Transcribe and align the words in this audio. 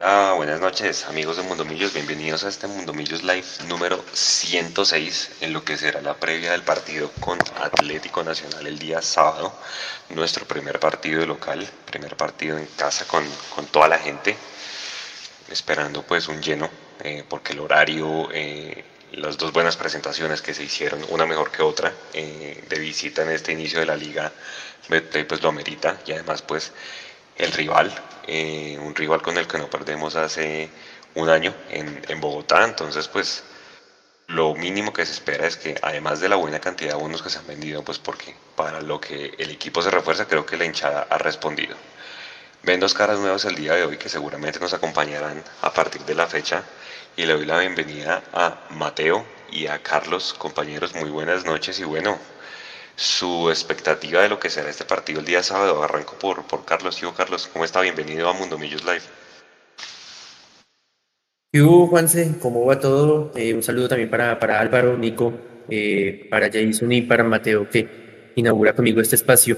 Ah, 0.00 0.34
buenas 0.36 0.60
noches, 0.60 1.06
amigos 1.06 1.38
de 1.38 1.42
Mundo 1.42 1.64
Millos. 1.64 1.92
Bienvenidos 1.92 2.44
a 2.44 2.48
este 2.48 2.68
Mundo 2.68 2.92
Millos 2.92 3.24
Live 3.24 3.66
número 3.66 4.00
106, 4.12 5.30
en 5.40 5.52
lo 5.52 5.64
que 5.64 5.76
será 5.76 6.00
la 6.00 6.14
previa 6.14 6.52
del 6.52 6.62
partido 6.62 7.10
con 7.18 7.36
Atlético 7.60 8.22
Nacional 8.22 8.64
el 8.68 8.78
día 8.78 9.02
sábado. 9.02 9.52
Nuestro 10.10 10.46
primer 10.46 10.78
partido 10.78 11.26
local, 11.26 11.68
primer 11.84 12.16
partido 12.16 12.56
en 12.58 12.66
casa 12.76 13.08
con, 13.08 13.24
con 13.56 13.66
toda 13.66 13.88
la 13.88 13.98
gente, 13.98 14.36
esperando 15.50 16.02
pues 16.04 16.28
un 16.28 16.40
lleno, 16.40 16.70
eh, 17.02 17.24
porque 17.28 17.52
el 17.52 17.58
horario, 17.58 18.28
eh, 18.32 18.84
las 19.10 19.36
dos 19.36 19.52
buenas 19.52 19.76
presentaciones 19.76 20.42
que 20.42 20.54
se 20.54 20.62
hicieron, 20.62 21.04
una 21.08 21.26
mejor 21.26 21.50
que 21.50 21.62
otra, 21.62 21.92
eh, 22.12 22.62
de 22.68 22.78
visita 22.78 23.22
en 23.22 23.30
este 23.30 23.50
inicio 23.50 23.80
de 23.80 23.86
la 23.86 23.96
liga, 23.96 24.32
pues 25.28 25.42
lo 25.42 25.48
amerita 25.48 25.98
y 26.06 26.12
además 26.12 26.42
pues 26.42 26.72
el 27.38 27.52
rival, 27.52 27.92
eh, 28.26 28.78
un 28.80 28.94
rival 28.94 29.22
con 29.22 29.38
el 29.38 29.46
que 29.46 29.58
no 29.58 29.70
perdemos 29.70 30.16
hace 30.16 30.68
un 31.14 31.28
año 31.28 31.54
en, 31.70 32.02
en, 32.08 32.20
Bogotá. 32.20 32.64
Entonces, 32.64 33.08
pues 33.08 33.44
lo 34.26 34.54
mínimo 34.54 34.92
que 34.92 35.06
se 35.06 35.12
espera 35.12 35.46
es 35.46 35.56
que, 35.56 35.76
además 35.80 36.20
de 36.20 36.28
la 36.28 36.36
buena 36.36 36.60
cantidad 36.60 36.90
de 36.90 37.00
bonos 37.00 37.22
que 37.22 37.30
se 37.30 37.38
han 37.38 37.46
vendido, 37.46 37.82
pues 37.82 37.98
porque 37.98 38.34
para 38.56 38.80
lo 38.80 39.00
que 39.00 39.34
el 39.38 39.50
equipo 39.50 39.80
se 39.80 39.90
refuerza, 39.90 40.26
creo 40.26 40.44
que 40.44 40.56
la 40.56 40.64
hinchada 40.64 41.06
ha 41.08 41.18
respondido. 41.18 41.76
Ven 42.62 42.80
dos 42.80 42.92
caras 42.92 43.18
nuevas 43.20 43.44
el 43.44 43.54
día 43.54 43.74
de 43.74 43.84
hoy 43.84 43.96
que 43.96 44.08
seguramente 44.08 44.58
nos 44.58 44.74
acompañarán 44.74 45.42
a 45.62 45.72
partir 45.72 46.02
de 46.02 46.14
la 46.14 46.26
fecha 46.26 46.64
y 47.16 47.24
le 47.24 47.32
doy 47.32 47.46
la 47.46 47.58
bienvenida 47.58 48.22
a 48.32 48.66
Mateo 48.70 49.24
y 49.50 49.68
a 49.68 49.82
Carlos, 49.82 50.34
compañeros, 50.36 50.94
muy 50.94 51.08
buenas 51.08 51.44
noches 51.44 51.78
y 51.78 51.84
bueno, 51.84 52.18
su 52.98 53.48
expectativa 53.48 54.22
de 54.22 54.28
lo 54.28 54.40
que 54.40 54.50
será 54.50 54.68
este 54.68 54.84
partido 54.84 55.20
el 55.20 55.26
día 55.26 55.44
sábado. 55.44 55.84
Arranco 55.84 56.18
por, 56.18 56.44
por 56.48 56.64
Carlos. 56.64 57.00
Yo, 57.00 57.14
Carlos, 57.14 57.48
¿cómo 57.52 57.64
está? 57.64 57.80
Bienvenido 57.80 58.28
a 58.28 58.32
Mundo 58.32 58.58
Millos 58.58 58.84
Live. 58.84 59.02
Yo, 61.52 61.86
Juanse, 61.86 62.34
¿cómo 62.40 62.66
va 62.66 62.80
todo? 62.80 63.32
Eh, 63.36 63.54
un 63.54 63.62
saludo 63.62 63.88
también 63.88 64.10
para, 64.10 64.40
para 64.40 64.58
Álvaro, 64.58 64.98
Nico, 64.98 65.32
eh, 65.70 66.26
para 66.28 66.50
Jason 66.50 66.90
y 66.90 67.02
para 67.02 67.22
Mateo, 67.22 67.70
que 67.70 68.32
inaugura 68.34 68.74
conmigo 68.74 69.00
este 69.00 69.14
espacio. 69.14 69.56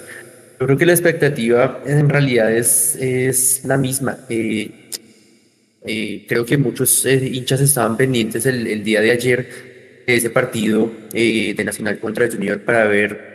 Yo 0.61 0.67
creo 0.67 0.77
que 0.77 0.84
la 0.84 0.93
expectativa 0.93 1.81
en 1.87 2.11
realidad 2.11 2.53
es, 2.53 2.95
es 2.97 3.65
la 3.65 3.78
misma. 3.78 4.19
Eh, 4.28 4.91
eh 5.87 6.27
creo 6.28 6.45
que 6.45 6.59
muchos 6.59 7.06
eh, 7.06 7.17
hinchas 7.33 7.62
estaban 7.62 7.97
pendientes 7.97 8.45
el, 8.45 8.67
el, 8.67 8.84
día 8.84 9.00
de 9.00 9.11
ayer 9.12 9.70
ese 10.16 10.30
partido 10.30 10.91
eh, 11.12 11.55
de 11.56 11.64
Nacional 11.64 11.98
contra 11.98 12.25
el 12.25 12.33
Junior 12.33 12.61
para 12.61 12.84
ver 12.86 13.30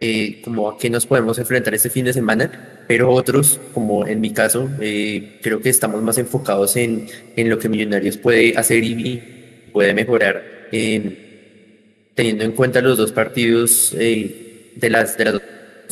eh, 0.00 0.42
como 0.42 0.68
a 0.68 0.78
qué 0.78 0.90
nos 0.90 1.06
podemos 1.06 1.38
enfrentar 1.38 1.74
este 1.74 1.88
fin 1.88 2.04
de 2.04 2.12
semana, 2.12 2.84
pero 2.86 3.10
otros, 3.10 3.60
como 3.72 4.06
en 4.06 4.20
mi 4.20 4.32
caso, 4.32 4.68
eh, 4.80 5.38
creo 5.42 5.60
que 5.60 5.70
estamos 5.70 6.02
más 6.02 6.18
enfocados 6.18 6.76
en, 6.76 7.06
en, 7.36 7.48
lo 7.48 7.58
que 7.58 7.68
Millonarios 7.68 8.18
puede 8.18 8.56
hacer 8.56 8.84
y 8.84 9.68
puede 9.72 9.94
mejorar, 9.94 10.68
eh, 10.72 12.10
teniendo 12.14 12.44
en 12.44 12.52
cuenta 12.52 12.80
los 12.80 12.98
dos 12.98 13.12
partidos 13.12 13.94
eh, 13.98 14.72
de, 14.76 14.90
las, 14.90 15.16
de 15.16 15.24
las 15.24 15.32
dos 15.34 15.42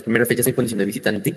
primeras 0.05 0.29
fechas 0.29 0.47
en 0.47 0.55
condición 0.55 0.79
de 0.79 0.85
visitante. 0.85 1.35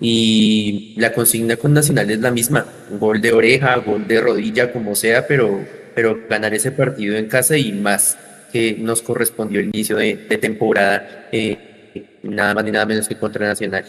Y 0.00 0.94
la 0.96 1.12
consigna 1.12 1.56
con 1.56 1.72
Nacional 1.72 2.10
es 2.10 2.20
la 2.20 2.30
misma, 2.30 2.66
gol 3.00 3.20
de 3.20 3.32
oreja, 3.32 3.76
gol 3.76 4.06
de 4.06 4.20
rodilla, 4.20 4.72
como 4.72 4.94
sea, 4.94 5.26
pero, 5.26 5.64
pero 5.98 6.16
ganar 6.28 6.54
ese 6.54 6.70
partido 6.70 7.16
en 7.16 7.26
casa 7.26 7.56
y 7.56 7.72
más 7.72 8.16
que 8.52 8.76
nos 8.78 9.02
correspondió 9.02 9.58
el 9.58 9.66
inicio 9.66 9.96
de, 9.96 10.14
de 10.14 10.38
temporada 10.38 11.26
eh, 11.32 12.20
nada 12.22 12.54
más 12.54 12.62
ni 12.62 12.70
nada 12.70 12.86
menos 12.86 13.08
que 13.08 13.18
contra 13.18 13.44
Nacional. 13.44 13.84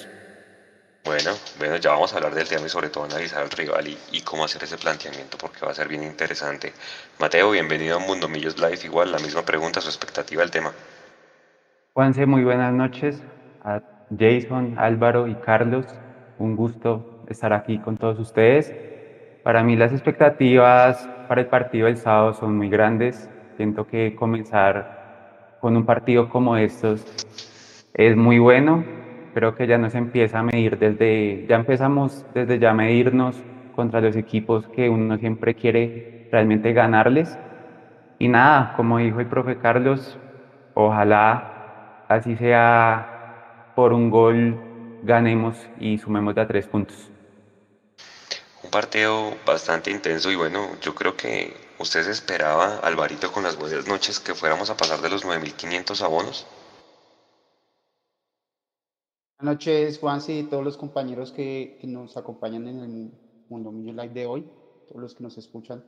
Bueno, 1.06 1.34
bueno, 1.60 1.76
ya 1.76 1.92
vamos 1.92 2.12
a 2.12 2.16
hablar 2.16 2.34
del 2.34 2.48
tema 2.48 2.66
y 2.66 2.70
sobre 2.70 2.90
todo 2.90 3.04
analizar 3.04 3.44
al 3.44 3.52
rival 3.52 3.88
y, 3.88 3.96
y, 4.12 4.22
cómo 4.22 4.44
hacer 4.44 4.64
ese 4.64 4.80
planteamiento 4.80 5.38
porque 5.38 5.64
va 5.64 5.70
a 5.70 5.76
ser 5.76 5.88
bien 5.88 6.02
interesante. 6.02 6.74
Mateo, 7.20 7.52
bienvenido 7.52 7.98
a 7.98 8.00
Mundo 8.00 8.28
Millos 8.28 8.58
Live. 8.58 8.80
Igual, 8.86 9.12
la 9.12 9.20
misma 9.20 9.44
pregunta, 9.44 9.80
su 9.80 9.90
expectativa 9.90 10.42
del 10.42 10.50
tema. 10.50 10.74
Juanse, 11.94 12.26
muy 12.26 12.44
buenas 12.44 12.74
noches. 12.74 13.22
A 13.64 13.84
Jason, 14.18 14.80
Álvaro 14.80 15.28
y 15.28 15.36
Carlos, 15.36 15.86
un 16.40 16.56
gusto 16.56 17.24
estar 17.30 17.54
aquí 17.54 17.78
con 17.78 17.98
todos 17.98 18.18
ustedes. 18.18 18.74
Para 19.44 19.62
mí 19.62 19.76
las 19.76 19.92
expectativas 19.92 21.08
para 21.30 21.42
el 21.42 21.48
partido 21.48 21.86
del 21.86 21.98
sábado 21.98 22.34
son 22.34 22.58
muy 22.58 22.70
grandes. 22.70 23.30
Siento 23.56 23.86
que 23.86 24.16
comenzar 24.16 25.58
con 25.62 25.78
un 25.78 25.86
partido 25.86 26.28
como 26.28 26.58
estos 26.58 27.06
es 27.94 28.18
muy 28.18 28.40
bueno. 28.40 28.84
Creo 29.36 29.54
que 29.54 29.68
ya 29.68 29.78
nos 29.78 29.94
empieza 29.94 30.40
a 30.40 30.44
medir 30.44 30.80
desde, 30.80 31.46
ya 31.48 31.58
empezamos 31.58 32.26
desde 32.34 32.58
ya 32.58 32.72
a 32.72 32.74
medirnos 32.74 33.40
contra 33.76 34.02
los 34.02 34.16
equipos 34.16 34.68
que 34.70 34.90
uno 34.90 35.20
siempre 35.20 35.54
quiere 35.54 36.28
realmente 36.32 36.74
ganarles. 36.74 37.38
Y 38.18 38.28
nada, 38.28 38.74
como 38.76 38.98
dijo 38.98 39.20
el 39.20 39.28
profe 39.28 39.58
Carlos, 39.58 40.18
ojalá 40.74 42.06
así 42.08 42.36
sea 42.38 43.74
por 43.76 43.94
un 43.94 44.10
gol 44.10 44.60
ganemos 45.04 45.70
y 45.80 46.00
sumemos 46.00 46.34
de 46.34 46.42
a 46.42 46.48
tres 46.48 46.66
puntos. 46.68 47.09
Un 48.70 48.72
partido 48.72 49.36
bastante 49.48 49.90
intenso 49.90 50.30
y 50.32 50.36
bueno, 50.36 50.80
yo 50.80 50.94
creo 50.94 51.18
que 51.18 51.56
usted 51.80 52.04
se 52.04 52.12
esperaba, 52.12 52.78
Alvarito, 52.78 53.32
con 53.32 53.42
las 53.42 53.58
buenas 53.58 53.88
noches, 53.88 54.20
que 54.20 54.36
fuéramos 54.36 54.70
a 54.70 54.78
pasar 54.78 55.02
de 55.02 55.10
los 55.10 55.26
9.500 55.26 56.04
abonos. 56.04 56.46
Buenas 59.40 59.56
noches, 59.56 59.98
Juanse, 59.98 60.34
y 60.34 60.44
todos 60.44 60.64
los 60.64 60.78
compañeros 60.78 61.32
que, 61.32 61.80
nos 61.82 62.16
acompañan 62.16 62.68
en 62.68 62.80
el 62.84 63.12
Mundo 63.50 63.72
Millo 63.72 63.92
Live 63.92 64.14
de 64.14 64.28
hoy, 64.28 64.46
todos 64.88 65.02
los 65.02 65.16
que 65.16 65.24
nos 65.24 65.36
escuchan. 65.40 65.84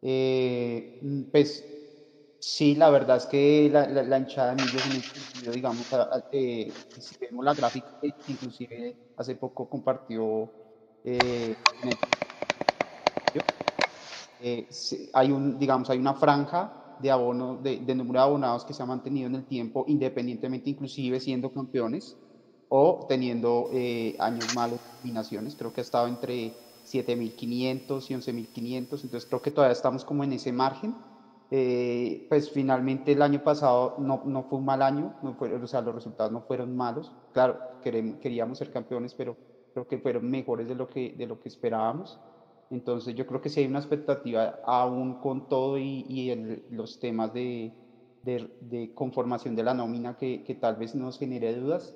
Eh, 0.00 1.26
pues 1.32 1.64
sí, 2.38 2.76
la 2.76 2.90
verdad 2.90 3.16
es 3.16 3.26
que 3.26 3.68
la, 3.72 3.88
la, 3.88 4.04
la 4.04 4.18
hinchada 4.18 4.54
de 4.54 4.62
sentido, 4.68 5.50
digamos, 5.50 5.84
eh, 6.30 6.72
si 6.96 7.16
vemos 7.18 7.44
la 7.44 7.54
gráfica, 7.54 7.88
inclusive 8.28 8.94
hace 9.16 9.34
poco 9.34 9.68
compartió 9.68 10.62
eh, 11.04 11.56
eh, 14.38 14.68
hay 15.12 15.30
un, 15.32 15.58
digamos, 15.58 15.90
hay 15.90 15.98
una 15.98 16.14
franja 16.14 16.96
de 16.98 17.10
abonos, 17.10 17.62
de, 17.62 17.78
de 17.80 17.94
número 17.94 18.20
de 18.20 18.24
abonados 18.24 18.64
que 18.64 18.74
se 18.74 18.82
ha 18.82 18.86
mantenido 18.86 19.26
en 19.28 19.34
el 19.36 19.46
tiempo, 19.46 19.84
independientemente, 19.88 20.70
inclusive 20.70 21.20
siendo 21.20 21.52
campeones 21.52 22.18
o 22.68 23.06
teniendo 23.08 23.68
eh, 23.72 24.16
años 24.18 24.50
malos, 24.50 24.80
combinaciones. 25.00 25.56
Creo 25.56 25.72
que 25.72 25.80
ha 25.80 25.82
estado 25.82 26.08
entre 26.08 26.78
7.500 26.82 28.10
y 28.10 28.14
11.500, 28.14 29.04
entonces 29.04 29.28
creo 29.28 29.42
que 29.42 29.50
todavía 29.50 29.72
estamos 29.72 30.04
como 30.04 30.24
en 30.24 30.32
ese 30.32 30.52
margen. 30.52 30.96
Eh, 31.50 32.26
pues 32.28 32.50
finalmente 32.50 33.12
el 33.12 33.22
año 33.22 33.42
pasado 33.44 33.94
no, 33.98 34.22
no 34.24 34.44
fue 34.44 34.58
un 34.58 34.64
mal 34.64 34.82
año, 34.82 35.14
no 35.22 35.34
fue, 35.36 35.54
o 35.54 35.66
sea, 35.66 35.82
los 35.82 35.94
resultados 35.94 36.32
no 36.32 36.42
fueron 36.42 36.74
malos. 36.76 37.12
Claro, 37.32 37.60
queremos, 37.82 38.18
queríamos 38.20 38.58
ser 38.58 38.70
campeones, 38.72 39.14
pero 39.14 39.36
creo 39.74 39.86
que 39.86 39.98
fueron 39.98 40.30
mejores 40.30 40.66
de 40.66 40.74
lo 40.74 40.88
que, 40.88 41.14
de 41.18 41.26
lo 41.26 41.38
que 41.38 41.50
esperábamos. 41.50 42.18
Entonces 42.70 43.14
yo 43.14 43.26
creo 43.26 43.42
que 43.42 43.50
sí 43.50 43.60
hay 43.60 43.66
una 43.66 43.80
expectativa 43.80 44.60
aún 44.64 45.20
con 45.20 45.48
todo 45.48 45.76
y, 45.78 46.06
y 46.08 46.30
el, 46.30 46.64
los 46.70 46.98
temas 46.98 47.34
de, 47.34 47.74
de, 48.22 48.50
de, 48.62 48.94
conformación 48.94 49.54
de 49.54 49.64
la 49.64 49.74
nómina 49.74 50.16
que, 50.16 50.42
que 50.44 50.54
tal 50.54 50.76
vez 50.76 50.94
nos 50.94 51.18
genere 51.18 51.54
dudas 51.54 51.94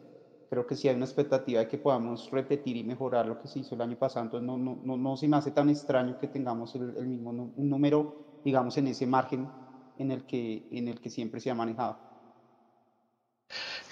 creo 0.49 0.67
que 0.67 0.77
sí 0.77 0.88
hay 0.88 0.97
una 0.97 1.05
expectativa 1.05 1.61
de 1.61 1.69
que 1.69 1.78
podamos 1.78 2.31
repetir 2.31 2.77
y 2.77 2.84
mejorar 2.84 3.27
lo 3.27 3.38
que 3.41 3.49
se 3.49 3.61
hizo 3.61 3.75
el 3.75 3.83
año 3.83 3.99
pasado. 3.99 4.25
Entonces, 4.25 4.47
no, 4.47 4.56
no, 4.56 4.78
no, 4.83 4.97
no 4.97 5.17
se 5.17 5.28
me 5.28 5.37
hace 5.37 5.50
tan 5.50 5.69
extraño 5.69 6.19
que 6.19 6.28
tengamos 6.28 6.75
el, 6.75 6.97
el 6.97 7.06
mismo 7.06 7.31
un 7.31 7.69
número, 7.69 8.41
digamos, 8.44 8.77
en 8.78 8.88
ese 8.88 9.06
margen 9.06 9.49
en 9.99 10.11
el, 10.11 10.25
que, 10.25 10.67
en 10.71 10.88
el 10.88 11.00
que 11.00 11.11
siempre 11.11 11.41
se 11.41 11.50
ha 11.50 11.55
manejado. 11.55 11.99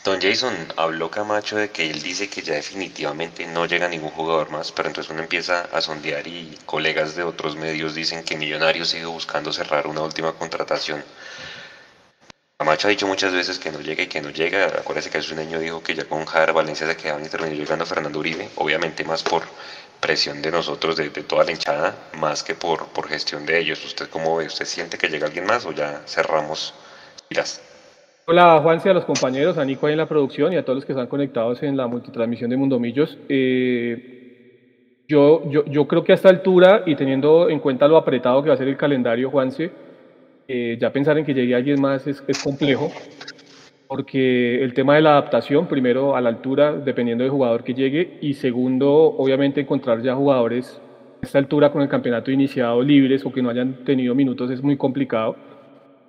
Don 0.07 0.21
Jason, 0.21 0.73
habló 0.77 1.11
Camacho 1.11 1.57
de 1.57 1.71
que 1.71 1.91
él 1.91 2.01
dice 2.01 2.29
que 2.29 2.41
ya 2.41 2.55
definitivamente 2.55 3.45
no 3.45 3.67
llega 3.67 3.89
ningún 3.89 4.11
jugador 4.11 4.51
más, 4.51 4.71
pero 4.71 4.87
entonces 4.87 5.11
uno 5.11 5.21
empieza 5.21 5.63
a 5.73 5.81
sondear 5.81 6.25
y 6.29 6.57
colegas 6.65 7.17
de 7.17 7.25
otros 7.25 7.57
medios 7.57 7.97
dicen 7.97 8.23
que 8.23 8.37
Millonarios 8.37 8.91
sigue 8.91 9.07
buscando 9.07 9.53
cerrar 9.53 9.89
una 9.89 10.03
última 10.03 10.33
contratación. 10.35 11.03
Camacho 12.57 12.87
ha 12.87 12.91
dicho 12.91 13.09
muchas 13.09 13.33
veces 13.33 13.59
que 13.59 13.73
no 13.73 13.81
llega 13.81 14.05
y 14.05 14.07
que 14.07 14.23
no 14.23 14.31
llega. 14.31 14.67
Acuérdese 14.67 15.11
que 15.11 15.19
hace 15.19 15.33
un 15.33 15.41
año 15.41 15.59
dijo 15.59 15.83
que 15.83 15.97
ya 15.97 16.05
con 16.05 16.25
Javier 16.25 16.53
Valencia 16.53 16.87
se 16.87 16.97
quedaban 16.97 17.27
y 17.27 17.29
terminó 17.29 17.57
llegando 17.57 17.85
Fernando 17.85 18.21
Uribe. 18.21 18.49
Obviamente 18.55 19.03
más 19.03 19.25
por 19.25 19.43
presión 19.99 20.41
de 20.41 20.53
nosotros, 20.53 20.95
de, 20.95 21.11
toda 21.11 21.43
la 21.43 21.51
hinchada, 21.51 22.11
más 22.13 22.45
que 22.45 22.55
por, 22.55 22.87
por 22.91 23.09
gestión 23.09 23.45
de 23.45 23.59
ellos. 23.59 23.85
¿Usted 23.85 24.09
cómo 24.09 24.37
ve? 24.37 24.47
¿Usted 24.47 24.67
siente 24.67 24.99
que 24.99 25.09
llega 25.09 25.27
alguien 25.27 25.47
más 25.47 25.67
o 25.67 25.73
ya 25.73 26.03
cerramos 26.07 26.75
filas? 27.29 27.61
Hola 28.29 28.59
Juanse, 28.61 28.91
a 28.91 28.93
los 28.93 29.05
compañeros, 29.05 29.57
a 29.57 29.65
Nico 29.65 29.87
ahí 29.87 29.93
en 29.93 29.99
la 29.99 30.09
producción 30.09 30.53
y 30.53 30.57
a 30.57 30.65
todos 30.65 30.79
los 30.79 30.85
que 30.85 30.91
están 30.91 31.07
conectados 31.07 31.63
en 31.63 31.77
la 31.77 31.87
multitransmisión 31.87 32.51
de 32.51 32.57
Mundomillos. 32.57 33.17
Eh, 33.29 35.05
yo, 35.07 35.49
yo, 35.49 35.65
yo 35.67 35.87
creo 35.87 36.03
que 36.03 36.11
a 36.11 36.17
esta 36.17 36.29
altura 36.29 36.83
y 36.87 36.97
teniendo 36.97 37.49
en 37.49 37.61
cuenta 37.61 37.87
lo 37.87 37.97
apretado 37.97 38.43
que 38.43 38.49
va 38.49 38.57
a 38.57 38.59
ser 38.59 38.67
el 38.67 38.77
calendario, 38.77 39.31
Juanse, 39.31 39.71
eh, 40.49 40.77
ya 40.81 40.93
pensar 40.93 41.17
en 41.19 41.25
que 41.25 41.35
llegue 41.35 41.55
alguien 41.55 41.81
más 41.81 42.05
es, 42.09 42.21
es, 42.27 42.43
complejo, 42.43 42.91
porque 43.87 44.61
el 44.61 44.75
tema 44.75 44.97
de 44.97 45.03
la 45.03 45.11
adaptación, 45.11 45.69
primero 45.69 46.17
a 46.17 46.21
la 46.21 46.31
altura, 46.31 46.73
dependiendo 46.73 47.23
del 47.23 47.31
jugador 47.31 47.63
que 47.63 47.75
llegue, 47.75 48.19
y 48.21 48.35
segundo, 48.35 48.93
obviamente 48.93 49.61
encontrar 49.61 50.03
ya 50.03 50.17
jugadores 50.17 50.81
esta 51.23 51.39
altura 51.39 51.71
con 51.71 51.81
el 51.81 51.89
campeonato 51.89 52.33
iniciado 52.33 52.83
libres 52.83 53.25
o 53.25 53.33
que 53.33 53.41
no 53.41 53.51
hayan 53.51 53.85
tenido 53.85 54.17
minutos 54.17 54.51
es 54.51 54.63
muy 54.65 54.77
complicado. 54.77 55.37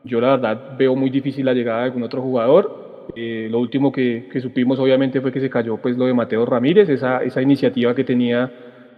Yo 0.07 0.19
la 0.19 0.31
verdad 0.31 0.77
veo 0.77 0.95
muy 0.95 1.09
difícil 1.09 1.45
la 1.45 1.53
llegada 1.53 1.79
de 1.79 1.85
algún 1.85 2.03
otro 2.03 2.21
jugador. 2.21 2.87
Eh, 3.15 3.47
lo 3.49 3.59
último 3.59 3.91
que, 3.91 4.27
supimos 4.41 4.79
obviamente 4.79 5.21
fue 5.21 5.31
que 5.31 5.39
se 5.39 5.49
cayó 5.49 5.77
pues 5.77 5.97
lo 5.97 6.05
de 6.05 6.13
Mateo 6.13 6.45
Ramírez, 6.45 6.89
esa, 6.89 7.41
iniciativa 7.41 7.95
que 7.95 8.03
tenía 8.03 8.51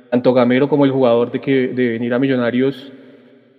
tanto 0.09 0.33
Gamero 0.33 0.67
como 0.67 0.85
el 0.85 0.91
jugador 0.91 1.31
de, 1.31 1.39
que, 1.39 1.67
de 1.67 1.89
venir 1.89 2.13
a 2.13 2.19
Millonarios 2.19 2.91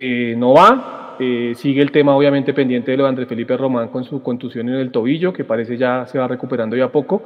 eh, 0.00 0.35
no 0.37 0.55
va. 0.55 1.17
Eh, 1.23 1.52
sigue 1.55 1.82
el 1.82 1.93
tema 1.93 2.17
obviamente 2.17 2.55
pendiente 2.55 2.93
de 2.93 2.97
lo 2.97 3.02
de 3.05 3.11
Andrés 3.11 3.29
Felipe 3.29 3.55
Román 3.55 3.88
con 3.88 4.05
su 4.05 4.23
contusión 4.23 4.70
en 4.70 4.76
el 4.76 4.91
tobillo, 4.91 5.35
que 5.35 5.44
parece 5.44 5.76
ya 5.76 6.06
se 6.06 6.19
va 6.19 6.26
recuperando 6.26 6.76
ya 6.76 6.88
poco. 6.88 7.23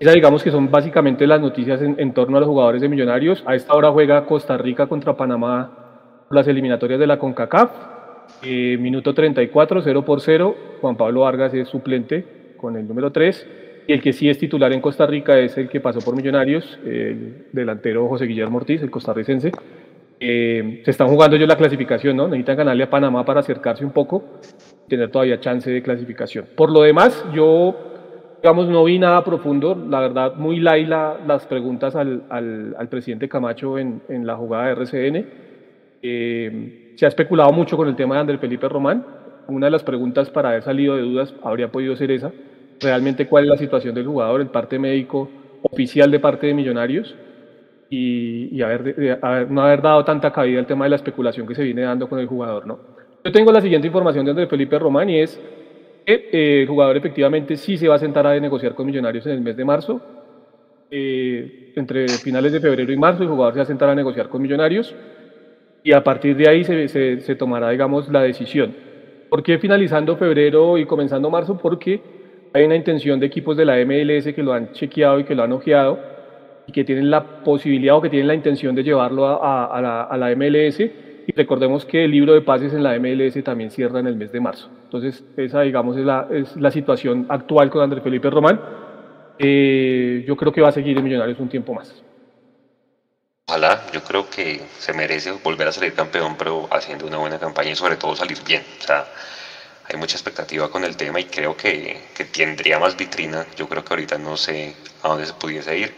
Esas 0.00 0.14
digamos 0.14 0.42
que 0.42 0.50
son 0.50 0.70
básicamente 0.70 1.26
las 1.26 1.40
noticias 1.40 1.80
en, 1.82 2.12
torno 2.14 2.38
a 2.38 2.40
los 2.40 2.48
jugadores 2.48 2.80
de 2.80 2.88
Millonarios. 2.88 3.42
A 3.46 3.54
esta 3.54 3.74
hora 3.74 3.90
juega 3.90 4.24
Costa 4.24 4.56
Rica 4.56 4.86
contra 4.86 5.16
Panamá 5.16 5.70
las 6.30 6.48
eliminatorias 6.48 6.98
de 6.98 7.06
la 7.06 7.18
CONCACAF. 7.18 7.95
Eh, 8.42 8.76
minuto 8.78 9.14
34, 9.14 9.82
0 9.82 10.04
por 10.04 10.20
0. 10.20 10.56
Juan 10.80 10.96
Pablo 10.96 11.22
Vargas 11.22 11.54
es 11.54 11.68
suplente 11.68 12.24
con 12.56 12.76
el 12.76 12.86
número 12.86 13.10
3. 13.12 13.46
Y 13.88 13.92
el 13.92 14.02
que 14.02 14.12
sí 14.12 14.28
es 14.28 14.38
titular 14.38 14.72
en 14.72 14.80
Costa 14.80 15.06
Rica 15.06 15.38
es 15.38 15.56
el 15.56 15.68
que 15.68 15.80
pasó 15.80 16.00
por 16.00 16.16
Millonarios, 16.16 16.78
el 16.84 17.46
delantero 17.52 18.08
José 18.08 18.24
Guillermo 18.24 18.58
Ortiz, 18.58 18.82
el 18.82 18.90
costarricense. 18.90 19.52
Eh, 20.18 20.80
se 20.84 20.90
están 20.90 21.08
jugando 21.08 21.36
ellos 21.36 21.48
la 21.48 21.56
clasificación, 21.56 22.16
¿no? 22.16 22.26
Necesitan 22.26 22.56
ganarle 22.56 22.82
a 22.82 22.90
Panamá 22.90 23.24
para 23.24 23.40
acercarse 23.40 23.84
un 23.84 23.92
poco, 23.92 24.24
tener 24.88 25.10
todavía 25.10 25.38
chance 25.38 25.70
de 25.70 25.82
clasificación. 25.82 26.46
Por 26.56 26.72
lo 26.72 26.82
demás, 26.82 27.24
yo, 27.32 27.76
digamos, 28.42 28.68
no 28.68 28.82
vi 28.82 28.98
nada 28.98 29.22
profundo. 29.22 29.76
La 29.88 30.00
verdad, 30.00 30.34
muy 30.34 30.58
laila 30.58 31.20
las 31.24 31.46
preguntas 31.46 31.94
al, 31.94 32.24
al, 32.28 32.74
al 32.76 32.88
presidente 32.88 33.28
Camacho 33.28 33.78
en, 33.78 34.02
en, 34.08 34.26
la 34.26 34.34
jugada 34.34 34.66
de 34.66 34.72
RCN. 34.72 35.26
Eh, 36.02 36.85
se 36.96 37.04
ha 37.04 37.08
especulado 37.08 37.52
mucho 37.52 37.76
con 37.76 37.88
el 37.88 37.94
tema 37.94 38.16
de 38.16 38.22
Andrés 38.22 38.40
Felipe 38.40 38.68
Román. 38.68 39.06
Una 39.48 39.66
de 39.66 39.70
las 39.70 39.84
preguntas 39.84 40.28
para 40.30 40.48
haber 40.48 40.62
salido 40.62 40.96
de 40.96 41.02
dudas 41.02 41.32
habría 41.42 41.70
podido 41.70 41.94
ser 41.94 42.10
esa 42.10 42.32
realmente 42.80 43.26
cuál 43.26 43.44
es 43.44 43.50
la 43.50 43.56
situación 43.56 43.94
del 43.94 44.06
jugador, 44.06 44.40
el 44.40 44.48
parte 44.48 44.78
médico 44.78 45.28
oficial 45.62 46.10
de 46.10 46.20
parte 46.20 46.46
de 46.46 46.54
Millonarios 46.54 47.14
y, 47.88 48.60
haber, 48.62 49.48
no 49.50 49.62
haber 49.62 49.80
dado 49.80 50.04
tanta 50.04 50.32
cabida 50.32 50.58
al 50.58 50.66
tema 50.66 50.84
de 50.84 50.90
la 50.90 50.96
especulación 50.96 51.46
que 51.46 51.54
se 51.54 51.62
viene 51.62 51.82
dando 51.82 52.08
con 52.08 52.18
el 52.18 52.26
jugador. 52.26 52.66
¿no? 52.66 52.78
Yo 53.24 53.32
tengo 53.32 53.52
la 53.52 53.60
siguiente 53.60 53.86
información 53.86 54.24
de 54.24 54.32
Andrés 54.32 54.48
Felipe 54.48 54.78
Román 54.78 55.08
y 55.10 55.20
es 55.20 55.40
que 56.04 56.28
eh, 56.32 56.62
el 56.62 56.68
jugador 56.68 56.96
efectivamente 56.96 57.56
sí 57.56 57.76
se 57.76 57.88
va 57.88 57.96
a 57.96 57.98
sentar 57.98 58.26
a 58.26 58.38
negociar 58.38 58.74
con 58.74 58.86
Millonarios 58.86 59.26
en 59.26 59.32
el 59.32 59.40
mes 59.40 59.56
de 59.56 59.64
marzo. 59.64 60.00
Eh, 60.88 61.72
entre 61.74 62.06
finales 62.08 62.52
de 62.52 62.60
febrero 62.60 62.92
y 62.92 62.96
marzo 62.96 63.24
el 63.24 63.28
jugador 63.28 63.54
se 63.54 63.58
va 63.58 63.64
a 63.64 63.66
sentar 63.66 63.88
a 63.88 63.94
negociar 63.94 64.28
con 64.28 64.40
Millonarios 64.40 64.94
y 65.86 65.92
a 65.92 66.02
partir 66.02 66.36
de 66.36 66.48
ahí 66.48 66.64
se, 66.64 67.36
tomará, 67.36 67.70
digamos, 67.70 68.08
la 68.08 68.20
decisión. 68.20 68.74
¿Por 69.30 69.44
qué 69.44 69.56
finalizando 69.60 70.16
febrero 70.16 70.78
y 70.78 70.84
comenzando 70.84 71.30
marzo? 71.30 71.56
Porque 71.58 72.00
hay 72.52 72.64
una 72.64 72.74
intención 72.74 73.20
de 73.20 73.26
equipos 73.26 73.56
de 73.56 73.64
la 73.64 73.76
MLS 73.86 74.34
que 74.34 74.42
lo 74.42 74.52
han 74.52 74.72
chequeado 74.72 75.20
y 75.20 75.22
que 75.24 75.36
lo 75.36 75.44
han 75.44 75.52
ojeado 75.52 76.00
y 76.66 76.72
que 76.72 76.82
tienen 76.82 77.08
la 77.08 77.44
posibilidad 77.44 77.94
o 77.94 78.02
que 78.02 78.08
tienen 78.08 78.26
la 78.26 78.34
intención 78.34 78.74
de 78.74 78.82
llevarlo 78.82 79.28
a, 79.28 80.10
la, 80.18 80.34
MLS. 80.34 80.80
Y 80.80 81.32
recordemos 81.36 81.86
que 81.86 82.02
el 82.02 82.10
libro 82.10 82.34
de 82.34 82.40
pases 82.40 82.74
en 82.74 82.82
la 82.82 82.98
MLS 82.98 83.40
también 83.44 83.70
cierra 83.70 84.00
en 84.00 84.08
el 84.08 84.16
mes 84.16 84.32
de 84.32 84.40
marzo. 84.40 84.68
Entonces, 84.86 85.24
esa, 85.36 85.60
digamos, 85.60 85.96
es 85.96 86.04
la, 86.04 86.26
es 86.32 86.56
la 86.56 86.72
situación 86.72 87.26
actual 87.28 87.70
con 87.70 87.82
Andrés 87.82 88.02
Felipe 88.02 88.28
Román. 88.28 88.60
Eh, 89.38 90.24
yo 90.26 90.36
creo 90.36 90.50
que 90.50 90.62
va 90.62 90.70
a 90.70 90.72
seguir 90.72 90.98
en 90.98 91.04
Millonarios 91.04 91.38
un 91.38 91.48
tiempo 91.48 91.72
más. 91.72 92.05
Ojalá, 93.48 93.86
yo 93.92 94.02
creo 94.02 94.28
que 94.28 94.60
se 94.80 94.92
merece 94.92 95.30
volver 95.30 95.68
a 95.68 95.72
salir 95.72 95.94
campeón, 95.94 96.36
pero 96.36 96.68
haciendo 96.72 97.06
una 97.06 97.18
buena 97.18 97.38
campaña 97.38 97.70
y 97.70 97.76
sobre 97.76 97.96
todo 97.96 98.16
salir 98.16 98.42
bien. 98.42 98.66
O 98.80 98.84
sea, 98.84 99.06
hay 99.84 99.96
mucha 99.96 100.16
expectativa 100.16 100.68
con 100.68 100.82
el 100.82 100.96
tema 100.96 101.20
y 101.20 101.26
creo 101.26 101.56
que, 101.56 102.08
que, 102.12 102.24
tendría 102.24 102.80
más 102.80 102.96
vitrina. 102.96 103.46
Yo 103.56 103.68
creo 103.68 103.84
que 103.84 103.94
ahorita 103.94 104.18
no 104.18 104.36
sé 104.36 104.74
a 105.02 105.08
dónde 105.08 105.26
se 105.26 105.32
pudiese 105.34 105.78
ir. 105.78 105.94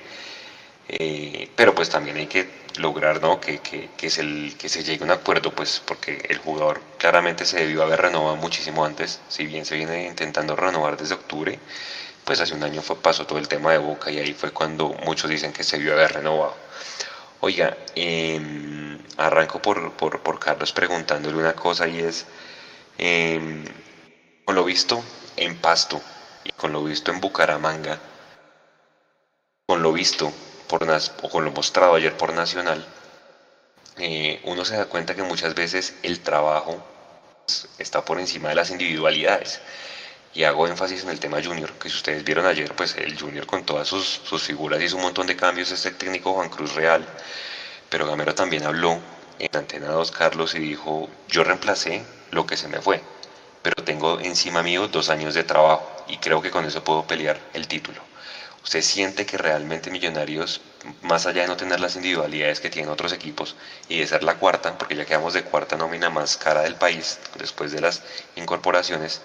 Eh, 0.89 1.49
pero 1.57 1.75
pues 1.75 1.89
también 1.89 2.19
hay 2.19 2.27
que 2.27 2.51
lograr 2.77 3.23
¿no? 3.23 3.41
que, 3.41 3.61
que, 3.61 3.89
que, 3.97 4.11
se, 4.11 4.85
llegue 4.85 5.03
a 5.03 5.07
un 5.07 5.11
acuerdo, 5.11 5.51
pues 5.51 5.81
porque 5.87 6.27
el 6.29 6.37
jugador 6.39 6.83
claramente 6.99 7.47
se 7.47 7.61
debió 7.61 7.83
haber 7.83 8.03
renovado 8.03 8.37
muchísimo 8.37 8.85
antes, 8.85 9.21
si 9.29 9.47
bien 9.47 9.65
se 9.65 9.77
viene 9.77 10.07
intentando 10.07 10.55
renovar 10.55 10.99
desde 10.99 11.15
octubre, 11.15 11.59
pues 12.25 12.41
hace 12.41 12.55
un 12.55 12.63
año 12.63 12.83
fue, 12.83 12.97
pasó 12.97 13.27
todo 13.27 13.39
el 13.39 13.49
tema 13.49 13.73
de 13.73 13.79
Boca 13.79 14.11
y 14.11 14.19
ahí 14.19 14.35
fue 14.35 14.51
cuando 14.51 14.91
muchos 15.05 15.31
dicen 15.31 15.53
que 15.55 15.65
se 15.65 15.79
debió 15.79 15.95
haber 15.95 16.13
renovado. 16.13 16.69
Oiga, 17.41 17.77
eh, 17.95 18.99
arranco 19.17 19.63
por, 19.63 19.93
por, 19.93 20.21
por 20.21 20.41
Carlos 20.41 20.73
preguntándole 20.73 21.37
una 21.37 21.55
cosa 21.55 21.87
y 21.87 22.01
es, 22.01 22.27
eh, 22.99 23.65
con 24.45 24.57
lo 24.57 24.65
visto 24.65 25.05
en 25.37 25.57
Pasto 25.57 26.01
y 26.43 26.51
con 26.51 26.73
lo 26.73 26.83
visto 26.83 27.13
en 27.13 27.21
Bucaramanga, 27.21 28.01
con 29.67 29.83
lo 29.83 29.93
visto 29.93 30.33
por, 30.67 30.83
o 31.23 31.29
con 31.29 31.45
lo 31.45 31.53
mostrado 31.53 31.95
ayer 31.95 32.17
por 32.17 32.33
Nacional, 32.33 32.85
eh, 33.99 34.41
uno 34.45 34.65
se 34.65 34.77
da 34.77 34.87
cuenta 34.87 35.15
que 35.15 35.23
muchas 35.23 35.55
veces 35.55 35.95
el 36.03 36.21
trabajo 36.21 36.83
está 37.79 38.05
por 38.05 38.19
encima 38.19 38.49
de 38.49 38.57
las 38.57 38.71
individualidades. 38.71 39.61
Y 40.35 40.45
hago 40.45 40.69
énfasis 40.69 41.03
en 41.05 41.11
el 41.11 41.21
tema 41.21 41.43
Junior, 41.43 41.73
que 41.73 41.89
si 41.89 41.97
ustedes 41.97 42.23
vieron 42.23 42.47
ayer, 42.47 42.75
pues 42.75 42.95
el 42.97 43.19
Junior 43.19 43.47
con 43.47 43.65
todas 43.65 43.89
sus, 43.89 44.05
sus 44.25 44.43
figuras 44.43 44.81
hizo 44.83 44.97
un 44.97 45.03
montón 45.03 45.27
de 45.27 45.37
cambios, 45.37 45.71
este 45.71 45.91
técnico 45.93 46.35
Juan 46.35 46.49
Cruz 46.49 46.75
Real, 46.75 47.05
pero 47.89 48.07
Gamero 48.07 48.35
también 48.35 48.65
habló 48.65 49.01
en 49.39 49.57
Antena 49.57 49.89
2 49.89 50.11
Carlos 50.11 50.55
y 50.55 50.59
dijo, 50.59 51.09
yo 51.29 51.45
reemplacé 51.45 52.05
lo 52.31 52.47
que 52.47 52.57
se 52.57 52.69
me 52.69 52.81
fue, 52.81 53.01
pero 53.63 53.83
tengo 53.85 54.21
encima 54.21 54.63
mío 54.63 54.89
dos 54.89 55.09
años 55.09 55.35
de 55.35 55.45
trabajo 55.45 56.05
y 56.09 56.19
creo 56.19 56.43
que 56.43 56.51
con 56.51 56.65
eso 56.65 56.85
puedo 56.85 57.07
pelear 57.07 57.41
el 57.55 57.67
título. 57.67 58.01
¿Usted 58.63 58.83
siente 58.83 59.25
que 59.25 59.39
realmente 59.39 59.91
Millonarios, 59.91 60.61
más 61.03 61.27
allá 61.27 61.43
de 61.43 61.49
no 61.49 61.57
tener 61.57 61.81
las 61.81 61.97
individualidades 61.97 62.61
que 62.61 62.69
tienen 62.69 62.91
otros 62.91 63.13
equipos 63.13 63.57
y 63.89 64.01
de 64.01 64.07
ser 64.07 64.23
la 64.23 64.35
cuarta, 64.35 64.77
porque 64.77 64.97
ya 64.97 65.07
quedamos 65.07 65.33
de 65.33 65.45
cuarta 65.45 65.77
nómina 65.77 66.11
más 66.11 66.37
cara 66.37 66.63
del 66.63 66.75
país 66.75 67.19
después 67.39 67.73
de 67.73 67.81
las 67.81 68.03
incorporaciones, 68.37 69.23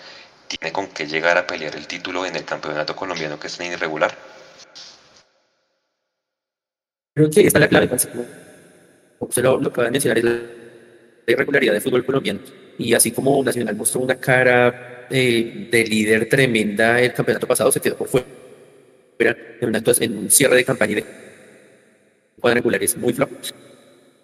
tiene 0.48 0.72
con 0.72 0.88
qué 0.88 1.08
llegar 1.08 1.38
a 1.38 1.48
pelear 1.48 1.76
el 1.76 1.88
título 1.88 2.26
en 2.26 2.36
el 2.36 2.46
campeonato 2.46 2.96
colombiano 2.96 3.40
que 3.40 3.48
es 3.48 3.58
tan 3.58 3.68
irregular? 3.68 4.16
Creo 7.16 7.30
que 7.30 7.48
está 7.48 7.60
la 7.60 7.68
clave, 7.68 7.90
se 7.98 9.42
lo, 9.42 9.60
lo 9.60 9.72
que 9.72 9.82
mencionar 9.90 10.18
es 10.18 10.24
la 10.24 10.40
irregularidad 11.28 11.74
del 11.74 11.82
fútbol 11.82 12.06
colombiano 12.06 12.40
y 12.78 12.94
así 12.94 13.12
como 13.12 13.44
Nacional 13.44 13.76
mostró 13.76 14.02
una 14.02 14.16
cara 14.16 15.08
eh, 15.10 15.68
de 15.72 15.86
líder 15.86 16.28
tremenda 16.28 17.00
el 17.00 17.14
campeonato 17.14 17.48
pasado, 17.48 17.72
se 17.72 17.80
quedó 17.80 17.96
por 17.96 18.08
fuera 18.08 18.26
en, 19.20 19.70
una, 19.70 19.82
en 20.00 20.18
un 20.18 20.32
cierre 20.32 20.56
de 20.56 20.66
campaña 20.66 20.96
de 20.96 21.06
cuadrangulares 22.40 22.98
muy 22.98 23.14
flojos. 23.14 23.54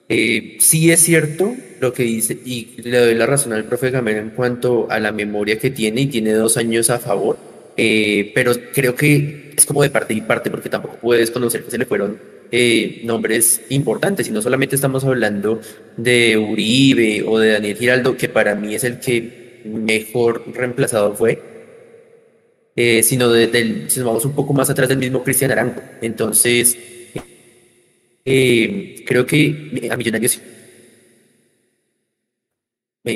Eh, 0.07 0.57
sí 0.59 0.91
es 0.91 1.01
cierto 1.01 1.55
lo 1.79 1.93
que 1.93 2.03
dice, 2.03 2.37
y 2.45 2.81
le 2.83 2.97
doy 2.97 3.15
la 3.15 3.25
razón 3.25 3.53
al 3.53 3.65
profe 3.65 3.91
Gamero 3.91 4.19
en 4.19 4.31
cuanto 4.31 4.87
a 4.89 4.99
la 4.99 5.11
memoria 5.11 5.57
que 5.57 5.69
tiene, 5.69 6.01
y 6.01 6.07
tiene 6.07 6.33
dos 6.33 6.57
años 6.57 6.89
a 6.89 6.99
favor, 6.99 7.37
eh, 7.77 8.31
pero 8.35 8.53
creo 8.73 8.95
que 8.95 9.53
es 9.55 9.65
como 9.65 9.81
de 9.83 9.89
parte 9.89 10.13
y 10.13 10.21
parte, 10.21 10.51
porque 10.51 10.69
tampoco 10.69 10.97
puedes 11.01 11.31
conocer 11.31 11.63
que 11.63 11.71
se 11.71 11.77
le 11.77 11.85
fueron 11.85 12.17
eh, 12.51 13.01
nombres 13.03 13.61
importantes, 13.69 14.27
y 14.27 14.31
no 14.31 14.41
solamente 14.41 14.75
estamos 14.75 15.03
hablando 15.05 15.61
de 15.95 16.37
Uribe 16.37 17.23
o 17.25 17.39
de 17.39 17.51
Daniel 17.51 17.77
Giraldo, 17.77 18.17
que 18.17 18.29
para 18.29 18.55
mí 18.55 18.75
es 18.75 18.83
el 18.83 18.99
que 18.99 19.61
mejor 19.65 20.43
reemplazado 20.53 21.15
fue, 21.15 21.41
eh, 22.75 23.03
sino 23.03 23.29
de, 23.29 23.85
si 23.87 23.99
nos 23.99 24.07
vamos 24.07 24.25
un 24.25 24.33
poco 24.33 24.53
más 24.53 24.69
atrás 24.69 24.89
del 24.89 24.97
mismo 24.97 25.23
Cristian 25.23 25.51
Arango. 25.51 25.81
Entonces, 26.01 26.77
creo 28.23 29.25
que 29.25 29.89
a 29.91 29.97
Millonarios, 29.97 30.39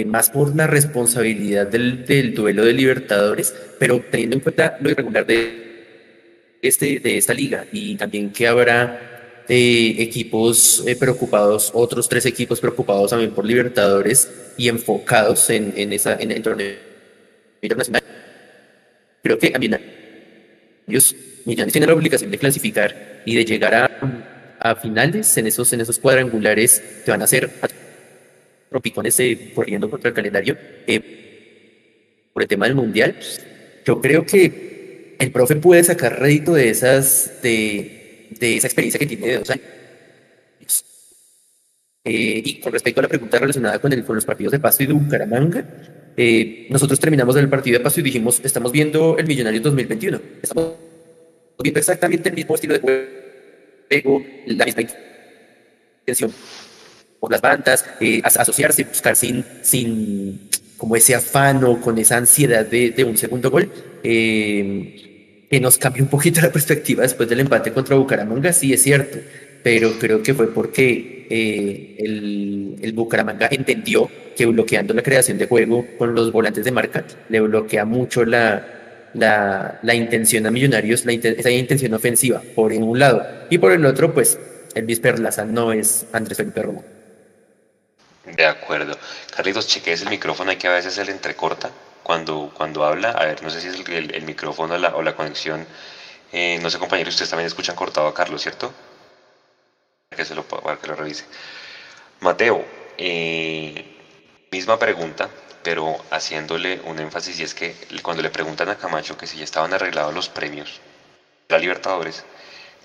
más 0.05 0.29
por 0.29 0.55
la 0.55 0.65
responsabilidad 0.65 1.67
del, 1.67 2.05
del 2.05 2.33
duelo 2.33 2.63
de 2.63 2.73
Libertadores, 2.73 3.53
pero 3.79 4.03
teniendo 4.09 4.37
en 4.37 4.39
cuenta 4.39 4.77
lo 4.79 4.89
irregular 4.89 5.25
de, 5.25 6.57
este, 6.61 6.99
de 6.99 7.17
esta 7.17 7.33
liga 7.33 7.65
y 7.71 7.95
también 7.95 8.31
que 8.31 8.47
habrá 8.47 9.43
eh, 9.49 9.95
equipos 9.99 10.83
eh, 10.87 10.95
preocupados, 10.95 11.69
otros 11.73 12.07
tres 12.07 12.25
equipos 12.25 12.61
preocupados 12.61 13.09
también 13.09 13.31
por 13.31 13.45
Libertadores 13.45 14.31
y 14.57 14.69
enfocados 14.69 15.49
en, 15.49 15.73
en, 15.75 15.91
esa, 15.91 16.15
en 16.15 16.31
el 16.31 16.41
torneo 16.41 16.75
internacional. 17.61 18.03
Creo 19.21 19.37
que 19.37 19.49
también 19.49 19.79
ellos 20.87 21.13
tienen 21.43 21.87
la 21.87 21.93
obligación 21.93 22.31
de 22.31 22.37
clasificar 22.37 23.21
y 23.25 23.35
de 23.35 23.43
llegar 23.43 23.75
a, 23.75 23.89
a, 24.59 24.75
finales 24.75 25.35
en 25.37 25.47
esos, 25.47 25.73
en 25.73 25.81
esos 25.81 25.99
cuadrangulares 25.99 26.81
que 27.03 27.11
van 27.11 27.21
a 27.21 27.27
ser 27.27 27.49
tropicones 28.73 29.19
eh, 29.19 29.51
corriendo 29.53 29.87
contra 29.87 30.09
el 30.09 30.15
calendario 30.15 30.57
eh, 30.87 32.29
por 32.33 32.41
el 32.41 32.49
tema 32.49 32.65
del 32.65 32.73
mundial. 32.73 33.15
Yo 33.85 34.01
creo 34.01 34.25
que 34.25 35.15
el 35.19 35.31
profe 35.31 35.55
puede 35.57 35.83
sacar 35.83 36.19
rédito 36.19 36.55
de 36.55 36.69
esas, 36.69 37.39
de, 37.43 38.27
de 38.31 38.57
esa 38.57 38.67
experiencia 38.67 38.99
que 38.99 39.05
tiene 39.05 39.27
de 39.27 39.37
dos 39.37 39.49
años. 39.51 39.65
Eh, 42.03 42.41
y 42.43 42.59
con 42.59 42.73
respecto 42.73 42.99
a 42.99 43.03
la 43.03 43.09
pregunta 43.09 43.37
relacionada 43.37 43.79
con, 43.79 43.93
el, 43.93 44.03
con 44.03 44.15
los 44.15 44.25
partidos 44.25 44.51
de 44.51 44.59
Pasto 44.59 44.83
y 44.83 44.87
de 44.87 44.93
Bucaramanga, 44.93 45.65
eh, 46.17 46.65
nosotros 46.69 46.99
terminamos 46.99 47.35
el 47.35 47.47
partido 47.47 47.77
de 47.77 47.83
Pasto 47.83 47.99
y 47.99 48.03
dijimos, 48.03 48.41
estamos 48.43 48.71
viendo 48.71 49.17
el 49.19 49.27
Millonarios 49.27 49.63
2021, 49.63 50.19
estamos 50.41 50.73
viendo 51.59 51.79
exactamente 51.79 52.29
el 52.29 52.35
mismo 52.35 52.55
estilo 52.55 52.73
de 52.73 52.79
juego, 52.79 54.25
la 54.47 54.65
misma 54.65 54.81
intención 56.01 56.33
por 57.23 57.31
las 57.31 57.39
bandas, 57.39 57.85
eh, 58.01 58.21
asociarse, 58.21 58.83
buscar 58.83 59.15
sin, 59.15 59.45
sin 59.61 60.49
como 60.75 60.97
ese 60.97 61.15
afano, 61.15 61.79
con 61.79 61.97
esa 61.97 62.17
ansiedad 62.17 62.65
de, 62.65 63.01
un 63.05 63.15
segundo 63.15 63.49
gol, 63.49 63.71
eh, 64.03 65.45
que 65.49 65.61
nos 65.61 65.77
cambió 65.77 66.03
un 66.03 66.09
poquito 66.09 66.41
la 66.41 66.51
perspectiva 66.51 67.03
después 67.03 67.29
del 67.29 67.39
empate 67.39 67.71
contra 67.71 67.95
Bucaramanga, 67.95 68.51
sí 68.51 68.73
es 68.73 68.83
cierto, 68.83 69.19
pero 69.63 69.97
creo 69.97 70.21
que 70.21 70.33
fue 70.33 70.53
porque 70.53 71.25
eh, 71.29 71.95
el, 72.81 72.91
Bucaramanga 72.91 73.47
entendió 73.49 74.09
que 74.35 74.45
bloqueando 74.45 74.93
la 74.93 75.01
creación 75.01 75.37
de 75.37 75.45
juego 75.45 75.87
con 75.97 76.13
los 76.13 76.29
volantes 76.29 76.65
de 76.65 76.73
marca 76.73 77.05
le 77.29 77.39
bloquea 77.39 77.85
mucho 77.85 78.25
la, 78.25 79.09
la, 79.13 79.79
la 79.81 79.95
intención 79.95 80.45
a 80.45 80.51
Millonarios, 80.51 81.05
la, 81.05 81.13
esa 81.13 81.49
intención 81.49 81.93
ofensiva, 81.93 82.41
por 82.53 82.73
un 82.73 82.99
lado, 82.99 83.25
y 83.49 83.59
por 83.59 83.71
el 83.71 83.85
otro, 83.85 84.13
pues 84.13 84.37
Elvis 84.75 84.99
Perlaza 84.99 85.45
no 85.45 85.71
es 85.71 86.05
Andrés 86.11 86.37
Felipe 86.37 86.61
Romo. 86.61 86.92
De 88.35 88.45
acuerdo. 88.45 88.97
Carlitos, 89.35 89.67
cheques 89.67 90.01
el 90.01 90.09
micrófono, 90.09 90.49
hay 90.51 90.57
que 90.57 90.67
a 90.67 90.71
veces 90.71 90.93
se 90.95 91.05
le 91.05 91.11
entrecorta 91.11 91.71
cuando, 92.03 92.51
cuando 92.53 92.83
habla. 92.83 93.11
A 93.11 93.25
ver, 93.25 93.41
no 93.43 93.49
sé 93.49 93.61
si 93.61 93.67
es 93.67 93.75
el, 93.75 93.91
el, 93.91 94.15
el 94.15 94.23
micrófono 94.23 94.77
la, 94.77 94.95
o 94.95 95.01
la 95.01 95.15
conexión. 95.15 95.65
Eh, 96.31 96.57
no 96.61 96.69
sé, 96.69 96.79
compañeros, 96.79 97.13
ustedes 97.13 97.29
también 97.29 97.47
escuchan 97.47 97.75
cortado 97.75 98.07
a 98.07 98.13
Carlos, 98.13 98.41
¿cierto? 98.41 98.73
Que 100.15 100.25
se 100.25 100.35
lo, 100.35 100.43
para 100.43 100.77
que 100.79 100.87
lo 100.87 100.95
revise. 100.95 101.25
Mateo, 102.21 102.65
eh, 102.97 104.47
misma 104.51 104.79
pregunta, 104.79 105.29
pero 105.63 105.97
haciéndole 106.11 106.81
un 106.85 106.99
énfasis, 106.99 107.39
y 107.39 107.43
es 107.43 107.53
que 107.53 107.75
cuando 108.01 108.23
le 108.23 108.29
preguntan 108.29 108.69
a 108.69 108.77
Camacho 108.77 109.17
que 109.17 109.27
si 109.27 109.37
ya 109.37 109.43
estaban 109.43 109.73
arreglados 109.73 110.13
los 110.13 110.29
premios, 110.29 110.81
la 111.49 111.57
Libertadores, 111.57 112.23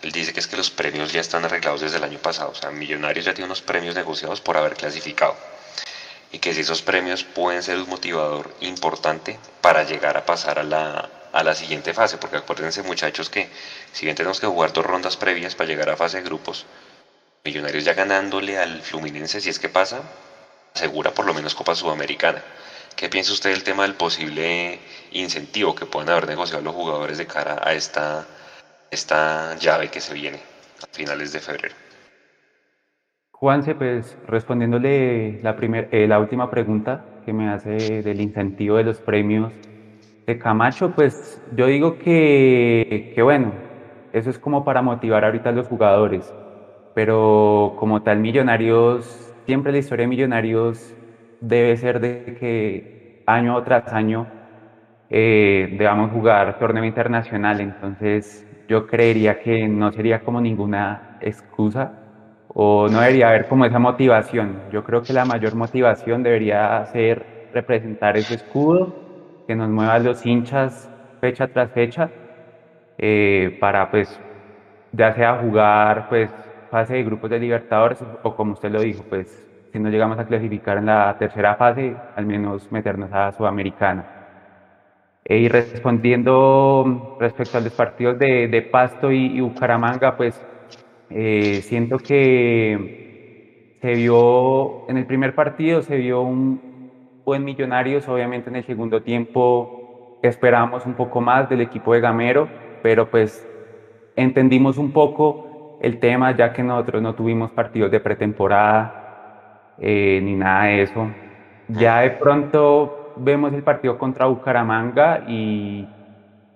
él 0.03 0.13
dice 0.13 0.33
que 0.33 0.41
es 0.41 0.47
que 0.47 0.57
los 0.57 0.71
premios 0.71 1.13
ya 1.13 1.21
están 1.21 1.45
arreglados 1.45 1.81
desde 1.81 1.97
el 1.97 2.05
año 2.05 2.19
pasado. 2.19 2.51
O 2.51 2.55
sea, 2.55 2.71
Millonarios 2.71 3.25
ya 3.25 3.35
tiene 3.35 3.47
unos 3.47 3.63
premios 3.63 3.95
negociados 3.95 4.41
por 4.41 4.57
haber 4.57 4.75
clasificado. 4.75 5.37
Y 6.31 6.39
que 6.39 6.55
si 6.55 6.61
esos 6.61 6.83
premios 6.83 7.25
pueden 7.25 7.63
ser 7.63 7.79
un 7.79 7.89
motivador 7.89 8.55
importante 8.61 9.39
para 9.61 9.83
llegar 9.83 10.17
a 10.17 10.25
pasar 10.27 10.59
a 10.59 10.63
la, 10.63 11.09
a 11.33 11.43
la 11.43 11.55
siguiente 11.55 11.95
fase. 11.95 12.19
Porque 12.19 12.37
acuérdense, 12.37 12.83
muchachos, 12.83 13.29
que 13.29 13.49
si 13.93 14.05
bien 14.05 14.15
tenemos 14.15 14.39
que 14.39 14.47
jugar 14.47 14.73
dos 14.73 14.87
rondas 14.87 15.17
previas 15.17 15.55
para 15.55 15.69
llegar 15.69 15.91
a 15.91 15.97
fase 15.97 16.19
de 16.19 16.23
grupos, 16.25 16.67
Millonarios 17.45 17.85
ya 17.85 17.95
ganándole 17.95 18.59
al 18.59 18.83
Fluminense, 18.83 19.41
si 19.41 19.49
es 19.49 19.59
que 19.59 19.69
pasa, 19.69 20.03
asegura 20.75 21.15
por 21.15 21.25
lo 21.25 21.33
menos 21.33 21.55
Copa 21.55 21.75
Sudamericana. 21.75 22.45
¿Qué 22.95 23.09
piensa 23.09 23.33
usted 23.33 23.51
del 23.51 23.63
tema 23.63 23.85
del 23.85 23.95
posible 23.95 24.81
incentivo 25.13 25.75
que 25.75 25.87
puedan 25.87 26.11
haber 26.11 26.27
negociado 26.27 26.63
los 26.63 26.75
jugadores 26.75 27.17
de 27.17 27.27
cara 27.27 27.61
a 27.65 27.73
esta 27.73 28.27
esta 28.91 29.57
llave 29.57 29.89
que 29.89 30.01
se 30.01 30.15
viene 30.15 30.39
a 30.83 30.87
finales 30.97 31.33
de 31.33 31.41
febrero. 31.41 31.75
Juanse, 33.33 33.75
pues 33.77 34.17
respondiéndole 34.27 35.39
la, 35.43 35.55
primer, 35.57 35.89
eh, 35.93 36.09
la 36.09 36.19
última 36.19 36.51
pregunta 36.51 37.05
que 37.25 37.33
me 37.33 37.49
hace 37.49 38.03
del 38.03 38.21
incentivo 38.21 38.77
de 38.77 38.85
los 38.85 38.99
premios 39.01 39.53
de 40.27 40.39
Camacho, 40.39 40.93
pues 40.95 41.41
yo 41.53 41.67
digo 41.67 41.99
que, 41.99 43.13
que 43.15 43.23
bueno, 43.23 43.53
eso 44.13 44.31
es 44.31 44.39
como 44.39 44.65
para 44.65 44.83
motivar 44.83 45.25
ahorita 45.25 45.51
a 45.51 45.53
los 45.53 45.69
jugadores, 45.69 46.35
pero 46.95 47.77
como 47.79 48.03
tal 48.03 48.19
Millonarios, 48.19 49.07
siempre 49.47 49.73
la 49.73 49.79
historia 49.79 50.05
de 50.05 50.09
Millonarios 50.09 50.97
debe 51.41 51.77
ser 51.77 52.01
de 52.01 52.37
que 52.41 53.23
año 53.27 53.63
tras 53.63 53.93
año 53.93 54.27
eh, 55.11 55.69
debamos 55.79 56.11
jugar 56.11 56.59
torneo 56.59 56.85
internacional, 56.85 57.61
entonces 57.61 58.48
yo 58.69 58.87
creería 58.87 59.41
que 59.41 59.67
no 59.67 59.91
sería 59.91 60.21
como 60.21 60.41
ninguna 60.41 61.17
excusa 61.21 61.93
o 62.49 62.89
no 62.89 63.01
debería 63.01 63.31
haber 63.31 63.49
como 63.49 63.65
esa 63.65 63.79
motivación. 63.79 64.61
Yo 64.71 64.85
creo 64.85 65.03
que 65.03 65.13
la 65.13 65.25
mayor 65.25 65.55
motivación 65.55 66.23
debería 66.23 66.85
ser 66.87 67.49
representar 67.53 68.17
ese 68.17 68.35
escudo, 68.35 68.95
que 69.47 69.57
nos 69.57 69.71
mueva 69.71 69.99
los 69.99 70.25
hinchas 70.27 70.91
fecha 71.21 71.49
tras 71.49 71.71
fecha, 71.73 72.11
eh, 72.99 73.57
para 73.59 73.91
pues 73.91 74.21
ya 74.93 75.15
sea 75.15 75.39
jugar 75.39 76.09
pues 76.11 76.31
fase 76.71 76.95
de 76.95 77.05
grupos 77.05 77.31
de 77.31 77.39
Libertadores 77.39 78.05
o 78.23 78.37
como 78.37 78.53
usted 78.53 78.71
lo 78.71 78.81
dijo, 78.83 79.03
pues 79.09 79.47
si 79.73 79.79
no 79.79 79.89
llegamos 79.89 80.19
a 80.19 80.27
clasificar 80.27 80.79
en 80.79 80.87
la 80.87 81.17
tercera 81.19 81.55
fase, 81.57 81.97
al 82.17 82.27
menos 82.27 82.71
meternos 82.71 83.11
a 83.13 83.33
Sudamericana. 83.33 84.18
Eh, 85.29 85.39
y 85.41 85.49
respondiendo 85.49 86.85
respecto 87.19 87.59
a 87.59 87.61
los 87.61 87.75
partidos 87.75 88.19
de, 88.19 88.49
de 88.49 88.63
Pasto 88.63 89.13
y, 89.13 89.27
y, 89.37 89.41
Bucaramanga, 89.41 90.17
pues 90.17 90.47
eh, 91.11 91.63
siento 91.63 91.99
que 91.99 92.91
se 93.81 93.95
vio 93.95 94.83
en 94.89 94.97
el 94.99 95.07
primer 95.07 95.35
partido, 95.35 95.83
se 95.83 95.97
vio 95.97 96.23
un 96.23 96.63
buen 97.25 97.45
Millonarios, 97.45 98.09
obviamente 98.09 98.51
en 98.51 98.57
el 98.57 98.65
segundo 98.67 99.03
tiempo 99.03 99.75
esperábamos 100.23 100.87
un 100.87 100.95
poco 100.97 101.21
más 101.21 101.49
del 101.49 101.61
equipo 101.63 101.95
de 101.95 102.01
Gamero, 102.01 102.57
pero 102.83 103.11
pues 103.11 103.49
entendimos 104.17 104.79
un 104.79 104.93
poco 104.93 105.45
el 105.79 106.01
tema 106.01 106.37
ya 106.37 106.53
que 106.53 106.63
nosotros 106.65 107.03
no 107.03 107.15
tuvimos 107.15 107.53
partidos 107.53 107.91
de 107.91 108.01
pretemporada 108.01 108.97
eh, 109.79 110.21
ni 110.23 110.37
nada 110.37 110.65
de 110.67 110.83
eso. 110.83 111.21
Ya 111.69 112.01
de 112.01 112.13
pronto 112.13 112.98
vemos 113.19 113.53
el 113.53 113.63
partido 113.63 113.99
contra 113.99 114.27
Bucaramanga 114.27 115.25
y, 115.29 115.87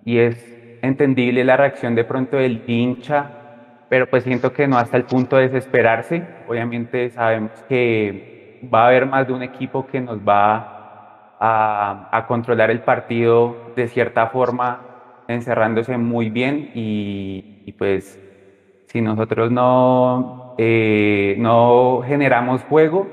y 0.03 0.17
es 0.17 0.37
entendible 0.81 1.43
la 1.43 1.57
reacción 1.57 1.95
de 1.95 2.03
pronto 2.03 2.37
del 2.37 2.63
hincha, 2.67 3.31
pero 3.89 4.09
pues 4.09 4.23
siento 4.23 4.53
que 4.53 4.67
no 4.67 4.77
hasta 4.77 4.97
el 4.97 5.05
punto 5.05 5.37
de 5.37 5.43
desesperarse. 5.49 6.23
Obviamente 6.47 7.09
sabemos 7.09 7.51
que 7.69 8.59
va 8.73 8.83
a 8.83 8.87
haber 8.87 9.05
más 9.05 9.27
de 9.27 9.33
un 9.33 9.43
equipo 9.43 9.85
que 9.87 10.01
nos 10.01 10.19
va 10.19 11.35
a, 11.39 12.09
a 12.11 12.27
controlar 12.27 12.71
el 12.71 12.81
partido 12.81 13.73
de 13.75 13.87
cierta 13.87 14.27
forma, 14.27 14.81
encerrándose 15.27 15.97
muy 15.97 16.29
bien 16.29 16.71
y, 16.73 17.63
y 17.65 17.71
pues 17.73 18.19
si 18.87 19.01
nosotros 19.01 19.51
no, 19.51 20.53
eh, 20.57 21.35
no 21.39 22.01
generamos 22.05 22.63
juego 22.63 23.07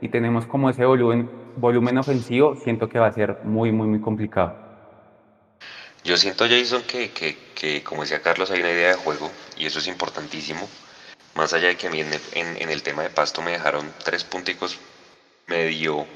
y 0.00 0.08
tenemos 0.08 0.46
como 0.46 0.70
ese 0.70 0.84
volumen 0.86 1.28
volumen 1.56 1.98
ofensivo, 1.98 2.56
siento 2.62 2.88
que 2.88 2.98
va 2.98 3.08
a 3.08 3.12
ser 3.12 3.38
muy, 3.44 3.72
muy, 3.72 3.86
muy 3.86 4.00
complicado. 4.00 4.54
Yo 6.04 6.16
siento, 6.16 6.46
Jason, 6.48 6.82
que, 6.82 7.10
que, 7.10 7.36
que, 7.54 7.82
como 7.82 8.02
decía 8.02 8.22
Carlos, 8.22 8.50
hay 8.50 8.60
una 8.60 8.70
idea 8.70 8.90
de 8.90 8.94
juego 8.94 9.30
y 9.56 9.66
eso 9.66 9.80
es 9.80 9.88
importantísimo. 9.88 10.68
Más 11.34 11.52
allá 11.52 11.68
de 11.68 11.76
que 11.76 11.88
a 11.88 11.90
mí 11.90 12.00
en 12.00 12.12
el, 12.12 12.20
en, 12.32 12.62
en 12.62 12.70
el 12.70 12.82
tema 12.82 13.02
de 13.02 13.10
pasto 13.10 13.42
me 13.42 13.52
dejaron 13.52 13.92
tres 14.04 14.22
punticos 14.24 14.78
medio 15.48 16.06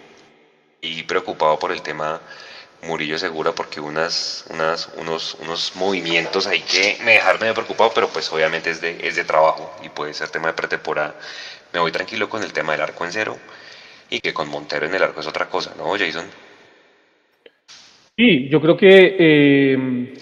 y 0.81 1.03
preocupado 1.03 1.59
por 1.59 1.73
el 1.73 1.83
tema 1.83 2.21
Murillo 2.83 3.19
Segura 3.19 3.53
porque 3.53 3.81
unas, 3.81 4.45
unas, 4.49 4.89
unos, 4.97 5.37
unos 5.41 5.73
movimientos 5.75 6.47
ahí 6.47 6.63
que 6.63 6.99
me 7.05 7.13
dejaron 7.13 7.41
medio 7.41 7.55
preocupado, 7.55 7.91
pero 7.95 8.09
pues 8.09 8.33
obviamente 8.33 8.71
es 8.71 8.81
de, 8.81 9.07
es 9.07 9.17
de 9.17 9.25
trabajo 9.25 9.75
y 9.83 9.89
puede 9.89 10.15
ser 10.15 10.29
tema 10.31 10.49
de 10.49 10.55
pretemporada. 10.55 11.15
Me 11.73 11.81
voy 11.81 11.93
tranquilo 11.93 12.29
con 12.29 12.43
el 12.43 12.53
tema 12.53 12.73
del 12.73 12.83
arco 12.83 13.05
en 13.05 13.13
cero 13.13 13.37
y 14.11 14.21
que 14.21 14.33
con 14.33 14.49
Montero 14.49 14.87
en 14.87 14.95
el 14.95 15.03
arco 15.03 15.21
es 15.21 15.29
otra 15.29 15.47
cosa, 15.49 15.75
¿no, 15.79 15.91
Jason? 15.93 16.25
Sí, 18.17 18.49
yo 18.49 18.61
creo 18.61 18.77
que 18.77 19.17
eh, 19.19 20.15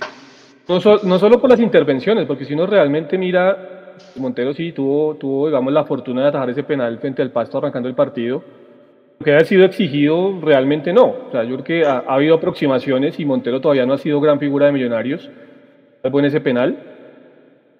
no, 0.68 0.80
so, 0.80 1.00
no, 1.04 1.18
solo 1.18 1.40
por 1.40 1.50
las 1.50 1.60
intervenciones, 1.60 2.26
porque 2.26 2.44
si 2.44 2.54
uno 2.54 2.66
realmente 2.66 3.18
mira, 3.18 3.94
Montero 4.16 4.52
sí 4.52 4.72
tuvo, 4.72 5.16
tuvo, 5.16 5.46
digamos, 5.46 5.72
la 5.72 5.84
fortuna 5.84 6.22
de 6.22 6.28
atajar 6.28 6.50
ese 6.50 6.62
penal 6.62 6.98
frente 6.98 7.22
al 7.22 7.32
Pasto 7.32 7.58
arrancando 7.58 7.88
el 7.88 7.94
partido. 7.94 8.44
Lo 9.18 9.24
que 9.24 9.34
ha 9.34 9.44
sido 9.44 9.64
exigido 9.64 10.38
realmente 10.40 10.92
no. 10.92 11.06
O 11.06 11.30
sea, 11.32 11.42
yo 11.42 11.54
creo 11.56 11.64
que 11.64 11.84
ha, 11.84 12.04
ha 12.06 12.14
habido 12.14 12.36
aproximaciones 12.36 13.18
y 13.18 13.24
Montero 13.24 13.60
todavía 13.60 13.84
no 13.84 13.94
ha 13.94 13.98
sido 13.98 14.20
gran 14.20 14.38
figura 14.38 14.66
de 14.66 14.72
Millonarios, 14.72 15.28
en 16.16 16.24
ese 16.24 16.40
penal. 16.40 16.78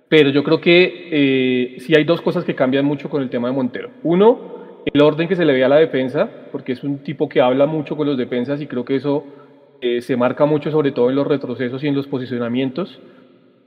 Pero 0.09 0.31
yo 0.31 0.43
creo 0.43 0.61
que 0.61 1.09
eh, 1.11 1.81
sí 1.81 1.95
hay 1.95 2.05
dos 2.05 2.21
cosas 2.21 2.45
que 2.45 2.55
cambian 2.55 2.85
mucho 2.85 3.11
con 3.11 3.23
el 3.23 3.29
tema 3.29 3.49
de 3.49 3.55
Montero. 3.55 3.91
Uno, 4.03 4.58
el 4.85 5.01
orden 5.01 5.29
que 5.29 5.37
se 5.37 5.45
le 5.45 5.53
ve 5.53 5.65
a 5.65 5.69
la 5.69 5.77
defensa, 5.77 6.29
porque 6.51 6.73
es 6.73 6.83
un 6.85 6.99
tipo 6.99 7.29
que 7.29 7.41
habla 7.41 7.67
mucho 7.67 7.97
con 7.97 8.07
los 8.07 8.17
defensas 8.17 8.61
y 8.61 8.67
creo 8.67 8.85
que 8.85 8.97
eso 8.97 9.25
eh, 9.81 10.01
se 10.01 10.17
marca 10.17 10.45
mucho 10.45 10.71
sobre 10.71 10.93
todo 10.93 11.11
en 11.11 11.17
los 11.17 11.27
retrocesos 11.27 11.83
y 11.85 11.89
en 11.89 11.95
los 11.95 12.07
posicionamientos. 12.07 13.01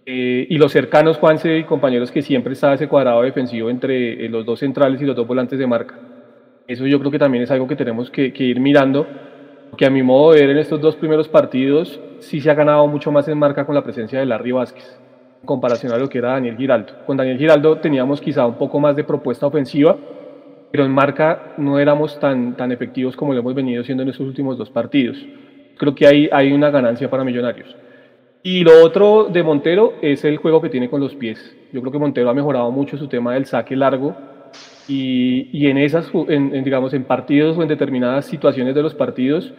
Eh, 0.05 0.47
y 0.49 0.57
los 0.57 0.71
cercanos, 0.71 1.17
Juanse 1.17 1.59
y 1.59 1.63
compañeros, 1.63 2.11
que 2.11 2.21
siempre 2.21 2.53
está 2.53 2.73
ese 2.73 2.87
cuadrado 2.87 3.21
defensivo 3.21 3.69
entre 3.69 4.25
eh, 4.25 4.29
los 4.29 4.45
dos 4.45 4.59
centrales 4.59 5.01
y 5.01 5.05
los 5.05 5.15
dos 5.15 5.27
volantes 5.27 5.59
de 5.59 5.67
marca. 5.67 5.99
Eso 6.67 6.87
yo 6.87 6.99
creo 6.99 7.11
que 7.11 7.19
también 7.19 7.43
es 7.43 7.51
algo 7.51 7.67
que 7.67 7.75
tenemos 7.75 8.09
que, 8.09 8.33
que 8.33 8.43
ir 8.43 8.59
mirando, 8.59 9.05
que 9.77 9.85
a 9.85 9.89
mi 9.89 10.03
modo 10.03 10.33
de 10.33 10.41
ver 10.41 10.49
en 10.51 10.57
estos 10.57 10.81
dos 10.81 10.95
primeros 10.95 11.27
partidos 11.27 11.99
sí 12.19 12.41
se 12.41 12.49
ha 12.49 12.55
ganado 12.55 12.87
mucho 12.87 13.11
más 13.11 13.27
en 13.27 13.37
marca 13.37 13.65
con 13.65 13.75
la 13.75 13.83
presencia 13.83 14.19
de 14.19 14.25
Larry 14.25 14.51
Vázquez, 14.51 14.99
en 15.39 15.45
comparación 15.45 15.91
a 15.91 15.97
lo 15.97 16.09
que 16.09 16.17
era 16.17 16.31
Daniel 16.31 16.57
Giraldo. 16.57 16.93
Con 17.05 17.17
Daniel 17.17 17.37
Giraldo 17.37 17.77
teníamos 17.77 18.21
quizá 18.21 18.45
un 18.45 18.55
poco 18.55 18.79
más 18.79 18.95
de 18.95 19.03
propuesta 19.03 19.47
ofensiva, 19.47 19.97
pero 20.71 20.85
en 20.85 20.91
marca 20.91 21.53
no 21.57 21.79
éramos 21.79 22.19
tan, 22.19 22.55
tan 22.55 22.71
efectivos 22.71 23.15
como 23.15 23.33
lo 23.33 23.39
hemos 23.39 23.53
venido 23.53 23.83
siendo 23.83 24.03
en 24.03 24.09
estos 24.09 24.27
últimos 24.27 24.57
dos 24.57 24.69
partidos. 24.69 25.17
Creo 25.77 25.93
que 25.93 26.07
hay, 26.07 26.29
hay 26.31 26.51
una 26.51 26.69
ganancia 26.69 27.09
para 27.09 27.23
Millonarios. 27.23 27.75
Y 28.43 28.63
lo 28.63 28.83
otro 28.83 29.25
de 29.25 29.43
Montero 29.43 29.93
es 30.01 30.23
el 30.25 30.37
juego 30.37 30.61
que 30.61 30.69
tiene 30.69 30.89
con 30.89 30.99
los 30.99 31.15
pies. 31.15 31.55
Yo 31.71 31.81
creo 31.81 31.91
que 31.91 31.99
Montero 31.99 32.29
ha 32.29 32.33
mejorado 32.33 32.71
mucho 32.71 32.97
su 32.97 33.07
tema 33.07 33.33
del 33.33 33.45
saque 33.45 33.75
largo 33.75 34.15
y, 34.87 35.49
y 35.51 35.67
en 35.67 35.77
esas, 35.77 36.09
en, 36.27 36.63
digamos, 36.63 36.93
en 36.93 37.03
partidos 37.03 37.57
o 37.57 37.61
en 37.61 37.67
determinadas 37.67 38.25
situaciones 38.25 38.73
de 38.73 38.81
los 38.81 38.95
partidos, 38.95 39.53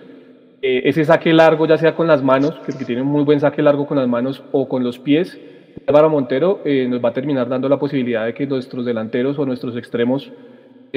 eh, 0.62 0.82
ese 0.84 1.04
saque 1.04 1.32
largo, 1.32 1.66
ya 1.66 1.78
sea 1.78 1.94
con 1.94 2.06
las 2.06 2.22
manos, 2.22 2.54
que, 2.66 2.72
tiene 2.84 3.02
un 3.02 3.08
muy 3.08 3.24
buen 3.24 3.40
saque 3.40 3.62
largo 3.62 3.86
con 3.86 3.98
las 3.98 4.08
manos 4.08 4.42
o 4.52 4.68
con 4.68 4.82
los 4.82 4.98
pies, 4.98 5.38
para 5.86 6.08
Montero 6.08 6.60
eh, 6.64 6.86
nos 6.88 7.04
va 7.04 7.08
a 7.08 7.12
terminar 7.12 7.48
dando 7.48 7.68
la 7.68 7.78
posibilidad 7.78 8.26
de 8.26 8.34
que 8.34 8.46
nuestros 8.46 8.84
delanteros 8.84 9.38
o 9.38 9.46
nuestros 9.46 9.76
extremos 9.76 10.30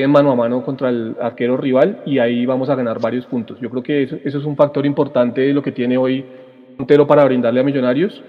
mano 0.08 0.32
a 0.32 0.36
mano 0.36 0.64
contra 0.64 0.90
el 0.90 1.16
arquero 1.22 1.58
rival 1.58 2.02
y 2.06 2.20
ahí 2.20 2.46
vamos 2.46 2.70
a 2.70 2.76
ganar 2.76 3.00
varios 3.00 3.26
puntos. 3.26 3.60
Yo 3.60 3.70
creo 3.70 3.84
que 3.84 4.04
eso, 4.04 4.18
eso 4.24 4.38
es 4.38 4.46
un 4.46 4.56
factor 4.56 4.86
importante 4.86 5.42
de 5.42 5.54
lo 5.54 5.62
que 5.62 5.72
tiene 5.72 5.98
hoy 5.98 6.26
Montero 6.78 7.08
para 7.08 7.24
brindarle 7.26 7.60
a 7.60 7.64
Millonarios. 7.64 8.22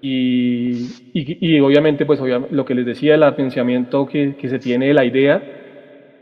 Y, 0.00 1.10
y, 1.12 1.58
obviamente, 1.60 2.06
pues 2.06 2.20
lo 2.50 2.64
que 2.64 2.74
les 2.74 2.86
decía, 2.86 3.14
el 3.14 3.34
pensamiento 3.34 4.06
que, 4.06 4.36
que, 4.36 4.48
se 4.48 4.60
tiene 4.60 4.86
de 4.86 4.94
la 4.94 5.04
idea, 5.04 5.42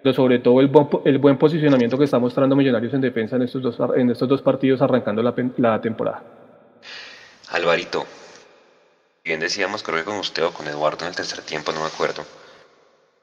pero 0.02 0.14
sobre 0.14 0.38
todo 0.38 0.60
el 0.60 0.68
buen, 0.68 0.88
el 1.04 1.18
buen 1.18 1.36
posicionamiento 1.36 1.98
que 1.98 2.04
está 2.04 2.18
mostrando 2.18 2.56
Millonarios 2.56 2.94
en 2.94 3.02
defensa 3.02 3.36
en 3.36 3.42
estos 3.42 3.60
dos, 3.60 3.78
en 3.96 4.10
estos 4.10 4.28
dos 4.28 4.40
partidos 4.40 4.80
arrancando 4.80 5.22
la, 5.22 5.34
la 5.58 5.80
temporada. 5.80 6.22
Alvarito, 7.50 8.06
bien 9.22 9.40
decíamos, 9.40 9.82
creo 9.82 9.98
que 9.98 10.04
con 10.04 10.16
usted 10.16 10.44
o 10.44 10.52
con 10.52 10.66
Eduardo 10.66 11.04
en 11.04 11.08
el 11.08 11.16
tercer 11.16 11.44
tiempo, 11.44 11.72
no 11.72 11.80
me 11.80 11.86
acuerdo, 11.86 12.24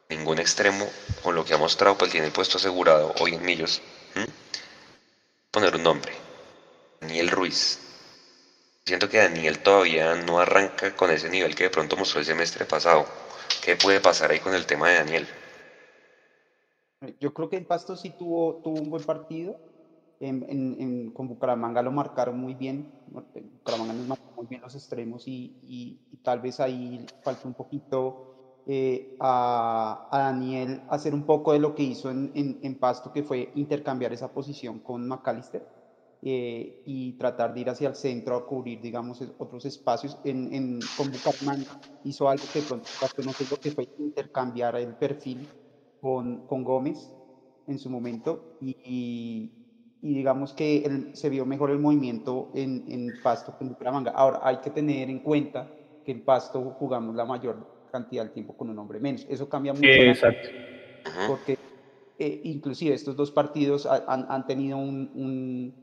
ningún 0.09 0.39
extremo 0.39 0.87
con 1.21 1.35
lo 1.35 1.45
que 1.45 1.53
ha 1.53 1.57
mostrado, 1.57 1.97
pues 1.97 2.11
tiene 2.11 2.27
el 2.27 2.33
puesto 2.33 2.57
asegurado 2.57 3.13
hoy 3.19 3.35
en 3.35 3.43
Millos. 3.43 3.81
Poner 5.51 5.75
un 5.75 5.83
nombre, 5.83 6.13
Daniel 6.99 7.29
Ruiz, 7.29 7.79
Siento 8.85 9.07
que 9.07 9.17
Daniel 9.17 9.59
todavía 9.59 10.13
no 10.15 10.39
arranca 10.39 10.93
con 10.93 11.09
ese 11.09 11.29
nivel 11.29 11.55
que 11.55 11.63
de 11.63 11.69
pronto 11.69 11.95
mostró 11.95 12.19
el 12.19 12.25
semestre 12.25 12.65
pasado. 12.65 13.05
¿Qué 13.63 13.77
puede 13.77 14.01
pasar 14.01 14.31
ahí 14.31 14.39
con 14.39 14.53
el 14.53 14.65
tema 14.65 14.89
de 14.89 14.95
Daniel? 14.95 15.27
Yo 17.21 17.33
creo 17.33 17.49
que 17.49 17.55
el 17.55 17.65
Pasto 17.65 17.95
sí 17.95 18.09
tuvo, 18.09 18.61
tuvo 18.61 18.81
un 18.81 18.89
buen 18.89 19.03
partido. 19.03 19.57
En, 20.19 21.11
con 21.11 21.29
Bucaramanga 21.29 21.81
lo 21.81 21.91
marcaron 21.93 22.37
muy 22.37 22.55
bien. 22.55 22.91
Bucaramanga 23.07 23.93
nos 23.93 24.07
marcó 24.07 24.33
muy 24.35 24.47
bien 24.47 24.61
los 24.61 24.75
extremos 24.75 25.23
y, 25.27 26.01
tal 26.21 26.41
vez 26.41 26.59
ahí 26.59 27.05
falta 27.23 27.47
un 27.47 27.53
poquito 27.53 28.32
eh, 28.67 29.15
a, 29.19 30.07
a, 30.11 30.19
Daniel 30.19 30.81
hacer 30.89 31.13
un 31.13 31.23
poco 31.23 31.53
de 31.53 31.59
lo 31.59 31.75
que 31.75 31.83
hizo 31.83 32.09
en, 32.09 32.31
en 32.33 32.75
Pasto, 32.75 33.11
que 33.11 33.23
fue 33.23 33.51
intercambiar 33.55 34.13
esa 34.13 34.31
posición 34.31 34.79
con 34.79 35.07
McAllister 35.07 35.67
eh, 36.25 36.81
y 36.85 37.11
tratar 37.17 37.53
de 37.53 37.59
ir 37.59 37.69
hacia 37.69 37.89
el 37.89 37.95
centro 37.95 38.37
a 38.37 38.45
cubrir, 38.45 38.79
digamos, 38.79 39.21
otros 39.39 39.65
espacios. 39.65 40.17
En, 40.23 40.53
en, 40.53 40.79
con 40.95 41.11
Bucaramanga 41.11 41.81
hizo 42.05 42.29
algo 42.29 42.45
que 42.53 42.61
de 42.61 42.65
pronto 42.65 42.87
no 43.25 43.33
sé 43.33 43.45
lo 43.51 43.57
que 43.57 43.71
fue 43.71 43.89
intercambiar 43.99 44.77
el 44.77 44.95
perfil 44.95 45.45
con, 45.99 46.47
con 46.47 46.63
Gómez 46.63 47.11
en 47.67 47.77
su 47.77 47.89
momento 47.89 48.55
y, 48.61 49.51
y, 50.01 50.13
digamos 50.13 50.53
que 50.53 51.11
se 51.11 51.29
vio 51.29 51.45
mejor 51.45 51.71
el 51.71 51.79
movimiento 51.79 52.51
en, 52.53 52.85
en 52.87 53.11
Pasto 53.21 53.57
que 53.57 53.65
en 53.65 53.71
Bucaramanga. 53.71 54.11
Ahora, 54.11 54.39
hay 54.43 54.59
que 54.59 54.69
tener 54.69 55.09
en 55.09 55.19
cuenta 55.19 55.69
que 56.05 56.13
en 56.13 56.23
Pasto 56.23 56.73
jugamos 56.79 57.15
la 57.15 57.25
mayor 57.25 57.72
cantidad 57.93 58.25
de 58.25 58.31
tiempo 58.31 58.57
con 58.57 58.69
un 58.69 58.77
hombre 58.79 58.99
menos. 58.99 59.25
Eso 59.29 59.47
cambia 59.47 59.73
mucho. 59.73 59.87
Exacto. 59.87 60.49
Porque 61.27 61.57
eh, 62.19 62.41
inclusive 62.43 62.93
estos 62.93 63.15
dos 63.15 63.31
partidos 63.31 63.85
han, 63.85 64.25
han 64.29 64.45
tenido 64.45 64.77
un 64.77 65.73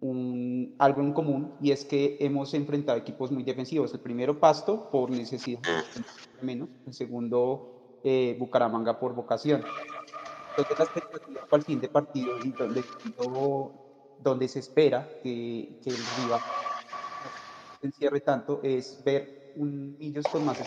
un, 0.00 0.74
algo 0.78 1.00
en 1.02 1.12
común 1.12 1.54
y 1.60 1.72
es 1.72 1.84
que 1.84 2.16
hemos 2.20 2.54
enfrentado 2.54 2.98
equipos 2.98 3.30
muy 3.30 3.42
defensivos. 3.42 3.92
El 3.92 4.00
primero 4.00 4.38
Pasto 4.38 4.90
por 4.90 5.10
necesidad 5.10 5.60
menos, 6.40 6.68
el 6.86 6.94
segundo 6.94 8.00
eh, 8.04 8.36
Bucaramanga 8.38 8.98
por 8.98 9.14
vocación. 9.14 9.62
Entonces 10.50 10.78
la 10.78 10.84
expectativa 10.84 11.40
para 11.48 11.60
el 11.60 11.64
fin 11.64 11.80
de 11.80 11.88
partido 11.88 12.38
y 12.44 12.50
donde, 12.50 12.84
donde 14.22 14.48
se 14.48 14.60
espera 14.60 15.08
que, 15.22 15.78
que 15.82 15.90
el 15.90 15.96
rival 15.96 16.40
se 17.80 17.86
encierre 17.86 18.20
tanto 18.20 18.60
es 18.62 19.02
ver 19.04 19.52
un 19.56 19.96
Millos 19.98 20.24
con 20.30 20.44
más 20.44 20.60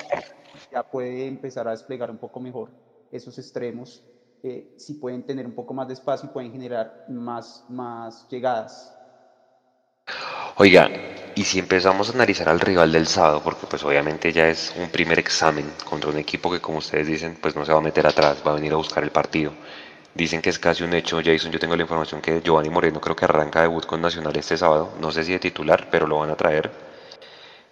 ya 0.72 0.84
puede 0.84 1.28
empezar 1.28 1.68
a 1.68 1.72
desplegar 1.72 2.12
un 2.12 2.18
poco 2.18 2.40
mejor 2.40 2.70
esos 3.12 3.38
extremos 3.38 4.04
eh, 4.44 4.74
si 4.78 4.96
pueden 4.96 5.24
tener 5.24 5.46
un 5.46 5.54
poco 5.54 5.74
más 5.74 5.88
de 5.88 5.94
espacio 5.94 6.30
y 6.30 6.34
pueden 6.34 6.52
generar 6.52 7.06
más, 7.10 7.66
más 7.70 8.28
llegadas 8.30 8.96
Oiga, 10.58 10.90
y 11.34 11.44
si 11.44 11.60
empezamos 11.60 12.10
a 12.10 12.14
analizar 12.14 12.50
al 12.50 12.60
rival 12.60 12.92
del 12.92 13.08
sábado, 13.08 13.42
porque 13.44 13.66
pues 13.68 13.84
obviamente 13.84 14.32
ya 14.34 14.48
es 14.48 14.74
un 14.78 14.90
primer 14.90 15.18
examen 15.20 15.72
contra 15.86 16.10
un 16.10 16.18
equipo 16.18 16.52
que 16.52 16.60
como 16.60 16.80
ustedes 16.80 17.08
dicen, 17.08 17.38
pues 17.42 17.56
no 17.56 17.66
se 17.66 17.72
va 17.72 17.80
a 17.80 17.82
meter 17.82 18.06
atrás, 18.06 18.44
va 18.46 18.52
a 18.52 18.56
venir 18.56 18.74
a 18.74 18.76
buscar 18.76 19.04
el 19.04 19.12
partido. 19.12 19.54
Dicen 20.14 20.42
que 20.42 20.50
es 20.50 20.60
casi 20.60 20.84
un 20.84 20.94
hecho, 20.94 21.22
Jason, 21.24 21.52
yo 21.52 21.60
tengo 21.60 21.76
la 21.76 21.84
información 21.84 22.22
que 22.22 22.42
Giovanni 22.42 22.70
Moreno 22.70 23.00
creo 23.00 23.16
que 23.16 23.26
arranca 23.26 23.62
debut 23.62 23.86
con 23.86 24.02
Nacional 24.02 24.36
este 24.36 24.58
sábado, 24.58 24.94
no 25.00 25.12
sé 25.12 25.24
si 25.24 25.32
de 25.32 25.40
titular, 25.40 25.88
pero 25.90 26.06
lo 26.06 26.20
van 26.20 26.32
a 26.32 26.36
traer. 26.36 26.70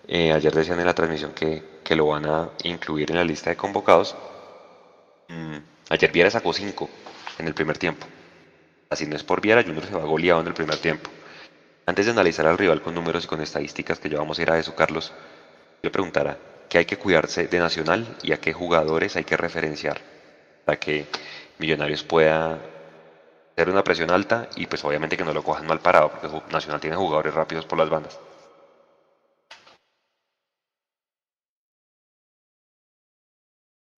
Eh, 0.07 0.31
ayer 0.31 0.53
decían 0.53 0.79
en 0.79 0.85
la 0.85 0.95
transmisión 0.95 1.33
que, 1.33 1.61
que, 1.89 1.95
lo 1.95 2.05
van 2.05 2.25
a 2.25 2.49
incluir 2.63 3.09
en 3.09 3.17
la 3.17 3.23
lista 3.23 3.49
de 3.49 3.55
convocados. 3.55 4.15
Mm, 5.27 5.57
ayer 5.89 6.11
Viera 6.11 6.29
sacó 6.29 6.53
5 6.53 6.87
en 7.39 7.47
el 7.47 7.55
primer 7.55 7.79
tiempo. 7.79 8.05
Así 8.91 9.07
no 9.07 9.15
es 9.15 9.23
por 9.23 9.41
Viera, 9.41 9.63
Junior 9.63 9.85
se 9.85 9.95
va 9.95 10.03
goleado 10.03 10.41
en 10.41 10.47
el 10.47 10.53
primer 10.53 10.77
tiempo. 10.77 11.09
Antes 11.87 12.05
de 12.05 12.11
analizar 12.11 12.45
al 12.45 12.59
rival 12.59 12.83
con 12.83 12.93
números 12.93 13.25
y 13.25 13.27
con 13.27 13.41
estadísticas, 13.41 13.99
que 13.99 14.09
ya 14.09 14.19
vamos 14.19 14.37
a 14.37 14.41
ir 14.43 14.51
a 14.51 14.59
eso, 14.59 14.75
Carlos, 14.75 15.11
le 15.81 15.89
preguntara 15.89 16.37
qué 16.69 16.77
hay 16.77 16.85
que 16.85 16.97
cuidarse 16.97 17.47
de 17.47 17.57
Nacional 17.57 18.17
y 18.21 18.31
a 18.33 18.39
qué 18.39 18.53
jugadores 18.53 19.15
hay 19.15 19.23
que 19.23 19.35
referenciar 19.35 19.99
para 20.65 20.79
que 20.79 21.07
Millonarios 21.57 22.03
pueda 22.03 22.59
hacer 23.55 23.69
una 23.69 23.83
presión 23.83 24.11
alta 24.11 24.47
y 24.55 24.67
pues 24.67 24.85
obviamente 24.85 25.17
que 25.17 25.25
no 25.25 25.33
lo 25.33 25.43
cojan 25.43 25.65
mal 25.65 25.79
parado, 25.79 26.11
porque 26.11 26.27
Nacional 26.51 26.79
tiene 26.79 26.95
jugadores 26.95 27.33
rápidos 27.33 27.65
por 27.65 27.79
las 27.79 27.89
bandas. 27.89 28.19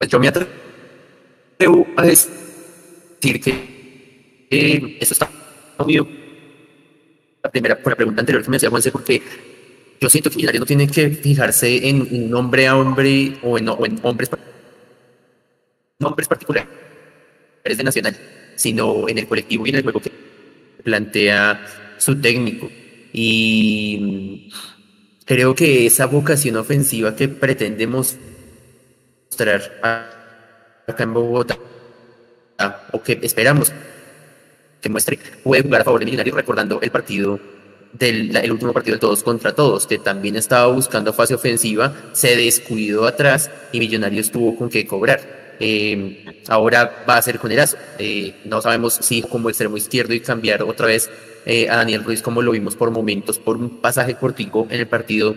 Pues 0.01 0.09
yo 0.09 0.19
me 0.19 0.29
atrevo 0.29 1.85
a 1.95 2.01
decir 2.01 3.39
que 3.39 4.47
eh, 4.49 4.97
está 4.99 5.29
unido 5.77 6.07
la 7.43 7.51
primera, 7.51 7.77
por 7.77 7.91
la 7.91 7.97
pregunta 7.97 8.21
anterior 8.21 8.43
que 8.43 8.49
me 8.49 8.57
hacía 8.57 8.71
Juanse, 8.71 8.91
porque 8.91 9.21
yo 9.99 10.09
siento 10.09 10.31
que 10.31 10.57
no 10.57 10.65
tiene 10.65 10.87
que 10.87 11.11
fijarse 11.11 11.87
en 11.87 12.01
un 12.01 12.33
hombre 12.33 12.65
a 12.65 12.77
hombre 12.77 13.37
o 13.43 13.59
en, 13.59 13.69
o 13.69 13.77
hombres, 14.01 14.31
nombres 15.99 16.27
particulares 16.27 16.67
de 17.63 17.83
Nacional, 17.83 18.17
sino 18.55 19.07
en 19.07 19.19
el 19.19 19.27
colectivo 19.27 19.67
y 19.67 19.69
en 19.69 19.75
el 19.75 19.83
juego 19.83 20.01
que 20.01 20.11
plantea 20.83 21.63
su 21.99 22.19
técnico. 22.19 22.71
Y 23.13 24.49
creo 25.25 25.53
que 25.53 25.85
esa 25.85 26.07
vocación 26.07 26.55
ofensiva 26.55 27.15
que 27.15 27.27
pretendemos 27.27 28.17
acá 29.49 31.04
en 31.04 31.13
Bogotá, 31.13 31.58
o 32.91 33.01
que 33.01 33.19
esperamos 33.21 33.71
que 34.82 34.89
muestre, 34.89 35.19
puede 35.43 35.62
jugar 35.62 35.82
a 35.82 35.84
favor 35.84 35.99
de 35.99 36.06
Millonarios 36.06 36.36
recordando 36.36 36.82
el 36.82 36.89
partido 36.91 37.39
del 37.93 38.36
el 38.36 38.51
último 38.51 38.73
partido 38.73 38.95
de 38.95 39.01
todos 39.01 39.23
contra 39.23 39.54
todos, 39.54 39.86
que 39.86 39.99
también 39.99 40.36
estaba 40.36 40.67
buscando 40.67 41.13
fase 41.13 41.36
ofensiva, 41.36 41.93
se 42.13 42.36
descuidó 42.36 43.06
atrás 43.06 43.51
y 43.71 43.80
Millonarios 43.80 44.32
tuvo 44.32 44.56
con 44.56 44.69
qué 44.69 44.86
cobrar. 44.88 45.41
Eh, 45.60 46.25
ahora 46.47 47.06
va 47.08 47.17
a 47.17 47.21
ser 47.21 47.38
con 47.38 47.51
Erazo. 47.51 47.77
Eh, 47.99 48.34
no 48.45 48.62
sabemos 48.62 48.95
si 48.95 49.21
como 49.21 49.49
extremo 49.49 49.77
izquierdo 49.77 50.13
y 50.13 50.19
cambiar 50.19 50.63
otra 50.63 50.88
vez 50.88 51.10
eh, 51.45 51.69
a 51.69 51.75
Daniel 51.75 52.04
Ruiz 52.04 52.23
como 52.23 52.41
lo 52.41 52.51
vimos 52.51 52.75
por 52.75 52.89
momentos, 52.89 53.38
por 53.38 53.58
un 53.58 53.80
pasaje 53.80 54.15
cortico 54.15 54.67
en 54.71 54.80
el 54.80 54.88
partido 54.88 55.36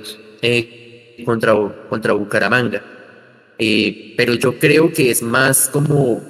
contra, 1.25 1.55
contra 1.88 2.14
Bucaramanga. 2.14 2.83
Pero 3.59 4.35
yo 4.35 4.59
creo 4.59 4.93
que 4.93 5.11
es 5.11 5.23
más 5.23 5.69
como 5.69 6.23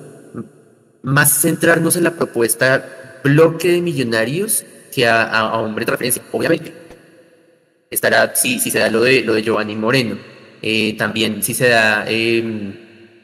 más 1.03 1.41
centrarnos 1.43 1.97
en 1.97 2.05
la 2.05 2.17
propuesta 2.17 3.21
bloque 3.23 3.69
de 3.69 3.83
millonarios 3.83 4.65
que 4.93 5.07
a, 5.07 5.23
a, 5.25 5.59
hombre 5.59 5.85
de 5.85 5.93
referencia, 5.93 6.23
obviamente. 6.33 6.73
Estará, 7.91 8.35
si, 8.35 8.59
si 8.59 8.71
se 8.71 8.79
da 8.79 8.91
lo 8.91 9.03
de, 9.03 9.23
lo 9.23 9.35
de 9.35 9.43
Giovanni 9.43 9.77
Moreno, 9.77 10.17
eh, 10.63 10.95
también 10.97 11.43
si 11.43 11.55
se 11.55 11.69
da, 11.69 12.05
em, 12.09 12.75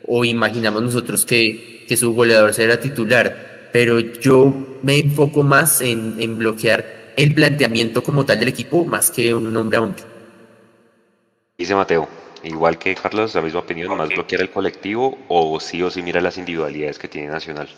o 0.07 0.25
imaginamos 0.25 0.83
nosotros 0.83 1.25
que, 1.25 1.85
que 1.89 1.97
su 1.97 2.13
goleador 2.13 2.53
será 2.55 2.79
titular, 2.79 3.71
pero 3.73 3.99
yo 3.99 4.79
me 4.83 4.99
enfoco 4.99 5.43
más 5.43 5.81
en, 5.81 6.17
en 6.19 6.39
bloquear 6.39 7.13
el 7.17 7.35
planteamiento 7.35 8.03
como 8.03 8.25
tal 8.25 8.39
del 8.39 8.49
equipo 8.49 8.85
más 8.85 9.11
que 9.11 9.35
un 9.35 9.57
hombre 9.57 9.79
a 9.79 9.83
hombre. 9.83 10.03
Dice 11.57 11.75
Mateo, 11.75 12.09
Igual 12.43 12.79
que 12.79 12.95
Carlos, 12.95 13.35
la 13.35 13.43
misma 13.43 13.61
opinión, 13.61 13.97
más 13.97 14.09
bloquear 14.09 14.41
el 14.41 14.51
colectivo 14.51 15.19
o 15.29 15.61
sí 15.61 15.83
o 15.83 15.91
sí 15.91 16.03
mira 16.03 16.21
las 16.21 16.39
individualidades 16.39 16.99
que 16.99 17.09
tiene 17.09 17.29
Nacional. 17.29 17.69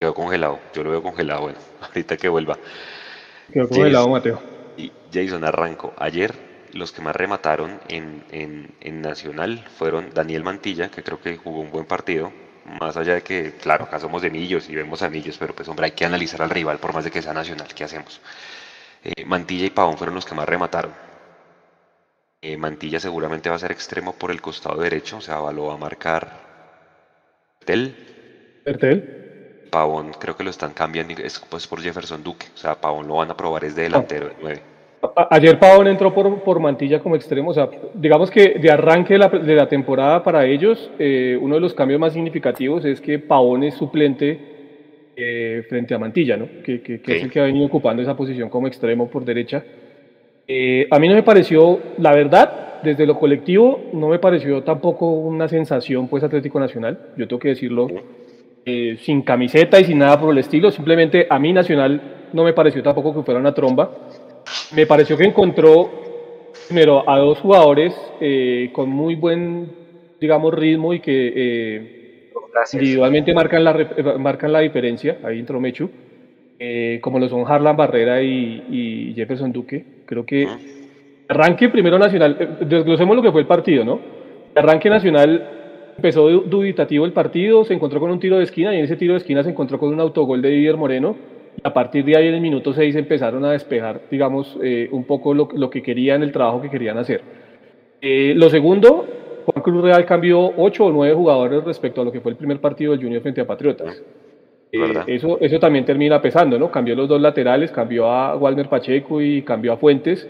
Quedó 0.00 0.14
congelado, 0.14 0.60
yo 0.74 0.84
lo 0.84 0.90
veo 0.90 1.02
congelado, 1.02 1.42
bueno, 1.42 1.58
ahorita 1.80 2.16
que 2.16 2.28
vuelva. 2.28 2.58
Quedó 3.52 3.68
congelado, 3.68 4.08
Mateo. 4.08 4.40
Y 4.76 4.92
Jason, 5.12 5.44
arranco. 5.44 5.94
Ayer 5.96 6.34
los 6.72 6.92
que 6.92 7.00
más 7.00 7.16
remataron 7.16 7.80
en, 7.88 8.24
en, 8.30 8.74
en 8.80 9.00
Nacional 9.00 9.64
fueron 9.76 10.10
Daniel 10.12 10.44
Mantilla, 10.44 10.90
que 10.90 11.02
creo 11.02 11.20
que 11.20 11.36
jugó 11.36 11.60
un 11.60 11.70
buen 11.70 11.86
partido, 11.86 12.32
más 12.80 12.96
allá 12.96 13.14
de 13.14 13.22
que, 13.22 13.52
claro, 13.52 13.84
acá 13.84 14.00
somos 14.00 14.22
de 14.22 14.30
Millos 14.30 14.68
y 14.68 14.74
vemos 14.74 15.02
a 15.02 15.08
Millos, 15.08 15.38
pero 15.38 15.54
pues 15.54 15.68
hombre, 15.68 15.86
hay 15.86 15.92
que 15.92 16.04
analizar 16.04 16.42
al 16.42 16.50
rival 16.50 16.78
por 16.78 16.92
más 16.92 17.04
de 17.04 17.10
que 17.10 17.22
sea 17.22 17.32
Nacional, 17.32 17.68
¿qué 17.74 17.84
hacemos? 17.84 18.20
Eh, 19.04 19.24
Mantilla 19.24 19.66
y 19.66 19.70
Pavón 19.70 19.96
fueron 19.96 20.16
los 20.16 20.26
que 20.26 20.34
más 20.34 20.48
remataron. 20.48 20.92
Eh, 22.42 22.56
Mantilla 22.56 22.98
seguramente 23.00 23.48
va 23.48 23.56
a 23.56 23.58
ser 23.60 23.72
extremo 23.72 24.12
por 24.14 24.30
el 24.30 24.40
costado 24.42 24.80
derecho, 24.80 25.18
o 25.18 25.20
sea, 25.20 25.36
lo 25.52 25.66
va 25.66 25.74
a 25.74 25.78
marcar 25.78 26.46
Bertel. 27.60 28.62
Bertel. 28.64 29.68
Pavón 29.70 30.12
creo 30.12 30.36
que 30.36 30.44
lo 30.44 30.50
están 30.50 30.72
cambiando 30.72 31.14
es 31.22 31.38
pues 31.38 31.66
por 31.66 31.80
Jefferson 31.82 32.22
Duque, 32.22 32.46
o 32.54 32.56
sea, 32.56 32.80
Pavón 32.80 33.06
lo 33.06 33.16
van 33.16 33.30
a 33.30 33.36
probar 33.36 33.64
es 33.64 33.74
de 33.74 33.82
delantero 33.82 34.28
de 34.28 34.36
9. 34.40 34.75
Ayer 35.30 35.58
Pavón 35.58 35.86
entró 35.86 36.12
por, 36.12 36.42
por 36.42 36.60
Mantilla 36.60 37.00
como 37.00 37.16
extremo, 37.16 37.50
o 37.50 37.54
sea, 37.54 37.68
digamos 37.94 38.30
que 38.30 38.58
de 38.58 38.70
arranque 38.70 39.14
de 39.14 39.18
la, 39.18 39.28
de 39.28 39.54
la 39.54 39.68
temporada 39.68 40.22
para 40.22 40.46
ellos, 40.46 40.90
eh, 40.98 41.38
uno 41.40 41.56
de 41.56 41.60
los 41.60 41.74
cambios 41.74 42.00
más 42.00 42.12
significativos 42.12 42.84
es 42.84 43.00
que 43.00 43.18
Pavón 43.18 43.64
es 43.64 43.74
suplente 43.74 44.38
eh, 45.16 45.64
frente 45.68 45.94
a 45.94 45.98
Mantilla, 45.98 46.36
¿no? 46.36 46.46
que, 46.64 46.80
que, 46.80 47.00
que 47.00 47.16
es 47.16 47.22
el 47.24 47.30
que 47.30 47.40
ha 47.40 47.44
venido 47.44 47.66
ocupando 47.66 48.02
esa 48.02 48.16
posición 48.16 48.48
como 48.48 48.66
extremo 48.66 49.08
por 49.08 49.24
derecha. 49.24 49.64
Eh, 50.46 50.86
a 50.90 50.98
mí 50.98 51.08
no 51.08 51.14
me 51.14 51.22
pareció, 51.22 51.80
la 51.98 52.12
verdad, 52.12 52.82
desde 52.82 53.06
lo 53.06 53.18
colectivo, 53.18 53.90
no 53.92 54.08
me 54.08 54.18
pareció 54.18 54.62
tampoco 54.62 55.10
una 55.10 55.48
sensación 55.48 56.08
pues 56.08 56.22
Atlético 56.22 56.60
Nacional, 56.60 56.98
yo 57.16 57.26
tengo 57.26 57.40
que 57.40 57.48
decirlo, 57.48 57.88
sin 58.98 59.22
camiseta 59.22 59.78
y 59.78 59.84
sin 59.84 59.98
nada 59.98 60.18
por 60.18 60.32
el 60.32 60.38
estilo, 60.38 60.70
simplemente 60.70 61.26
a 61.30 61.38
mí 61.38 61.52
Nacional 61.52 62.00
no 62.32 62.44
me 62.44 62.52
pareció 62.52 62.82
tampoco 62.82 63.14
que 63.14 63.22
fuera 63.22 63.40
una 63.40 63.54
tromba, 63.54 64.05
me 64.74 64.86
pareció 64.86 65.16
que 65.16 65.24
encontró 65.24 65.90
primero 66.68 67.08
a 67.08 67.18
dos 67.18 67.38
jugadores 67.38 67.94
eh, 68.20 68.70
con 68.72 68.88
muy 68.90 69.14
buen, 69.14 69.70
digamos, 70.20 70.54
ritmo 70.54 70.92
y 70.94 71.00
que 71.00 71.32
eh, 71.36 72.30
individualmente 72.72 73.34
marcan 73.34 73.64
la, 73.64 74.16
marcan 74.18 74.52
la 74.52 74.60
diferencia, 74.60 75.18
ahí 75.24 75.38
entró 75.38 75.60
Mechu, 75.60 75.90
eh, 76.58 76.98
como 77.02 77.18
lo 77.18 77.28
son 77.28 77.44
Harlan 77.46 77.76
Barrera 77.76 78.22
y, 78.22 78.64
y 78.70 79.14
Jefferson 79.14 79.52
Duque. 79.52 79.84
Creo 80.06 80.24
que 80.24 80.48
arranque 81.28 81.68
primero 81.68 81.98
Nacional, 81.98 82.36
eh, 82.38 82.48
desglosemos 82.66 83.16
lo 83.16 83.22
que 83.22 83.32
fue 83.32 83.40
el 83.40 83.46
partido, 83.46 83.84
¿no? 83.84 84.00
Arranque 84.54 84.88
Nacional 84.88 85.50
empezó 85.96 86.28
dubitativo 86.28 87.04
el 87.04 87.12
partido, 87.12 87.64
se 87.64 87.74
encontró 87.74 88.00
con 88.00 88.10
un 88.10 88.20
tiro 88.20 88.38
de 88.38 88.44
esquina 88.44 88.74
y 88.74 88.78
en 88.78 88.84
ese 88.84 88.96
tiro 88.96 89.14
de 89.14 89.18
esquina 89.18 89.42
se 89.42 89.50
encontró 89.50 89.78
con 89.78 89.92
un 89.92 90.00
autogol 90.00 90.42
de 90.42 90.50
Didier 90.50 90.76
Moreno. 90.76 91.16
A 91.66 91.74
partir 91.74 92.04
de 92.04 92.16
ahí 92.16 92.28
en 92.28 92.34
el 92.34 92.40
minuto 92.40 92.72
6 92.72 92.94
empezaron 92.94 93.44
a 93.44 93.50
despejar, 93.50 94.02
digamos, 94.08 94.56
eh, 94.62 94.88
un 94.92 95.02
poco 95.02 95.34
lo, 95.34 95.48
lo, 95.52 95.68
que 95.68 95.82
querían, 95.82 96.22
el 96.22 96.30
trabajo 96.30 96.62
que 96.62 96.70
querían 96.70 96.96
hacer. 96.96 97.22
Eh, 98.00 98.34
lo 98.36 98.48
segundo, 98.48 99.04
Juan 99.44 99.64
Cruz 99.64 99.82
Real 99.82 100.06
cambió 100.06 100.52
8 100.56 100.84
o 100.84 100.92
9 100.92 101.14
jugadores 101.16 101.64
respecto 101.64 102.02
a 102.02 102.04
lo 102.04 102.12
que 102.12 102.20
fue 102.20 102.30
el 102.30 102.36
primer 102.36 102.60
partido 102.60 102.92
del 102.92 103.02
Junior 103.02 103.20
frente 103.20 103.40
a 103.40 103.48
Patriotas. 103.48 104.00
Eh, 104.70 104.94
eso, 105.08 105.38
eso 105.40 105.58
también 105.58 105.84
termina 105.84 106.22
pesando, 106.22 106.56
¿no? 106.56 106.70
Cambió 106.70 106.94
los 106.94 107.08
dos 107.08 107.20
laterales, 107.20 107.72
cambió 107.72 108.06
a 108.06 108.36
Walmer 108.36 108.68
Pacheco 108.68 109.20
y 109.20 109.42
cambió 109.42 109.72
a 109.72 109.76
Fuentes, 109.76 110.28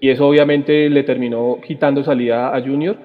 y 0.00 0.08
eso 0.08 0.26
obviamente 0.26 0.88
le 0.88 1.02
terminó 1.02 1.58
quitando 1.62 2.02
salida 2.02 2.56
a 2.56 2.62
Junior. 2.62 2.96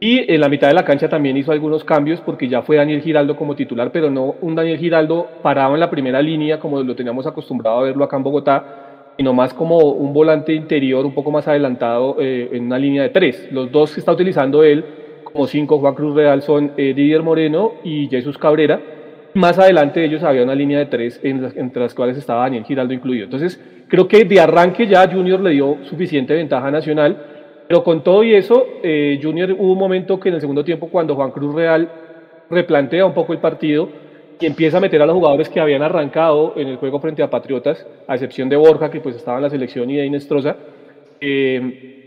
Y 0.00 0.32
en 0.32 0.40
la 0.40 0.48
mitad 0.48 0.68
de 0.68 0.74
la 0.74 0.84
cancha 0.84 1.08
también 1.08 1.36
hizo 1.36 1.50
algunos 1.50 1.82
cambios 1.82 2.20
porque 2.20 2.46
ya 2.46 2.62
fue 2.62 2.76
Daniel 2.76 3.02
Giraldo 3.02 3.36
como 3.36 3.56
titular, 3.56 3.90
pero 3.90 4.10
no 4.10 4.36
un 4.40 4.54
Daniel 4.54 4.78
Giraldo 4.78 5.26
parado 5.42 5.74
en 5.74 5.80
la 5.80 5.90
primera 5.90 6.22
línea 6.22 6.60
como 6.60 6.80
lo 6.82 6.94
teníamos 6.94 7.26
acostumbrado 7.26 7.80
a 7.80 7.82
verlo 7.82 8.04
acá 8.04 8.16
en 8.16 8.22
Bogotá, 8.22 9.14
sino 9.16 9.34
más 9.34 9.52
como 9.52 9.78
un 9.78 10.12
volante 10.12 10.52
interior 10.52 11.04
un 11.04 11.14
poco 11.14 11.32
más 11.32 11.48
adelantado 11.48 12.16
eh, 12.20 12.48
en 12.52 12.66
una 12.66 12.78
línea 12.78 13.02
de 13.02 13.08
tres. 13.08 13.48
Los 13.50 13.72
dos 13.72 13.92
que 13.92 13.98
está 13.98 14.12
utilizando 14.12 14.62
él 14.62 14.84
como 15.24 15.48
cinco 15.48 15.80
Juan 15.80 15.94
Cruz 15.94 16.14
Real 16.14 16.42
son 16.42 16.72
eh, 16.76 16.94
Didier 16.94 17.24
Moreno 17.24 17.72
y 17.82 18.06
Jesús 18.06 18.38
Cabrera. 18.38 18.80
Más 19.34 19.58
adelante 19.58 19.98
de 19.98 20.06
ellos 20.06 20.22
había 20.22 20.44
una 20.44 20.54
línea 20.54 20.78
de 20.78 20.86
tres 20.86 21.18
en 21.24 21.42
las, 21.42 21.56
entre 21.56 21.82
las 21.82 21.94
cuales 21.94 22.16
estaba 22.16 22.42
Daniel 22.42 22.64
Giraldo 22.64 22.94
incluido. 22.94 23.24
Entonces 23.24 23.60
creo 23.88 24.06
que 24.06 24.24
de 24.24 24.40
arranque 24.40 24.86
ya 24.86 25.10
Junior 25.10 25.40
le 25.40 25.50
dio 25.50 25.78
suficiente 25.82 26.34
ventaja 26.34 26.70
nacional 26.70 27.37
pero 27.68 27.84
con 27.84 28.02
todo 28.02 28.24
y 28.24 28.34
eso, 28.34 28.66
eh, 28.82 29.20
Junior 29.22 29.52
hubo 29.52 29.72
un 29.72 29.78
momento 29.78 30.18
que 30.18 30.30
en 30.30 30.36
el 30.36 30.40
segundo 30.40 30.64
tiempo, 30.64 30.88
cuando 30.88 31.14
Juan 31.14 31.30
Cruz 31.30 31.54
Real 31.54 31.88
replantea 32.48 33.04
un 33.04 33.12
poco 33.12 33.34
el 33.34 33.40
partido 33.40 33.90
y 34.40 34.46
empieza 34.46 34.78
a 34.78 34.80
meter 34.80 35.02
a 35.02 35.06
los 35.06 35.14
jugadores 35.14 35.50
que 35.50 35.60
habían 35.60 35.82
arrancado 35.82 36.54
en 36.56 36.68
el 36.68 36.76
juego 36.76 36.98
frente 36.98 37.22
a 37.22 37.28
Patriotas, 37.28 37.86
a 38.06 38.14
excepción 38.14 38.48
de 38.48 38.56
Borja, 38.56 38.90
que 38.90 39.00
pues 39.00 39.16
estaba 39.16 39.36
en 39.36 39.42
la 39.42 39.50
selección, 39.50 39.90
y 39.90 39.96
de 39.96 40.06
Inestrosa, 40.06 40.56
eh, 41.20 42.06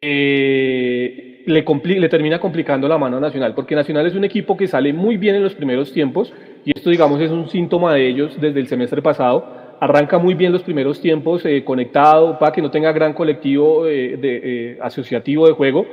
eh, 0.00 1.42
le, 1.46 1.64
le 1.98 2.08
termina 2.08 2.38
complicando 2.38 2.86
la 2.86 2.98
mano 2.98 3.16
a 3.16 3.20
Nacional, 3.20 3.54
porque 3.54 3.74
Nacional 3.74 4.06
es 4.06 4.14
un 4.14 4.24
equipo 4.24 4.56
que 4.56 4.68
sale 4.68 4.92
muy 4.92 5.16
bien 5.16 5.34
en 5.34 5.42
los 5.42 5.54
primeros 5.54 5.92
tiempos, 5.92 6.32
y 6.64 6.70
esto 6.72 6.90
digamos 6.90 7.20
es 7.20 7.32
un 7.32 7.48
síntoma 7.48 7.94
de 7.94 8.06
ellos 8.06 8.40
desde 8.40 8.60
el 8.60 8.68
semestre 8.68 9.02
pasado, 9.02 9.59
arranca 9.80 10.18
muy 10.18 10.34
bien 10.34 10.52
los 10.52 10.62
primeros 10.62 11.00
tiempos 11.00 11.44
eh, 11.46 11.64
conectado, 11.64 12.38
para 12.38 12.52
que 12.52 12.62
no 12.62 12.70
tenga 12.70 12.92
gran 12.92 13.14
colectivo 13.14 13.86
eh, 13.86 14.16
de, 14.16 14.40
eh, 14.42 14.78
asociativo 14.80 15.46
de 15.46 15.52
juego, 15.54 15.86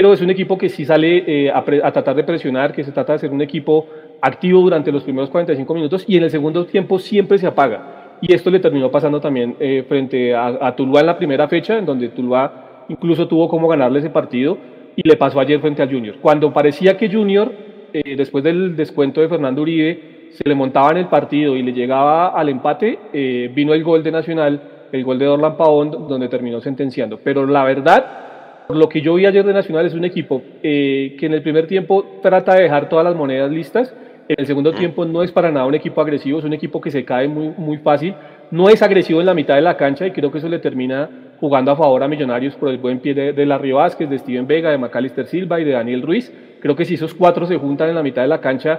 pero 0.00 0.14
es 0.14 0.22
un 0.22 0.30
equipo 0.30 0.56
que 0.56 0.70
sí 0.70 0.86
sale 0.86 1.24
eh, 1.26 1.50
a, 1.50 1.58
a, 1.58 1.92
tratar 1.92 2.16
de 2.16 2.24
presionar, 2.24 2.72
que 2.72 2.82
se 2.82 2.90
trata 2.90 3.12
de 3.12 3.18
ser 3.18 3.30
un 3.32 3.42
equipo 3.42 3.86
activo 4.22 4.62
durante 4.62 4.90
los 4.90 5.02
primeros 5.02 5.28
45 5.28 5.74
minutos 5.74 6.04
y 6.08 6.16
en 6.16 6.22
el 6.22 6.30
segundo 6.30 6.64
tiempo 6.64 6.98
siempre 6.98 7.36
se 7.36 7.46
apaga. 7.46 8.16
Y 8.22 8.32
esto 8.32 8.50
le 8.50 8.60
terminó 8.60 8.90
pasando 8.90 9.20
también 9.20 9.56
eh, 9.60 9.84
frente 9.86 10.34
a, 10.34 10.58
a, 10.58 10.74
Tuluá 10.74 11.00
en 11.00 11.06
la 11.06 11.18
primera 11.18 11.48
fecha, 11.48 11.76
en 11.76 11.84
donde 11.84 12.08
Tuluá 12.08 12.86
incluso 12.88 13.28
tuvo 13.28 13.46
como 13.46 13.68
ganarle 13.68 13.98
ese 13.98 14.08
partido 14.08 14.56
y 14.96 15.06
le 15.06 15.18
pasó 15.18 15.38
ayer 15.38 15.60
frente 15.60 15.82
al 15.82 15.92
Junior. 15.92 16.16
Cuando 16.22 16.50
parecía 16.50 16.96
que 16.96 17.10
Junior, 17.10 17.52
después 17.92 18.42
del 18.42 18.76
descuento 18.76 19.20
de 19.20 19.28
Fernando 19.28 19.60
Uribe, 19.60 20.19
se 20.32 20.48
le 20.48 20.54
montaba 20.54 20.90
en 20.90 20.98
el 20.98 21.06
partido 21.06 21.56
y 21.56 21.62
le 21.62 21.72
llegaba 21.72 22.28
al 22.28 22.48
empate, 22.48 22.98
eh, 23.12 23.50
vino 23.54 23.74
el 23.74 23.82
gol 23.82 24.02
de 24.02 24.10
Nacional, 24.10 24.60
el 24.92 25.04
gol 25.04 25.18
de 25.18 25.26
Dorlan 25.26 25.56
Pavón, 25.56 25.90
donde 26.08 26.28
terminó 26.28 26.60
sentenciando. 26.60 27.18
Pero 27.22 27.46
la 27.46 27.64
verdad, 27.64 28.66
por 28.66 28.76
lo 28.76 28.88
que 28.88 29.00
yo 29.00 29.14
vi 29.14 29.26
ayer 29.26 29.44
de 29.44 29.52
Nacional, 29.52 29.86
es 29.86 29.94
un 29.94 30.04
equipo 30.04 30.42
eh, 30.62 31.16
que 31.18 31.26
en 31.26 31.34
el 31.34 31.42
primer 31.42 31.66
tiempo 31.66 32.18
trata 32.22 32.54
de 32.54 32.62
dejar 32.62 32.88
todas 32.88 33.04
las 33.04 33.14
monedas 33.14 33.50
listas, 33.50 33.94
en 34.28 34.36
el 34.38 34.46
segundo 34.46 34.72
tiempo 34.72 35.04
no 35.04 35.24
es 35.24 35.32
para 35.32 35.50
nada 35.50 35.66
un 35.66 35.74
equipo 35.74 36.00
agresivo, 36.00 36.38
es 36.38 36.44
un 36.44 36.52
equipo 36.52 36.80
que 36.80 36.92
se 36.92 37.04
cae 37.04 37.26
muy, 37.26 37.52
muy 37.58 37.78
fácil, 37.78 38.14
no 38.52 38.68
es 38.68 38.80
agresivo 38.80 39.18
en 39.18 39.26
la 39.26 39.34
mitad 39.34 39.56
de 39.56 39.60
la 39.60 39.76
cancha 39.76 40.06
y 40.06 40.12
creo 40.12 40.30
que 40.30 40.38
eso 40.38 40.48
le 40.48 40.60
termina 40.60 41.10
jugando 41.40 41.72
a 41.72 41.76
favor 41.76 42.00
a 42.04 42.06
Millonarios 42.06 42.54
por 42.54 42.68
el 42.68 42.78
buen 42.78 43.00
pie 43.00 43.12
de, 43.12 43.32
de 43.32 43.44
Larry 43.44 43.72
Vázquez, 43.72 44.08
de 44.08 44.18
Steven 44.18 44.46
Vega, 44.46 44.70
de 44.70 44.78
Macalister 44.78 45.26
Silva 45.26 45.60
y 45.60 45.64
de 45.64 45.72
Daniel 45.72 46.02
Ruiz. 46.02 46.32
Creo 46.60 46.76
que 46.76 46.84
si 46.84 46.94
esos 46.94 47.12
cuatro 47.12 47.44
se 47.44 47.56
juntan 47.56 47.88
en 47.88 47.96
la 47.96 48.04
mitad 48.04 48.22
de 48.22 48.28
la 48.28 48.40
cancha, 48.40 48.78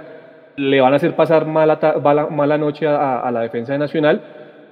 le 0.56 0.80
van 0.80 0.92
a 0.92 0.96
hacer 0.96 1.14
pasar 1.14 1.46
mala, 1.46 1.78
mala, 2.30 2.58
noche 2.58 2.86
a, 2.86 3.30
la 3.32 3.40
defensa 3.40 3.72
de 3.72 3.78
Nacional. 3.78 4.22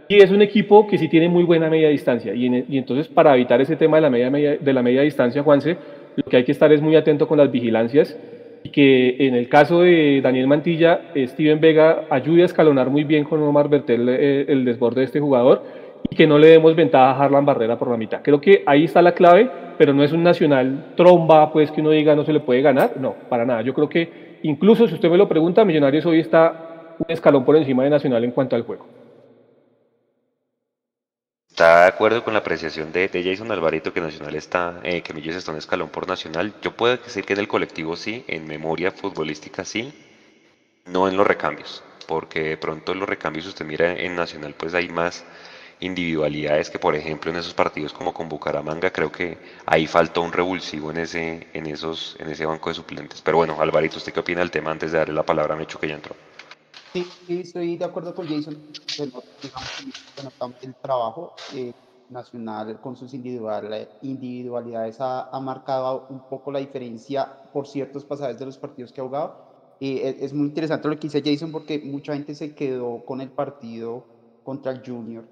Y 0.08 0.16
es 0.16 0.30
un 0.30 0.42
equipo 0.42 0.86
que 0.86 0.98
sí 0.98 1.08
tiene 1.08 1.28
muy 1.28 1.44
buena 1.44 1.70
media 1.70 1.88
distancia. 1.88 2.34
Y, 2.34 2.46
en, 2.46 2.64
y 2.68 2.78
entonces, 2.78 3.06
para 3.08 3.34
evitar 3.34 3.60
ese 3.60 3.76
tema 3.76 3.96
de 3.98 4.00
la, 4.02 4.10
media, 4.10 4.30
media, 4.30 4.56
de 4.56 4.72
la 4.72 4.82
media 4.82 5.02
distancia, 5.02 5.42
Juanse, 5.42 5.76
lo 6.16 6.24
que 6.24 6.38
hay 6.38 6.44
que 6.44 6.52
estar 6.52 6.72
es 6.72 6.82
muy 6.82 6.96
atento 6.96 7.28
con 7.28 7.38
las 7.38 7.50
vigilancias. 7.50 8.18
Y 8.62 8.70
que 8.70 9.16
en 9.20 9.34
el 9.34 9.48
caso 9.48 9.82
de 9.82 10.20
Daniel 10.22 10.46
Mantilla, 10.46 11.00
Steven 11.16 11.60
Vega 11.60 12.02
ayude 12.10 12.42
a 12.42 12.46
escalonar 12.46 12.90
muy 12.90 13.04
bien 13.04 13.24
con 13.24 13.40
Omar 13.42 13.68
Bertel 13.68 14.06
eh, 14.08 14.44
el 14.48 14.64
desborde 14.64 15.00
de 15.00 15.06
este 15.06 15.20
jugador 15.20 15.62
y 16.08 16.16
que 16.16 16.26
no 16.26 16.38
le 16.38 16.48
demos 16.48 16.74
ventaja 16.74 17.10
a 17.10 17.24
Harlan 17.24 17.46
Barrera 17.46 17.78
por 17.78 17.88
la 17.88 17.96
mitad. 17.96 18.20
Creo 18.22 18.40
que 18.40 18.62
ahí 18.66 18.84
está 18.84 19.00
la 19.00 19.12
clave, 19.12 19.50
pero 19.78 19.92
no 19.92 20.02
es 20.02 20.12
un 20.12 20.22
nacional 20.22 20.92
tromba, 20.96 21.52
pues 21.52 21.70
que 21.70 21.80
uno 21.80 21.90
diga 21.90 22.14
no 22.14 22.24
se 22.24 22.32
le 22.32 22.40
puede 22.40 22.62
ganar. 22.62 22.92
No, 22.98 23.14
para 23.28 23.44
nada. 23.44 23.62
Yo 23.62 23.74
creo 23.74 23.88
que 23.88 24.29
Incluso 24.42 24.88
si 24.88 24.94
usted 24.94 25.10
me 25.10 25.18
lo 25.18 25.28
pregunta, 25.28 25.64
Millonarios 25.64 26.06
hoy 26.06 26.20
está 26.20 26.96
un 26.98 27.06
escalón 27.08 27.44
por 27.44 27.56
encima 27.56 27.84
de 27.84 27.90
Nacional 27.90 28.24
en 28.24 28.30
cuanto 28.30 28.56
al 28.56 28.62
juego. 28.62 28.86
Está 31.50 31.82
de 31.82 31.88
acuerdo 31.88 32.24
con 32.24 32.32
la 32.32 32.38
apreciación 32.38 32.90
de, 32.92 33.08
de 33.08 33.22
Jason 33.22 33.52
Alvarito 33.52 33.92
que 33.92 34.00
Nacional 34.00 34.34
está, 34.34 34.80
eh, 34.82 35.02
que 35.02 35.12
Millos 35.12 35.36
está 35.36 35.52
un 35.52 35.58
escalón 35.58 35.90
por 35.90 36.08
Nacional. 36.08 36.54
Yo 36.62 36.72
puedo 36.72 36.96
decir 36.96 37.24
que 37.24 37.34
en 37.34 37.40
el 37.40 37.48
colectivo 37.48 37.96
sí, 37.96 38.24
en 38.28 38.46
memoria 38.46 38.92
futbolística 38.92 39.64
sí, 39.64 39.92
no 40.86 41.08
en 41.08 41.16
los 41.16 41.26
recambios, 41.26 41.82
porque 42.06 42.40
de 42.40 42.56
pronto 42.56 42.92
en 42.92 43.00
los 43.00 43.08
recambios 43.08 43.46
usted 43.46 43.66
mira 43.66 43.92
en 43.92 44.16
Nacional 44.16 44.54
pues 44.56 44.72
hay 44.74 44.88
más 44.88 45.26
individualidades 45.80 46.70
que 46.70 46.78
por 46.78 46.94
ejemplo 46.94 47.30
en 47.30 47.38
esos 47.38 47.54
partidos 47.54 47.92
como 47.92 48.12
con 48.12 48.28
Bucaramanga 48.28 48.90
creo 48.90 49.10
que 49.10 49.38
ahí 49.66 49.86
faltó 49.86 50.22
un 50.22 50.32
revulsivo 50.32 50.90
en 50.90 50.98
ese 50.98 51.48
en 51.52 51.66
esos 51.66 52.16
en 52.18 52.28
ese 52.28 52.46
banco 52.46 52.68
de 52.68 52.74
suplentes. 52.74 53.22
Pero 53.22 53.38
bueno 53.38 53.56
Alvarito 53.60 53.96
usted 53.96 54.12
qué 54.12 54.20
opina 54.20 54.40
del 54.40 54.50
tema 54.50 54.70
antes 54.70 54.92
de 54.92 54.98
darle 54.98 55.14
la 55.14 55.24
palabra 55.24 55.54
a 55.54 55.56
Mecho 55.56 55.78
que 55.78 55.88
ya 55.88 55.94
entró 55.94 56.14
sí, 56.92 57.06
sí 57.26 57.40
estoy 57.40 57.76
de 57.76 57.84
acuerdo 57.84 58.14
con 58.14 58.26
Jason. 58.26 58.56
El 60.62 60.74
trabajo 60.82 61.34
eh, 61.54 61.72
nacional 62.10 62.80
con 62.80 62.96
sus 62.96 63.14
individual, 63.14 63.88
individualidades 64.02 65.00
ha, 65.00 65.28
ha, 65.30 65.40
marcado 65.40 66.06
un 66.10 66.20
poco 66.28 66.50
la 66.50 66.58
diferencia 66.58 67.26
por 67.52 67.66
ciertos 67.66 68.04
pasajes 68.04 68.38
de 68.38 68.46
los 68.46 68.58
partidos 68.58 68.92
que 68.92 69.00
ha 69.00 69.04
jugado. 69.04 69.50
Es, 69.80 70.34
muy 70.34 70.48
interesante 70.48 70.88
lo 70.88 70.96
que 70.96 71.08
dice 71.08 71.22
Jason 71.24 71.50
porque 71.50 71.78
mucha 71.78 72.12
gente 72.12 72.34
se 72.34 72.54
quedó 72.54 73.02
con 73.04 73.22
el 73.22 73.30
partido 73.30 74.04
contra 74.44 74.72
el 74.72 74.82
Junior, 74.84 75.24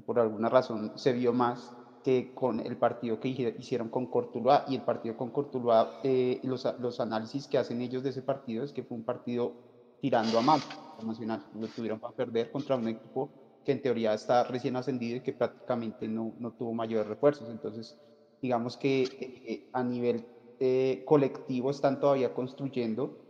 por 0.00 0.18
alguna 0.18 0.48
razón 0.48 0.92
se 0.96 1.12
vio 1.12 1.32
más 1.32 1.74
que 2.02 2.32
con 2.34 2.60
el 2.60 2.76
partido 2.76 3.20
que 3.20 3.28
hicieron 3.28 3.88
con 3.88 4.06
Cortuluá 4.06 4.64
y 4.68 4.74
el 4.74 4.82
partido 4.82 5.16
con 5.16 5.30
Cortuluá, 5.30 6.00
eh, 6.02 6.40
los, 6.42 6.66
los, 6.78 7.00
análisis 7.00 7.46
que 7.46 7.58
hacen 7.58 7.80
ellos 7.80 8.02
de 8.02 8.10
ese 8.10 8.22
partido 8.22 8.64
es 8.64 8.72
que 8.72 8.82
fue 8.82 8.96
un 8.96 9.04
partido 9.04 9.52
tirando 10.00 10.38
a 10.38 10.42
mal, 10.42 10.60
nacional, 11.04 11.44
lo 11.58 11.66
tuvieron 11.68 12.00
para 12.00 12.14
perder 12.14 12.50
contra 12.50 12.76
un 12.76 12.88
equipo 12.88 13.30
que 13.64 13.72
en 13.72 13.82
teoría 13.82 14.14
está 14.14 14.44
recién 14.44 14.76
ascendido 14.76 15.18
y 15.18 15.20
que 15.20 15.32
prácticamente 15.32 16.08
no, 16.08 16.32
no 16.38 16.52
tuvo 16.52 16.72
mayores 16.72 17.06
refuerzos, 17.06 17.50
entonces 17.50 17.98
digamos 18.40 18.76
que 18.78 19.02
eh, 19.02 19.68
a 19.72 19.82
nivel 19.82 20.24
eh, 20.58 21.02
colectivo 21.06 21.70
están 21.70 22.00
todavía 22.00 22.32
construyendo 22.34 23.26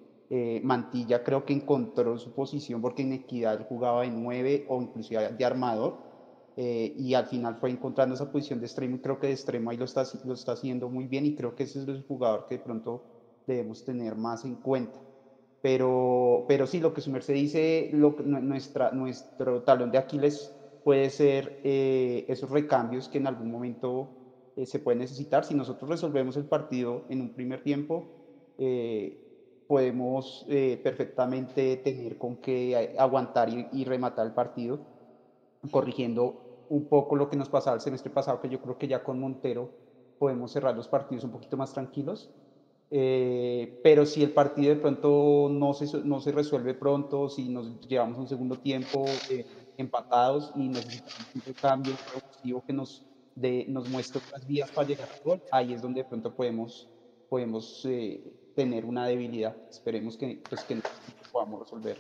Mantilla 0.63 1.25
creo 1.25 1.45
que 1.45 1.53
encontró 1.53 2.17
su 2.17 2.31
posición 2.31 2.81
porque 2.81 3.03
en 3.03 3.15
Equidad 3.15 3.67
jugaba 3.67 4.03
de 4.03 4.13
9 4.13 4.67
o 4.69 4.81
inclusive 4.81 5.33
de 5.33 5.45
armador 5.45 6.10
eh, 6.57 6.93
y 6.97 7.15
al 7.15 7.27
final 7.27 7.57
fue 7.57 7.71
encontrando 7.71 8.15
esa 8.15 8.31
posición 8.31 8.61
de 8.61 8.67
extremo 8.67 8.97
y 8.97 9.01
creo 9.01 9.19
que 9.19 9.29
de 9.29 9.33
extremo 9.35 9.71
ahí 9.71 9.77
lo 9.77 9.85
está, 9.85 10.05
lo 10.25 10.35
está 10.35 10.53
haciendo 10.53 10.89
muy 10.89 11.07
bien 11.07 11.27
y 11.27 11.35
creo 11.35 11.55
que 11.55 11.65
ese 11.65 11.81
es 11.81 11.89
el 11.89 12.05
jugador 12.05 12.47
que 12.49 12.57
de 12.57 12.63
pronto 12.63 13.03
debemos 13.47 13.85
tener 13.85 14.17
más 14.17 14.45
en 14.45 14.57
cuenta. 14.57 14.99
Pero, 15.63 16.45
pero 16.49 16.67
sí, 16.67 16.81
lo 16.81 16.93
que 16.93 17.01
su 17.03 17.11
merced 17.11 17.35
dice, 17.35 17.91
lo, 17.93 18.17
nuestra, 18.23 18.91
nuestro 18.93 19.63
talón 19.63 19.91
de 19.91 19.99
Aquiles 19.99 20.55
puede 20.83 21.11
ser 21.11 21.61
eh, 21.63 22.25
esos 22.29 22.51
recambios 22.51 23.09
que 23.09 23.19
en 23.19 23.27
algún 23.27 23.51
momento 23.51 24.11
se 24.65 24.79
pueden 24.79 24.99
necesitar. 24.99 25.45
Si 25.45 25.55
nosotros 25.55 25.89
resolvemos 25.91 26.37
el 26.37 26.47
partido 26.47 27.05
en 27.09 27.21
un 27.21 27.35
primer 27.35 27.63
tiempo, 27.63 28.11
podemos 29.71 30.45
eh, 30.49 30.81
perfectamente 30.83 31.77
tener 31.77 32.19
con 32.19 32.39
qué 32.39 32.93
aguantar 32.99 33.49
y, 33.49 33.85
rematar 33.85 34.27
el 34.27 34.33
partido, 34.33 34.81
corrigiendo 35.71 36.67
un 36.69 36.87
poco 36.87 37.17
lo 37.17 37.29
que 37.29 37.37
nos 37.37 37.49
pasaba 37.49 37.77
el 37.77 37.83
semestre 37.83 38.11
pasado, 38.11 38.41
que 38.41 38.49
yo 38.49 38.61
creo 38.61 38.79
que 38.79 38.89
ya 38.89 39.03
con 39.03 39.19
Montero 39.19 39.71
podemos 40.19 40.53
cerrar 40.53 40.77
los 40.77 40.89
partidos 40.89 41.25
un 41.25 41.33
poquito 41.33 41.57
más 41.57 41.73
tranquilos. 41.73 42.31
Eh, 42.93 43.81
pero 43.85 44.05
si 44.05 44.23
el 44.23 44.33
partido 44.33 44.75
de 44.75 44.81
pronto 44.81 45.49
no 45.51 45.75
se, 45.75 46.03
no 46.05 46.21
se 46.21 46.33
resuelve 46.33 46.75
pronto, 46.75 47.29
si 47.29 47.49
nos 47.49 47.81
llevamos 47.87 48.19
un 48.19 48.29
segundo 48.29 48.57
tiempo 48.57 49.05
eh, 49.31 49.47
empatados 49.77 50.53
y 50.57 50.69
necesitamos 50.69 51.47
un 51.47 51.53
cambio 51.55 51.95
productivo 52.11 52.65
que 52.67 52.73
nos, 52.73 53.07
de, 53.35 53.65
nos 53.69 53.89
muestre 53.89 54.21
otras 54.27 54.47
vías 54.47 54.71
para 54.71 54.89
llegar 54.89 55.09
al 55.13 55.23
gol, 55.25 55.43
ahí 55.53 55.73
es 55.73 55.83
donde 55.83 56.03
de 56.03 56.09
pronto 56.09 56.35
podemos, 56.35 56.89
podemos 57.29 57.87
tener 58.55 58.85
una 58.85 59.07
debilidad. 59.07 59.57
Esperemos 59.71 60.17
que, 60.17 60.43
pues, 60.49 60.65
que 60.65 60.81
podamos 61.33 61.61
resolver. 61.61 61.97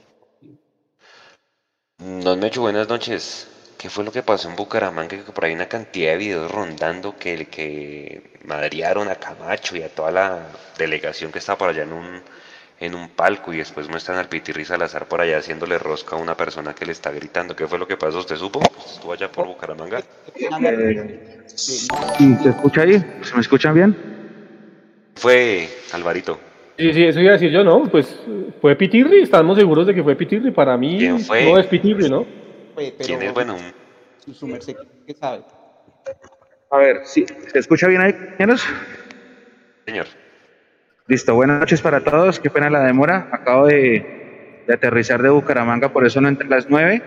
Don 2.00 2.40
Mecho, 2.40 2.62
buenas 2.62 2.88
noches. 2.88 3.46
¿Qué 3.76 3.90
fue 3.90 4.04
lo 4.04 4.10
que 4.10 4.22
pasó 4.22 4.48
en 4.48 4.56
Bucaramanga? 4.56 5.22
Que 5.22 5.32
por 5.32 5.44
ahí 5.44 5.52
una 5.52 5.68
cantidad 5.68 6.12
de 6.12 6.16
videos 6.16 6.50
rondando 6.50 7.18
que, 7.18 7.46
que 7.46 8.38
madrearon 8.44 9.08
a 9.08 9.16
Camacho 9.16 9.76
y 9.76 9.82
a 9.82 9.90
toda 9.90 10.10
la 10.10 10.38
delegación 10.78 11.30
que 11.30 11.40
estaba 11.40 11.58
por 11.58 11.68
allá 11.68 11.82
en 11.82 11.92
un, 11.92 12.22
en 12.80 12.94
un 12.94 13.10
palco 13.10 13.52
y 13.52 13.58
después 13.58 13.90
muestran 13.90 14.16
al 14.16 14.30
Pitirri 14.30 14.64
Salazar 14.64 15.08
por 15.08 15.20
allá 15.20 15.38
haciéndole 15.38 15.78
rosca 15.78 16.16
a 16.16 16.18
una 16.18 16.34
persona 16.34 16.74
que 16.74 16.86
le 16.86 16.92
está 16.92 17.10
gritando. 17.10 17.54
¿Qué 17.54 17.66
fue 17.66 17.78
lo 17.78 17.86
que 17.86 17.98
pasó? 17.98 18.20
¿Usted 18.20 18.36
supo? 18.36 18.62
¿Estuvo 18.62 19.12
allá 19.12 19.30
por 19.30 19.46
Bucaramanga? 19.46 20.02
¿Se 21.54 22.48
escucha 22.48 22.80
ahí? 22.80 22.98
¿Se 23.22 23.34
me 23.34 23.42
escuchan 23.42 23.74
bien? 23.74 23.94
Fue 25.16 25.68
Alvarito. 25.92 26.49
Sí, 26.80 26.94
sí, 26.94 27.04
eso 27.04 27.20
iba 27.20 27.28
a 27.28 27.32
decir 27.34 27.50
yo, 27.50 27.62
¿no? 27.62 27.82
Pues 27.90 28.18
fue 28.58 28.74
Pitirri, 28.74 29.20
estamos 29.20 29.58
seguros 29.58 29.86
de 29.86 29.94
que 29.94 30.02
fue 30.02 30.16
Pitirri. 30.16 30.50
Para 30.50 30.78
mí 30.78 30.98
no 31.08 31.58
es 31.58 31.66
Pitirri, 31.66 32.08
¿no? 32.08 32.24
¿Quién 33.04 33.20
es 33.20 33.34
bueno? 33.34 33.54
Su 34.32 34.46
merced, 34.46 34.76
¿qué 35.06 35.12
sabe? 35.12 35.42
A 36.70 36.78
ver, 36.78 37.00
¿sí? 37.04 37.26
¿se 37.52 37.58
escucha 37.58 37.86
bien 37.86 38.00
ahí, 38.00 38.14
compañeros? 38.14 38.66
Señor. 39.84 40.06
Listo, 41.06 41.34
buenas 41.34 41.60
noches 41.60 41.82
para 41.82 42.00
todos. 42.00 42.40
Qué 42.40 42.48
pena 42.48 42.70
la 42.70 42.84
demora. 42.84 43.28
Acabo 43.30 43.66
de, 43.66 44.62
de 44.66 44.72
aterrizar 44.72 45.20
de 45.20 45.28
Bucaramanga, 45.28 45.92
por 45.92 46.06
eso 46.06 46.22
no 46.22 46.28
entré 46.28 46.46
a 46.46 46.50
las 46.50 46.70
nueve. 46.70 47.02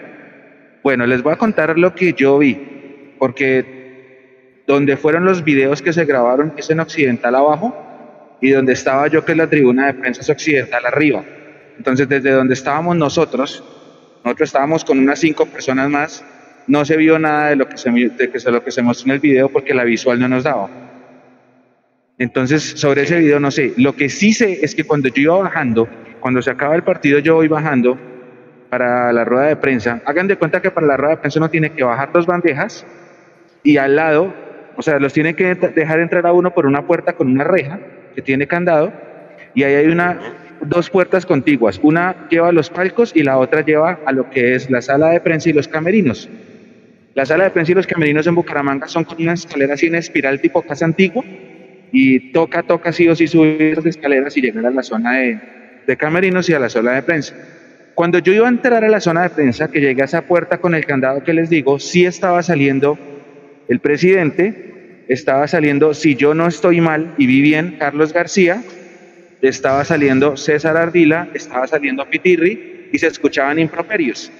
Bueno, 0.83 1.07
les 1.07 1.23
voy 1.23 1.33
a 1.33 1.38
contar 1.38 1.79
lo 1.79 1.95
que 1.95 2.13
yo 2.13 2.38
vi, 2.38 3.15
porque 3.17 4.62
donde 4.67 4.97
fueron 4.97 5.25
los 5.25 5.43
videos 5.43 5.81
que 5.81 5.93
se 5.93 6.05
grabaron 6.05 6.53
es 6.57 6.69
en 6.69 6.79
Occidental 6.79 7.33
abajo 7.33 7.82
y 8.43 8.51
donde 8.51 8.73
estaba 8.73 9.08
yo, 9.08 9.23
que 9.23 9.32
es 9.32 9.38
la 9.38 9.49
tribuna 9.49 9.88
de 9.88 9.93
prensa 9.93 10.29
occidental 10.29 10.86
arriba. 10.86 11.23
Entonces, 11.77 12.10
desde 12.10 12.32
donde 12.32 12.53
estábamos 12.53 12.97
nosotros, 12.97 13.63
nosotros 14.21 14.49
estábamos 14.49 14.84
con 14.84 14.99
unas 14.99 15.17
cinco 15.17 15.45
personas 15.45 15.89
más, 15.89 16.25
no 16.67 16.84
se 16.84 16.97
vio 16.97 17.17
nada 17.17 17.51
de 17.51 17.56
lo 17.56 17.69
que 17.69 17.77
se, 17.77 17.89
de 17.89 18.29
que, 18.29 18.51
lo 18.51 18.62
que 18.62 18.71
se 18.71 18.82
mostró 18.82 19.06
en 19.06 19.12
el 19.12 19.19
video 19.21 19.47
porque 19.47 19.73
la 19.73 19.86
visual 19.86 20.19
no 20.19 20.27
nos 20.27 20.43
daba. 20.43 20.69
Entonces, 22.17 22.63
sobre 22.63 23.03
ese 23.03 23.19
video 23.19 23.39
no 23.39 23.49
sé. 23.49 23.75
Lo 23.77 23.95
que 23.95 24.10
sí 24.10 24.34
sé 24.34 24.60
es 24.62 24.75
que 24.75 24.84
cuando 24.84 25.08
yo 25.08 25.21
iba 25.21 25.38
bajando, 25.38 25.88
cuando 26.19 26.41
se 26.41 26.51
acaba 26.51 26.75
el 26.75 26.84
partido, 26.84 27.19
yo 27.19 27.36
voy 27.36 27.47
bajando 27.47 27.97
para 28.69 29.13
la 29.13 29.23
rueda 29.23 29.47
de 29.47 29.56
prensa. 29.56 30.01
Hagan 30.06 30.27
de 30.27 30.36
cuenta 30.36 30.62
que 30.62 30.69
para 30.69 30.86
la 30.86 30.97
rueda 30.97 31.12
de 31.12 31.21
prensa 31.21 31.39
uno 31.39 31.49
tiene 31.49 31.71
que 31.71 31.86
bajar 31.86 32.12
dos 32.12 32.25
bandejas 32.25 32.86
y 33.63 33.77
al 33.77 33.95
lado, 33.95 34.34
o 34.75 34.82
sea, 34.82 34.99
los 34.99 35.13
tiene 35.13 35.34
que 35.34 35.56
dejar 35.56 36.01
entrar 36.01 36.27
a 36.27 36.34
uno 36.34 36.53
por 36.53 36.65
una 36.65 36.86
puerta 36.86 37.13
con 37.13 37.32
una 37.32 37.45
reja 37.45 37.79
que 38.13 38.21
tiene 38.21 38.47
candado 38.47 38.93
y 39.56 39.63
ahí 39.63 39.76
hay 39.76 39.88
una, 39.88 40.19
dos 40.62 40.89
puertas 40.89 41.26
contiguas. 41.26 41.80
Una 41.84 42.28
lleva 42.30 42.49
a 42.49 42.52
los 42.52 42.69
palcos 42.69 43.12
y 43.15 43.23
la 43.23 43.38
otra 43.38 43.62
lleva 43.62 43.99
a 44.06 44.12
lo 44.12 44.30
que 44.30 44.56
es 44.56 44.69
la 44.69 44.82
sala 44.82 45.10
de 45.10 45.19
prensa 45.19 45.49
y 45.49 45.54
los 45.54 45.67
camerinos. 45.67 46.30
La 47.13 47.26
sala 47.26 47.43
de 47.43 47.52
prensa 47.52 47.71
y 47.71 47.76
los 47.76 47.88
camerinos 47.88 48.26
en 48.26 48.36
Bucaramanga 48.36 48.88
son 48.88 49.04
con 49.04 49.21
una 49.21 49.34
escalera 49.34 49.76
así 49.76 49.88
en 49.88 49.95
espiral 49.95 50.41
tipo 50.41 50.62
casa 50.63 50.86
antigua 50.86 51.23
y 51.91 52.32
toca, 52.32 52.63
toca 52.63 52.91
sí 52.91 53.08
o 53.08 53.15
sí 53.15 53.28
subir 53.28 53.62
esas 53.62 53.86
escaleras 53.86 54.36
y 54.36 54.41
llegar 54.41 54.65
a 54.65 54.71
la 54.71 54.82
zona 54.82 55.19
de, 55.19 55.39
de 55.86 55.97
camerinos 55.97 56.49
y 56.49 56.54
a 56.54 56.60
la 56.60 56.69
sala 56.69 56.93
de 56.93 57.04
prensa. 57.04 57.36
Cuando 57.93 58.17
yo 58.17 58.34
iba 58.34 58.47
a 58.47 58.49
entrar 58.49 58.84
a 58.84 58.89
la 58.89 58.99
zona 58.99 59.21
de 59.21 59.30
prensa, 59.30 59.69
que 59.69 59.80
llegué 59.80 60.02
a 60.02 60.06
esa 60.06 60.23
puerta 60.23 60.58
con 60.58 60.73
el 60.73 60.86
candado 60.86 61.23
que 61.23 61.34
les 61.34 61.52
digo, 61.52 61.78
sí 61.78 62.06
estaba 62.06 62.41
saliendo 62.41 62.97
el 63.67 63.80
presidente, 63.80 64.72
estaba 65.07 65.47
saliendo, 65.47 65.93
si 65.93 66.15
yo 66.15 66.33
no 66.33 66.47
estoy 66.47 66.81
mal 66.81 67.13
y 67.17 67.27
vi 67.27 67.41
bien, 67.41 67.75
Carlos 67.79 68.13
García, 68.13 68.63
estaba 69.41 69.83
saliendo 69.83 70.37
César 70.37 70.77
Ardila, 70.77 71.27
estaba 71.33 71.67
saliendo 71.67 72.09
Pitirri 72.09 72.89
y 72.91 72.97
se 72.97 73.07
escuchaban 73.07 73.59
improperios. 73.59 74.31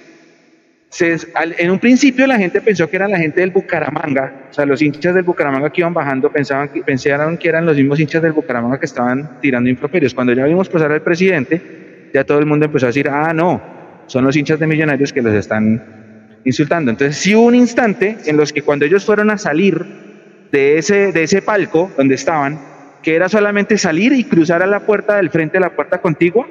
en 1.00 1.70
un 1.70 1.78
principio 1.78 2.26
la 2.26 2.38
gente 2.38 2.60
pensó 2.60 2.88
que 2.88 2.96
era 2.96 3.08
la 3.08 3.18
gente 3.18 3.40
del 3.40 3.50
Bucaramanga, 3.50 4.48
o 4.50 4.54
sea, 4.54 4.64
los 4.64 4.80
hinchas 4.80 5.14
del 5.14 5.24
Bucaramanga 5.24 5.70
que 5.70 5.80
iban 5.82 5.92
bajando 5.92 6.30
pensaban 6.32 6.68
que, 6.68 6.82
pensaron 6.82 7.36
que 7.36 7.48
eran 7.48 7.66
los 7.66 7.76
mismos 7.76 8.00
hinchas 8.00 8.22
del 8.22 8.32
Bucaramanga 8.32 8.78
que 8.78 8.86
estaban 8.86 9.40
tirando 9.40 9.68
improperios. 9.68 10.14
Cuando 10.14 10.32
ya 10.32 10.44
vimos 10.44 10.68
pasar 10.68 10.92
al 10.92 11.02
presidente, 11.02 12.10
ya 12.14 12.24
todo 12.24 12.38
el 12.38 12.46
mundo 12.46 12.66
empezó 12.66 12.86
a 12.86 12.88
decir, 12.88 13.08
ah, 13.08 13.34
no, 13.34 13.60
son 14.06 14.24
los 14.24 14.36
hinchas 14.36 14.58
de 14.58 14.66
millonarios 14.66 15.12
que 15.12 15.20
los 15.20 15.34
están 15.34 16.40
insultando. 16.44 16.90
Entonces 16.90 17.16
sí 17.16 17.34
hubo 17.34 17.46
un 17.46 17.54
instante 17.54 18.16
en 18.26 18.36
los 18.36 18.52
que 18.52 18.62
cuando 18.62 18.84
ellos 18.84 19.04
fueron 19.04 19.30
a 19.30 19.38
salir 19.38 20.13
de 20.54 20.78
ese, 20.78 21.10
de 21.10 21.24
ese 21.24 21.42
palco 21.42 21.90
donde 21.96 22.14
estaban, 22.14 22.60
que 23.02 23.16
era 23.16 23.28
solamente 23.28 23.76
salir 23.76 24.12
y 24.12 24.22
cruzar 24.22 24.62
a 24.62 24.66
la 24.66 24.86
puerta 24.86 25.16
del 25.16 25.30
frente 25.30 25.54
de 25.54 25.60
la 25.60 25.70
puerta 25.70 26.00
contigua, 26.00 26.46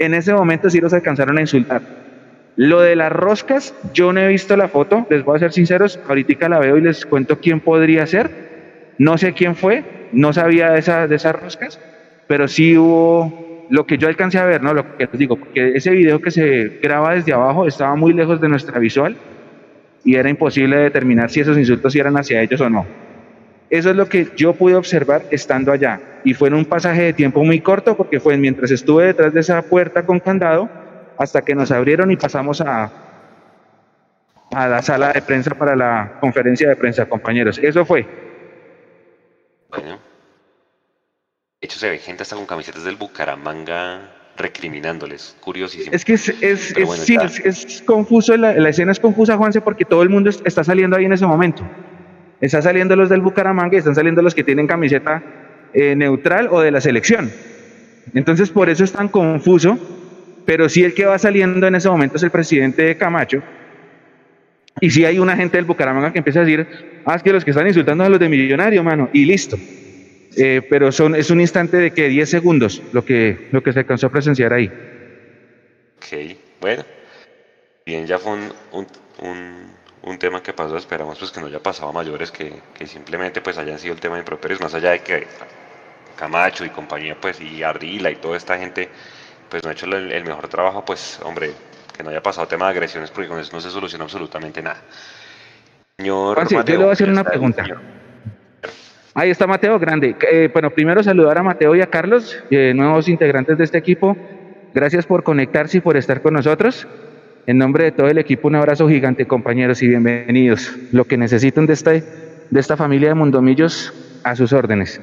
en 0.00 0.14
ese 0.14 0.34
momento 0.34 0.68
sí 0.68 0.80
los 0.80 0.92
alcanzaron 0.92 1.38
a 1.38 1.40
insultar. 1.40 1.80
Lo 2.56 2.80
de 2.80 2.96
las 2.96 3.12
roscas, 3.12 3.72
yo 3.94 4.12
no 4.12 4.18
he 4.18 4.26
visto 4.26 4.56
la 4.56 4.66
foto, 4.66 5.06
les 5.10 5.24
voy 5.24 5.36
a 5.36 5.38
ser 5.38 5.52
sinceros, 5.52 6.00
ahorita 6.08 6.48
la 6.48 6.58
veo 6.58 6.76
y 6.76 6.80
les 6.80 7.06
cuento 7.06 7.38
quién 7.38 7.60
podría 7.60 8.04
ser. 8.04 8.30
No 8.98 9.16
sé 9.16 9.32
quién 9.32 9.54
fue, 9.54 9.84
no 10.10 10.32
sabía 10.32 10.72
de, 10.72 10.80
esa, 10.80 11.06
de 11.06 11.14
esas 11.14 11.40
roscas, 11.40 11.78
pero 12.26 12.48
sí 12.48 12.76
hubo 12.76 13.68
lo 13.70 13.86
que 13.86 13.96
yo 13.96 14.08
alcancé 14.08 14.38
a 14.38 14.44
ver, 14.44 14.60
¿no? 14.60 14.74
Lo 14.74 14.96
que 14.96 15.04
les 15.06 15.18
digo, 15.18 15.36
porque 15.36 15.76
ese 15.76 15.92
video 15.92 16.20
que 16.20 16.32
se 16.32 16.80
graba 16.82 17.14
desde 17.14 17.32
abajo 17.32 17.68
estaba 17.68 17.94
muy 17.94 18.12
lejos 18.12 18.40
de 18.40 18.48
nuestra 18.48 18.80
visual 18.80 19.14
y 20.04 20.16
era 20.16 20.28
imposible 20.28 20.78
determinar 20.78 21.30
si 21.30 21.38
esos 21.38 21.56
insultos 21.56 21.94
eran 21.94 22.16
hacia 22.16 22.42
ellos 22.42 22.60
o 22.60 22.68
no. 22.68 23.09
Eso 23.70 23.90
es 23.90 23.96
lo 23.96 24.08
que 24.08 24.28
yo 24.36 24.52
pude 24.52 24.74
observar 24.74 25.22
estando 25.30 25.70
allá. 25.70 26.00
Y 26.24 26.34
fue 26.34 26.48
en 26.48 26.54
un 26.54 26.64
pasaje 26.64 27.02
de 27.02 27.12
tiempo 27.12 27.44
muy 27.44 27.60
corto 27.60 27.96
porque 27.96 28.18
fue 28.18 28.36
mientras 28.36 28.72
estuve 28.72 29.06
detrás 29.06 29.32
de 29.32 29.40
esa 29.40 29.62
puerta 29.62 30.04
con 30.04 30.18
candado 30.18 30.68
hasta 31.16 31.42
que 31.42 31.54
nos 31.54 31.70
abrieron 31.70 32.10
y 32.10 32.16
pasamos 32.16 32.60
a, 32.60 32.90
a 34.52 34.68
la 34.68 34.82
sala 34.82 35.12
de 35.12 35.22
prensa 35.22 35.54
para 35.54 35.76
la 35.76 36.18
conferencia 36.20 36.68
de 36.68 36.76
prensa, 36.76 37.06
compañeros. 37.06 37.58
Eso 37.62 37.84
fue. 37.84 38.06
Bueno. 39.70 40.00
De 41.60 41.66
hecho, 41.66 41.78
se 41.78 41.90
ve 41.90 41.98
gente 41.98 42.24
hasta 42.24 42.36
con 42.36 42.46
camisetas 42.46 42.84
del 42.84 42.96
Bucaramanga 42.96 44.16
recriminándoles. 44.36 45.36
Curiosísimo. 45.40 45.94
Es 45.94 46.04
que 46.04 46.14
es, 46.14 46.28
es, 46.40 46.74
es, 46.76 47.82
confuso, 47.82 48.36
la, 48.36 48.54
la, 48.54 48.68
escena 48.70 48.90
es 48.90 48.98
confusa, 48.98 49.36
Juanse, 49.36 49.60
porque 49.60 49.84
todo 49.84 50.02
el 50.02 50.08
mundo 50.08 50.30
está 50.30 50.64
saliendo 50.64 50.96
ahí 50.96 51.04
en 51.04 51.12
ese 51.12 51.26
momento. 51.26 51.62
Están 52.40 52.62
saliendo 52.62 52.96
los 52.96 53.08
del 53.08 53.20
Bucaramanga 53.20 53.74
y 53.74 53.78
están 53.78 53.94
saliendo 53.94 54.22
los 54.22 54.34
que 54.34 54.44
tienen 54.44 54.66
camiseta 54.66 55.22
eh, 55.72 55.94
neutral 55.94 56.48
o 56.50 56.60
de 56.60 56.70
la 56.70 56.80
selección. 56.80 57.30
Entonces, 58.14 58.50
por 58.50 58.70
eso 58.70 58.84
es 58.84 58.92
tan 58.92 59.08
confuso, 59.08 59.78
pero 60.46 60.68
sí 60.68 60.82
el 60.82 60.94
que 60.94 61.04
va 61.04 61.18
saliendo 61.18 61.66
en 61.66 61.74
ese 61.74 61.88
momento 61.88 62.16
es 62.16 62.22
el 62.22 62.30
presidente 62.30 62.96
Camacho. 62.96 63.42
Y 64.80 64.90
sí 64.90 65.04
hay 65.04 65.18
una 65.18 65.36
gente 65.36 65.58
del 65.58 65.66
Bucaramanga 65.66 66.12
que 66.12 66.18
empieza 66.18 66.40
a 66.40 66.44
decir, 66.44 66.66
ah, 67.04 67.14
es 67.14 67.22
que 67.22 67.32
los 67.32 67.44
que 67.44 67.50
están 67.50 67.66
insultando 67.66 68.04
a 68.04 68.08
los 68.08 68.18
de 68.18 68.28
Millonario, 68.28 68.82
mano, 68.82 69.10
y 69.12 69.26
listo. 69.26 69.58
Eh, 70.36 70.62
pero 70.70 70.92
son, 70.92 71.14
es 71.14 71.30
un 71.30 71.40
instante 71.40 71.76
de 71.76 71.90
que 71.90 72.08
10 72.08 72.28
segundos 72.28 72.82
lo 72.92 73.04
que, 73.04 73.48
lo 73.50 73.62
que 73.62 73.72
se 73.72 73.80
alcanzó 73.80 74.06
a 74.06 74.10
presenciar 74.10 74.52
ahí. 74.52 74.70
Ok, 75.96 76.36
bueno. 76.60 76.84
Bien, 77.84 78.06
ya 78.06 78.18
fue 78.18 78.32
un, 78.32 78.86
un, 79.22 79.66
un 80.02 80.18
tema 80.18 80.42
que 80.42 80.52
pasó, 80.52 80.76
esperamos 80.76 81.18
pues 81.18 81.30
que 81.30 81.40
no 81.40 81.46
haya 81.46 81.60
pasado 81.60 81.90
a 81.90 81.92
mayores, 81.92 82.30
que, 82.30 82.60
que 82.74 82.86
simplemente 82.86 83.40
pues 83.40 83.58
hayan 83.58 83.78
sido 83.78 83.94
el 83.94 84.00
tema 84.00 84.16
de 84.16 84.20
improperios, 84.20 84.60
más 84.60 84.74
allá 84.74 84.90
de 84.90 85.00
que 85.00 85.26
Camacho 86.16 86.64
y 86.64 86.70
compañía 86.70 87.16
pues 87.20 87.40
y 87.40 87.62
Ardila 87.62 88.10
y 88.10 88.16
toda 88.16 88.36
esta 88.36 88.58
gente 88.58 88.88
pues 89.48 89.62
no 89.62 89.70
ha 89.70 89.72
hecho 89.72 89.86
el, 89.86 90.12
el 90.12 90.24
mejor 90.24 90.48
trabajo, 90.48 90.84
pues 90.84 91.20
hombre, 91.22 91.52
que 91.96 92.02
no 92.02 92.10
haya 92.10 92.22
pasado 92.22 92.46
tema 92.46 92.66
de 92.66 92.72
agresiones 92.72 93.10
porque 93.10 93.28
con 93.28 93.38
eso 93.38 93.52
no 93.52 93.60
se 93.60 93.70
soluciona 93.70 94.04
absolutamente 94.04 94.62
nada. 94.62 94.82
Señor 95.98 96.34
Juanse, 96.34 96.54
yo 96.54 96.58
Mateo, 96.58 96.74
le 96.76 96.82
voy 96.84 96.90
a 96.90 96.92
hacer 96.92 97.10
una 97.10 97.24
pregunta. 97.24 97.64
Ahí 99.12 99.30
está 99.30 99.46
Mateo 99.46 99.78
Grande. 99.78 100.16
Eh, 100.30 100.48
bueno, 100.52 100.70
primero 100.70 101.02
saludar 101.02 101.36
a 101.38 101.42
Mateo 101.42 101.74
y 101.74 101.82
a 101.82 101.88
Carlos, 101.88 102.42
eh, 102.50 102.72
nuevos 102.74 103.08
integrantes 103.08 103.58
de 103.58 103.64
este 103.64 103.76
equipo. 103.76 104.16
Gracias 104.72 105.04
por 105.04 105.24
conectarse 105.24 105.78
y 105.78 105.80
por 105.80 105.96
estar 105.96 106.22
con 106.22 106.34
nosotros. 106.34 106.86
En 107.46 107.58
nombre 107.58 107.84
de 107.84 107.92
todo 107.92 108.08
el 108.08 108.18
equipo, 108.18 108.48
un 108.48 108.54
abrazo 108.54 108.88
gigante, 108.88 109.26
compañeros, 109.26 109.82
y 109.82 109.88
bienvenidos. 109.88 110.76
Lo 110.92 111.04
que 111.04 111.16
necesiten 111.16 111.66
de, 111.66 111.72
este, 111.72 112.04
de 112.50 112.60
esta 112.60 112.76
familia 112.76 113.08
de 113.08 113.14
Mundomillos, 113.14 113.94
a 114.24 114.36
sus 114.36 114.52
órdenes. 114.52 115.00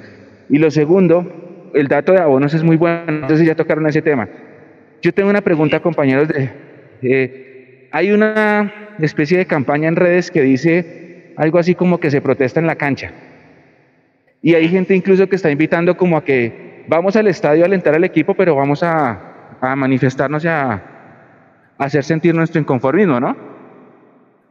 Y 0.49 0.59
lo 0.59 0.69
segundo, 0.69 1.71
el 1.73 1.87
dato 1.87 2.13
de 2.13 2.19
abonos 2.19 2.53
es 2.53 2.63
muy 2.63 2.77
bueno, 2.77 3.27
si 3.35 3.45
ya 3.45 3.55
tocaron 3.55 3.87
ese 3.87 4.01
tema. 4.01 4.29
Yo 5.01 5.11
tengo 5.13 5.29
una 5.29 5.41
pregunta, 5.41 5.79
compañeros. 5.79 6.29
Eh, 7.01 7.89
hay 7.91 8.11
una 8.11 8.95
especie 8.99 9.37
de 9.37 9.45
campaña 9.45 9.87
en 9.87 9.95
redes 9.95 10.31
que 10.31 10.41
dice 10.41 11.33
algo 11.37 11.59
así 11.59 11.75
como 11.75 11.99
que 11.99 12.11
se 12.11 12.21
protesta 12.21 12.59
en 12.59 12.67
la 12.67 12.75
cancha. 12.75 13.11
Y 14.41 14.53
hay 14.53 14.67
gente 14.69 14.95
incluso 14.95 15.27
que 15.27 15.35
está 15.35 15.51
invitando 15.51 15.97
como 15.97 16.17
a 16.17 16.23
que 16.23 16.85
vamos 16.87 17.15
al 17.15 17.27
estadio 17.27 17.63
a 17.63 17.65
alentar 17.65 17.95
al 17.95 18.03
equipo, 18.03 18.33
pero 18.33 18.55
vamos 18.55 18.83
a, 18.83 19.33
manifestarnos 19.75 20.45
y 20.45 20.47
a 20.47 20.96
hacer 21.77 22.03
sentir 22.03 22.33
nuestro 22.35 22.59
inconformismo, 22.59 23.19
¿no? 23.19 23.35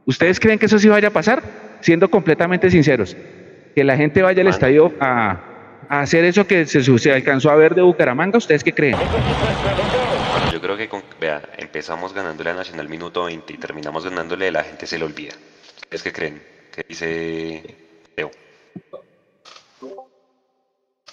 ¿Ustedes 0.06 0.38
creen 0.38 0.58
que 0.58 0.66
eso 0.66 0.78
sí 0.78 0.88
vaya 0.88 1.08
a 1.08 1.10
pasar? 1.10 1.42
Siendo 1.80 2.08
completamente 2.08 2.70
sinceros, 2.70 3.16
que 3.74 3.84
la 3.84 3.96
gente 3.96 4.22
vaya 4.22 4.42
al 4.42 4.48
estadio 4.48 4.92
a, 5.00 5.40
a 5.88 6.00
hacer 6.00 6.24
eso 6.24 6.46
que 6.46 6.64
se, 6.66 6.82
se 6.82 7.12
alcanzó 7.12 7.50
a 7.50 7.56
ver 7.56 7.74
de 7.74 7.82
Bucaramanga, 7.82 8.38
¿ustedes 8.38 8.62
qué 8.64 8.72
creen? 8.72 8.96
Bueno, 8.96 10.52
yo 10.52 10.60
creo 10.60 10.76
que 10.76 10.88
con, 10.88 11.02
vea, 11.20 11.42
empezamos 11.58 12.12
ganándole 12.14 12.50
a 12.50 12.54
Nacional 12.54 12.88
minuto 12.88 13.24
20 13.24 13.52
y 13.52 13.56
terminamos 13.56 14.04
ganándole, 14.04 14.50
la 14.50 14.62
gente 14.62 14.86
se 14.86 14.98
le 14.98 15.04
olvida. 15.04 15.34
¿Ustedes 15.82 16.02
qué 16.02 16.12
creen? 16.12 16.42
¿Qué 16.74 16.84
dice 16.88 17.62
Leo? 18.16 18.30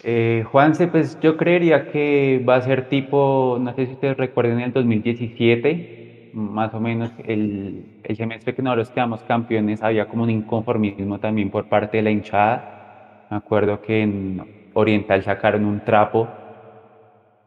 Eh, 0.04 0.44
Juanse, 0.52 0.88
pues 0.88 1.18
yo 1.22 1.38
creería 1.38 1.92
que 1.92 2.44
va 2.48 2.56
a 2.58 2.62
ser 2.62 2.90
tipo, 2.90 3.58
no 3.62 3.74
sé 3.76 3.86
si 3.86 3.94
ustedes 3.94 4.18
recuerden 4.18 4.60
el 4.60 4.74
2017, 4.74 6.03
más 6.34 6.74
o 6.74 6.80
menos 6.80 7.12
el, 7.26 8.02
el 8.04 8.16
semestre 8.16 8.54
que 8.56 8.62
nosotros 8.62 8.90
quedamos 8.92 9.24
campeones, 9.24 9.82
había 9.84 10.08
como 10.08 10.24
un 10.24 10.30
inconformismo 10.30 11.20
también 11.20 11.50
por 11.50 11.66
parte 11.66 11.98
de 11.98 12.04
la 12.04 12.12
hinchada. 12.12 13.28
Me 13.30 13.38
acuerdo 13.38 13.82
que 13.82 14.02
en 14.02 14.70
Oriental 14.74 15.24
sacaron 15.24 15.66
un 15.66 15.82
trapo 15.82 16.28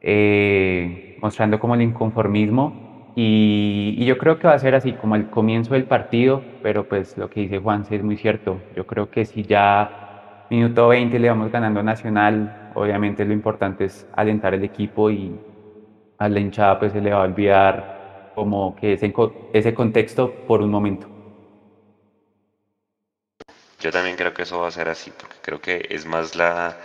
eh, 0.01 1.18
mostrando 1.20 1.59
como 1.59 1.75
el 1.75 1.83
inconformismo 1.83 3.12
y, 3.16 3.94
y 3.99 4.05
yo 4.05 4.18
creo 4.18 4.38
que 4.38 4.46
va 4.46 4.55
a 4.55 4.59
ser 4.59 4.75
así 4.75 4.92
como 4.92 5.16
el 5.16 5.29
comienzo 5.31 5.75
del 5.75 5.85
partido, 5.85 6.42
pero 6.62 6.88
pues 6.88 7.16
lo 7.18 7.31
que 7.31 7.40
dice 7.40 7.59
Juanse 7.59 7.96
es 7.96 8.03
muy 8.03 8.16
cierto. 8.16 8.61
Yo 8.77 8.87
creo 8.87 9.11
que 9.11 9.25
si 9.25 9.42
ya 9.42 10.07
Minuto 10.49 10.87
20 10.88 11.18
le 11.18 11.29
vamos 11.29 11.51
ganando 11.51 11.81
a 11.81 11.83
Nacional. 11.83 12.70
Obviamente 12.75 13.25
lo 13.25 13.33
importante 13.33 13.87
es 13.87 14.07
alentar 14.12 14.55
el 14.55 14.62
equipo 14.62 15.11
y 15.11 15.40
a 16.18 16.29
la 16.29 16.38
hinchada 16.40 16.79
pues 16.79 16.92
se 16.92 17.01
le 17.01 17.11
va 17.11 17.18
a 17.22 17.25
olvidar 17.25 17.95
como 18.37 18.77
que 18.77 18.94
ese, 18.94 19.12
ese 19.53 19.75
contexto 19.75 20.46
por 20.46 20.62
un 20.62 20.70
momento. 20.70 21.09
Yo 23.81 23.90
también 23.92 24.16
creo 24.16 24.33
que 24.35 24.42
eso 24.42 24.61
va 24.61 24.68
a 24.68 24.70
ser 24.70 24.88
así, 24.88 25.11
porque 25.12 25.37
creo 25.40 25.61
que 25.61 25.87
es 25.90 26.07
más 26.07 26.35
la, 26.35 26.77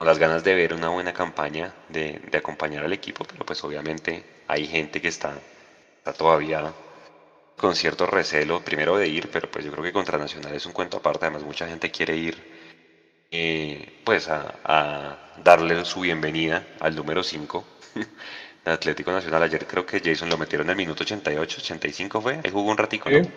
las 0.00 0.18
ganas 0.18 0.44
de 0.44 0.54
ver 0.54 0.74
una 0.74 0.88
buena 0.90 1.12
campaña, 1.12 1.74
de, 1.88 2.20
de 2.30 2.38
acompañar 2.38 2.84
al 2.84 2.92
equipo, 2.92 3.24
pero 3.24 3.44
pues 3.46 3.64
obviamente 3.64 4.24
hay 4.46 4.66
gente 4.66 5.00
que 5.00 5.08
está, 5.08 5.40
está 5.98 6.12
todavía 6.12 6.74
con 7.56 7.76
cierto 7.76 8.06
recelo, 8.06 8.64
primero 8.64 8.96
de 8.98 9.08
ir, 9.08 9.30
pero 9.30 9.50
pues 9.50 9.64
yo 9.64 9.72
creo 9.72 9.84
que 9.84 9.92
contra 9.92 10.18
Nacional 10.18 10.54
es 10.54 10.66
un 10.66 10.72
cuento 10.72 10.98
aparte, 10.98 11.26
además 11.26 11.44
mucha 11.44 11.68
gente 11.68 11.90
quiere 11.90 12.16
ir 12.16 12.42
eh, 13.30 14.02
pues 14.04 14.28
a, 14.28 14.60
a 14.64 15.18
darle 15.36 15.84
su 15.84 16.00
bienvenida 16.00 16.66
al 16.80 16.96
número 16.96 17.22
5 17.22 17.66
de 18.64 18.70
Atlético 18.72 19.10
Nacional. 19.12 19.42
Ayer 19.42 19.66
creo 19.66 19.84
que 19.86 20.00
Jason 20.00 20.28
lo 20.28 20.36
metieron 20.38 20.66
en 20.66 20.70
el 20.72 20.76
minuto 20.76 21.02
88, 21.02 21.58
85 21.62 22.20
fue, 22.20 22.34
ahí 22.44 22.50
jugó 22.52 22.70
un 22.70 22.76
ratico, 22.78 23.10
¿no? 23.10 23.22
Sí. 23.24 23.30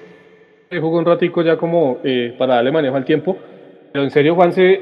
Eh, 0.70 0.80
jugó 0.80 0.98
un 0.98 1.06
ratico 1.06 1.42
ya 1.42 1.56
como 1.58 2.00
eh, 2.04 2.36
para 2.38 2.56
darle 2.56 2.72
manejo 2.72 2.96
al 2.96 3.06
tiempo. 3.06 3.38
Pero 3.92 4.04
en 4.04 4.12
serio, 4.12 4.34
Juanse, 4.36 4.82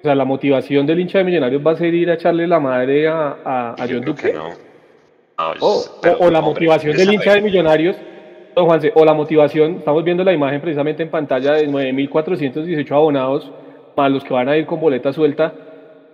o 0.00 0.02
sea, 0.02 0.14
la 0.14 0.24
motivación 0.24 0.86
del 0.86 1.00
hincha 1.00 1.18
de 1.18 1.24
Millonarios 1.24 1.62
va 1.66 1.72
a 1.72 1.76
ser 1.76 1.94
ir 1.94 2.10
a 2.10 2.14
echarle 2.14 2.46
la 2.46 2.60
madre 2.60 3.08
a, 3.08 3.38
a, 3.44 3.86
John 3.88 4.02
Duque. 4.02 4.28
que 4.28 4.32
no. 4.34 4.50
No, 5.38 5.50
O, 5.60 5.80
es- 5.80 5.92
pero, 6.02 6.16
o- 6.18 6.26
o 6.26 6.30
la 6.30 6.38
hombre, 6.40 6.52
motivación 6.52 6.96
del 6.96 7.12
hincha 7.14 7.34
de 7.34 7.40
Millonarios, 7.40 7.96
no, 8.54 8.64
Juanse, 8.66 8.92
o 8.94 9.04
la 9.04 9.14
motivación, 9.14 9.76
estamos 9.76 10.04
viendo 10.04 10.22
la 10.24 10.32
imagen 10.32 10.60
precisamente 10.60 11.02
en 11.02 11.10
pantalla 11.10 11.52
de 11.52 11.66
9.418 11.68 12.90
abonados, 12.94 13.50
más 13.96 14.10
los 14.10 14.22
que 14.24 14.32
van 14.34 14.48
a 14.48 14.56
ir 14.56 14.66
con 14.66 14.80
boleta 14.80 15.12
suelta, 15.12 15.52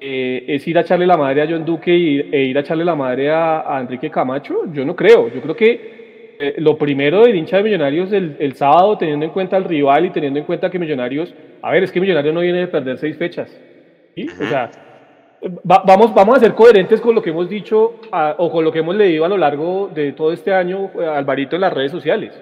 eh, 0.05 0.45
es 0.49 0.67
ir 0.67 0.77
a 0.77 0.81
echarle 0.81 1.07
la 1.07 1.17
madre 1.17 1.43
a 1.43 1.47
John 1.49 1.65
Duque 1.65 1.95
y, 1.97 2.19
e 2.33 2.43
ir 2.45 2.57
a 2.57 2.61
echarle 2.61 2.85
la 2.85 2.97
madre 2.97 3.31
a, 3.31 3.79
Enrique 3.81 4.11
Camacho. 4.11 4.65
Yo 4.73 4.85
no 4.85 4.97
creo, 4.97 5.33
yo 5.33 5.41
creo 5.41 5.55
que 5.55 6.37
eh, 6.41 6.55
lo 6.59 6.77
primero 6.77 7.25
del 7.25 7.37
hincha 7.37 7.59
de 7.59 7.63
Millonarios 7.63 8.13
el, 8.13 8.37
el 8.41 8.55
sábado, 8.55 8.99
teniendo 8.99 9.25
en 9.25 9.31
cuenta 9.31 9.57
al 9.57 9.65
rival 9.65 10.07
y 10.07 10.11
teniendo 10.11 10.41
en 10.41 10.45
cuenta 10.45 10.71
que 10.71 10.79
Millonarios, 10.79 11.33
a 11.63 11.71
ver, 11.71 11.85
es 11.85 11.93
que 11.93 12.01
Millonarios 12.01 12.35
no 12.35 12.41
viene 12.41 12.59
de 12.59 12.67
perder 12.67 12.99
seis 12.99 13.17
fechas. 13.17 13.49
¿sí? 14.17 14.27
O 14.41 14.45
sea, 14.47 14.71
Va- 15.45 15.83
vamos, 15.85 16.15
vamos 16.15 16.37
a 16.37 16.41
ser 16.41 16.55
coherentes 16.55 17.01
con 17.01 17.15
lo 17.17 17.23
que 17.23 17.31
hemos 17.31 17.49
dicho 17.49 17.95
o 18.39 18.51
con 18.51 18.65
lo 18.65 18.71
que 18.71 18.79
hemos 18.79 18.95
leído 18.95 19.25
a 19.25 19.29
lo 19.29 19.37
largo 19.37 19.91
de 19.93 20.13
todo 20.13 20.33
este 20.33 20.53
año, 20.53 20.91
eh, 21.01 21.05
Alvarito, 21.05 21.57
en 21.57 21.63
las 21.63 21.73
redes 21.73 21.91
sociales. 21.91 22.33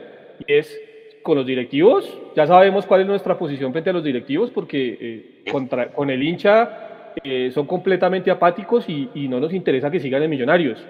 Y 0.47 0.53
es 0.53 0.81
con 1.23 1.37
los 1.37 1.47
directivos, 1.47 2.19
ya 2.35 2.47
sabemos 2.47 2.87
cuál 2.87 3.03
es 3.03 3.07
nuestra 3.07 3.39
posición 3.39 3.73
frente 3.73 3.91
a 3.91 3.93
los 3.95 4.05
directivos, 4.05 4.51
porque 4.51 5.43
contra- 5.51 5.89
con 5.89 6.09
el 6.11 6.23
hincha 6.23 6.89
eh, 7.25 7.51
son 7.53 7.67
completamente 7.67 8.31
apáticos 8.31 8.89
y, 8.89 9.09
y 9.15 9.29
no 9.29 9.41
nos 9.41 9.53
interesa 9.53 9.91
que 9.91 10.01
sigan 10.01 10.23
en 10.23 10.31
Millonarios. 10.31 10.85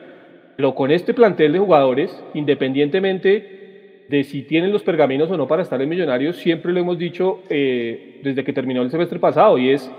Pero 0.56 0.74
con 0.74 0.90
este 0.90 1.14
plantel 1.14 1.52
de 1.52 1.59
jugadores, 1.59 2.24
independientemente 2.35 3.61
de 4.09 4.24
si 4.24 4.42
tienen 4.42 4.72
los 4.72 4.83
pergaminos 4.83 5.30
o 5.30 5.37
no 5.37 5.46
para 5.46 5.62
estar 5.62 5.80
en 5.80 5.88
Millonarios, 5.88 6.37
siempre 6.37 6.72
lo 6.72 6.80
hemos 6.80 6.98
dicho 6.98 7.42
eh, 7.48 8.20
desde 8.22 8.42
que 8.42 8.52
terminó 8.52 8.83
el 8.83 8.90
semestre 8.90 9.18
pasado, 9.18 9.56
y 9.56 9.70
es 9.70 9.90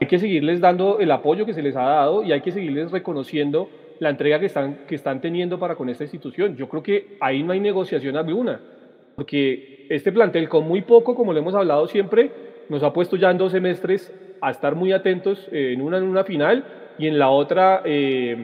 hay 0.00 0.08
que 0.08 0.18
seguirles 0.18 0.60
dando 0.60 0.98
el 0.98 1.12
apoyo 1.12 1.46
que 1.46 1.54
se 1.54 1.62
les 1.62 1.76
ha 1.76 1.82
dado 1.82 2.24
y 2.24 2.32
hay 2.32 2.40
que 2.40 2.50
seguirles 2.50 2.90
reconociendo 2.90 3.70
la 4.00 4.10
entrega 4.10 4.40
que 4.40 4.46
están, 4.46 4.78
que 4.88 4.96
están 4.96 5.20
teniendo 5.20 5.60
para 5.60 5.76
con 5.76 5.88
esta 5.88 6.02
institución. 6.02 6.56
Yo 6.56 6.68
creo 6.68 6.82
que 6.82 7.16
ahí 7.20 7.44
no 7.44 7.52
hay 7.52 7.60
negociación 7.60 8.16
alguna, 8.16 8.60
porque 9.14 9.86
este 9.88 10.10
plantel 10.10 10.48
con 10.48 10.66
muy 10.66 10.82
poco, 10.82 11.14
como 11.14 11.32
lo 11.32 11.38
hemos 11.38 11.54
hablado 11.54 11.86
siempre, 11.86 12.32
nos 12.68 12.82
ha 12.82 12.92
puesto 12.92 13.14
ya 13.16 13.30
en 13.30 13.38
dos 13.38 13.52
semestres 13.52 14.12
a 14.42 14.50
estar 14.50 14.74
muy 14.74 14.92
atentos 14.92 15.48
eh, 15.52 15.72
en 15.72 15.80
una 15.80 15.96
en 15.98 16.04
una 16.04 16.24
final 16.24 16.64
y 16.98 17.06
en 17.06 17.18
la 17.18 17.30
otra 17.30 17.80
eh, 17.84 18.36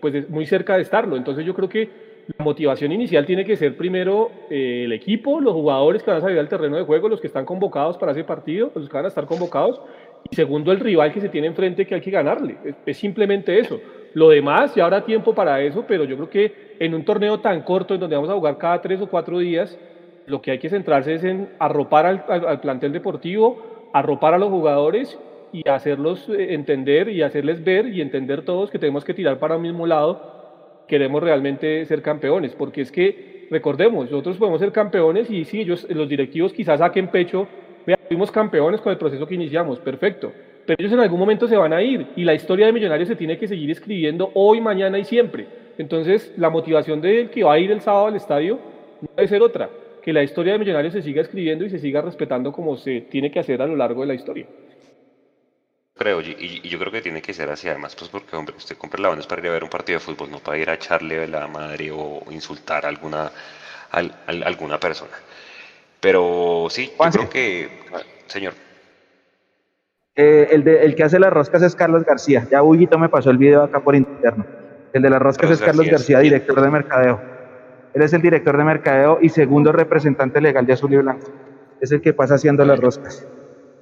pues 0.00 0.14
es 0.14 0.28
muy 0.28 0.44
cerca 0.44 0.76
de 0.76 0.82
estarlo. 0.82 1.16
Entonces 1.16 1.46
yo 1.46 1.54
creo 1.54 1.68
que 1.68 1.88
la 2.36 2.44
motivación 2.44 2.90
inicial 2.90 3.24
tiene 3.24 3.44
que 3.44 3.56
ser 3.56 3.76
primero 3.76 4.30
eh, 4.50 4.82
el 4.84 4.92
equipo, 4.92 5.40
los 5.40 5.54
jugadores 5.54 6.02
que 6.02 6.10
van 6.10 6.18
a 6.18 6.22
salir 6.22 6.38
al 6.40 6.48
terreno 6.48 6.76
de 6.76 6.82
juego, 6.82 7.08
los 7.08 7.20
que 7.20 7.28
están 7.28 7.44
convocados 7.44 7.96
para 7.96 8.10
ese 8.12 8.24
partido, 8.24 8.72
los 8.74 8.88
que 8.88 8.96
van 8.96 9.04
a 9.04 9.08
estar 9.08 9.26
convocados, 9.26 9.80
y 10.28 10.34
segundo 10.34 10.72
el 10.72 10.80
rival 10.80 11.12
que 11.12 11.20
se 11.20 11.28
tiene 11.28 11.46
enfrente 11.46 11.86
que 11.86 11.94
hay 11.94 12.00
que 12.00 12.10
ganarle. 12.10 12.56
Es, 12.64 12.74
es 12.84 12.96
simplemente 12.96 13.56
eso. 13.60 13.80
Lo 14.14 14.28
demás, 14.30 14.74
ya 14.74 14.84
habrá 14.84 15.04
tiempo 15.04 15.34
para 15.36 15.60
eso, 15.60 15.84
pero 15.86 16.02
yo 16.02 16.16
creo 16.16 16.30
que 16.30 16.76
en 16.80 16.94
un 16.94 17.04
torneo 17.04 17.38
tan 17.38 17.62
corto 17.62 17.94
en 17.94 18.00
donde 18.00 18.16
vamos 18.16 18.30
a 18.30 18.34
jugar 18.34 18.58
cada 18.58 18.80
tres 18.82 19.00
o 19.00 19.06
cuatro 19.06 19.38
días, 19.38 19.78
lo 20.26 20.42
que 20.42 20.50
hay 20.50 20.58
que 20.58 20.68
centrarse 20.68 21.14
es 21.14 21.22
en 21.22 21.50
arropar 21.60 22.06
al, 22.06 22.24
al- 22.28 22.46
al 22.48 22.60
plantel 22.60 22.90
deportivo, 22.90 23.88
arropar 23.92 24.34
a 24.34 24.38
los 24.38 24.48
jugadores 24.48 25.16
y 25.52 25.68
hacerlos 25.68 26.28
eh, 26.28 26.54
entender 26.54 27.08
y 27.08 27.22
hacerles 27.22 27.62
ver 27.64 27.86
y 27.86 28.00
entender 28.00 28.42
todos 28.42 28.70
que 28.70 28.78
tenemos 28.78 29.04
que 29.04 29.14
tirar 29.14 29.38
para 29.38 29.56
un 29.56 29.62
mismo 29.62 29.86
lado 29.86 30.36
queremos 30.86 31.22
realmente 31.22 31.84
ser 31.86 32.02
campeones, 32.02 32.54
porque 32.54 32.80
es 32.80 32.92
que, 32.92 33.46
recordemos, 33.50 34.10
nosotros 34.10 34.36
podemos 34.36 34.60
ser 34.60 34.72
campeones 34.72 35.30
y 35.30 35.44
sí, 35.44 35.60
ellos, 35.60 35.86
los 35.90 36.08
directivos 36.08 36.52
quizás 36.52 36.78
saquen 36.78 37.08
pecho, 37.08 37.46
vea, 37.86 37.98
fuimos 38.08 38.30
campeones 38.30 38.80
con 38.80 38.92
el 38.92 38.98
proceso 38.98 39.26
que 39.26 39.34
iniciamos, 39.34 39.78
perfecto, 39.78 40.32
pero 40.64 40.76
ellos 40.78 40.92
en 40.92 41.00
algún 41.00 41.18
momento 41.18 41.46
se 41.46 41.56
van 41.56 41.72
a 41.72 41.82
ir 41.82 42.06
y 42.16 42.24
la 42.24 42.34
historia 42.34 42.66
de 42.66 42.72
Millonarios 42.72 43.08
se 43.08 43.16
tiene 43.16 43.38
que 43.38 43.48
seguir 43.48 43.70
escribiendo 43.70 44.30
hoy, 44.34 44.60
mañana 44.60 44.98
y 44.98 45.04
siempre. 45.04 45.46
Entonces, 45.78 46.32
la 46.36 46.50
motivación 46.50 47.00
del 47.00 47.30
que 47.30 47.44
va 47.44 47.54
a 47.54 47.58
ir 47.58 47.70
el 47.70 47.80
sábado 47.80 48.06
al 48.06 48.16
estadio 48.16 48.58
no 49.00 49.08
debe 49.14 49.28
ser 49.28 49.42
otra, 49.42 49.68
que 50.02 50.12
la 50.12 50.22
historia 50.22 50.54
de 50.54 50.58
Millonarios 50.58 50.94
se 50.94 51.02
siga 51.02 51.22
escribiendo 51.22 51.64
y 51.64 51.70
se 51.70 51.78
siga 51.78 52.00
respetando 52.00 52.52
como 52.52 52.76
se 52.76 53.02
tiene 53.02 53.30
que 53.30 53.38
hacer 53.38 53.60
a 53.60 53.66
lo 53.66 53.76
largo 53.76 54.00
de 54.00 54.06
la 54.06 54.14
historia. 54.14 54.46
Creo, 55.98 56.20
y, 56.20 56.60
y 56.62 56.68
yo 56.68 56.78
creo 56.78 56.92
que 56.92 57.00
tiene 57.00 57.22
que 57.22 57.32
ser 57.32 57.48
así, 57.50 57.68
además, 57.68 57.96
pues 57.96 58.10
porque, 58.10 58.36
hombre, 58.36 58.54
usted 58.54 58.76
compra 58.76 59.00
la 59.00 59.18
es 59.18 59.26
para 59.26 59.40
ir 59.40 59.48
a 59.48 59.52
ver 59.52 59.64
un 59.64 59.70
partido 59.70 59.98
de 59.98 60.04
fútbol, 60.04 60.30
no 60.30 60.40
para 60.40 60.58
ir 60.58 60.68
a 60.68 60.74
echarle 60.74 61.26
la 61.26 61.46
madre 61.46 61.90
o 61.90 62.22
insultar 62.30 62.84
a 62.84 62.88
alguna, 62.88 63.30
a, 63.90 64.02
alguna 64.44 64.78
persona. 64.78 65.12
Pero 66.00 66.66
sí, 66.68 66.92
yo 66.98 67.10
creo 67.10 67.30
que, 67.30 67.70
señor. 68.26 68.52
Eh, 70.14 70.48
el, 70.50 70.64
de, 70.64 70.84
el 70.84 70.94
que 70.94 71.04
hace 71.04 71.18
las 71.18 71.32
roscas 71.32 71.62
es 71.62 71.74
Carlos 71.74 72.04
García. 72.04 72.46
Ya 72.50 72.62
Huguito 72.62 72.98
me 72.98 73.08
pasó 73.08 73.30
el 73.30 73.38
video 73.38 73.62
acá 73.62 73.80
por 73.80 73.94
interno. 73.94 74.44
El 74.92 75.00
de 75.00 75.10
las 75.10 75.20
roscas 75.20 75.50
es 75.50 75.60
Carlos 75.60 75.86
García, 75.86 76.18
director 76.20 76.60
de 76.60 76.70
mercadeo. 76.70 77.20
Él 77.94 78.02
es 78.02 78.12
el 78.12 78.20
director 78.20 78.56
de 78.56 78.64
mercadeo 78.64 79.18
y 79.22 79.30
segundo 79.30 79.72
representante 79.72 80.42
legal 80.42 80.66
de 80.66 80.74
Azul 80.74 80.92
y 80.92 80.96
Blanco. 80.98 81.26
Es 81.80 81.90
el 81.92 82.02
que 82.02 82.12
pasa 82.12 82.34
haciendo 82.34 82.64
las 82.66 82.78
roscas. 82.78 83.26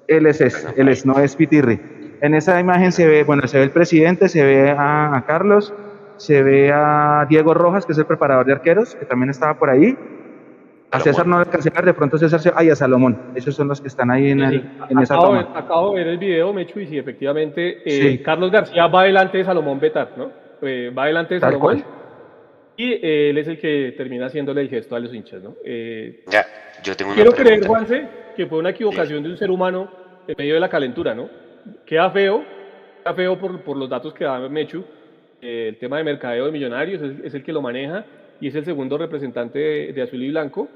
Él 0.07 0.27
es 0.27 0.41
ese, 0.41 0.69
él 0.77 0.89
es, 0.89 1.05
no 1.05 1.19
es 1.19 1.35
Pitirri. 1.35 2.04
En 2.25 2.33
esa 2.33 2.59
imagen 2.59 2.91
se 2.91 3.07
ve, 3.07 3.22
bueno, 3.22 3.47
se 3.47 3.59
ve 3.59 3.64
el 3.64 3.70
presidente, 3.70 4.31
se 4.31 4.43
ve 4.43 4.70
a, 4.70 5.22
Carlos, 5.27 5.75
se 6.16 6.43
ve 6.43 6.72
a 6.72 7.27
Diego 7.29 7.53
Rojas, 7.53 7.85
que 7.85 7.93
es 7.93 7.99
el 7.99 8.07
preparador 8.07 8.47
de 8.47 8.53
arqueros, 8.53 8.95
que 8.95 9.05
también 9.05 9.29
estaba 9.29 9.59
por 9.59 9.68
ahí. 9.68 9.95
A 10.91 11.01
César 11.01 11.27
no 11.27 11.37
alcancé 11.37 11.68
de 11.68 11.93
pronto 11.93 12.16
César 12.16 12.41
se... 12.41 12.51
Ay, 12.57 12.70
a 12.70 12.77
Salomón. 12.77 13.20
Esos 13.35 13.55
son 13.55 13.68
los 13.68 13.79
que 13.79 13.89
están 13.89 14.11
ahí 14.11 14.31
en, 14.31 14.41
el, 14.41 14.55
en 14.89 14.99
esa 15.01 15.16
acabo, 15.16 15.35
toma. 15.35 15.53
acabo 15.55 15.91
de 15.91 15.99
ver 15.99 16.09
el 16.12 16.16
video, 16.16 16.51
Mechu, 16.55 16.81
y 16.81 16.87
sí, 16.87 16.97
efectivamente, 16.97 17.83
eh, 17.85 18.22
Carlos 18.22 18.51
García 18.51 18.87
va 18.87 19.05
delante 19.05 19.37
de 19.37 19.45
Salomón 19.45 19.79
Betar, 19.79 20.12
¿no? 20.16 20.31
Eh, 20.62 20.91
va 20.97 21.05
delante 21.05 21.35
de 21.35 21.41
Salomón. 21.41 21.85
Y 22.79 22.91
eh, 22.91 23.29
él 23.29 23.37
es 23.37 23.49
el 23.49 23.61
que 23.61 23.93
termina 23.99 24.29
haciéndole 24.29 24.62
el 24.62 24.70
gesto 24.70 24.97
a 24.97 25.01
los 25.01 25.12
hinchas, 25.12 25.43
¿no? 25.43 25.57
ya, 25.62 26.47
yo 26.83 26.97
tengo 26.97 27.12
una 27.12 27.20
Quiero 27.20 27.37
creer, 27.37 27.66
Juanse, 27.66 28.09
que 28.35 28.47
fue 28.47 28.61
una 28.61 28.70
equivocación 28.70 29.22
de 29.22 29.29
un 29.29 29.37
ser 29.37 29.51
humano 29.51 29.91
en 30.27 30.35
medio 30.39 30.55
de 30.55 30.61
la 30.61 30.70
calentura, 30.70 31.14
¿no? 31.14 31.43
Queda 31.87 32.11
feo, 32.11 32.45
queda 33.03 33.15
feo 33.15 33.39
por, 33.39 33.61
por 33.62 33.77
los 33.77 33.89
datos 33.89 34.15
que 34.15 34.25
da 34.25 34.49
Mechu. 34.49 34.85
Eh, 35.41 35.69
el 35.69 35.77
tema 35.79 35.99
de 35.99 36.05
mercadeo 36.05 36.47
de 36.47 36.53
millonarios 36.53 37.03
es, 37.03 37.35
el 37.35 37.43
que 37.43 37.53
lo 37.53 37.61
maneja 37.61 38.05
y 38.41 38.49
es 38.49 38.55
el 38.55 38.65
segundo 38.65 38.97
representante 38.97 39.59
de, 39.93 40.03
Azul 40.03 40.23
y 40.23 40.31
Blanco. 40.31 40.69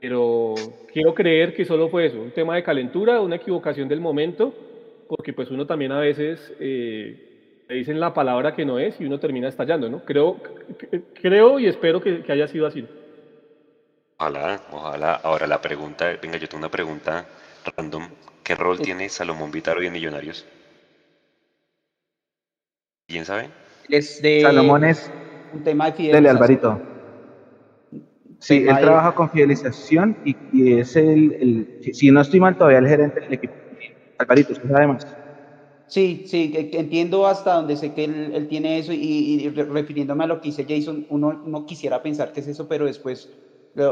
Pero 0.00 0.54
quiero 0.92 1.14
creer 1.14 1.54
que 1.54 1.64
solo 1.64 1.88
fue 1.88 2.06
eso, 2.06 2.20
un 2.20 2.32
tema 2.32 2.56
de 2.56 2.64
calentura, 2.64 3.20
una 3.20 3.36
equivocación 3.36 3.88
del 3.88 4.00
momento, 4.00 4.52
porque 5.08 5.32
pues 5.32 5.50
uno 5.50 5.64
también 5.64 5.92
a 5.92 6.00
veces 6.00 6.52
eh, 6.58 7.64
le 7.68 7.74
dicen 7.76 8.00
la 8.00 8.12
palabra 8.12 8.52
que 8.52 8.64
no 8.64 8.80
es 8.80 9.00
y 9.00 9.04
uno 9.04 9.20
termina 9.20 9.46
estallando, 9.46 9.88
¿no? 9.88 10.04
Creo, 10.04 10.38
creo 11.20 11.60
y 11.60 11.66
espero 11.66 12.00
que, 12.00 12.22
que 12.22 12.32
haya 12.32 12.48
sido 12.48 12.66
así. 12.66 12.84
Ojalá, 14.18 14.60
ojalá. 14.72 15.14
Ahora 15.22 15.46
la 15.46 15.60
pregunta, 15.60 16.16
venga, 16.20 16.36
yo 16.36 16.48
tengo 16.48 16.62
una 16.62 16.70
pregunta 16.70 17.26
random. 17.76 18.08
¿Qué 18.44 18.54
rol 18.54 18.80
tiene 18.80 19.08
Salomón 19.08 19.50
Vitaro 19.50 19.82
en 19.82 19.92
Millonarios? 19.92 20.44
¿Quién 23.06 23.24
sabe? 23.24 23.50
Es 23.88 24.20
de 24.22 24.40
Salomón 24.42 24.84
es 24.84 25.10
un 25.52 25.62
tema 25.62 25.86
de 25.86 25.92
fidelización. 25.92 26.24
Dele, 26.24 26.30
Alvarito. 26.30 26.80
Sí, 28.40 28.64
él 28.66 28.76
trabaja 28.80 29.12
con 29.12 29.30
fidelización 29.30 30.16
y, 30.24 30.72
es 30.72 30.96
el, 30.96 31.68
si 31.92 32.10
no 32.10 32.20
estoy 32.20 32.40
mal, 32.40 32.56
todavía 32.56 32.78
el 32.78 32.88
gerente 32.88 33.20
del 33.20 33.34
equipo. 33.34 33.54
Alvarito, 34.18 34.52
¿usted 34.52 34.68
sabe 34.68 34.86
más? 34.88 35.06
Sí, 35.86 36.24
sí, 36.26 36.52
entiendo 36.72 37.26
hasta 37.26 37.54
donde 37.54 37.76
sé 37.76 37.92
que 37.92 38.04
él, 38.04 38.46
tiene 38.48 38.78
eso 38.78 38.92
y, 38.92 39.48
refiriéndome 39.50 40.24
a 40.24 40.26
lo 40.26 40.40
que 40.40 40.48
dice 40.48 40.66
Jason, 40.68 41.06
uno 41.10 41.42
no 41.44 41.66
quisiera 41.66 42.02
pensar 42.02 42.32
que 42.32 42.40
es 42.40 42.48
eso, 42.48 42.66
pero 42.66 42.86
después 42.86 43.30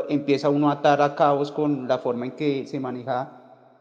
empieza 0.08 0.48
uno 0.48 0.70
a 0.70 0.74
atar 0.74 1.00
a 1.02 1.14
cabos 1.14 1.52
con 1.52 1.86
la 1.86 1.98
forma 1.98 2.26
en 2.26 2.32
que 2.32 2.66
se 2.66 2.80
maneja 2.80 3.39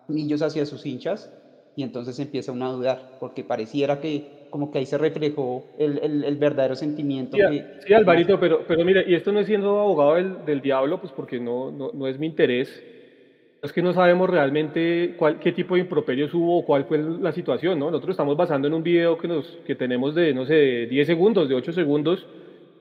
Millos 0.10 0.42
hacia 0.42 0.66
sus 0.66 0.86
hinchas 0.86 1.32
y 1.76 1.84
entonces 1.84 2.20
empieza 2.20 2.52
uno 2.52 2.66
a 2.66 2.72
dudar, 2.74 3.18
porque 3.20 3.44
pareciera 3.44 4.02
que 4.02 4.40
como 4.50 4.72
que 4.72 4.80
ahí 4.80 4.86
se 4.86 4.98
reflejó 4.98 5.66
el, 5.78 6.24
el, 6.26 6.36
verdadero 6.36 6.76
sentimiento. 6.76 7.38
Sí, 7.38 7.62
sí, 7.86 7.94
Alvarito, 7.94 8.40
pero, 8.40 8.66
pero 8.68 8.84
mire, 8.84 9.06
y 9.08 9.14
esto 9.14 9.32
no 9.32 9.40
es 9.40 9.48
siendo 9.48 9.80
abogado 9.80 10.16
del, 10.16 10.46
del 10.46 10.62
diablo, 10.62 11.00
pues 11.00 11.14
porque 11.14 11.40
no, 11.40 11.72
no, 11.72 11.92
no, 11.94 12.08
es 12.08 12.20
mi 12.20 12.26
interés, 12.26 12.84
es 13.62 13.72
que 13.72 13.82
no 13.82 13.94
sabemos 13.94 14.30
realmente 14.30 15.16
cuál, 15.18 15.40
qué 15.40 15.52
tipo 15.52 15.76
de 15.76 15.82
improperios 15.82 16.34
hubo 16.34 16.60
o 16.60 16.66
cuál 16.66 16.86
fue 16.86 16.98
la 16.98 17.32
situación, 17.32 17.80
¿no? 17.80 17.92
Nosotros 17.92 18.14
estamos 18.14 18.36
basando 18.36 18.68
en 18.68 18.74
un 18.74 18.84
video 18.84 19.18
que, 19.18 19.28
nos, 19.28 19.46
que 19.66 19.76
tenemos 19.76 20.16
de, 20.16 20.34
no 20.34 20.46
sé, 20.46 20.88
10 20.88 21.08
segundos, 21.08 21.48
de 21.48 21.56
8 21.56 21.72
segundos, 21.72 22.26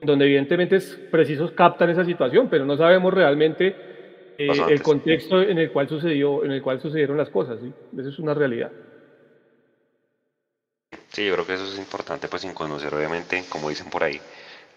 donde 0.01 0.25
evidentemente 0.25 0.77
es 0.77 0.99
precisos 1.11 1.51
captan 1.51 1.89
esa 1.89 2.03
situación, 2.03 2.47
pero 2.49 2.65
no 2.65 2.75
sabemos 2.75 3.13
realmente 3.13 3.88
eh, 4.39 4.47
el 4.69 4.81
contexto 4.81 5.41
en 5.41 5.57
el 5.57 5.69
cual 5.69 5.89
sucedió, 5.89 6.45
en 6.45 6.51
el 6.51 6.61
cual 6.61 6.79
sucedieron 6.79 7.17
las 7.17 7.29
cosas, 7.29 7.59
¿sí? 7.59 7.73
Eso 7.99 8.07
es 8.07 8.19
una 8.19 8.33
realidad. 8.33 8.71
Sí, 11.09 11.25
yo 11.25 11.33
creo 11.33 11.45
que 11.45 11.55
eso 11.55 11.65
es 11.65 11.77
importante, 11.77 12.29
pues 12.29 12.43
sin 12.43 12.53
conocer, 12.53 12.95
obviamente, 12.95 13.43
como 13.49 13.67
dicen 13.67 13.89
por 13.89 14.01
ahí, 14.01 14.21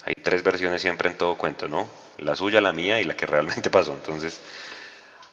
hay 0.04 0.14
tres 0.20 0.42
versiones 0.42 0.82
siempre 0.82 1.08
en 1.08 1.16
todo 1.16 1.36
cuento, 1.36 1.68
¿no? 1.68 1.88
La 2.18 2.34
suya, 2.34 2.60
la 2.60 2.72
mía 2.72 3.00
y 3.00 3.04
la 3.04 3.14
que 3.14 3.24
realmente 3.34 3.70
pasó. 3.70 3.92
Entonces, 3.92 4.40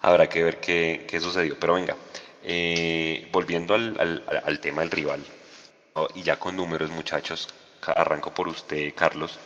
habrá 0.02 0.30
que 0.30 0.44
ver 0.44 0.58
qué, 0.58 1.06
qué 1.08 1.20
sucedió. 1.20 1.58
Pero 1.60 1.74
venga, 1.74 1.96
eh, 2.44 3.28
volviendo 3.32 3.74
al, 3.74 3.96
al, 4.00 4.24
al, 4.46 4.60
tema 4.60 4.82
del 4.82 4.92
rival, 4.92 5.26
y 6.14 6.22
ya 6.22 6.38
con 6.38 6.56
números, 6.56 6.92
muchachos, 6.92 7.48
arranco 7.82 8.32
por 8.32 8.48
usted, 8.48 8.94
Carlos 8.96 9.40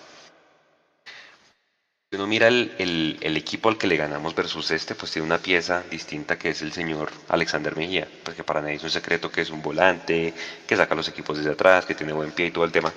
uno 2.16 2.28
mira 2.28 2.48
el, 2.48 3.18
equipo 3.22 3.70
al 3.70 3.78
que 3.78 3.88
le 3.88 3.98
ganamos 3.98 4.36
versus 4.36 4.70
este, 4.72 4.96
pues 4.96 5.12
tiene 5.12 5.26
una 5.26 5.40
pieza 5.40 5.84
distinta 5.90 6.38
que 6.38 6.50
es 6.50 6.62
el 6.62 6.72
señor 6.72 7.12
Alexander 7.30 7.76
Mejía, 7.76 8.08
pues 8.24 8.42
para 8.44 8.62
nadie 8.62 8.76
es 8.76 8.84
un 8.84 8.90
secreto 8.90 9.32
que 9.32 9.42
es 9.42 9.50
un 9.50 9.62
volante, 9.62 10.34
que 10.68 10.78
saca 10.78 10.96
los 10.96 11.08
equipos 11.08 11.38
desde 11.38 11.52
atrás, 11.52 11.86
que 11.86 11.96
tiene 11.96 12.14
buen 12.14 12.32
pie 12.32 12.48
y 12.48 12.52
todo 12.52 12.66
el 12.66 12.72
tema. 12.72 12.94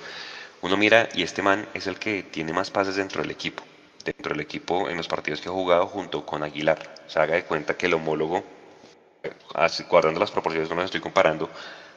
Uno 0.61 0.77
mira 0.77 1.09
y 1.13 1.23
este 1.23 1.41
man 1.41 1.67
es 1.73 1.87
el 1.87 1.97
que 1.97 2.23
tiene 2.23 2.53
más 2.53 2.69
pases 2.69 2.95
dentro 2.95 3.21
del 3.21 3.31
equipo, 3.31 3.63
dentro 4.03 4.33
del 4.33 4.41
equipo 4.41 4.89
en 4.89 4.97
los 4.97 5.07
partidos 5.07 5.41
que 5.41 5.49
ha 5.49 5.51
jugado 5.51 5.87
junto 5.87 6.25
con 6.25 6.43
Aguilar. 6.43 6.79
O 7.07 7.09
sea, 7.09 7.23
haga 7.23 7.35
de 7.35 7.43
cuenta 7.43 7.75
que 7.75 7.87
el 7.87 7.93
homólogo, 7.93 8.43
guardando 9.89 10.19
las 10.19 10.31
proporciones, 10.31 10.69
no 10.69 10.75
me 10.75 10.83
estoy 10.83 11.01
comparando, 11.01 11.49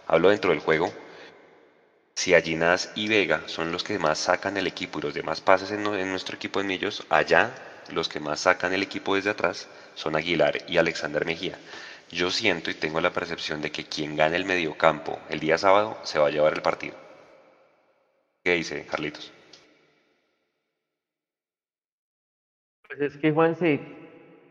hablo 0.07 0.31
dentro 0.31 0.51
del 0.51 0.61
juego, 0.61 0.93
si 2.21 2.35
Allinas 2.35 2.93
y 2.97 3.09
Vega 3.09 3.41
son 3.47 3.73
los 3.73 3.83
que 3.83 3.99
más 3.99 4.19
sacan 4.19 4.59
el 4.59 4.67
equipo 4.67 4.99
y 4.99 5.03
los 5.03 5.15
demás 5.15 5.41
pases 5.41 5.71
en, 5.71 5.83
nuestro 5.83 6.37
equipo 6.37 6.61
de 6.61 6.67
Millos, 6.67 7.07
allá 7.09 7.51
los 7.95 8.11
que 8.11 8.21
más 8.21 8.41
sacan 8.41 8.75
el 8.75 8.83
equipo 8.83 9.15
desde 9.15 9.31
atrás 9.31 9.71
son 9.95 10.15
Aguilar 10.15 10.59
y 10.69 10.77
Alexander 10.77 11.25
Mejía. 11.25 11.57
Yo 12.11 12.31
siento 12.31 12.71
y 12.71 12.75
tengo 12.75 13.01
la 13.01 13.11
percepción 13.11 13.63
de 13.63 13.73
que 13.73 13.85
quien 13.85 14.17
gane 14.17 14.37
el 14.37 14.45
mediocampo 14.45 15.19
el 15.31 15.41
día 15.41 15.57
sábado 15.57 15.97
se 16.03 16.19
va 16.19 16.27
a 16.27 16.31
llevar 16.31 16.53
el 16.53 16.61
partido. 16.61 16.95
¿Qué 18.45 18.53
dice 18.53 18.85
Carlitos? 18.85 19.33
Pues 22.87 23.01
es 23.01 23.17
que 23.17 23.33
Juan, 23.33 23.57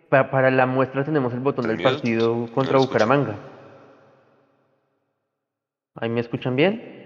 para, 0.09 0.49
la 0.49 0.65
muestra 0.65 1.03
tenemos 1.03 1.32
el 1.34 1.39
botón 1.41 1.67
del 1.67 1.84
partido 1.84 2.49
contra 2.51 2.80
Bucaramanga. 2.80 3.38
¿Ahí 5.93 6.09
me 6.09 6.22
escuchan 6.22 6.55
bien? 6.55 6.98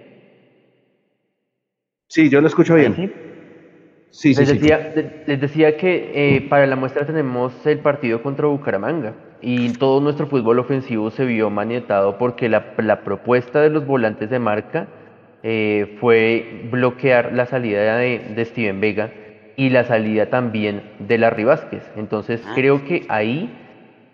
Sí, 2.07 2.29
yo 2.29 2.41
lo 2.41 2.47
escucho 2.47 2.75
bien. 2.75 2.93
Sí, 2.95 4.35
sí, 4.35 4.39
les, 4.39 4.47
decía, 4.47 4.93
les 5.25 5.41
decía 5.41 5.75
que 5.75 6.11
eh, 6.13 6.41
para 6.47 6.67
la 6.67 6.75
muestra 6.75 7.05
tenemos 7.05 7.65
el 7.65 7.79
partido 7.79 8.21
contra 8.21 8.45
Bucaramanga 8.45 9.15
y 9.41 9.73
todo 9.73 9.99
nuestro 9.99 10.27
fútbol 10.27 10.59
ofensivo 10.59 11.09
se 11.09 11.25
vio 11.25 11.49
manietado 11.49 12.19
porque 12.19 12.47
la, 12.47 12.75
propuesta 13.03 13.59
de 13.61 13.71
los 13.71 13.87
volantes 13.87 14.29
de 14.29 14.37
marca 14.37 14.87
eh, 15.41 15.97
fue 15.99 16.67
bloquear 16.71 17.33
la 17.33 17.47
salida 17.47 17.97
de, 17.97 18.45
Steven 18.45 18.79
Vega 18.79 19.11
y 19.55 19.69
la 19.69 19.83
salida 19.83 20.29
también 20.29 20.83
de 20.99 21.17
Larry 21.17 21.45
Vázquez. 21.45 21.83
Entonces 21.95 22.43
creo 22.53 22.85
que 22.85 23.07
ahí 23.09 23.51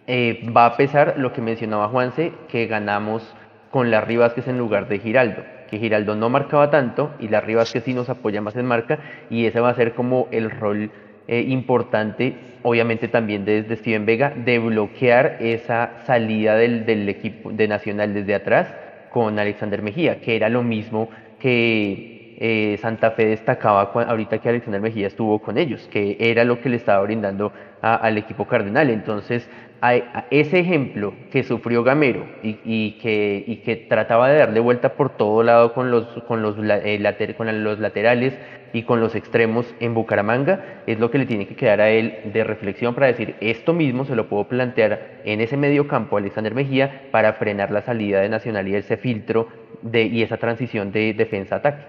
eh, 0.08 0.50
va 0.56 0.66
a 0.66 0.78
pesar 0.78 1.16
lo 1.18 1.34
que 1.34 1.42
mencionaba 1.42 1.90
Juanse, 1.90 2.32
que 2.48 2.68
ganamos 2.68 3.36
con 3.70 3.92
Larry 3.92 4.16
Vázquez 4.16 4.48
en 4.48 4.58
lugar 4.58 4.88
de 4.88 5.00
Giraldo 5.00 5.59
que 5.70 5.80
Giraldo 5.80 6.16
no 6.16 6.30
marcaba 6.30 6.70
tanto 6.70 7.12
y 7.20 7.28
la 7.28 7.42
Rivas 7.42 7.72
que 7.72 7.82
sí 7.82 7.94
nos 7.94 8.10
apoya 8.10 8.42
más 8.42 8.56
en 8.56 8.66
marca 8.66 9.00
y 9.30 9.46
ese 9.46 9.60
va 9.60 9.70
a 9.70 9.76
ser 9.76 9.94
como 9.94 10.28
el 10.32 10.50
rol 10.50 10.92
eh, 11.28 11.46
importante, 11.48 12.36
obviamente 12.64 13.08
también 13.08 13.46
desde 13.46 13.76
Steven 13.76 14.04
Vega, 14.04 14.34
de 14.36 14.58
bloquear 14.58 15.38
esa 15.40 15.92
salida 16.06 16.56
del, 16.56 17.08
equipo 17.08 17.52
de 17.52 17.68
Nacional 17.68 18.16
desde 18.16 18.34
atrás 18.34 18.74
con 19.12 19.38
Alexander 19.38 19.82
Mejía, 19.84 20.22
que 20.22 20.36
era 20.36 20.50
lo 20.50 20.64
mismo 20.64 21.10
que 21.40 22.36
eh, 22.40 22.78
Santa 22.82 23.12
Fe 23.12 23.28
destacaba 23.28 23.92
ahorita 23.94 24.40
que 24.40 24.50
Alexander 24.50 24.82
Mejía 24.82 25.06
estuvo 25.06 25.38
con 25.38 25.60
ellos, 25.60 25.88
que 25.92 26.18
era 26.20 26.44
lo 26.44 26.62
que 26.62 26.70
le 26.70 26.78
estaba 26.78 27.04
brindando 27.04 27.52
al 27.82 28.18
equipo 28.18 28.46
cardenal. 28.46 28.90
Entonces, 28.90 29.48
a, 29.82 30.26
ese 30.30 30.60
ejemplo 30.60 31.14
que 31.32 31.44
sufrió 31.44 31.84
Gamero 31.84 32.26
y, 32.44 32.92
que, 33.02 33.44
y, 33.46 33.58
que, 33.58 33.76
trataba 33.76 34.30
de 34.30 34.40
darle 34.40 34.60
vuelta 34.60 34.94
por 34.94 35.16
todo 35.16 35.44
lado 35.44 35.74
con 35.74 35.92
los, 35.92 36.06
con 36.28 36.42
los, 36.42 36.56
eh, 36.60 37.00
laterales 37.00 38.38
y 38.74 38.84
con 38.84 39.00
los 39.00 39.16
extremos 39.16 39.66
en 39.80 39.94
Bucaramanga, 39.94 40.82
es 40.86 41.00
lo 41.00 41.10
que 41.10 41.18
le 41.18 41.26
tiene 41.26 41.48
que 41.48 41.56
quedar 41.56 41.82
a 41.82 41.90
él 41.90 42.20
de 42.26 42.44
reflexión 42.44 42.94
para 42.94 43.08
decir, 43.08 43.36
esto 43.42 43.74
mismo 43.74 44.06
se 44.06 44.16
lo 44.16 44.28
puedo 44.28 44.48
plantear 44.48 45.22
en 45.26 45.42
ese 45.42 45.58
medio 45.58 45.88
campo 45.88 46.18
Alexander 46.18 46.54
Mejía 46.54 47.10
para 47.12 47.34
frenar 47.34 47.72
la 47.72 47.82
salida 47.82 48.22
de 48.22 48.30
Nacional 48.30 48.68
y 48.68 48.76
ese 48.76 48.98
filtro 48.98 49.48
de, 49.82 50.04
y 50.04 50.22
esa 50.22 50.38
transición 50.38 50.92
de 50.92 51.14
defensa-ataque. 51.14 51.84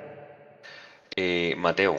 Eh, 1.16 1.55
Mateo, 1.59 1.97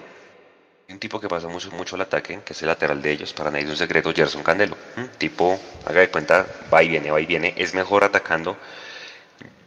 un 0.92 1.00
tipo 1.00 1.20
que 1.20 1.28
pasa 1.28 1.48
mucho, 1.48 1.72
mucho 1.72 1.96
el 1.96 2.02
ataque, 2.02 2.42
que 2.46 2.54
es 2.54 2.62
el 2.62 2.68
lateral 2.68 3.02
de 3.02 3.12
ellos, 3.12 3.34
para 3.34 3.52
nadie 3.52 3.66
es 3.66 3.72
un 3.72 3.78
secreto, 3.78 4.14
Gerson 4.14 4.44
Candelo. 4.44 4.78
Tipo, 5.18 5.60
haga 5.86 6.02
de 6.02 6.10
cuenta, 6.10 6.46
va 6.74 6.84
y 6.84 6.90
viene, 6.90 7.12
va 7.12 7.20
y 7.22 7.26
viene, 7.26 7.54
es 7.58 7.74
mejor 7.74 8.04
atacando. 8.04 8.58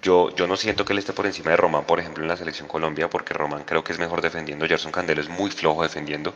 Yo, 0.02 0.34
yo 0.36 0.46
no 0.46 0.56
siento 0.56 0.84
que 0.84 0.92
él 0.92 0.98
esté 0.98 1.12
por 1.12 1.26
encima 1.26 1.50
de 1.50 1.56
Román, 1.56 1.84
por 1.84 1.98
ejemplo, 1.98 2.22
en 2.22 2.28
la 2.28 2.36
selección 2.36 2.68
Colombia, 2.68 3.08
porque 3.08 3.32
Román 3.32 3.64
creo 3.64 3.82
que 3.82 3.92
es 3.92 3.98
mejor 3.98 4.20
defendiendo. 4.20 4.66
Gerson 4.66 4.92
Candelo 4.92 5.20
es 5.20 5.28
muy 5.28 5.50
flojo 5.50 5.82
defendiendo, 5.82 6.34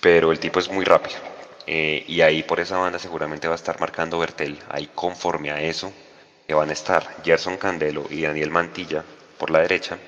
pero 0.00 0.32
el 0.32 0.38
tipo 0.38 0.60
es 0.60 0.70
muy 0.70 0.84
rápido. 0.84 1.18
Eh, 1.66 2.04
y 2.08 2.22
ahí 2.22 2.42
por 2.42 2.58
esa 2.58 2.78
banda 2.78 2.98
seguramente 2.98 3.48
va 3.48 3.54
a 3.54 3.56
estar 3.56 3.78
marcando 3.80 4.18
Bertel. 4.18 4.58
Ahí 4.70 4.88
conforme 4.94 5.50
a 5.50 5.60
eso, 5.60 5.92
que 6.46 6.54
van 6.54 6.70
a 6.70 6.72
estar 6.72 7.06
Gerson 7.22 7.58
Candelo 7.58 8.06
y 8.10 8.22
Daniel 8.22 8.50
Mantilla 8.50 9.04
por 9.38 9.50
la 9.50 9.60
derecha 9.60 9.98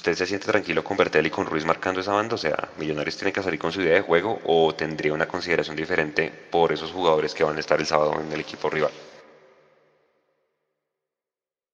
¿Usted 0.00 0.14
se 0.14 0.24
siente 0.24 0.46
tranquilo 0.46 0.82
con 0.82 0.96
Bertel 0.96 1.26
y 1.26 1.30
con 1.30 1.44
Ruiz 1.44 1.66
marcando 1.66 2.00
esa 2.00 2.14
banda? 2.14 2.34
O 2.34 2.38
sea, 2.38 2.56
Millonarios 2.78 3.18
tiene 3.18 3.34
que 3.34 3.42
salir 3.42 3.60
con 3.60 3.70
su 3.70 3.82
idea 3.82 3.96
de 3.96 4.00
juego 4.00 4.38
o 4.46 4.72
tendría 4.72 5.12
una 5.12 5.26
consideración 5.26 5.76
diferente 5.76 6.32
por 6.50 6.72
esos 6.72 6.90
jugadores 6.90 7.34
que 7.34 7.44
van 7.44 7.58
a 7.58 7.60
estar 7.60 7.78
el 7.78 7.84
sábado 7.84 8.14
en 8.18 8.32
el 8.32 8.40
equipo 8.40 8.70
rival. 8.70 8.92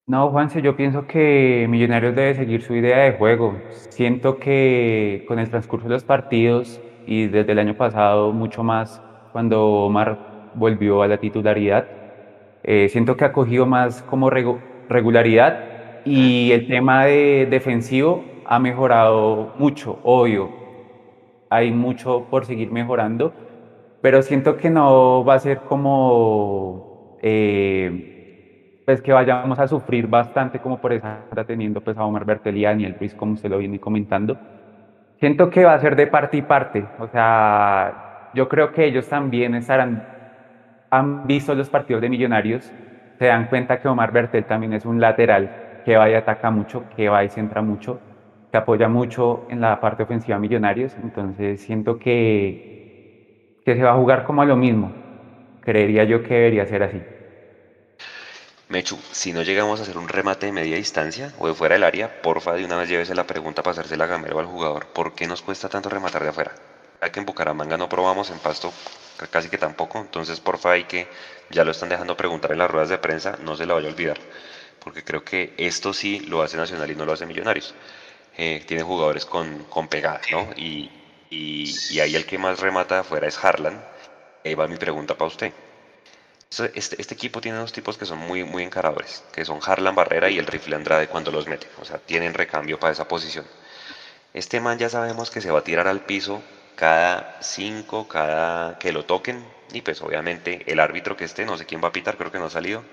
No, 0.09 0.29
Juanse, 0.33 0.61
yo 0.61 0.77
pienso 0.77 1.07
que 1.07 1.67
Millonarios 1.69 2.17
debe 2.17 2.35
seguir 2.35 2.63
su 2.63 2.75
idea 2.75 3.05
de 3.05 3.13
juego. 3.13 3.55
Siento 3.91 4.41
que 4.41 5.25
con 5.29 5.39
el 5.39 5.49
transcurso 5.49 5.87
de 5.87 5.95
los 5.95 6.03
partidos 6.03 6.81
y 7.07 7.29
desde 7.29 7.53
el 7.53 7.61
año 7.61 7.77
pasado 7.77 8.33
mucho 8.33 8.65
más 8.65 9.01
cuando 9.31 9.65
Omar 9.87 10.51
volvió 10.57 11.03
a 11.03 11.07
la 11.07 11.19
titularidad, 11.19 11.87
eh, 12.65 12.89
siento 12.89 13.17
que 13.17 13.25
ha 13.25 13.33
cogido 13.33 13.67
más 13.67 14.03
como 14.03 14.31
regularidad 14.31 15.76
y 16.07 16.53
el 16.53 16.69
tema 16.69 17.05
de 17.07 17.49
defensivo 17.51 18.25
ha 18.47 18.61
mejorado 18.61 19.55
mucho, 19.59 19.99
obvio. 20.05 20.51
Hay 21.51 21.73
mucho 21.73 22.27
por 22.31 22.45
seguir 22.45 22.71
mejorando, 22.71 23.35
pero 24.01 24.23
siento 24.23 24.57
que 24.57 24.71
no 24.71 25.25
va 25.25 25.35
a 25.35 25.39
ser 25.41 25.59
como 25.63 27.19
eh, 27.23 28.83
pues 28.87 29.03
que 29.03 29.13
vayamos 29.13 29.59
a 29.59 29.67
sufrir 29.67 30.07
bastante 30.07 30.61
como 30.61 30.81
por 30.81 30.93
esa 30.93 31.25
teniendo 31.45 31.81
pues 31.81 31.99
a 31.99 32.05
Omar 32.05 32.25
Bertel 32.25 32.57
y 32.57 32.65
a 32.65 32.71
Daniel 32.71 32.95
Ruiz, 32.99 33.15
como 33.15 33.37
se 33.37 33.49
lo 33.49 33.59
viene 33.59 33.81
comentando. 33.81 34.39
Siento 35.19 35.51
que 35.51 35.65
va 35.65 35.75
a 35.75 35.81
ser 35.81 35.97
de 35.97 36.07
parte 36.07 36.37
y 36.37 36.43
parte. 36.43 36.85
O 37.01 37.09
sea, 37.09 38.31
yo 38.33 38.49
creo 38.49 38.73
que 38.73 38.85
ellos 38.85 39.09
también 39.09 39.57
estarán, 39.57 40.07
han 40.91 41.27
visto 41.27 41.53
los 41.55 41.69
partidos 41.69 42.01
de 42.03 42.11
Millonarios, 42.11 42.73
se 43.19 43.27
dan 43.27 43.47
cuenta 43.49 43.81
que 43.81 43.89
Omar 43.89 44.13
Bertel 44.13 44.45
también 44.45 44.73
es 44.73 44.85
un 44.85 45.01
lateral 45.01 45.66
que 45.87 45.97
va 45.97 46.11
y 46.11 46.15
ataca 46.15 46.51
mucho, 46.51 46.83
que 46.97 47.09
va 47.09 47.23
y 47.23 47.29
centra 47.29 47.63
mucho, 47.63 48.01
que 48.51 48.59
apoya 48.59 48.89
mucho 48.89 49.47
en 49.49 49.61
la 49.61 49.81
parte 49.81 50.03
ofensiva 50.03 50.37
Millonarios. 50.37 50.93
Entonces 51.01 51.61
siento 51.61 51.97
que, 51.97 53.63
que 53.65 53.77
se 53.77 53.83
va 53.85 53.93
a 53.93 53.97
jugar 53.97 54.25
como 54.25 54.43
a 54.43 54.47
lo 54.47 54.57
mismo. 54.57 54.91
Creería 55.61 56.03
yo 56.03 56.25
que 56.25 56.35
debería 56.35 56.67
ser 56.67 56.83
así. 56.83 57.01
Mechu, 58.69 58.97
si 59.13 59.33
no 59.33 59.43
llegamos 59.43 59.79
a 59.79 59.85
hacer 59.85 59.97
un 59.97 60.09
remate 60.09 60.47
de 60.47 60.53
media 60.53 60.75
distancia 60.75 61.33
o 61.39 61.47
de 61.47 61.55
fuera 61.55 61.77
del 61.77 61.85
área, 61.85 62.21
porfa, 62.21 62.55
de 62.55 62.65
una 62.65 62.77
vez 62.77 62.89
llévese 62.89 63.15
la 63.15 63.23
pregunta 63.23 63.63
para 63.63 63.71
hacerse 63.71 63.97
la 63.97 64.07
gamero 64.07 64.41
al 64.41 64.47
jugador. 64.47 64.87
¿Por 64.93 65.15
qué 65.15 65.29
nos 65.29 65.41
cuesta 65.41 65.69
tanto 65.69 65.89
rematar 65.89 66.25
de 66.25 66.31
afuera? 66.31 66.53
Ya 67.01 67.13
que 67.13 67.21
en 67.21 67.27
Bucaramanga 67.27 67.77
no 67.77 67.89
probamos, 67.89 68.31
en 68.31 68.41
Pasto 68.41 68.73
casi 69.31 69.49
que 69.49 69.57
tampoco. 69.59 70.01
Entonces, 70.01 70.41
porfa, 70.41 70.73
hay 70.73 70.83
que, 70.83 71.07
ya 71.49 71.63
lo 71.63 71.71
están 71.71 71.91
dejando 71.91 72.17
preguntar 72.17 72.51
en 72.51 72.59
las 72.59 72.69
ruedas 72.69 72.89
de 72.89 72.99
prensa, 72.99 73.37
no 73.45 73.55
se 73.55 73.67
lo 73.67 73.75
vaya 73.75 73.87
a 73.87 73.93
olvidar 73.93 74.19
porque 74.87 75.03
creo 75.03 75.25
que 75.25 75.53
esto 75.57 75.93
sí 75.93 76.21
lo 76.21 76.43
hace 76.43 76.57
Nacional 76.57 76.89
y 76.89 76.95
no 76.95 77.05
lo 77.05 77.13
hace 77.13 77.27
Millonarios. 77.27 77.75
Eh, 78.39 78.63
tiene 78.69 78.85
jugadores 78.85 79.27
con, 79.27 79.65
con 79.65 79.89
pegada, 79.89 80.21
¿no? 80.31 80.49
Y, 80.55 80.89
y, 81.29 81.99
ahí 81.99 82.15
el 82.15 82.25
que 82.25 82.39
más 82.39 82.61
remata 82.61 83.01
afuera 83.01 83.27
es 83.27 83.37
Harlan. 83.45 83.85
Ahí 84.45 84.55
va 84.55 84.69
mi 84.69 84.77
pregunta 84.77 85.17
para 85.17 85.27
usted. 85.27 85.53
Este, 86.73 87.01
este, 87.01 87.15
equipo 87.15 87.41
tiene 87.41 87.59
dos 87.59 87.73
tipos 87.73 87.99
que 87.99 88.07
son 88.07 88.19
muy, 88.19 88.45
muy 88.45 88.63
encaradores, 88.63 89.25
que 89.33 89.45
son 89.45 89.59
Harlan 89.61 89.97
Barrera 89.97 90.31
y 90.31 90.39
el 90.39 90.47
rifle 90.47 90.77
Andrade 90.77 91.09
cuando 91.09 91.33
los 91.33 91.49
mete. 91.49 91.67
O 91.81 91.85
sea, 91.85 91.99
tienen 91.99 92.33
recambio 92.33 92.79
para 92.79 92.93
esa 92.93 93.09
posición. 93.09 93.45
Este 94.35 94.61
man 94.61 94.79
ya 94.79 94.89
sabemos 94.89 95.33
que 95.33 95.41
se 95.41 95.51
va 95.51 95.59
a 95.59 95.65
tirar 95.65 95.89
al 95.89 96.03
piso 96.03 96.43
cada 96.77 97.39
cinco, 97.43 98.07
cada 98.07 98.79
que 98.79 98.93
lo 98.93 99.05
toquen. 99.05 99.45
Y 99.73 99.81
pues 99.81 100.01
obviamente 100.01 100.63
el 100.67 100.79
árbitro 100.79 101.17
que 101.17 101.25
esté, 101.25 101.45
no 101.45 101.59
sé 101.59 101.67
quién 101.67 101.83
va 101.83 101.89
a 101.89 101.93
pitar, 101.93 102.17
creo 102.17 102.31
que 102.31 102.39
no 102.39 102.45
ha 102.45 102.51
salido, 102.51 102.85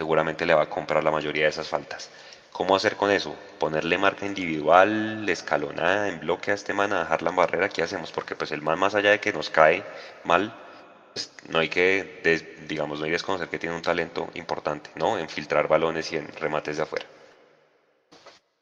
seguramente 0.00 0.46
le 0.46 0.54
va 0.54 0.62
a 0.62 0.70
comprar 0.70 1.04
la 1.04 1.10
mayoría 1.10 1.42
de 1.42 1.50
esas 1.50 1.68
faltas. 1.68 2.08
¿Cómo 2.52 2.74
hacer 2.74 2.96
con 2.96 3.10
eso? 3.10 3.36
Ponerle 3.58 3.98
marca 3.98 4.24
individual, 4.24 5.28
escalonada, 5.28 6.08
en 6.08 6.20
bloque 6.20 6.52
a 6.52 6.54
este 6.54 6.72
man, 6.72 6.90
a 6.94 7.00
dejar 7.00 7.20
la 7.20 7.32
barrera, 7.32 7.68
¿qué 7.68 7.82
hacemos? 7.82 8.10
Porque 8.10 8.34
pues 8.34 8.50
el 8.50 8.62
man 8.62 8.78
más 8.78 8.94
allá 8.94 9.10
de 9.10 9.20
que 9.20 9.30
nos 9.30 9.50
cae 9.50 9.84
mal, 10.24 10.54
pues, 11.12 11.30
no 11.50 11.58
hay 11.58 11.68
que, 11.68 12.22
digamos, 12.66 12.98
no 12.98 13.04
hay 13.04 13.10
que 13.10 13.16
desconocer 13.16 13.48
que 13.48 13.58
tiene 13.58 13.76
un 13.76 13.82
talento 13.82 14.30
importante, 14.32 14.88
¿no? 14.94 15.18
En 15.18 15.28
filtrar 15.28 15.68
balones 15.68 16.10
y 16.12 16.16
en 16.16 16.28
remates 16.40 16.78
de 16.78 16.82
afuera. 16.84 17.04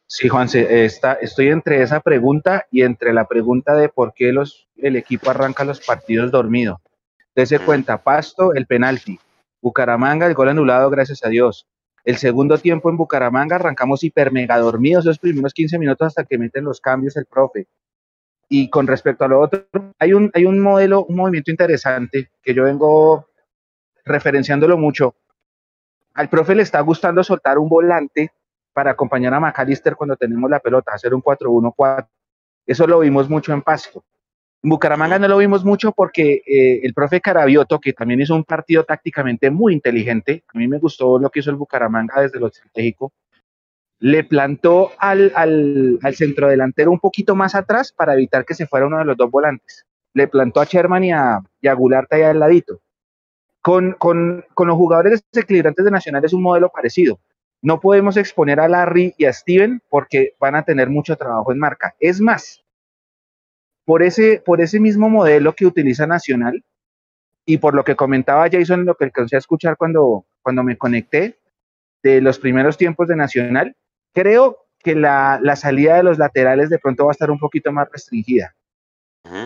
Sí, 0.08 0.28
Juanse, 0.28 0.84
está, 0.84 1.12
estoy 1.12 1.50
entre 1.50 1.82
esa 1.82 2.00
pregunta 2.00 2.66
y 2.72 2.82
entre 2.82 3.12
la 3.12 3.28
pregunta 3.28 3.76
de 3.76 3.88
por 3.88 4.12
qué 4.12 4.32
los, 4.32 4.66
el 4.76 4.96
equipo 4.96 5.30
arranca 5.30 5.64
los 5.64 5.80
partidos 5.80 6.32
dormido. 6.32 6.80
Dese 7.32 7.60
cuenta, 7.60 8.02
Pasto, 8.02 8.54
el 8.54 8.66
penalti, 8.66 9.20
Bucaramanga, 9.60 10.26
el 10.26 10.34
gol 10.34 10.48
anulado, 10.48 10.90
gracias 10.90 11.24
a 11.24 11.28
Dios. 11.28 11.66
El 12.04 12.16
segundo 12.16 12.58
tiempo 12.58 12.90
en 12.90 12.96
Bucaramanga 12.96 13.56
arrancamos 13.56 14.02
hiper 14.02 14.32
mega 14.32 14.58
dormidos 14.58 15.04
los 15.04 15.18
primeros 15.18 15.52
15 15.52 15.78
minutos 15.78 16.06
hasta 16.06 16.24
que 16.24 16.38
meten 16.38 16.64
los 16.64 16.80
cambios 16.80 17.16
el 17.16 17.26
profe. 17.26 17.68
Y 18.48 18.70
con 18.70 18.86
respecto 18.86 19.24
a 19.24 19.28
lo 19.28 19.40
otro, 19.40 19.66
hay 19.98 20.14
un, 20.14 20.30
hay 20.32 20.46
un 20.46 20.58
modelo, 20.58 21.04
un 21.04 21.16
movimiento 21.16 21.50
interesante 21.50 22.30
que 22.42 22.54
yo 22.54 22.64
vengo 22.64 23.28
referenciándolo 24.04 24.78
mucho. 24.78 25.16
Al 26.14 26.28
profe 26.28 26.54
le 26.54 26.62
está 26.62 26.80
gustando 26.80 27.22
soltar 27.22 27.58
un 27.58 27.68
volante 27.68 28.32
para 28.72 28.92
acompañar 28.92 29.34
a 29.34 29.40
McAllister 29.40 29.96
cuando 29.96 30.16
tenemos 30.16 30.48
la 30.48 30.60
pelota, 30.60 30.92
hacer 30.94 31.12
un 31.12 31.22
4-1-4. 31.22 32.08
Eso 32.64 32.86
lo 32.86 33.00
vimos 33.00 33.28
mucho 33.28 33.52
en 33.52 33.62
Pasto. 33.62 34.04
En 34.62 34.70
Bucaramanga 34.70 35.18
no 35.18 35.28
lo 35.28 35.38
vimos 35.38 35.64
mucho 35.64 35.92
porque 35.92 36.42
eh, 36.44 36.80
el 36.82 36.92
profe 36.92 37.20
Carabioto, 37.20 37.78
que 37.78 37.92
también 37.92 38.20
hizo 38.20 38.34
un 38.34 38.44
partido 38.44 38.84
tácticamente 38.84 39.50
muy 39.50 39.72
inteligente, 39.72 40.42
a 40.52 40.58
mí 40.58 40.66
me 40.66 40.78
gustó 40.78 41.18
lo 41.18 41.30
que 41.30 41.40
hizo 41.40 41.50
el 41.50 41.56
Bucaramanga 41.56 42.20
desde 42.22 42.40
lo 42.40 42.48
estratégico, 42.48 43.12
le 44.00 44.24
plantó 44.24 44.92
al, 44.98 45.32
al, 45.34 45.98
al 46.02 46.14
centrodelantero 46.14 46.90
un 46.90 46.98
poquito 46.98 47.34
más 47.34 47.54
atrás 47.54 47.92
para 47.92 48.14
evitar 48.14 48.44
que 48.44 48.54
se 48.54 48.66
fuera 48.66 48.86
uno 48.86 48.98
de 48.98 49.04
los 49.04 49.16
dos 49.16 49.30
volantes. 49.30 49.86
Le 50.14 50.28
plantó 50.28 50.60
a 50.60 50.64
Sherman 50.64 51.04
y 51.04 51.12
a, 51.12 51.40
y 51.60 51.68
a 51.68 51.74
Goulart 51.74 52.12
ahí 52.12 52.22
al 52.22 52.38
ladito. 52.40 52.80
Con, 53.60 53.92
con, 53.92 54.44
con 54.54 54.68
los 54.68 54.76
jugadores 54.76 55.22
desequilibrantes 55.32 55.84
de 55.84 55.90
Nacional 55.90 56.24
es 56.24 56.32
un 56.32 56.42
modelo 56.42 56.70
parecido. 56.70 57.18
No 57.60 57.80
podemos 57.80 58.16
exponer 58.16 58.60
a 58.60 58.68
Larry 58.68 59.14
y 59.18 59.24
a 59.24 59.32
Steven 59.32 59.82
porque 59.88 60.34
van 60.38 60.54
a 60.54 60.62
tener 60.62 60.88
mucho 60.90 61.16
trabajo 61.16 61.52
en 61.52 61.58
marca. 61.58 61.94
Es 61.98 62.20
más, 62.20 62.64
por 63.88 64.02
ese, 64.02 64.42
por 64.44 64.60
ese 64.60 64.80
mismo 64.80 65.08
modelo 65.08 65.54
que 65.54 65.64
utiliza 65.64 66.06
Nacional 66.06 66.62
y 67.46 67.56
por 67.56 67.74
lo 67.74 67.84
que 67.84 67.96
comentaba 67.96 68.46
Jason, 68.52 68.84
lo 68.84 68.94
que 68.94 69.06
alcancé 69.06 69.36
a 69.36 69.38
escuchar 69.38 69.78
cuando, 69.78 70.26
cuando 70.42 70.62
me 70.62 70.76
conecté 70.76 71.38
de 72.02 72.20
los 72.20 72.38
primeros 72.38 72.76
tiempos 72.76 73.08
de 73.08 73.16
Nacional, 73.16 73.74
creo 74.12 74.58
que 74.80 74.94
la, 74.94 75.40
salida 75.56 75.96
de 75.96 76.02
los 76.02 76.18
laterales 76.18 76.68
de 76.68 76.78
pronto 76.78 77.06
va 77.06 77.12
a 77.12 77.16
estar 77.16 77.30
un 77.30 77.38
poquito 77.38 77.72
más 77.72 77.88
restringida. 77.90 78.54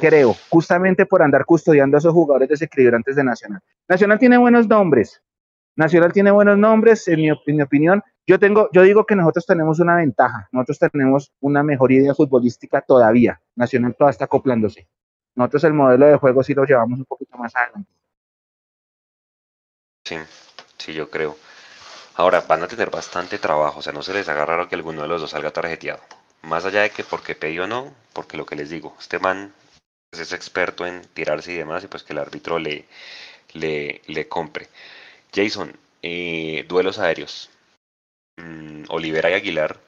Creo, 0.00 0.34
justamente 0.48 1.06
por 1.06 1.22
andar 1.22 1.44
custodiando 1.44 1.96
a 1.96 2.00
esos 2.00 2.12
jugadores 2.12 2.48
desequilibrantes 2.48 3.14
de 3.14 3.22
Nacional. 3.22 3.60
Nacional 3.88 4.18
tiene 4.18 4.38
buenos 4.38 4.66
nombres. 4.66 5.22
Nacional 5.76 6.12
tiene 6.12 6.30
buenos 6.30 6.58
nombres, 6.58 7.08
en 7.08 7.20
mi, 7.20 7.30
opinión, 7.30 8.02
yo, 8.26 8.38
tengo, 8.38 8.68
yo 8.72 8.82
digo 8.82 9.06
que 9.06 9.16
nosotros 9.16 9.46
tenemos 9.46 9.80
una 9.80 9.96
ventaja, 9.96 10.48
nosotros 10.52 10.78
tenemos 10.78 11.32
una 11.40 11.62
mejor 11.62 11.92
idea 11.92 12.14
futbolística 12.14 12.82
todavía. 12.82 13.40
Nacional 13.56 13.94
todavía 13.96 14.12
está 14.12 14.26
acoplándose. 14.26 14.86
Nosotros 15.34 15.64
el 15.64 15.72
modelo 15.72 16.06
de 16.06 16.16
juego 16.16 16.42
sí 16.42 16.52
lo 16.52 16.64
llevamos 16.64 16.98
un 16.98 17.06
poquito 17.06 17.38
más 17.38 17.56
adelante. 17.56 17.90
Sí, 20.04 20.16
sí, 20.76 20.92
yo 20.92 21.08
creo. 21.08 21.36
Ahora, 22.16 22.42
van 22.46 22.62
a 22.62 22.68
tener 22.68 22.90
bastante 22.90 23.38
trabajo, 23.38 23.78
o 23.78 23.82
sea, 23.82 23.94
no 23.94 24.02
se 24.02 24.12
les 24.12 24.28
haga 24.28 24.44
raro 24.44 24.68
que 24.68 24.74
alguno 24.74 25.02
de 25.02 25.08
los 25.08 25.22
dos 25.22 25.30
salga 25.30 25.50
tarjeteado. 25.50 26.00
Más 26.42 26.64
allá 26.66 26.82
de 26.82 26.90
que 26.90 27.04
porque 27.04 27.34
pedió 27.34 27.64
o 27.64 27.66
no, 27.66 27.94
porque 28.12 28.36
lo 28.36 28.44
que 28.44 28.56
les 28.56 28.68
digo, 28.68 28.94
este 28.98 29.18
man 29.18 29.54
pues, 30.10 30.22
es 30.22 30.32
experto 30.34 30.84
en 30.84 31.00
tirarse 31.14 31.52
y 31.52 31.56
demás, 31.56 31.84
y 31.84 31.86
pues 31.86 32.02
que 32.02 32.12
el 32.12 32.18
árbitro 32.18 32.58
le, 32.58 32.86
le, 33.54 34.02
le 34.06 34.28
compre. 34.28 34.68
Jason, 35.34 35.72
eh, 36.02 36.64
duelos 36.68 36.98
aéreos. 36.98 37.50
Mm, 38.36 38.84
Olivera 38.88 39.30
y 39.30 39.34
Aguilar 39.34 39.78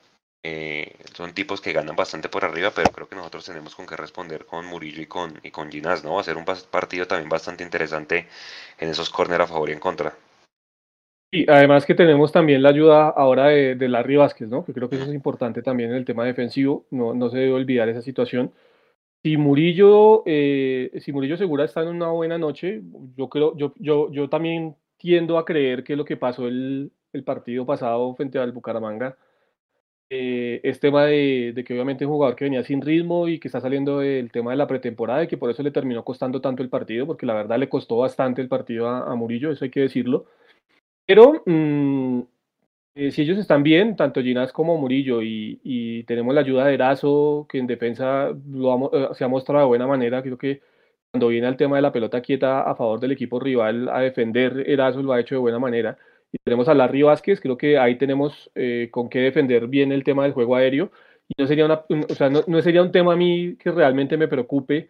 eh, 0.47 0.97
son 1.15 1.33
tipos 1.33 1.63
que 1.63 1.73
ganan 1.73 1.97
bastante 1.97 2.29
por 2.29 2.45
arriba, 2.45 2.71
pero 2.75 2.91
creo 2.93 3.09
que 3.09 3.17
nosotros 3.17 3.47
tenemos 3.47 3.75
con 3.75 3.87
qué 3.87 3.97
responder 3.97 4.45
con 4.45 4.67
Murillo 4.67 5.01
y 5.01 5.07
con, 5.07 5.41
y 5.43 5.51
con 5.51 5.71
Ginás, 5.71 6.05
¿no? 6.05 6.15
Va 6.15 6.21
a 6.21 6.25
ser 6.25 6.37
un 6.37 6.45
partido 6.45 7.07
también 7.07 7.31
bastante 7.31 7.65
interesante 7.65 8.29
en 8.79 8.91
esos 8.91 9.09
córner 9.09 9.41
a 9.41 9.47
favor 9.47 9.71
y 9.71 9.73
en 9.73 9.81
contra. 9.81 10.15
Y 11.33 11.51
además 11.51 11.87
que 11.87 11.95
tenemos 11.95 12.31
también 12.31 12.63
la 12.63 12.69
ayuda 12.69 13.09
ahora 13.09 13.47
de, 13.47 13.75
de 13.75 13.89
Larry 13.89 14.17
Vázquez, 14.17 14.49
¿no? 14.49 14.65
Que 14.65 14.75
creo 14.75 14.89
que 14.89 14.97
eso 14.97 15.07
es 15.07 15.15
importante 15.15 15.63
también 15.63 15.91
en 15.91 15.97
el 15.97 16.05
tema 16.05 16.27
defensivo, 16.27 16.87
no, 16.91 17.15
no 17.15 17.31
se 17.31 17.39
debe 17.39 17.53
olvidar 17.55 17.89
esa 17.89 18.03
situación. 18.03 18.53
Si 19.23 19.39
Murillo, 19.39 20.23
eh, 20.27 20.93
si 21.01 21.11
Murillo 21.11 21.39
Segura 21.39 21.65
está 21.65 21.81
en 21.81 21.89
una 21.89 22.11
buena 22.11 22.37
noche, 22.37 22.83
yo 23.17 23.31
creo, 23.31 23.57
yo, 23.57 23.73
yo, 23.79 24.13
yo 24.13 24.29
también 24.29 24.77
tiendo 25.05 25.37
a 25.37 25.45
creer 25.45 25.85
que 25.85 25.97
lo 25.97 26.05
que 26.07 26.17
pasó 26.17 26.49
el, 26.49 26.91
el 27.13 27.25
partido 27.25 27.67
pasado 27.67 28.15
frente 28.15 28.39
al 28.39 28.53
Bucaramanga 28.53 29.19
eh, 30.09 30.63
es 30.63 30.81
tema 30.81 31.05
de, 31.05 31.53
de, 31.55 31.63
que 31.63 31.75
obviamente 31.75 32.07
un 32.07 32.13
jugador 32.13 32.35
que 32.37 32.47
venía 32.47 32.65
sin 32.65 32.81
ritmo 32.81 33.29
y 33.29 33.39
que 33.39 33.49
está 33.49 33.61
saliendo 33.61 33.99
del 33.99 34.33
tema 34.33 34.53
de 34.53 34.57
la 34.57 34.67
pretemporada 34.67 35.23
y 35.25 35.29
que 35.29 35.37
por 35.37 35.51
eso 35.51 35.63
le 35.63 35.73
terminó 35.73 36.05
costando 36.05 36.41
tanto 36.41 36.63
el 36.63 36.71
partido, 36.71 37.07
porque 37.07 37.27
la 37.27 37.35
verdad 37.35 37.59
le 37.59 37.69
costó 37.69 37.99
bastante 37.99 38.41
el 38.41 38.49
partido 38.49 38.89
a, 38.89 39.15
Murillo, 39.15 39.51
eso 39.53 39.67
hay 39.67 39.71
que 39.71 39.81
decirlo. 39.81 40.25
Pero 41.07 41.43
mmm, 41.45 42.21
eh, 42.95 43.11
si 43.11 43.23
ellos 43.23 43.39
están 43.39 43.63
bien, 43.63 43.97
tanto 43.97 44.23
Ginás 44.23 44.53
como 44.53 44.79
Murillo, 44.79 45.21
y, 45.21 45.61
y, 45.65 46.05
tenemos 46.05 46.35
la 46.35 46.41
ayuda 46.41 46.65
de 46.67 46.75
Erazo, 46.75 47.47
que 47.51 47.59
en 47.59 47.67
defensa 47.67 48.31
lo 48.51 48.73
ha, 48.73 49.11
eh, 49.13 49.15
se 49.15 49.25
ha 49.25 49.29
mostrado 49.29 49.61
de 49.65 49.69
buena 49.69 49.87
manera, 49.87 50.23
creo 50.23 50.39
que 50.39 50.63
cuando 51.15 51.29
viene 51.29 51.47
el 51.47 51.57
tema 51.57 51.77
de 51.77 51.83
la 51.83 51.93
pelota 51.93 52.21
quieta 52.21 52.62
a 52.62 52.75
favor 52.75 52.99
del 52.99 53.12
equipo 53.12 53.39
rival 53.39 53.89
a 53.89 54.01
defender, 54.01 54.65
Erazo 54.69 55.01
lo 55.01 55.12
ha 55.12 55.21
hecho 55.21 55.37
de 55.37 55.41
buena 55.41 55.61
manera 55.61 55.97
y 56.33 56.39
tenemos 56.43 56.67
a 56.67 56.75
Larry 56.75 57.03
Vázquez, 57.03 57.41
creo 57.41 57.57
que 57.57 57.79
ahí 57.79 57.97
tenemos 57.97 58.51
eh, 58.57 58.89
con 58.91 59.09
qué 59.09 59.21
defender 59.21 59.69
bien 59.69 59.93
el 59.93 60.03
tema 60.03 60.25
del 60.25 60.33
juego 60.33 60.57
aéreo. 60.57 60.91
Y 61.29 61.41
no 61.41 61.47
sería, 61.47 61.67
una, 61.67 61.85
o 61.89 62.15
sea, 62.17 62.31
no, 62.31 62.41
no, 62.49 62.61
sería 62.62 62.83
un 62.83 62.91
tema 62.91 63.12
a 63.12 63.17
mí 63.17 63.57
que 63.61 63.71
realmente 63.71 64.17
me 64.17 64.27
preocupe 64.27 64.89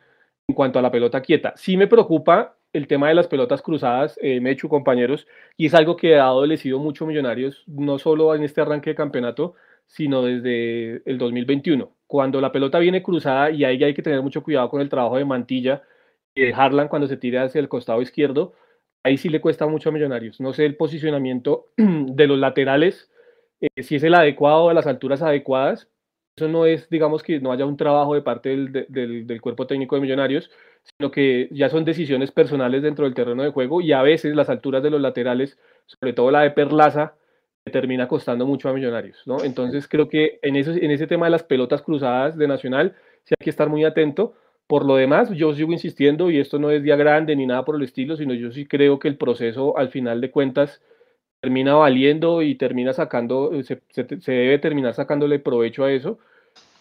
en 0.48 0.54
cuanto 0.54 0.78
a 0.78 0.82
la 0.82 0.90
pelota 0.90 1.20
quieta. 1.20 1.52
Sí 1.56 1.76
me 1.76 1.88
preocupa 1.88 2.56
el 2.72 2.86
tema 2.86 3.08
de 3.08 3.14
las 3.16 3.28
pelotas 3.28 3.60
cruzadas, 3.60 4.18
eh, 4.22 4.40
Mechu, 4.40 4.70
compañeros, 4.70 5.26
y 5.58 5.66
es 5.66 5.74
algo 5.74 5.94
que 5.94 6.16
ha 6.16 6.24
adolecido 6.24 6.78
mucho 6.78 7.04
Millonarios, 7.04 7.64
no 7.66 7.98
solo 7.98 8.34
en 8.34 8.44
este 8.44 8.62
arranque 8.62 8.90
de 8.90 8.96
campeonato, 8.96 9.56
sino 9.86 10.22
desde 10.22 11.02
el 11.04 11.18
2021. 11.18 11.94
Cuando 12.06 12.40
la 12.40 12.50
pelota 12.50 12.78
viene 12.78 13.02
cruzada, 13.02 13.50
y 13.50 13.64
ahí 13.64 13.84
hay 13.84 13.92
que 13.92 14.02
tener 14.02 14.22
mucho 14.22 14.42
cuidado 14.42 14.70
con 14.70 14.80
el 14.80 14.88
trabajo 14.88 15.18
de 15.18 15.26
Mantilla 15.26 15.82
de 16.34 16.52
Harlan 16.52 16.88
cuando 16.88 17.08
se 17.08 17.16
tira 17.16 17.44
hacia 17.44 17.60
el 17.60 17.68
costado 17.68 18.02
izquierdo, 18.02 18.54
ahí 19.04 19.16
sí 19.16 19.28
le 19.28 19.40
cuesta 19.40 19.66
mucho 19.66 19.88
a 19.88 19.92
Millonarios. 19.92 20.40
No 20.40 20.52
sé 20.52 20.64
el 20.64 20.76
posicionamiento 20.76 21.68
de 21.76 22.26
los 22.26 22.38
laterales, 22.38 23.10
eh, 23.60 23.82
si 23.82 23.96
es 23.96 24.02
el 24.02 24.14
adecuado 24.14 24.68
a 24.68 24.74
las 24.74 24.86
alturas 24.86 25.22
adecuadas. 25.22 25.88
Eso 26.36 26.48
no 26.48 26.66
es, 26.66 26.88
digamos, 26.90 27.22
que 27.22 27.38
no 27.38 27.52
haya 27.52 27.64
un 27.64 27.76
trabajo 27.76 28.14
de 28.14 28.22
parte 28.22 28.48
del, 28.48 28.72
del, 28.88 29.24
del, 29.24 29.40
cuerpo 29.40 29.68
técnico 29.68 29.94
de 29.94 30.02
Millonarios, 30.02 30.50
sino 30.82 31.12
que 31.12 31.48
ya 31.52 31.68
son 31.68 31.84
decisiones 31.84 32.32
personales 32.32 32.82
dentro 32.82 33.04
del 33.04 33.14
terreno 33.14 33.44
de 33.44 33.50
juego 33.50 33.80
y 33.80 33.92
a 33.92 34.02
veces 34.02 34.34
las 34.34 34.50
alturas 34.50 34.82
de 34.82 34.90
los 34.90 35.00
laterales, 35.00 35.56
sobre 35.86 36.12
todo 36.12 36.32
la 36.32 36.40
de 36.40 36.50
Perlaza, 36.50 37.14
le 37.64 37.72
termina 37.72 38.08
costando 38.08 38.46
mucho 38.46 38.68
a 38.68 38.72
Millonarios, 38.72 39.22
¿no? 39.26 39.44
Entonces 39.44 39.86
creo 39.86 40.08
que 40.08 40.40
en, 40.42 40.56
eso, 40.56 40.72
en 40.72 40.90
ese 40.90 41.06
tema 41.06 41.26
de 41.26 41.30
las 41.30 41.44
pelotas 41.44 41.82
cruzadas 41.82 42.36
de 42.36 42.48
Nacional, 42.48 42.96
sí 43.22 43.34
hay 43.38 43.44
que 43.44 43.50
estar 43.50 43.68
muy 43.68 43.84
atento 43.84 44.34
por 44.66 44.84
lo 44.86 44.96
demás, 44.96 45.30
yo 45.30 45.54
sigo 45.54 45.72
insistiendo, 45.72 46.30
y 46.30 46.38
esto 46.38 46.58
no 46.58 46.70
es 46.70 46.82
día 46.82 46.96
grande 46.96 47.36
ni 47.36 47.46
nada 47.46 47.64
por 47.64 47.76
el 47.76 47.82
estilo, 47.82 48.16
sino 48.16 48.34
yo 48.34 48.50
sí 48.50 48.66
creo 48.66 48.98
que 48.98 49.08
el 49.08 49.16
proceso, 49.16 49.76
al 49.76 49.90
final 49.90 50.20
de 50.20 50.30
cuentas, 50.30 50.82
termina 51.40 51.74
valiendo 51.74 52.42
y 52.42 52.54
termina 52.54 52.92
sacando, 52.92 53.62
se, 53.62 53.82
se, 53.90 54.20
se 54.20 54.32
debe 54.32 54.58
terminar 54.58 54.94
sacándole 54.94 55.38
provecho 55.38 55.84
a 55.84 55.92
eso. 55.92 56.18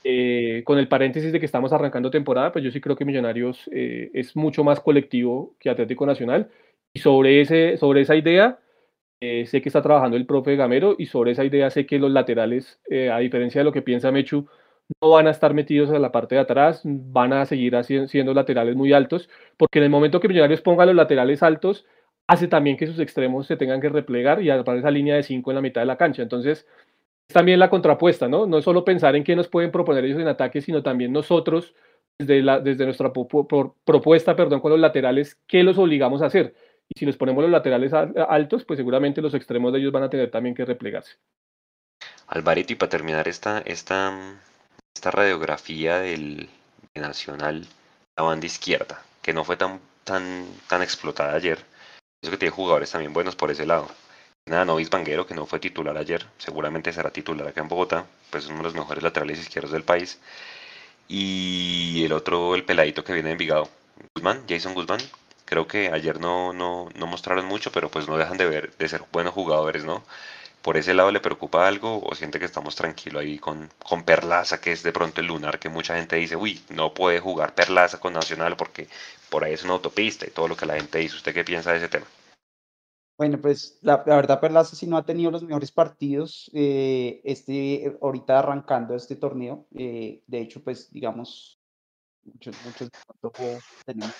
Eh, 0.05 0.63
con 0.65 0.77
el 0.79 0.89
paréntesis 0.89 1.31
de 1.31 1.39
que 1.39 1.45
estamos 1.45 1.71
arrancando 1.71 2.11
temporada, 2.11 2.51
pues 2.51 2.63
yo 2.63 2.71
sí 2.71 2.81
creo 2.81 2.95
que 2.95 3.05
Millonarios 3.05 3.69
eh, 3.71 4.11
es 4.13 4.35
mucho 4.35 4.63
más 4.63 4.79
colectivo 4.81 5.55
que 5.59 5.69
Atlético 5.69 6.05
Nacional. 6.05 6.49
Y 6.93 6.99
sobre, 6.99 7.41
ese, 7.41 7.77
sobre 7.77 8.01
esa 8.01 8.15
idea, 8.15 8.59
eh, 9.21 9.45
sé 9.45 9.61
que 9.61 9.69
está 9.69 9.81
trabajando 9.81 10.17
el 10.17 10.25
profe 10.25 10.55
Gamero 10.57 10.95
y 10.97 11.05
sobre 11.05 11.31
esa 11.31 11.45
idea 11.45 11.69
sé 11.69 11.85
que 11.85 11.99
los 11.99 12.11
laterales, 12.11 12.79
eh, 12.89 13.09
a 13.09 13.19
diferencia 13.19 13.61
de 13.61 13.65
lo 13.65 13.71
que 13.71 13.81
piensa 13.81 14.11
Mechu, 14.11 14.47
no 15.01 15.09
van 15.09 15.27
a 15.27 15.31
estar 15.31 15.53
metidos 15.53 15.89
en 15.91 16.01
la 16.01 16.11
parte 16.11 16.35
de 16.35 16.41
atrás, 16.41 16.81
van 16.83 17.33
a 17.33 17.45
seguir 17.45 17.75
siendo 18.07 18.33
laterales 18.33 18.75
muy 18.75 18.93
altos, 18.93 19.29
porque 19.57 19.79
en 19.79 19.85
el 19.85 19.89
momento 19.89 20.19
que 20.19 20.27
Millonarios 20.27 20.61
ponga 20.61 20.85
los 20.85 20.95
laterales 20.95 21.43
altos, 21.43 21.85
hace 22.27 22.47
también 22.47 22.77
que 22.77 22.87
sus 22.87 22.99
extremos 22.99 23.47
se 23.47 23.57
tengan 23.57 23.81
que 23.81 23.89
replegar 23.89 24.41
y 24.41 24.47
para 24.63 24.79
esa 24.79 24.91
línea 24.91 25.15
de 25.15 25.23
5 25.23 25.51
en 25.51 25.55
la 25.55 25.61
mitad 25.61 25.81
de 25.81 25.85
la 25.85 25.97
cancha. 25.97 26.21
Entonces, 26.21 26.65
es 27.27 27.33
también 27.33 27.59
la 27.59 27.69
contrapuesta, 27.69 28.27
¿no? 28.27 28.45
No 28.45 28.61
solo 28.61 28.85
pensar 28.85 29.15
en 29.15 29.23
qué 29.23 29.35
nos 29.35 29.47
pueden 29.47 29.71
proponer 29.71 30.05
ellos 30.05 30.19
en 30.19 30.27
ataque, 30.27 30.61
sino 30.61 30.83
también 30.83 31.11
nosotros, 31.11 31.73
desde, 32.17 32.85
nuestra 32.85 33.11
propuesta 33.11 34.35
perdón, 34.35 34.59
con 34.61 34.71
los 34.71 34.79
laterales, 34.79 35.39
¿qué 35.47 35.63
los 35.63 35.77
obligamos 35.77 36.21
a 36.21 36.27
hacer? 36.27 36.53
Y 36.89 36.99
si 36.99 37.05
les 37.05 37.17
ponemos 37.17 37.41
los 37.43 37.51
laterales 37.51 37.93
altos, 37.93 38.65
pues 38.65 38.77
seguramente 38.77 39.21
los 39.21 39.33
extremos 39.33 39.71
de 39.73 39.79
ellos 39.79 39.91
van 39.91 40.03
a 40.03 40.09
tener 40.09 40.29
también 40.29 40.53
que 40.53 40.65
replegarse. 40.65 41.15
Alvarito, 42.27 42.73
y 42.73 42.75
para 42.75 42.89
terminar 42.89 43.27
esta, 43.27 43.59
esta 43.59 44.41
esta 45.03 45.11
radiografía 45.11 45.99
del 45.99 46.49
de 46.93 47.01
Nacional, 47.01 47.67
la 48.15 48.23
banda 48.23 48.45
izquierda, 48.45 49.03
que 49.21 49.33
no 49.33 49.43
fue 49.43 49.57
tan, 49.57 49.81
tan, 50.05 50.47
tan 50.69 50.81
explotada 50.81 51.35
ayer. 51.35 51.59
Eso 52.21 52.31
que 52.31 52.37
tiene 52.37 52.55
jugadores 52.55 52.91
también 52.91 53.11
buenos 53.11 53.35
por 53.35 53.51
ese 53.51 53.65
lado. 53.65 53.89
Nada, 54.45 54.63
Novis 54.63 54.89
Banguero, 54.89 55.27
que 55.27 55.33
no 55.35 55.45
fue 55.45 55.59
titular 55.59 55.97
ayer, 55.97 56.25
seguramente 56.37 56.93
será 56.93 57.11
titular 57.11 57.49
acá 57.49 57.59
en 57.59 57.67
Bogotá, 57.67 58.05
pues 58.29 58.45
es 58.45 58.49
uno 58.49 58.59
de 58.59 58.63
los 58.63 58.75
mejores 58.75 59.03
laterales 59.03 59.39
izquierdos 59.39 59.73
del 59.73 59.83
país. 59.83 60.21
Y 61.09 62.05
el 62.05 62.13
otro, 62.13 62.55
el 62.55 62.63
peladito 62.63 63.03
que 63.03 63.11
viene 63.11 63.27
de 63.27 63.33
Envigado, 63.33 63.69
Guzmán, 64.15 64.45
Jason 64.47 64.73
Guzmán. 64.73 65.01
Creo 65.43 65.67
que 65.67 65.89
ayer 65.91 66.21
no, 66.21 66.53
no, 66.53 66.87
no 66.95 67.07
mostraron 67.07 67.45
mucho, 67.45 67.73
pero 67.73 67.91
pues 67.91 68.07
no 68.07 68.17
dejan 68.17 68.37
de 68.37 68.45
ver, 68.45 68.73
de 68.77 68.87
ser 68.87 69.03
buenos 69.11 69.33
jugadores, 69.33 69.83
¿no? 69.83 70.01
Por 70.63 70.77
ese 70.77 70.93
lado 70.93 71.11
le 71.11 71.19
preocupa 71.19 71.67
algo 71.67 72.01
o 72.01 72.15
siente 72.15 72.39
que 72.39 72.45
estamos 72.45 72.75
tranquilo 72.75 73.19
ahí 73.19 73.37
con, 73.37 73.69
con 73.83 74.03
Perlaza, 74.03 74.61
que 74.61 74.71
es 74.71 74.81
de 74.81 74.93
pronto 74.93 75.19
el 75.19 75.27
lunar, 75.27 75.59
que 75.59 75.67
mucha 75.67 75.97
gente 75.97 76.15
dice, 76.15 76.37
uy, 76.37 76.59
no 76.69 76.93
puede 76.93 77.19
jugar 77.19 77.53
Perlaza 77.53 77.99
con 77.99 78.13
Nacional 78.13 78.55
porque 78.55 78.87
por 79.29 79.43
ahí 79.43 79.53
es 79.53 79.63
una 79.65 79.73
autopista 79.73 80.25
y 80.25 80.31
todo 80.31 80.47
lo 80.47 80.55
que 80.55 80.65
la 80.65 80.75
gente 80.75 80.99
dice. 80.99 81.17
¿Usted 81.17 81.33
qué 81.33 81.43
piensa 81.43 81.71
de 81.71 81.77
ese 81.79 81.89
tema? 81.89 82.05
Bueno, 83.17 83.41
pues 83.41 83.77
la, 83.81 83.97
verdad 83.97 84.39
Perlaza 84.39 84.75
sí 84.75 84.87
no 84.87 84.95
ha 84.95 85.05
tenido 85.05 85.31
los 85.31 85.43
mejores 85.43 85.71
partidos 85.71 86.49
eh, 86.53 87.19
este, 87.25 87.97
ahorita 88.01 88.39
arrancando 88.39 88.95
este 88.95 89.17
torneo. 89.17 89.67
Eh, 89.75 90.23
de 90.25 90.39
hecho, 90.39 90.63
pues 90.63 90.89
digamos, 90.93 91.59
muchos, 92.23 92.55
muchos 92.65 92.89
tenemos 93.85 94.15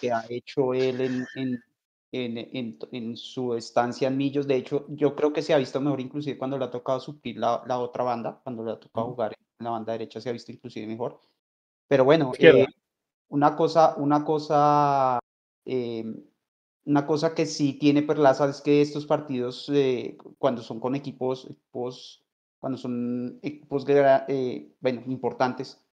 que 0.00 0.10
ha 0.10 0.24
hecho 0.28 0.74
él 0.74 1.00
en, 1.00 1.26
en 1.36 1.62
en, 2.12 2.38
en, 2.38 2.78
en, 2.92 3.16
su 3.16 3.54
estancia 3.54 4.08
en 4.08 4.16
Millos. 4.16 4.46
De 4.46 4.56
hecho, 4.56 4.86
yo 4.88 5.16
creo 5.16 5.32
que 5.32 5.42
se 5.42 5.54
ha 5.54 5.58
visto 5.58 5.80
mejor 5.80 6.00
inclusive 6.00 6.38
cuando 6.38 6.58
le 6.58 6.66
ha 6.66 6.70
tocado 6.70 7.00
suplir 7.00 7.38
la, 7.38 7.62
la 7.66 7.78
otra 7.78 8.04
banda, 8.04 8.40
cuando 8.42 8.64
le 8.64 8.72
ha 8.72 8.78
tocado 8.78 9.08
jugar 9.08 9.32
en 9.58 9.64
la 9.64 9.70
banda 9.70 9.92
derecha 9.92 10.20
se 10.20 10.28
ha 10.28 10.32
visto 10.32 10.52
inclusive 10.52 10.86
mejor. 10.86 11.18
Pero 11.88 12.04
bueno, 12.04 12.32
eh, 12.38 12.66
una 13.28 13.56
cosa, 13.56 13.94
una 13.96 14.24
cosa, 14.24 15.18
eh, 15.64 16.04
una 16.84 17.06
cosa 17.06 17.34
que 17.34 17.46
sí 17.46 17.74
tiene 17.74 18.02
Perlaza 18.02 18.48
es 18.48 18.60
que 18.60 18.80
estos 18.82 19.06
partidos, 19.06 19.70
eh, 19.72 20.16
cuando 20.38 20.62
son 20.62 20.80
con 20.80 20.94
equipos, 20.94 21.46
equipos 21.46 22.22
cuando 22.62 22.78
son 22.78 23.40
equipos 23.42 23.84
eh, 23.88 24.72
bueno, 24.80 25.02
importantes, 25.08 25.84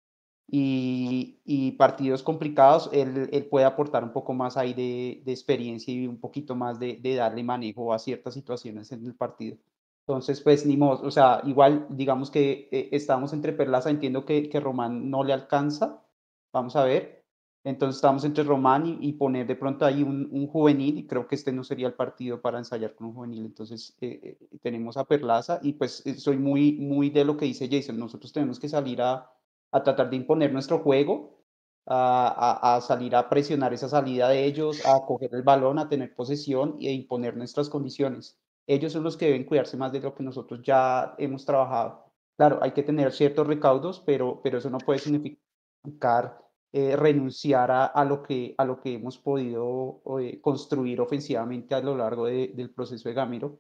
y, 0.51 1.41
y, 1.45 1.73
partidos 1.73 2.23
complicados, 2.23 2.89
él, 2.93 3.29
él, 3.33 3.47
puede 3.47 3.67
aportar 3.67 4.03
un 4.03 4.13
poco 4.13 4.33
más 4.33 4.57
ahí 4.57 4.73
de, 4.73 5.23
de 5.25 5.33
experiencia 5.33 5.93
y 5.93 6.07
un 6.07 6.19
poquito 6.19 6.55
más 6.57 6.79
de, 6.81 6.97
de, 6.97 7.17
darle 7.17 7.43
manejo 7.43 7.93
a 7.93 7.99
ciertas 7.99 8.33
situaciones 8.33 8.91
en 8.93 9.05
el 9.05 9.15
partido. 9.15 9.59
Entonces, 10.01 10.41
pues 10.41 10.65
ni 10.65 10.79
modo, 10.79 11.07
o 11.07 11.11
sea, 11.11 11.43
igual 11.45 11.87
digamos 11.91 12.31
que 12.31 12.69
eh, 12.73 12.89
estamos 12.93 13.35
entre 13.35 13.53
Perlaza, 13.53 13.91
entiendo 13.91 14.25
que, 14.25 14.49
que 14.49 14.59
Román 14.59 15.11
no 15.11 15.23
le 15.23 15.35
alcanza, 15.35 16.03
vamos 16.51 16.77
a 16.77 16.85
ver. 16.85 17.25
Entonces 17.65 17.97
estamos 17.97 18.25
entre 18.25 18.45
Román 18.45 18.87
y, 18.87 19.09
y 19.09 19.13
poner 19.13 19.47
de 19.47 19.57
pronto 19.57 19.85
ahí 19.85 20.03
un, 20.03 20.29
un, 20.33 20.47
juvenil 20.47 20.97
y 20.99 21.07
creo 21.07 21.27
que 21.27 21.35
este 21.35 21.53
no 21.53 21.63
sería 21.65 21.89
el 21.89 21.95
partido 21.95 22.41
para 22.41 22.59
ensayar 22.59 22.95
con 22.95 23.09
un 23.09 23.15
juvenil. 23.15 23.45
Entonces 23.45 23.95
eh, 24.01 24.39
eh, 24.41 24.59
tenemos 24.63 24.97
a 24.97 25.05
Perlaza 25.05 25.61
y 25.63 25.75
pues 25.75 26.03
soy 26.17 26.39
muy, 26.39 26.73
muy 26.73 27.11
de 27.11 27.25
lo 27.27 27.37
que 27.37 27.45
dice 27.45 27.69
Jason, 27.71 27.99
nosotros 27.99 28.33
tenemos 28.33 28.59
que 28.59 28.71
salir 28.71 29.03
a 29.03 29.31
a 29.73 29.83
tratar 29.83 30.11
de 30.11 30.17
imponer 30.17 30.53
nuestro 30.53 30.81
juego, 30.81 31.45
a, 31.87 32.29
a, 32.29 32.77
a, 32.77 32.81
salir 32.81 33.17
a 33.17 33.29
presionar 33.29 33.73
esa 33.73 33.89
salida 33.89 34.29
de 34.29 34.45
ellos, 34.45 34.85
a 34.87 35.05
coger 35.07 35.35
el 35.35 35.43
balón, 35.43 35.79
a 35.79 35.89
tener 35.89 36.15
posesión 36.15 36.77
e 36.81 36.93
imponer 36.93 37.37
nuestras 37.37 37.69
condiciones. 37.69 38.39
Ellos 38.67 38.93
son 38.93 39.05
los 39.05 39.17
que 39.17 39.27
deben 39.27 39.45
cuidarse 39.45 39.77
más 39.79 39.93
de 39.93 40.01
lo 40.01 40.15
que 40.15 40.23
nosotros 40.23 40.61
ya 40.63 41.15
hemos 41.19 41.47
trabajado. 41.47 42.05
Claro, 42.37 42.59
hay 42.63 42.73
que 42.73 42.83
tener 42.83 43.13
ciertos 43.13 43.47
recaudos, 43.47 44.01
pero, 44.01 44.41
pero 44.43 44.59
eso 44.59 44.71
no 44.71 44.79
puede 44.79 44.99
significar 44.99 46.39
eh, 46.71 46.97
renunciar 46.97 47.71
a, 47.71 48.05
lo 48.05 48.23
que, 48.23 48.55
a 48.59 48.65
lo 48.67 48.79
que 48.79 48.95
hemos 48.95 49.17
podido 49.17 50.03
eh, 50.21 50.39
construir 50.43 51.01
ofensivamente 51.01 51.75
a 51.75 51.81
lo 51.81 51.97
largo 51.97 52.27
del 52.27 52.71
proceso 52.75 53.09
de 53.09 53.15
Gamero. 53.15 53.59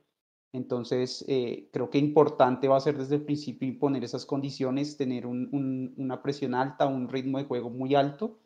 Entonces, 0.53 1.25
eh, 1.29 1.69
creo 1.73 1.91
que 1.91 1.99
importante 1.99 2.69
va 2.69 2.77
a 2.77 2.81
ser 2.81 2.97
desde 2.97 3.17
el 3.17 3.25
principio 3.25 3.69
imponer 3.69 4.03
esas 4.05 4.25
condiciones, 4.25 4.97
tener 4.97 5.27
una 5.27 6.23
presión 6.23 6.55
alta, 6.55 6.87
un 6.87 7.09
ritmo 7.09 7.39
de 7.39 7.45
juego 7.45 7.71
muy 7.71 7.95
alto, 7.95 8.39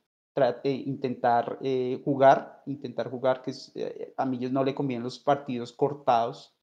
intentar 0.64 1.58
jugar, 2.04 2.62
intentar 2.66 3.10
jugar, 3.10 3.42
que 3.42 3.52
a 4.16 4.26
mí 4.26 4.38
no 4.50 4.64
le 4.64 4.74
convienen 4.74 5.04
los 5.04 5.18
partidos 5.18 5.72
cortados, 5.72 6.56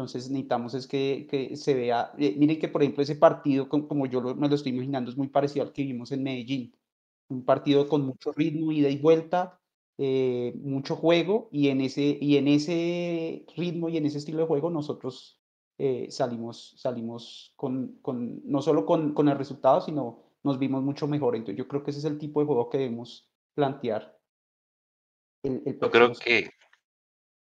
entonces 0.00 0.30
necesitamos 0.30 0.72
es 0.74 0.86
que, 0.86 1.26
que 1.28 1.56
se 1.56 1.74
vea, 1.74 2.12
eh, 2.18 2.34
miren 2.38 2.58
que 2.58 2.68
por 2.68 2.82
ejemplo 2.82 3.02
ese 3.02 3.16
partido, 3.16 3.68
como, 3.68 4.06
yo 4.06 4.22
me 4.34 4.48
lo 4.48 4.54
estoy 4.54 4.72
imaginando, 4.72 5.10
es 5.10 5.16
muy 5.16 5.28
parecido 5.28 5.66
al 5.66 5.72
que 5.72 5.82
vimos 5.82 6.10
en 6.12 6.22
Medellín. 6.22 6.74
Un 7.28 7.44
partido 7.44 7.86
con 7.88 8.06
mucho 8.06 8.32
ritmo, 8.32 8.72
ida 8.72 8.88
y 8.88 8.98
vuelta, 8.98 9.59
eh, 10.02 10.54
mucho 10.62 10.96
juego, 10.96 11.50
y 11.52 11.68
en, 11.68 11.82
ese, 11.82 12.16
y 12.18 12.38
en 12.38 12.48
ese 12.48 13.44
ritmo 13.54 13.90
y 13.90 13.98
en 13.98 14.06
ese 14.06 14.16
estilo 14.16 14.38
de 14.38 14.46
juego 14.46 14.70
nosotros 14.70 15.38
eh, 15.76 16.06
salimos, 16.10 16.72
salimos 16.78 17.52
con, 17.54 17.98
con, 18.00 18.40
no 18.50 18.62
solo 18.62 18.86
con, 18.86 19.12
con 19.12 19.28
el 19.28 19.36
resultado, 19.36 19.82
sino 19.82 20.22
nos 20.42 20.58
vimos 20.58 20.82
mucho 20.82 21.06
mejor. 21.06 21.36
Entonces 21.36 21.58
yo 21.58 21.68
creo 21.68 21.84
que 21.84 21.90
ese 21.90 21.98
es 21.98 22.06
el 22.06 22.16
tipo 22.16 22.40
de 22.40 22.46
juego 22.46 22.70
que 22.70 22.78
debemos 22.78 23.28
plantear. 23.54 24.18
El, 25.42 25.62
yo 25.64 25.90
creo 25.90 26.14
que 26.14 26.50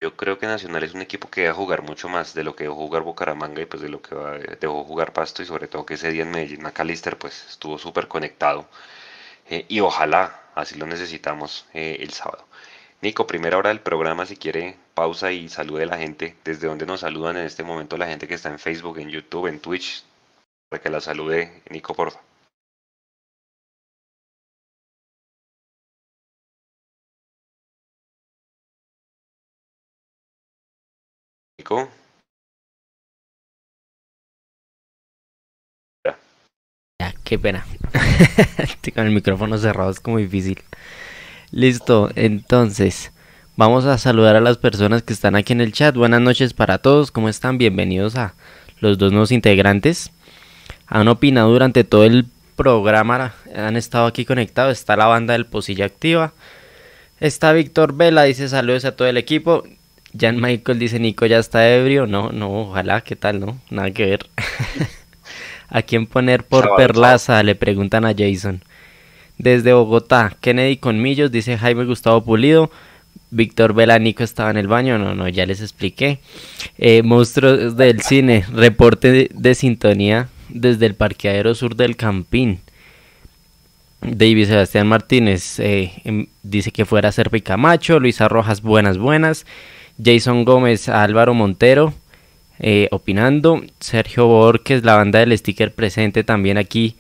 yo 0.01 0.17
creo 0.17 0.37
que 0.37 0.45
Nacional 0.45 0.83
es 0.83 0.93
un 0.93 1.01
equipo 1.01 1.29
que 1.29 1.45
va 1.45 1.51
a 1.51 1.53
jugar 1.53 1.83
mucho 1.83 2.09
más 2.09 2.33
de 2.33 2.43
lo 2.43 2.53
que 2.53 2.65
dejó 2.65 2.75
jugar 2.75 3.03
Bucaramanga 3.03 3.61
y 3.61 3.65
pues 3.65 3.81
de 3.81 3.87
lo 3.87 4.01
que 4.01 4.13
dejó 4.59 4.83
jugar 4.83 5.13
Pasto 5.13 5.41
y 5.41 5.45
sobre 5.45 5.69
todo 5.69 5.85
que 5.85 5.93
ese 5.93 6.11
día 6.11 6.23
en 6.23 6.31
Medellín 6.31 6.63
McAllister 6.63 7.17
pues 7.17 7.45
estuvo 7.49 7.77
súper 7.77 8.09
conectado 8.09 8.67
eh, 9.49 9.65
y 9.69 9.79
ojalá 9.79 10.40
así 10.61 10.75
lo 10.77 10.85
necesitamos 10.87 11.65
eh, 11.73 11.97
el 11.99 12.11
sábado. 12.11 12.45
Nico, 13.01 13.27
primera 13.27 13.57
hora 13.57 13.69
del 13.69 13.81
programa, 13.81 14.25
si 14.25 14.37
quiere 14.37 14.77
pausa 14.93 15.31
y 15.31 15.49
salude 15.49 15.83
a 15.83 15.87
la 15.87 15.97
gente. 15.97 16.35
¿Desde 16.43 16.67
donde 16.67 16.85
nos 16.85 17.01
saludan 17.01 17.37
en 17.37 17.45
este 17.45 17.63
momento 17.63 17.97
la 17.97 18.07
gente 18.07 18.27
que 18.27 18.35
está 18.35 18.49
en 18.49 18.59
Facebook, 18.59 18.99
en 18.99 19.09
YouTube, 19.09 19.47
en 19.47 19.59
Twitch? 19.59 20.03
Para 20.69 20.81
que 20.81 20.89
la 20.89 21.01
salude, 21.01 21.63
Nico, 21.69 21.93
porfa. 21.95 22.21
Ya, 31.61 32.00
qué 37.31 37.39
pena. 37.39 37.65
Con 38.93 39.07
el 39.07 39.13
micrófono 39.13 39.57
cerrado 39.57 39.89
es 39.89 40.01
como 40.01 40.17
difícil. 40.17 40.59
Listo, 41.51 42.11
entonces 42.15 43.13
vamos 43.55 43.85
a 43.85 43.97
saludar 43.97 44.35
a 44.35 44.41
las 44.41 44.57
personas 44.57 45.01
que 45.01 45.13
están 45.13 45.37
aquí 45.37 45.53
en 45.53 45.61
el 45.61 45.71
chat. 45.71 45.95
Buenas 45.95 46.19
noches 46.19 46.53
para 46.53 46.79
todos, 46.79 47.09
¿cómo 47.09 47.29
están? 47.29 47.57
Bienvenidos 47.57 48.17
a 48.17 48.33
los 48.81 48.97
dos 48.97 49.13
nuevos 49.13 49.31
integrantes. 49.31 50.11
Han 50.87 51.07
opinado 51.07 51.49
durante 51.49 51.85
todo 51.85 52.03
el 52.03 52.25
programa, 52.57 53.33
han 53.55 53.77
estado 53.77 54.07
aquí 54.07 54.25
conectados. 54.25 54.77
Está 54.77 54.97
la 54.97 55.05
banda 55.05 55.31
del 55.31 55.45
Posilla 55.45 55.85
Activa. 55.85 56.33
Está 57.21 57.53
Víctor 57.53 57.95
Vela, 57.95 58.23
dice 58.23 58.49
saludos 58.49 58.83
a 58.83 58.97
todo 58.97 59.07
el 59.07 59.15
equipo. 59.15 59.63
Jan 60.19 60.41
Michael 60.41 60.79
dice, 60.79 60.99
Nico 60.99 61.25
ya 61.25 61.39
está 61.39 61.73
ebrio. 61.73 62.07
No, 62.07 62.33
no, 62.33 62.51
ojalá, 62.63 62.99
¿qué 62.99 63.15
tal, 63.15 63.39
no? 63.39 63.57
Nada 63.69 63.91
que 63.91 64.05
ver. 64.05 64.29
¿A 65.71 65.81
quién 65.81 66.05
poner 66.05 66.43
por 66.43 66.75
Perlaza? 66.75 67.41
Le 67.43 67.55
preguntan 67.55 68.05
a 68.05 68.13
Jason. 68.15 68.61
Desde 69.37 69.73
Bogotá, 69.73 70.35
Kennedy 70.41 70.77
con 70.77 71.01
Millos, 71.01 71.31
dice 71.31 71.57
Jaime 71.57 71.85
Gustavo 71.85 72.23
Pulido. 72.23 72.69
Víctor 73.31 73.73
Vela, 73.73 73.97
Nico 73.97 74.23
estaba 74.23 74.51
en 74.51 74.57
el 74.57 74.67
baño. 74.67 74.99
No, 74.99 75.15
no, 75.15 75.27
ya 75.29 75.45
les 75.45 75.61
expliqué. 75.61 76.19
Eh, 76.77 77.01
monstruos 77.01 77.77
del 77.77 78.01
cine, 78.01 78.45
reporte 78.51 79.29
de, 79.33 79.55
sintonía 79.55 80.27
desde 80.49 80.85
el 80.85 80.95
parqueadero 80.95 81.55
sur 81.55 81.75
del 81.77 81.95
Campín. 81.95 82.59
David 84.01 84.47
Sebastián 84.47 84.87
Martínez 84.87 85.59
eh, 85.59 85.93
em, 86.03 86.27
dice 86.43 86.71
que 86.71 86.85
fuera 86.85 87.13
Serpi 87.13 87.39
Camacho. 87.39 87.99
Luisa 87.99 88.27
Rojas, 88.27 88.61
buenas, 88.61 88.97
buenas. 88.97 89.45
Jason 90.03 90.43
Gómez, 90.43 90.89
Álvaro 90.89 91.33
Montero, 91.33 91.93
eh, 92.61 92.87
opinando. 92.91 93.61
Sergio 93.79 94.27
Borges, 94.27 94.83
la 94.83 94.95
banda 94.95 95.19
del 95.19 95.37
sticker 95.37 95.73
presente 95.73 96.23
también 96.23 96.57
aquí. 96.57 96.95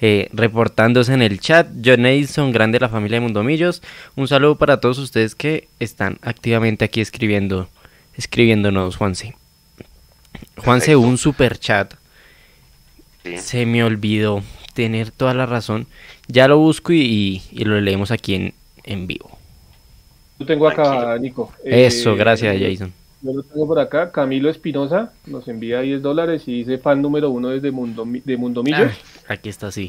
Eh, 0.00 0.28
reportándose 0.32 1.14
en 1.14 1.22
el 1.22 1.38
chat. 1.40 1.68
John 1.84 2.04
Edison, 2.04 2.52
grande 2.52 2.80
la 2.80 2.88
familia 2.88 3.16
de 3.16 3.20
Mundomillos. 3.20 3.82
Un 4.16 4.26
saludo 4.26 4.56
para 4.56 4.80
todos 4.80 4.98
ustedes 4.98 5.34
que 5.34 5.68
están 5.78 6.18
activamente 6.22 6.84
aquí 6.84 7.00
escribiendo, 7.00 7.68
escribiéndonos, 8.16 8.96
Juanse. 8.96 9.36
Juanse, 10.56 10.96
un 10.96 11.16
super 11.16 11.58
chat. 11.58 11.94
Se 13.36 13.66
me 13.66 13.84
olvidó 13.84 14.42
tener 14.74 15.10
toda 15.10 15.32
la 15.32 15.46
razón. 15.46 15.86
Ya 16.28 16.48
lo 16.48 16.58
busco 16.58 16.92
y, 16.92 17.42
lo 17.52 17.80
leemos 17.80 18.10
aquí 18.10 18.34
en, 18.34 18.54
en 18.82 19.06
vivo. 19.06 19.38
Yo 20.38 20.46
tengo 20.46 20.66
acá, 20.66 21.16
Nico. 21.18 21.52
Eso, 21.64 22.12
eh, 22.12 22.16
gracias, 22.16 22.56
Jason. 22.60 23.03
Yo 23.24 23.32
lo 23.32 23.42
tengo 23.42 23.66
por 23.66 23.78
acá. 23.78 24.12
Camilo 24.12 24.50
Espinosa 24.50 25.12
nos 25.26 25.48
envía 25.48 25.80
10 25.80 26.02
dólares 26.02 26.46
y 26.46 26.58
dice 26.58 26.76
fan 26.76 27.00
número 27.00 27.30
uno 27.30 27.48
desde 27.48 27.70
Mundo, 27.70 28.04
de 28.06 28.36
Mundo 28.36 28.62
Millos. 28.62 28.92
Ah, 29.26 29.32
aquí 29.32 29.48
está, 29.48 29.72
sí. 29.72 29.88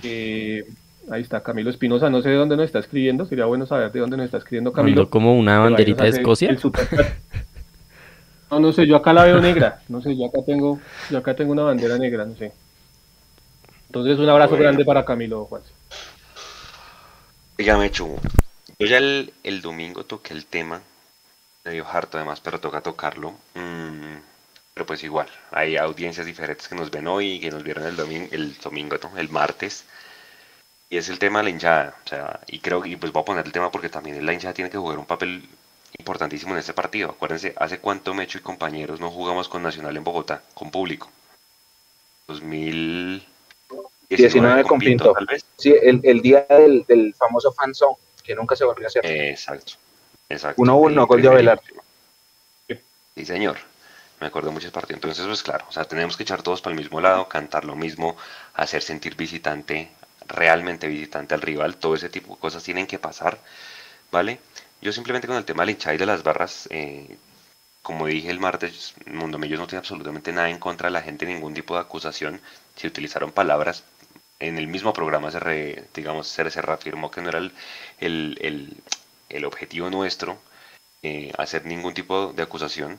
ahí 1.11 1.21
está, 1.21 1.43
Camilo 1.43 1.69
Espinosa. 1.69 2.09
No 2.09 2.21
sé 2.21 2.29
de 2.29 2.36
dónde 2.36 2.55
nos 2.55 2.63
está 2.65 2.79
escribiendo. 2.79 3.25
Sería 3.25 3.43
bueno 3.43 3.65
saber 3.65 3.91
de 3.91 3.99
dónde 3.99 4.15
nos 4.15 4.25
está 4.27 4.38
escribiendo 4.38 4.71
Camilo. 4.71 5.09
como 5.09 5.38
una 5.38 5.59
banderita 5.59 6.05
de 6.05 6.11
Escocia? 6.11 6.57
no, 8.51 8.59
no 8.61 8.71
sé, 8.71 8.88
yo 8.88 8.95
acá 8.95 9.11
la 9.11 9.25
veo 9.25 9.41
negra. 9.41 9.81
No 9.89 10.01
sé, 10.01 10.15
yo 10.15 10.27
acá 10.27 10.39
tengo, 10.45 10.79
yo 11.11 11.17
acá 11.17 11.36
tengo 11.36 11.51
una 11.51 11.63
bandera 11.63 11.97
negra, 11.97 12.23
no 12.23 12.36
sé. 12.36 12.53
Entonces, 13.88 14.17
un 14.17 14.29
abrazo 14.29 14.55
grande 14.55 14.86
para 14.86 15.03
Camilo, 15.03 15.43
Juan. 15.43 15.61
Dígame, 17.57 17.91
Chugo. 17.91 18.17
Yo 18.79 18.88
ya 18.88 18.97
el, 18.97 19.61
domingo 19.61 20.03
toqué 20.03 20.33
el 20.33 20.45
tema, 20.45 20.81
medio 21.66 21.86
harto 21.88 22.18
además, 22.18 22.39
pero 22.39 22.59
toca 22.59 22.82
tocarlo. 22.82 23.32
Mm, 23.55 24.18
pero 24.74 24.86
pues 24.86 25.03
igual, 25.03 25.28
hay 25.51 25.78
audiencias 25.78 26.26
diferentes 26.26 26.68
que 26.68 26.76
nos 26.76 26.91
ven 26.91 27.07
hoy 27.07 27.34
y 27.34 27.39
que 27.39 27.49
nos 27.49 27.63
vieron 27.63 27.86
el 27.86 27.95
domingo, 27.95 28.28
el 28.32 28.57
domingo, 28.59 28.97
el 29.18 29.30
martes. 29.30 29.86
Y 30.89 30.97
es 30.97 31.09
el 31.09 31.18
tema 31.18 31.39
de 31.39 31.45
la 31.45 31.49
hinchada. 31.49 31.95
O 32.05 32.07
sea, 32.07 32.39
y 32.47 32.59
creo 32.59 32.86
y 32.86 32.95
pues 32.95 33.11
voy 33.11 33.22
a 33.22 33.26
poner 33.26 33.45
el 33.45 33.51
tema 33.51 33.72
porque 33.72 33.89
también 33.89 34.24
la 34.26 34.34
hinchada 34.34 34.53
tiene 34.53 34.70
que 34.70 34.78
jugar 34.78 34.99
un 34.99 35.05
papel 35.05 35.47
importantísimo 35.97 36.53
en 36.53 36.59
este 36.59 36.74
partido. 36.74 37.09
Acuérdense, 37.09 37.53
hace 37.57 37.80
cuánto 37.80 38.13
Mecho 38.13 38.38
y 38.38 38.41
compañeros 38.41 38.99
no 38.99 39.09
jugamos 39.09 39.49
con 39.49 39.63
Nacional 39.63 39.97
en 39.97 40.03
Bogotá, 40.03 40.43
con 40.53 40.70
público. 40.70 41.09
2019 42.28 44.63
con 44.63 44.80
Pinto. 44.80 45.13
Tal 45.13 45.26
vez. 45.26 45.45
Sí, 45.57 45.74
el, 45.82 46.22
día 46.22 46.45
del, 46.49 46.86
del 46.88 47.16
famoso 47.16 47.51
fanzone 47.51 47.95
que 48.24 48.36
nunca 48.36 48.55
se 48.55 48.66
volvió 48.66 48.86
a 48.86 48.89
hacer. 48.89 49.05
Exacto, 49.05 49.74
exacto. 50.30 50.61
1-1, 50.61 51.07
gol 51.07 51.21
de. 51.21 51.59
Sí, 53.15 53.26
señor. 53.26 53.57
Me 54.19 54.28
acuerdo 54.28 54.49
de 54.49 54.53
muchos 54.53 54.71
partidos. 54.71 54.97
Entonces, 54.97 55.26
pues 55.26 55.43
claro, 55.43 55.65
o 55.67 55.71
sea, 55.71 55.86
tenemos 55.86 56.15
que 56.15 56.23
echar 56.23 56.41
todos 56.41 56.61
para 56.61 56.73
el 56.73 56.80
mismo 56.80 57.01
lado, 57.01 57.28
cantar 57.28 57.65
lo 57.65 57.76
mismo, 57.76 58.15
hacer 58.53 58.82
sentir 58.82 59.15
visitante, 59.15 59.89
realmente 60.28 60.88
visitante 60.88 61.34
al 61.34 61.41
rival, 61.41 61.78
todo 61.78 61.95
ese 61.95 62.09
tipo 62.09 62.36
de 62.36 62.39
cosas 62.39 62.63
tienen 62.63 62.88
que 62.88 62.97
pasar, 62.97 63.38
¿vale? 64.11 64.39
Yo 64.82 64.91
simplemente 64.93 65.28
con 65.28 65.38
el 65.38 65.45
tema 65.45 65.63
del 65.63 65.71
hinchada 65.71 65.95
y 65.95 65.97
de 65.97 66.05
las 66.05 66.23
barras, 66.23 66.67
eh, 66.71 67.17
como 67.82 68.07
dije 68.07 68.30
el 68.32 68.39
martes, 68.39 68.95
Mundo 69.05 69.38
Millos 69.38 69.59
no 69.59 69.67
tiene 69.67 69.80
absolutamente 69.80 70.32
nada 70.32 70.49
en 70.49 70.59
contra 70.59 70.88
de 70.88 70.93
la 70.93 71.01
gente, 71.01 71.26
ningún 71.26 71.53
tipo 71.53 71.76
de 71.76 71.82
acusación. 71.82 72.41
Si 72.76 72.88
utilizaron 72.88 73.32
palabras 73.32 73.84
en 74.39 74.57
el 74.57 74.67
mismo 74.67 74.93
programa 74.93 75.32
se, 75.32 75.88
digamos, 75.93 76.28
se, 76.28 76.43
reafirmó 76.43 77.09
que 77.11 77.21
no 77.21 77.30
era 77.30 77.39
el, 77.99 78.84
objetivo 79.45 79.89
nuestro 79.89 80.38
eh, 81.03 81.32
hacer 81.38 81.65
ningún 81.65 81.93
tipo 81.93 82.34
de 82.34 82.43
acusación. 82.43 82.97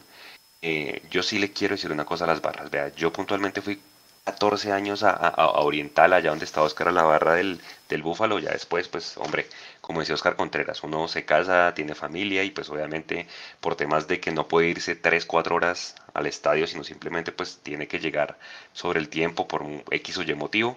Eh, 0.63 1.03
yo 1.11 1.23
sí 1.23 1.39
le 1.39 1.53
quiero 1.53 1.75
decir 1.75 1.91
una 1.93 2.05
cosa 2.05 2.25
a 2.25 2.29
las 2.29 2.41
barras. 2.41 2.71
Vea, 2.71 2.89
yo 2.95 3.13
puntualmente 3.13 3.61
fui 3.63 3.81
14 4.25 4.73
años 4.73 5.03
a, 5.05 5.35
Oriental, 5.61 6.13
allá 6.13 6.31
donde 6.31 6.45
estaba 6.45 6.67
Oscar 6.67 6.89
a 6.89 6.93
la 6.93 7.05
barra 7.05 7.35
del, 7.35 7.61
del 7.89 8.03
Búfalo. 8.03 8.39
Ya 8.39 8.51
después, 8.51 8.89
pues, 8.89 9.17
hombre, 9.19 9.47
como 9.81 10.01
decía 10.01 10.15
Oscar 10.15 10.37
Contreras, 10.37 10.83
uno 10.83 11.09
se 11.09 11.25
casa, 11.25 11.73
tiene 11.75 11.95
familia 11.95 12.43
y 12.45 12.51
pues 12.51 12.69
obviamente 12.71 13.27
por 13.61 13.77
temas 13.77 14.09
de 14.09 14.21
que 14.21 14.33
no 14.33 14.49
puede 14.49 14.69
irse 14.69 14.97
3, 14.97 15.25
4 15.27 15.55
horas 15.57 15.95
al 16.15 16.27
estadio, 16.27 16.67
sino 16.67 16.83
simplemente 16.85 17.33
pues 17.33 17.61
tiene 17.63 17.87
que 17.89 18.01
llegar 18.01 18.39
sobre 18.73 19.01
el 19.01 19.09
tiempo 19.09 19.47
por 19.49 19.63
un 19.63 19.85
X 19.91 20.19
o 20.19 20.23
Y 20.23 20.35
motivo. 20.35 20.77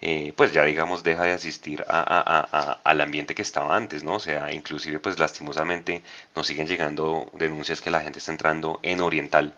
Eh, 0.00 0.34
pues 0.36 0.52
ya 0.52 0.62
digamos 0.64 1.02
deja 1.02 1.24
de 1.24 1.32
asistir 1.32 1.84
al 1.88 3.00
ambiente 3.00 3.34
que 3.34 3.42
estaba 3.42 3.74
antes, 3.74 4.04
¿no? 4.04 4.16
O 4.16 4.20
sea, 4.20 4.52
inclusive 4.52 4.98
pues 4.98 5.18
lastimosamente 5.18 6.02
nos 6.34 6.46
siguen 6.46 6.66
llegando 6.66 7.30
denuncias 7.32 7.80
que 7.80 7.90
la 7.90 8.02
gente 8.02 8.18
está 8.18 8.32
entrando 8.32 8.78
en 8.82 9.00
Oriental 9.00 9.54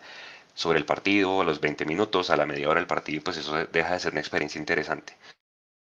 sobre 0.53 0.79
el 0.79 0.85
partido, 0.85 1.41
a 1.41 1.43
los 1.43 1.59
20 1.61 1.85
minutos, 1.85 2.29
a 2.29 2.37
la 2.37 2.45
media 2.45 2.69
hora 2.69 2.79
del 2.79 2.87
partido, 2.87 3.23
pues 3.23 3.37
eso 3.37 3.55
deja 3.67 3.93
de 3.93 3.99
ser 3.99 4.11
una 4.13 4.21
experiencia 4.21 4.59
interesante. 4.59 5.17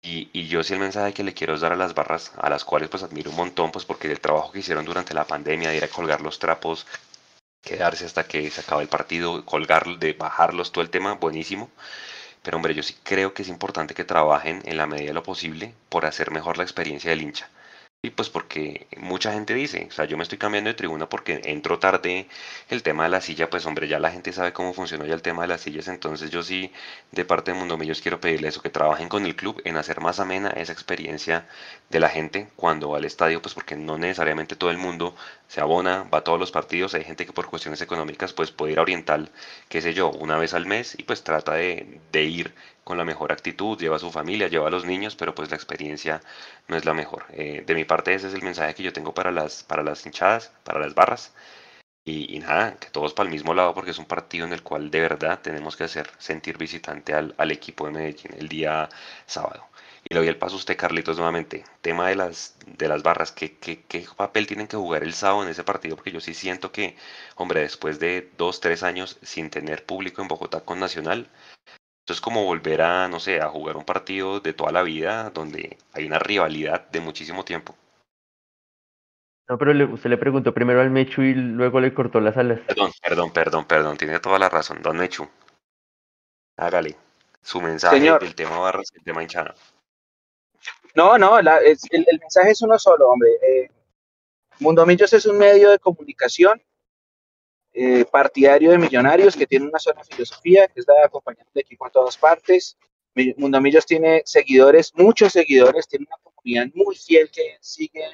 Y, 0.02 0.30
y, 0.34 0.48
yo 0.48 0.64
sí 0.64 0.74
el 0.74 0.80
mensaje 0.80 1.14
que 1.14 1.24
le 1.24 1.34
quiero 1.34 1.58
dar 1.58 1.74
a 1.74 1.76
las 1.76 1.96
barras, 1.96 2.32
a 2.38 2.50
las 2.50 2.64
cuales 2.64 2.90
pues 2.90 3.04
admiro 3.04 3.32
un 3.32 3.38
montón, 3.38 3.72
pues 3.72 3.86
porque 3.86 4.12
el 4.12 4.20
trabajo 4.20 4.52
que 4.52 4.60
hicieron 4.60 4.86
durante 4.86 5.16
la 5.16 5.26
pandemia, 5.26 5.70
de 5.70 5.78
ir 5.78 5.84
a 5.84 5.88
colgar 5.88 6.22
los 6.22 6.40
trapos, 6.40 6.86
quedarse 7.62 8.06
hasta 8.06 8.26
que 8.28 8.50
se 8.52 8.62
acabe 8.62 8.84
el 8.84 8.90
partido, 8.90 9.44
colgar, 9.46 9.98
de 10.00 10.14
bajarlos, 10.14 10.72
todo 10.72 10.84
el 10.84 10.92
tema, 10.92 11.14
buenísimo. 11.16 11.70
Pero 12.46 12.58
hombre, 12.58 12.76
yo 12.76 12.84
sí 12.84 12.96
creo 13.04 13.34
que 13.34 13.42
es 13.42 13.50
importante 13.50 13.96
que 13.96 14.06
trabajen 14.06 14.62
en 14.66 14.78
la 14.78 14.86
medida 14.86 15.08
de 15.08 15.14
lo 15.16 15.24
posible 15.24 15.74
por 15.90 16.06
hacer 16.06 16.30
mejor 16.30 16.58
la 16.58 16.64
experiencia 16.64 17.10
del 17.10 17.24
hincha. 17.24 17.50
Y 18.06 18.12
pues 18.12 18.30
porque 18.30 18.86
mucha 18.98 19.34
gente 19.34 19.56
dice, 19.56 19.88
o 19.90 19.92
sea, 19.92 20.06
yo 20.06 20.16
me 20.16 20.22
estoy 20.22 20.38
cambiando 20.38 20.68
de 20.70 20.76
tribuna 20.76 21.10
porque 21.10 21.42
entro 21.46 21.80
tarde, 21.80 22.28
el 22.70 22.84
tema 22.84 23.04
de 23.06 23.10
la 23.10 23.20
silla, 23.20 23.50
pues 23.50 23.66
hombre, 23.66 23.88
ya 23.88 23.98
la 23.98 24.12
gente 24.12 24.32
sabe 24.32 24.54
cómo 24.54 24.74
funciona 24.76 25.08
ya 25.08 25.16
el 25.16 25.24
tema 25.24 25.42
de 25.42 25.48
las 25.48 25.62
sillas, 25.62 25.88
entonces 25.88 26.30
yo 26.30 26.44
sí, 26.44 26.72
de 27.12 27.26
parte 27.26 27.52
de 27.52 27.58
Mundo 27.58 27.78
Millos, 27.78 28.02
quiero 28.02 28.20
pedirle 28.20 28.50
eso, 28.50 28.62
que 28.62 28.70
trabajen 28.70 29.10
con 29.10 29.26
el 29.26 29.36
club 29.36 29.60
en 29.66 29.76
hacer 29.78 30.02
más 30.02 30.20
amena 30.20 30.50
esa 30.52 30.72
experiencia 30.72 31.48
de 31.90 32.00
la 32.00 32.10
gente 32.10 32.48
cuando 32.56 32.92
va 32.92 32.98
al 32.98 33.06
estadio, 33.06 33.42
pues 33.42 33.56
porque 33.56 33.76
no 33.76 33.98
necesariamente 33.98 34.56
todo 34.56 34.70
el 34.70 34.78
mundo 34.78 35.16
se 35.48 35.60
abona, 35.62 36.04
va 36.04 36.20
a 36.20 36.24
todos 36.24 36.40
los 36.40 36.52
partidos, 36.52 36.94
hay 36.94 37.06
gente 37.06 37.26
que 37.26 37.34
por 37.34 37.48
cuestiones 37.48 37.82
económicas 37.82 38.34
pues 38.34 38.52
puede 38.52 38.74
ir 38.74 38.80
a 38.80 38.84
Oriental, 38.84 39.32
qué 39.68 39.82
sé 39.82 39.96
yo, 39.96 40.12
una 40.12 40.38
vez 40.38 40.54
al 40.54 40.68
mes 40.68 40.94
y 40.96 41.04
pues 41.04 41.24
trata 41.24 41.54
de, 41.54 42.02
de 42.12 42.24
ir 42.24 42.54
con 42.86 42.98
la 42.98 43.06
mejor 43.06 43.32
actitud, 43.34 43.78
lleva 43.80 43.98
a 43.98 44.00
su 44.00 44.12
familia, 44.12 44.48
lleva 44.48 44.68
a 44.68 44.72
los 44.72 44.86
niños, 44.86 45.16
pero 45.16 45.36
pues 45.36 45.50
la 45.50 45.58
experiencia 45.58 46.22
no 46.68 46.78
es 46.78 46.86
la 46.86 46.94
mejor. 46.94 47.26
Eh, 47.32 47.64
de 47.66 47.76
mi 47.76 47.84
parte 47.86 48.14
ese 48.14 48.28
es 48.30 48.34
el 48.36 48.44
mensaje 48.44 48.76
que 48.76 48.84
yo 48.84 48.94
tengo 48.94 49.14
para 49.14 49.32
las, 49.32 49.64
para 49.64 49.84
las 49.84 50.06
hinchadas, 50.06 50.54
para 50.64 50.80
las 50.80 50.96
barras. 50.96 51.34
Y, 52.06 52.40
nada, 52.40 52.78
que 52.78 52.90
todos 52.92 53.14
para 53.14 53.28
el 53.28 53.34
mismo 53.34 53.54
lado 53.56 53.74
porque 53.74 53.92
es 53.92 53.98
un 53.98 54.06
partido 54.06 54.46
en 54.46 54.54
el 54.54 54.62
cual 54.64 54.92
de 54.92 55.02
verdad 55.02 55.42
tenemos 55.42 55.76
que 55.76 55.86
hacer 55.86 56.10
sentir 56.20 56.58
visitante 56.58 57.14
al, 57.14 57.34
al 57.38 57.52
equipo 57.52 57.88
de 57.88 57.94
Medellín 57.94 58.34
el 58.38 58.48
día 58.48 58.90
sábado. 59.26 59.66
Y 60.08 60.14
le 60.14 60.20
doy 60.20 60.28
el 60.28 60.38
paso 60.38 60.56
a 60.56 60.58
usted, 60.60 60.78
Carlitos, 60.78 61.18
nuevamente. 61.18 61.64
Tema 61.82 62.08
de 62.10 62.16
las, 62.16 62.58
de 62.68 62.88
las 62.88 63.02
barras. 63.02 63.32
¿Qué, 63.32 63.58
¿Qué, 63.58 63.84
qué, 63.88 64.06
papel 64.16 64.46
tienen 64.46 64.68
que 64.68 64.78
jugar 64.78 65.04
el 65.04 65.14
sábado 65.16 65.44
en 65.44 65.50
ese 65.50 65.64
partido? 65.64 65.96
Porque 65.96 66.12
yo 66.12 66.20
sí 66.22 66.36
siento 66.36 66.72
que, 66.72 66.96
hombre, 67.36 67.62
después 67.62 68.00
de 68.00 68.30
dos, 68.38 68.60
tres 68.62 68.84
años 68.84 69.18
sin 69.24 69.50
tener 69.50 69.86
público 69.86 70.22
en 70.22 70.28
Bogotá 70.28 70.62
con 70.62 70.80
Nacional, 70.80 71.28
esto 72.06 72.14
es 72.14 72.22
como 72.22 72.44
volver 72.44 72.84
a, 72.84 73.08
no 73.08 73.20
sé, 73.20 73.42
a 73.42 73.50
jugar 73.50 73.78
un 73.78 73.84
partido 73.84 74.40
de 74.40 74.54
toda 74.54 74.72
la 74.72 74.84
vida 74.84 75.32
donde 75.32 75.76
hay 75.92 76.06
una 76.06 76.20
rivalidad 76.20 76.88
de 76.90 77.00
muchísimo 77.00 77.44
tiempo. 77.44 77.76
No, 79.50 79.58
pero 79.58 79.74
le, 79.74 79.86
usted 79.86 80.12
le 80.12 80.18
preguntó 80.20 80.54
primero 80.54 80.82
al 80.82 80.92
Mechu 80.92 81.24
y 81.24 81.34
luego 81.34 81.80
le 81.80 81.96
cortó 81.96 82.20
las 82.20 82.38
alas. 82.38 82.60
Perdón, 82.68 82.92
perdón, 83.02 83.34
perdón, 83.34 83.66
perdón, 83.66 83.98
tiene 83.98 84.20
toda 84.20 84.38
la 84.38 84.50
razón, 84.50 84.84
don 84.84 84.98
Mechu. 84.98 85.28
Hágale 86.58 86.96
su 87.42 87.60
mensaje 87.60 88.00
del 88.00 88.36
tema 88.36 88.60
barras 88.60 88.92
y 88.94 89.00
el 89.00 89.04
tema 89.04 89.24
hinchada. 89.24 89.56
No, 90.94 91.18
no, 91.18 91.42
la, 91.42 91.58
el, 91.58 91.76
el, 91.90 92.20
mensaje 92.20 92.52
es 92.52 92.62
uno 92.62 92.78
solo, 92.78 93.10
hombre. 93.10 93.32
Eh, 93.42 93.72
Mundo 94.60 94.86
Millos 94.86 95.12
es 95.12 95.26
un 95.26 95.40
medio 95.40 95.72
de 95.72 95.80
comunicación 95.80 96.62
eh, 97.78 98.06
partidario 98.10 98.72
de 98.72 98.78
Millonarios 98.78 99.36
que 99.36 99.46
tiene 99.46 99.66
una 99.66 99.80
sola 99.80 100.02
filosofía, 100.06 100.66
que 100.70 100.80
es 100.80 100.88
la 100.88 100.94
de 100.94 101.04
acompañar 101.04 101.46
al 101.54 101.62
equipo 101.62 101.86
a 101.86 101.90
todas 101.90 102.18
partes. 102.18 102.78
Mundo 103.36 103.60
Millos 103.60 103.86
tiene 103.86 104.22
seguidores, 104.26 104.94
muchos 104.96 105.34
seguidores, 105.34 105.86
tiene 105.86 106.06
una 106.08 106.18
comunidad 106.24 106.68
muy 106.74 106.96
fiel 106.96 107.30
que 107.30 107.58
sigue 107.60 108.06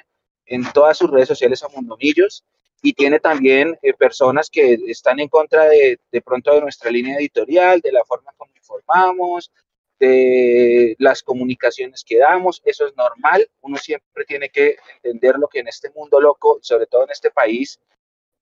en 0.47 0.63
todas 0.73 0.97
sus 0.97 1.11
redes 1.11 1.27
sociales 1.27 1.63
a 1.63 1.69
Mundo 1.69 1.95
Millos 2.01 2.43
y 2.81 2.93
tiene 2.93 3.19
también 3.19 3.77
eh, 3.83 3.93
personas 3.93 4.49
que 4.49 4.79
están 4.87 5.19
en 5.19 5.27
contra 5.27 5.69
de, 5.69 5.99
de 6.11 6.21
pronto 6.21 6.55
de 6.55 6.61
nuestra 6.61 6.89
línea 6.89 7.17
editorial, 7.17 7.81
de 7.81 7.91
la 7.91 8.03
forma 8.03 8.31
como 8.37 8.51
informamos, 8.55 9.51
de 9.99 10.95
las 10.97 11.21
comunicaciones 11.21 12.03
que 12.03 12.17
damos, 12.17 12.63
eso 12.65 12.87
es 12.87 12.95
normal, 12.95 13.47
uno 13.61 13.77
siempre 13.77 14.25
tiene 14.25 14.49
que 14.49 14.77
entender 14.95 15.35
lo 15.37 15.47
que 15.47 15.59
en 15.59 15.67
este 15.67 15.91
mundo 15.91 16.19
loco, 16.19 16.57
sobre 16.63 16.87
todo 16.87 17.03
en 17.03 17.11
este 17.11 17.29
país, 17.29 17.79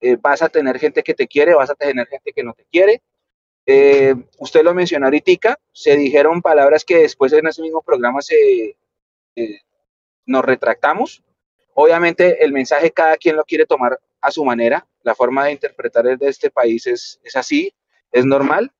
eh, 0.01 0.17
vas 0.19 0.41
a 0.41 0.49
tener 0.49 0.79
gente 0.79 1.03
que 1.03 1.13
te 1.13 1.27
quiere, 1.27 1.53
vas 1.53 1.69
a 1.69 1.75
tener 1.75 2.07
gente 2.07 2.31
que 2.31 2.43
no 2.43 2.53
te 2.53 2.65
quiere. 2.71 3.01
Eh, 3.65 4.15
usted 4.37 4.63
lo 4.63 4.73
mencionó 4.73 5.07
ahorita, 5.07 5.59
se 5.73 5.95
dijeron 5.97 6.41
palabras 6.41 6.85
que 6.85 6.99
después 6.99 7.33
en 7.33 7.47
ese 7.47 7.61
mismo 7.61 7.81
programa 7.81 8.21
se, 8.21 8.77
eh, 9.35 9.59
nos 10.25 10.45
retractamos. 10.45 11.21
Obviamente 11.73 12.43
el 12.43 12.53
mensaje 12.53 12.91
cada 12.91 13.17
quien 13.17 13.35
lo 13.35 13.43
quiere 13.43 13.65
tomar 13.65 13.99
a 14.21 14.31
su 14.31 14.43
manera, 14.45 14.87
la 15.03 15.15
forma 15.15 15.45
de 15.45 15.51
interpretar 15.51 16.07
el 16.07 16.17
de 16.17 16.29
este 16.29 16.49
país 16.49 16.87
es, 16.87 17.19
es 17.23 17.35
así, 17.35 17.73
es 18.11 18.25
normal. 18.25 18.71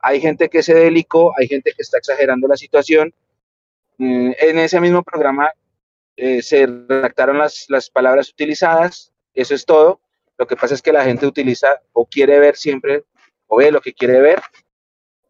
Hay 0.00 0.20
gente 0.20 0.48
que 0.48 0.62
se 0.62 0.74
delicó, 0.74 1.32
hay 1.38 1.48
gente 1.48 1.72
que 1.72 1.82
está 1.82 1.98
exagerando 1.98 2.46
la 2.46 2.56
situación. 2.56 3.12
Mm, 3.96 4.32
en 4.38 4.58
ese 4.58 4.80
mismo 4.80 5.02
programa 5.02 5.50
se 6.40 6.66
redactaron 6.66 7.38
las, 7.38 7.66
las 7.68 7.90
palabras 7.90 8.28
utilizadas, 8.30 9.12
eso 9.34 9.54
es 9.54 9.64
todo. 9.64 10.00
Lo 10.38 10.46
que 10.46 10.56
pasa 10.56 10.74
es 10.74 10.82
que 10.82 10.92
la 10.92 11.04
gente 11.04 11.26
utiliza 11.26 11.82
o 11.92 12.06
quiere 12.06 12.38
ver 12.38 12.56
siempre 12.56 13.04
o 13.48 13.56
ve 13.56 13.72
lo 13.72 13.80
que 13.80 13.92
quiere 13.92 14.20
ver. 14.20 14.40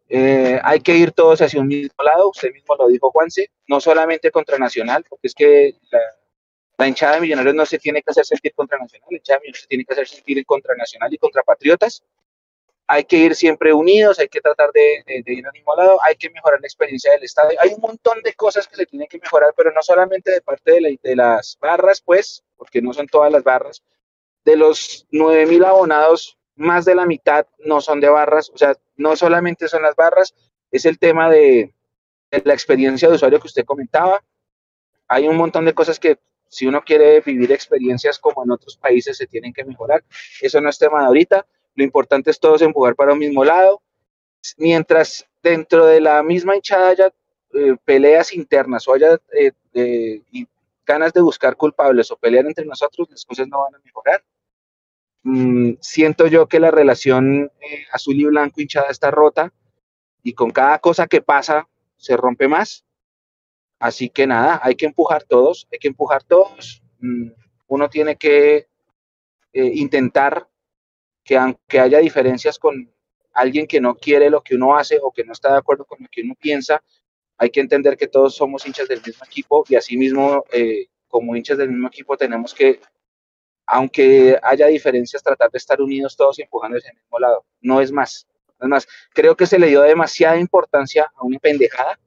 Eh, 0.07 0.59
hay 0.63 0.79
que 0.81 0.95
ir 0.95 1.11
todos 1.11 1.41
hacia 1.41 1.59
un 1.59 1.67
mismo 1.67 2.03
lado, 2.03 2.29
usted 2.29 2.51
mismo 2.51 2.75
lo 2.75 2.87
dijo 2.87 3.11
Juanse, 3.11 3.51
no 3.67 3.79
solamente 3.79 4.31
contra 4.31 4.57
Nacional, 4.57 5.05
porque 5.07 5.27
es 5.27 5.35
que 5.35 5.75
la, 5.91 5.99
la 6.77 6.87
hinchada 6.87 7.15
de 7.15 7.21
Millonarios 7.21 7.53
no 7.53 7.65
se 7.65 7.77
tiene 7.77 8.01
que 8.01 8.09
hacer 8.09 8.25
sentir 8.25 8.53
contra 8.53 8.79
Nacional, 8.79 9.07
la 9.11 9.17
hinchada 9.17 9.39
de 9.39 9.41
Millonarios 9.41 9.61
se 9.61 9.67
tiene 9.67 9.85
que 9.85 9.93
hacer 9.93 10.07
sentir 10.07 10.45
contra 10.45 10.75
Nacional 10.75 11.13
y 11.13 11.17
contra 11.17 11.43
Patriotas. 11.43 12.03
Hay 12.87 13.03
que 13.03 13.17
ir 13.17 13.35
siempre 13.35 13.71
unidos, 13.71 14.17
hay 14.17 14.29
que 14.29 14.41
tratar 14.41 14.71
de, 14.71 15.03
de, 15.05 15.21
de 15.23 15.33
ir 15.33 15.45
al 15.45 15.53
mismo 15.53 15.75
lado, 15.75 15.99
hay 16.03 16.15
que 16.15 16.31
mejorar 16.31 16.59
la 16.59 16.65
experiencia 16.65 17.11
del 17.11 17.23
estadio. 17.23 17.59
Hay 17.61 17.71
un 17.71 17.81
montón 17.81 18.19
de 18.23 18.33
cosas 18.33 18.67
que 18.67 18.77
se 18.77 18.87
tienen 18.87 19.07
que 19.07 19.19
mejorar, 19.19 19.53
pero 19.55 19.71
no 19.71 19.83
solamente 19.83 20.31
de 20.31 20.41
parte 20.41 20.71
de, 20.71 20.81
la, 20.81 20.89
de 21.03 21.15
las 21.15 21.55
barras, 21.61 22.01
pues, 22.01 22.43
porque 22.57 22.81
no 22.81 22.91
son 22.93 23.05
todas 23.05 23.31
las 23.31 23.43
barras, 23.43 23.83
de 24.49 24.57
los 24.57 25.07
9.000 25.11 25.65
abonados, 25.65 26.37
más 26.55 26.85
de 26.85 26.95
la 26.95 27.05
mitad 27.05 27.47
no 27.59 27.81
son 27.81 27.99
de 27.99 28.09
barras, 28.09 28.49
o 28.53 28.57
sea, 28.57 28.75
no 28.97 29.15
solamente 29.15 29.67
son 29.67 29.81
las 29.83 29.95
barras, 29.95 30.35
es 30.71 30.85
el 30.85 30.99
tema 30.99 31.29
de, 31.29 31.73
de, 32.31 32.41
la 32.43 32.53
experiencia 32.53 33.07
de 33.07 33.15
usuario 33.15 33.39
que 33.39 33.47
usted 33.47 33.65
comentaba. 33.65 34.23
Hay 35.07 35.27
un 35.27 35.37
montón 35.37 35.65
de 35.65 35.73
cosas 35.73 35.99
que 35.99 36.19
si 36.49 36.65
uno 36.65 36.83
quiere 36.83 37.21
vivir 37.21 37.51
experiencias 37.51 38.19
como 38.19 38.43
en 38.43 38.51
otros 38.51 38.75
países 38.75 39.17
se 39.17 39.27
tienen 39.27 39.53
que 39.53 39.63
mejorar. 39.63 40.03
Eso 40.41 40.59
no 40.59 40.69
es 40.69 40.77
tema 40.77 41.01
de 41.01 41.05
ahorita. 41.05 41.45
Lo 41.75 41.83
importante 41.83 42.31
es 42.31 42.39
todos 42.39 42.61
empujar 42.61 42.95
para 42.95 43.13
un 43.13 43.19
mismo 43.19 43.45
lado. 43.45 43.81
Mientras 44.57 45.25
dentro 45.41 45.85
de 45.85 46.01
la 46.01 46.23
misma 46.23 46.55
hinchada 46.55 46.89
haya 46.89 47.13
eh, 47.53 47.75
peleas 47.85 48.33
internas 48.33 48.87
o 48.87 48.93
haya 48.93 49.19
eh, 49.33 49.51
eh, 49.73 50.21
ganas 50.85 51.13
de 51.13 51.21
buscar 51.21 51.55
culpables 51.55 52.11
o 52.11 52.17
pelear 52.17 52.45
entre 52.45 52.65
nosotros, 52.65 53.07
las 53.11 53.25
cosas 53.25 53.47
no 53.47 53.61
van 53.61 53.75
a 53.75 53.79
mejorar. 53.79 54.23
Mm, 55.23 55.73
siento 55.81 56.27
yo 56.27 56.47
que 56.47 56.59
la 56.59 56.71
relación 56.71 57.51
eh, 57.61 57.85
azul 57.91 58.15
y 58.19 58.25
blanco 58.25 58.61
hinchada 58.61 58.89
está 58.89 59.11
rota 59.11 59.53
y 60.23 60.33
con 60.33 60.51
cada 60.51 60.79
cosa 60.79 61.07
que 61.07 61.21
pasa 61.21 61.67
se 61.97 62.15
rompe 62.17 62.47
más. 62.47 62.85
Así 63.79 64.09
que 64.09 64.27
nada, 64.27 64.59
hay 64.63 64.75
que 64.75 64.85
empujar 64.85 65.23
todos, 65.23 65.67
hay 65.71 65.79
que 65.79 65.87
empujar 65.89 66.23
todos. 66.23 66.83
Mm, 66.99 67.31
uno 67.67 67.89
tiene 67.89 68.17
que 68.17 68.67
eh, 69.53 69.71
intentar 69.75 70.47
que 71.23 71.37
aunque 71.37 71.79
haya 71.79 71.99
diferencias 71.99 72.59
con 72.59 72.91
alguien 73.33 73.67
que 73.67 73.79
no 73.81 73.95
quiere 73.95 74.29
lo 74.29 74.41
que 74.41 74.55
uno 74.55 74.75
hace 74.75 74.99
o 75.01 75.11
que 75.11 75.23
no 75.23 75.33
está 75.33 75.51
de 75.51 75.59
acuerdo 75.59 75.85
con 75.85 75.99
lo 76.01 76.07
que 76.11 76.21
uno 76.21 76.35
piensa, 76.39 76.83
hay 77.37 77.49
que 77.51 77.61
entender 77.61 77.97
que 77.97 78.07
todos 78.07 78.35
somos 78.35 78.65
hinchas 78.65 78.87
del 78.87 79.01
mismo 79.05 79.25
equipo 79.25 79.63
y 79.69 79.75
asimismo, 79.75 80.43
eh, 80.51 80.87
como 81.07 81.35
hinchas 81.35 81.57
del 81.57 81.69
mismo 81.69 81.87
equipo, 81.87 82.17
tenemos 82.17 82.53
que 82.53 82.79
aunque 83.71 84.39
haya 84.41 84.65
diferencias, 84.65 85.21
tratar 85.21 85.51
de 85.51 85.59
estar 85.59 85.79
unidos 85.79 86.17
todos 86.17 86.39
empujando 86.39 86.77
hacia 86.77 86.89
el 86.89 86.97
mismo 86.97 87.19
lado. 87.19 87.45
No 87.61 87.81
es 87.81 87.91
más. 87.91 88.27
No 88.59 88.65
es 88.65 88.69
más, 88.69 88.87
creo 89.13 89.37
que 89.37 89.45
se 89.45 89.59
le 89.59 89.67
dio 89.67 89.83
demasiada 89.83 90.37
importancia 90.37 91.09
a 91.15 91.23
una 91.23 91.37
pendejada, 91.39 91.97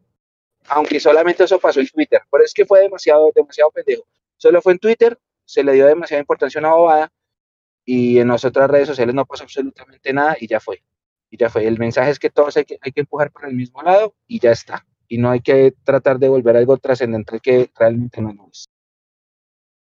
aunque 0.67 1.01
solamente 1.01 1.45
eso 1.45 1.59
pasó 1.61 1.81
en 1.81 1.89
Twitter. 1.89 2.21
Pero 2.31 2.45
es 2.45 2.53
que 2.53 2.67
fue 2.67 2.81
demasiado, 2.81 3.31
demasiado 3.35 3.71
pendejo. 3.71 4.03
Solo 4.37 4.61
fue 4.61 4.73
en 4.73 4.81
Twitter, 4.81 5.19
se 5.45 5.63
le 5.63 5.73
dio 5.73 5.87
demasiada 5.87 6.21
importancia 6.21 6.59
a 6.59 6.63
una 6.65 6.75
bobada 6.75 7.13
y 7.85 8.19
en 8.19 8.29
las 8.29 8.45
otras 8.45 8.69
redes 8.69 8.89
sociales 8.89 9.15
no 9.15 9.25
pasó 9.25 9.45
absolutamente 9.45 10.13
nada 10.13 10.37
y 10.41 10.49
ya 10.49 10.59
fue. 10.59 10.83
Y 11.31 11.37
ya 11.37 11.49
fue. 11.49 11.67
El 11.67 11.79
mensaje 11.79 12.11
es 12.11 12.19
que 12.19 12.29
todos 12.29 12.57
hay 12.57 12.65
que, 12.65 12.79
hay 12.83 12.91
que 12.91 13.01
empujar 13.01 13.31
por 13.31 13.47
el 13.47 13.55
mismo 13.55 13.83
lado 13.83 14.15
y 14.27 14.41
ya 14.41 14.51
está. 14.51 14.85
Y 15.07 15.19
no 15.19 15.31
hay 15.31 15.41
que 15.41 15.75
tratar 15.85 16.19
de 16.19 16.29
volver 16.29 16.57
algo 16.57 16.77
trascendental 16.77 17.41
que 17.41 17.71
realmente 17.77 18.21
no 18.21 18.49
es. 18.51 18.69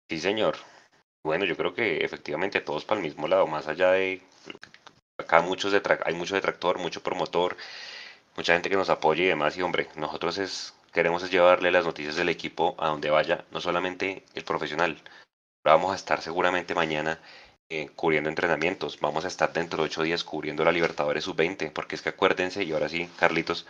Sí, 0.09 0.19
señor. 0.19 0.55
Bueno, 1.25 1.47
yo 1.47 1.57
creo 1.57 1.75
que 1.75 2.05
efectivamente 2.05 2.61
todos 2.61 2.85
para 2.85 3.01
el 3.01 3.07
mismo 3.07 3.27
lado, 3.29 3.47
más 3.47 3.67
allá 3.67 3.93
de 3.93 4.21
acá 5.19 5.41
muchos 5.41 5.73
hay 6.05 6.15
mucho 6.15 6.35
detractor, 6.35 6.79
mucho 6.79 7.03
promotor, 7.03 7.57
mucha 8.37 8.53
gente 8.53 8.69
que 8.71 8.77
nos 8.77 8.91
apoya 8.91 9.25
y 9.25 9.29
demás, 9.29 9.57
y 9.57 9.63
hombre, 9.63 9.89
nosotros 9.97 10.39
es, 10.39 10.75
queremos 10.93 11.31
llevarle 11.31 11.71
las 11.71 11.87
noticias 11.87 12.17
del 12.17 12.29
equipo 12.29 12.75
a 12.79 12.89
donde 12.89 13.11
vaya, 13.11 13.45
no 13.53 13.61
solamente 13.61 14.25
el 14.35 14.45
profesional. 14.45 15.01
Vamos 15.65 15.93
a 15.93 15.97
estar 15.97 16.21
seguramente 16.23 16.75
mañana 16.75 17.21
eh, 17.71 17.89
cubriendo 17.97 18.29
entrenamientos. 18.31 19.01
Vamos 19.01 19.25
a 19.25 19.29
estar 19.29 19.53
dentro 19.53 19.79
de 19.83 19.87
ocho 19.87 20.03
días 20.03 20.25
cubriendo 20.25 20.65
la 20.65 20.73
Libertadores 20.73 21.25
Sub-20, 21.25 21.73
porque 21.73 21.95
es 21.97 22.03
que 22.03 22.11
acuérdense, 22.11 22.65
y 22.65 22.73
ahora 22.73 22.89
sí, 22.91 23.09
Carlitos, 23.19 23.67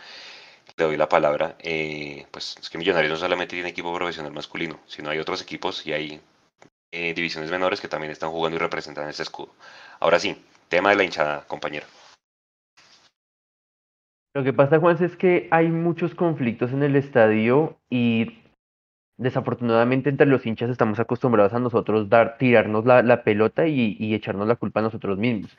le 0.77 0.85
doy 0.85 0.97
la 0.97 1.09
palabra, 1.09 1.55
eh, 1.59 2.27
pues 2.31 2.57
es 2.61 2.69
que 2.69 2.77
Millonarios 2.77 3.11
no 3.13 3.17
solamente 3.17 3.55
tiene 3.55 3.69
equipo 3.69 3.93
profesional 3.95 4.33
masculino, 4.33 4.79
sino 4.87 5.09
hay 5.09 5.19
otros 5.19 5.41
equipos 5.41 5.85
y 5.87 5.93
hay 5.93 6.21
eh, 6.95 7.13
divisiones 7.13 7.51
menores 7.51 7.81
que 7.81 7.89
también 7.89 8.11
están 8.11 8.31
jugando 8.31 8.55
y 8.55 8.59
representan 8.59 9.09
ese 9.09 9.23
escudo. 9.23 9.49
Ahora 9.99 10.17
sí, 10.17 10.41
tema 10.69 10.91
de 10.91 10.95
la 10.95 11.03
hinchada, 11.03 11.43
compañero. 11.45 11.85
Lo 14.33 14.45
que 14.45 14.53
pasa, 14.53 14.79
Juan, 14.79 14.97
es 15.03 15.17
que 15.17 15.49
hay 15.51 15.67
muchos 15.67 16.15
conflictos 16.15 16.71
en 16.71 16.83
el 16.83 16.95
estadio 16.95 17.77
y 17.89 18.39
desafortunadamente 19.17 20.09
entre 20.09 20.25
los 20.25 20.45
hinchas 20.45 20.69
estamos 20.69 20.97
acostumbrados 20.99 21.53
a 21.53 21.59
nosotros 21.59 22.09
dar, 22.09 22.37
tirarnos 22.37 22.85
la, 22.85 23.23
pelota 23.23 23.67
y, 23.67 24.13
echarnos 24.13 24.47
la 24.47 24.55
culpa 24.55 24.79
a 24.79 24.83
nosotros 24.83 25.17
mismos. 25.17 25.57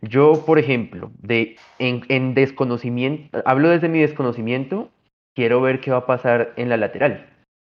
Yo, 0.00 0.44
por 0.44 0.58
ejemplo, 0.58 1.12
de, 1.18 1.56
en, 1.78 2.34
desconocimiento, 2.34 3.40
hablo 3.44 3.68
desde 3.68 3.88
mi 3.88 4.00
desconocimiento, 4.00 4.90
quiero 5.34 5.60
ver 5.60 5.80
qué 5.80 5.92
va 5.92 5.98
a 5.98 6.06
pasar 6.06 6.52
en 6.56 6.68
la 6.68 6.76
lateral, 6.76 7.28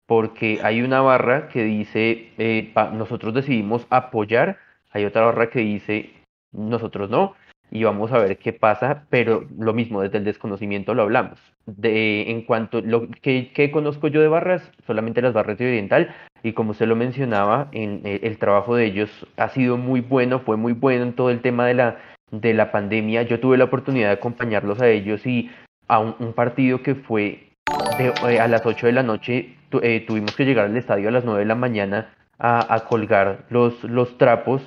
porque 0.06 0.60
hay 0.62 0.82
una 0.82 1.00
barra 1.00 1.48
que 1.48 1.64
dice, 1.64 2.30
eh, 2.38 2.72
nosotros 2.92 3.34
decidimos 3.34 3.86
apoyar, 3.90 4.58
hay 4.90 5.04
otra 5.04 5.22
barra 5.22 5.50
que 5.50 5.60
dice, 5.60 6.10
nosotros 6.52 7.10
no, 7.10 7.34
y 7.70 7.84
vamos 7.84 8.12
a 8.12 8.18
ver 8.18 8.38
qué 8.38 8.52
pasa, 8.52 9.06
pero 9.10 9.46
lo 9.58 9.72
mismo, 9.72 10.02
desde 10.02 10.18
el 10.18 10.24
desconocimiento 10.24 10.94
lo 10.94 11.02
hablamos. 11.02 11.40
De, 11.66 12.30
en 12.30 12.42
cuanto 12.42 12.80
lo 12.82 13.08
que, 13.08 13.70
conozco 13.72 14.08
yo 14.08 14.20
de 14.20 14.28
barras, 14.28 14.70
solamente 14.86 15.22
las 15.22 15.32
barras 15.32 15.58
de 15.58 15.66
Oriental, 15.66 16.14
y 16.42 16.52
como 16.52 16.72
usted 16.72 16.86
lo 16.86 16.96
mencionaba, 16.96 17.68
en, 17.72 18.02
eh, 18.04 18.20
el 18.22 18.38
trabajo 18.38 18.76
de 18.76 18.84
ellos 18.84 19.26
ha 19.36 19.48
sido 19.48 19.76
muy 19.78 20.00
bueno, 20.00 20.40
fue 20.40 20.56
muy 20.56 20.74
bueno 20.74 21.04
en 21.04 21.14
todo 21.14 21.30
el 21.30 21.40
tema 21.40 21.66
de 21.66 21.74
la, 21.74 21.98
de 22.30 22.52
la 22.52 22.70
pandemia. 22.70 23.22
Yo 23.22 23.40
tuve 23.40 23.56
la 23.56 23.64
oportunidad 23.64 24.08
de 24.08 24.14
acompañarlos 24.14 24.80
a 24.80 24.88
ellos 24.88 25.26
y 25.26 25.50
a 25.88 25.98
un 25.98 26.32
partido 26.34 26.82
que 26.82 26.94
fue 26.94 27.53
de, 27.98 28.12
eh, 28.28 28.40
a 28.40 28.48
las 28.48 28.64
8 28.64 28.86
de 28.86 28.92
la 28.92 29.02
noche, 29.02 29.56
tu, 29.68 29.80
eh, 29.82 30.04
tuvimos 30.06 30.34
que 30.34 30.44
llegar 30.44 30.66
al 30.66 30.76
estadio 30.76 31.08
a 31.08 31.12
las 31.12 31.24
9 31.24 31.40
de 31.40 31.46
la 31.46 31.54
mañana 31.54 32.14
a, 32.38 32.74
a 32.74 32.84
colgar 32.86 33.44
los, 33.50 33.82
los 33.84 34.18
trapos 34.18 34.62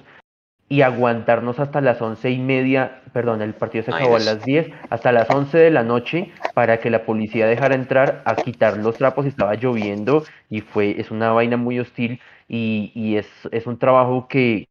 y 0.69 0.81
aguantarnos 0.81 1.59
hasta 1.59 1.79
las 1.79 2.01
once 2.01 2.29
y 2.29 2.39
media, 2.39 3.01
perdón, 3.13 3.41
el 3.41 3.53
partido 3.53 3.85
se 3.85 3.91
acabó 3.91 4.17
a 4.17 4.19
las 4.19 4.43
10, 4.43 4.69
hasta 4.89 5.13
las 5.13 5.29
11 5.29 5.57
de 5.57 5.71
la 5.71 5.83
noche 5.83 6.31
para 6.53 6.79
que 6.79 6.89
la 6.89 7.05
policía 7.05 7.47
dejara 7.47 7.73
entrar 7.75 8.21
a 8.25 8.35
quitar 8.35 8.77
los 8.77 8.97
trapos. 8.97 9.25
Estaba 9.25 9.55
lloviendo 9.55 10.25
y 10.49 10.59
fue, 10.59 10.99
es 10.99 11.09
una 11.09 11.31
vaina 11.31 11.55
muy 11.55 11.79
hostil 11.79 12.19
y, 12.49 12.91
y 12.95 13.15
es, 13.15 13.29
es 13.51 13.65
un 13.65 13.79
trabajo 13.79 14.27
que, 14.27 14.67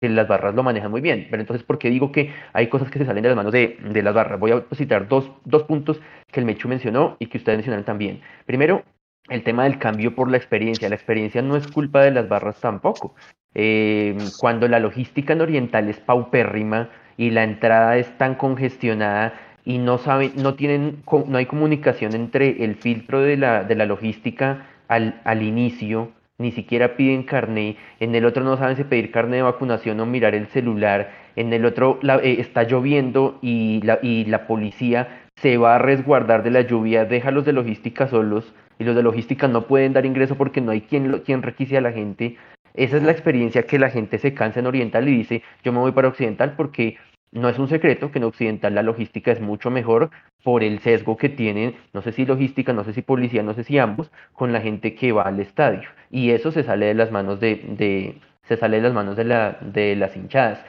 que 0.00 0.08
las 0.08 0.28
barras 0.28 0.54
lo 0.54 0.62
manejan 0.62 0.90
muy 0.90 1.00
bien. 1.00 1.28
Pero 1.30 1.40
entonces, 1.40 1.64
¿por 1.64 1.78
qué 1.78 1.90
digo 1.90 2.12
que 2.12 2.32
hay 2.52 2.68
cosas 2.68 2.90
que 2.90 2.98
se 2.98 3.06
salen 3.06 3.22
de 3.22 3.28
las 3.30 3.36
manos 3.36 3.52
de, 3.52 3.78
de 3.82 4.02
las 4.02 4.14
barras? 4.14 4.38
Voy 4.38 4.52
a 4.52 4.64
citar 4.74 5.08
dos, 5.08 5.30
dos 5.44 5.64
puntos 5.64 6.00
que 6.30 6.40
el 6.40 6.46
Mechu 6.46 6.68
mencionó 6.68 7.16
y 7.18 7.26
que 7.26 7.38
ustedes 7.38 7.58
mencionaron 7.58 7.84
también. 7.84 8.20
Primero, 8.46 8.84
el 9.28 9.42
tema 9.42 9.64
del 9.64 9.78
cambio 9.78 10.14
por 10.14 10.30
la 10.30 10.36
experiencia. 10.36 10.88
La 10.88 10.94
experiencia 10.94 11.42
no 11.42 11.56
es 11.56 11.66
culpa 11.66 12.02
de 12.02 12.10
las 12.10 12.28
barras 12.28 12.60
tampoco. 12.60 13.14
Eh, 13.54 14.16
cuando 14.38 14.68
la 14.68 14.80
logística 14.80 15.32
en 15.32 15.40
Oriental 15.40 15.88
es 15.88 15.98
paupérrima 16.00 16.90
y 17.16 17.30
la 17.30 17.44
entrada 17.44 17.96
es 17.96 18.18
tan 18.18 18.34
congestionada 18.34 19.34
y 19.64 19.78
no 19.78 19.98
saben, 19.98 20.32
no 20.36 20.54
tienen, 20.54 21.02
no 21.26 21.38
hay 21.38 21.46
comunicación 21.46 22.14
entre 22.14 22.64
el 22.64 22.74
filtro 22.74 23.20
de 23.20 23.36
la, 23.36 23.64
de 23.64 23.76
la 23.76 23.86
logística 23.86 24.66
al, 24.88 25.20
al 25.24 25.42
inicio, 25.42 26.12
ni 26.44 26.52
siquiera 26.52 26.96
piden 26.96 27.22
carné, 27.22 27.76
en 28.00 28.14
el 28.14 28.26
otro 28.26 28.44
no 28.44 28.56
saben 28.58 28.76
si 28.76 28.84
pedir 28.84 29.10
carné 29.10 29.36
de 29.36 29.42
vacunación 29.42 29.98
o 29.98 30.06
mirar 30.06 30.34
el 30.34 30.46
celular, 30.48 31.10
en 31.36 31.52
el 31.54 31.64
otro 31.64 31.98
la, 32.02 32.16
eh, 32.16 32.36
está 32.38 32.64
lloviendo 32.64 33.38
y 33.40 33.80
la, 33.82 33.98
y 34.02 34.26
la 34.26 34.46
policía 34.46 35.22
se 35.36 35.56
va 35.56 35.76
a 35.76 35.78
resguardar 35.78 36.42
de 36.42 36.50
la 36.50 36.60
lluvia, 36.60 37.06
deja 37.06 37.30
los 37.30 37.46
de 37.46 37.54
logística 37.54 38.06
solos 38.06 38.52
y 38.78 38.84
los 38.84 38.94
de 38.94 39.02
logística 39.02 39.48
no 39.48 39.66
pueden 39.66 39.94
dar 39.94 40.04
ingreso 40.04 40.36
porque 40.36 40.60
no 40.60 40.72
hay 40.72 40.82
quien, 40.82 41.20
quien 41.20 41.42
requise 41.42 41.78
a 41.78 41.80
la 41.80 41.92
gente. 41.92 42.36
Esa 42.74 42.96
es 42.98 43.02
la 43.02 43.12
experiencia 43.12 43.62
que 43.62 43.78
la 43.78 43.88
gente 43.88 44.18
se 44.18 44.34
cansa 44.34 44.60
en 44.60 44.66
Oriental 44.66 45.08
y 45.08 45.16
dice, 45.16 45.42
yo 45.62 45.72
me 45.72 45.78
voy 45.78 45.92
para 45.92 46.08
Occidental 46.08 46.54
porque 46.56 46.98
no 47.34 47.48
es 47.48 47.58
un 47.58 47.68
secreto 47.68 48.10
que 48.10 48.18
en 48.18 48.24
Occidental 48.24 48.74
la 48.74 48.82
logística 48.82 49.32
es 49.32 49.40
mucho 49.40 49.70
mejor 49.70 50.10
por 50.42 50.62
el 50.62 50.78
sesgo 50.78 51.16
que 51.16 51.28
tienen, 51.28 51.76
no 51.92 52.00
sé 52.00 52.12
si 52.12 52.24
logística, 52.24 52.72
no 52.72 52.84
sé 52.84 52.92
si 52.94 53.02
policía, 53.02 53.42
no 53.42 53.54
sé 53.54 53.64
si 53.64 53.78
ambos, 53.78 54.10
con 54.32 54.52
la 54.52 54.60
gente 54.60 54.94
que 54.94 55.12
va 55.12 55.22
al 55.22 55.40
estadio. 55.40 55.88
Y 56.10 56.30
eso 56.30 56.52
se 56.52 56.62
sale 56.62 56.86
de 56.86 56.94
las 56.94 57.10
manos 57.10 57.40
de, 57.40 57.56
de 57.76 58.20
se 58.44 58.56
sale 58.56 58.76
de 58.76 58.82
las 58.82 58.94
manos 58.94 59.16
de, 59.16 59.24
la, 59.24 59.58
de 59.60 59.96
las 59.96 60.16
hinchadas. 60.16 60.64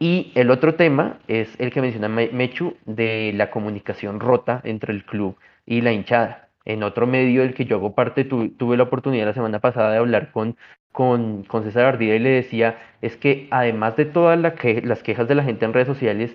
Y 0.00 0.32
el 0.34 0.50
otro 0.50 0.74
tema 0.74 1.18
es 1.28 1.48
el 1.60 1.72
que 1.72 1.80
menciona 1.80 2.08
Mechu 2.08 2.76
de 2.84 3.32
la 3.34 3.50
comunicación 3.50 4.20
rota 4.20 4.60
entre 4.64 4.92
el 4.92 5.04
club 5.04 5.36
y 5.66 5.80
la 5.80 5.92
hinchada 5.92 6.48
en 6.68 6.82
otro 6.82 7.06
medio 7.06 7.42
del 7.42 7.54
que 7.54 7.64
yo 7.64 7.76
hago 7.76 7.94
parte, 7.94 8.24
tu, 8.24 8.50
tuve 8.50 8.76
la 8.76 8.84
oportunidad 8.84 9.26
la 9.26 9.34
semana 9.34 9.58
pasada 9.58 9.90
de 9.90 9.98
hablar 9.98 10.30
con, 10.32 10.56
con, 10.92 11.44
con 11.44 11.64
César 11.64 11.84
Ardila 11.84 12.16
y 12.16 12.18
le 12.18 12.30
decía, 12.30 12.78
es 13.02 13.16
que 13.16 13.48
además 13.50 13.96
de 13.96 14.04
todas 14.04 14.38
las 14.38 15.02
quejas 15.02 15.28
de 15.28 15.34
la 15.34 15.44
gente 15.44 15.64
en 15.64 15.72
redes 15.72 15.88
sociales, 15.88 16.34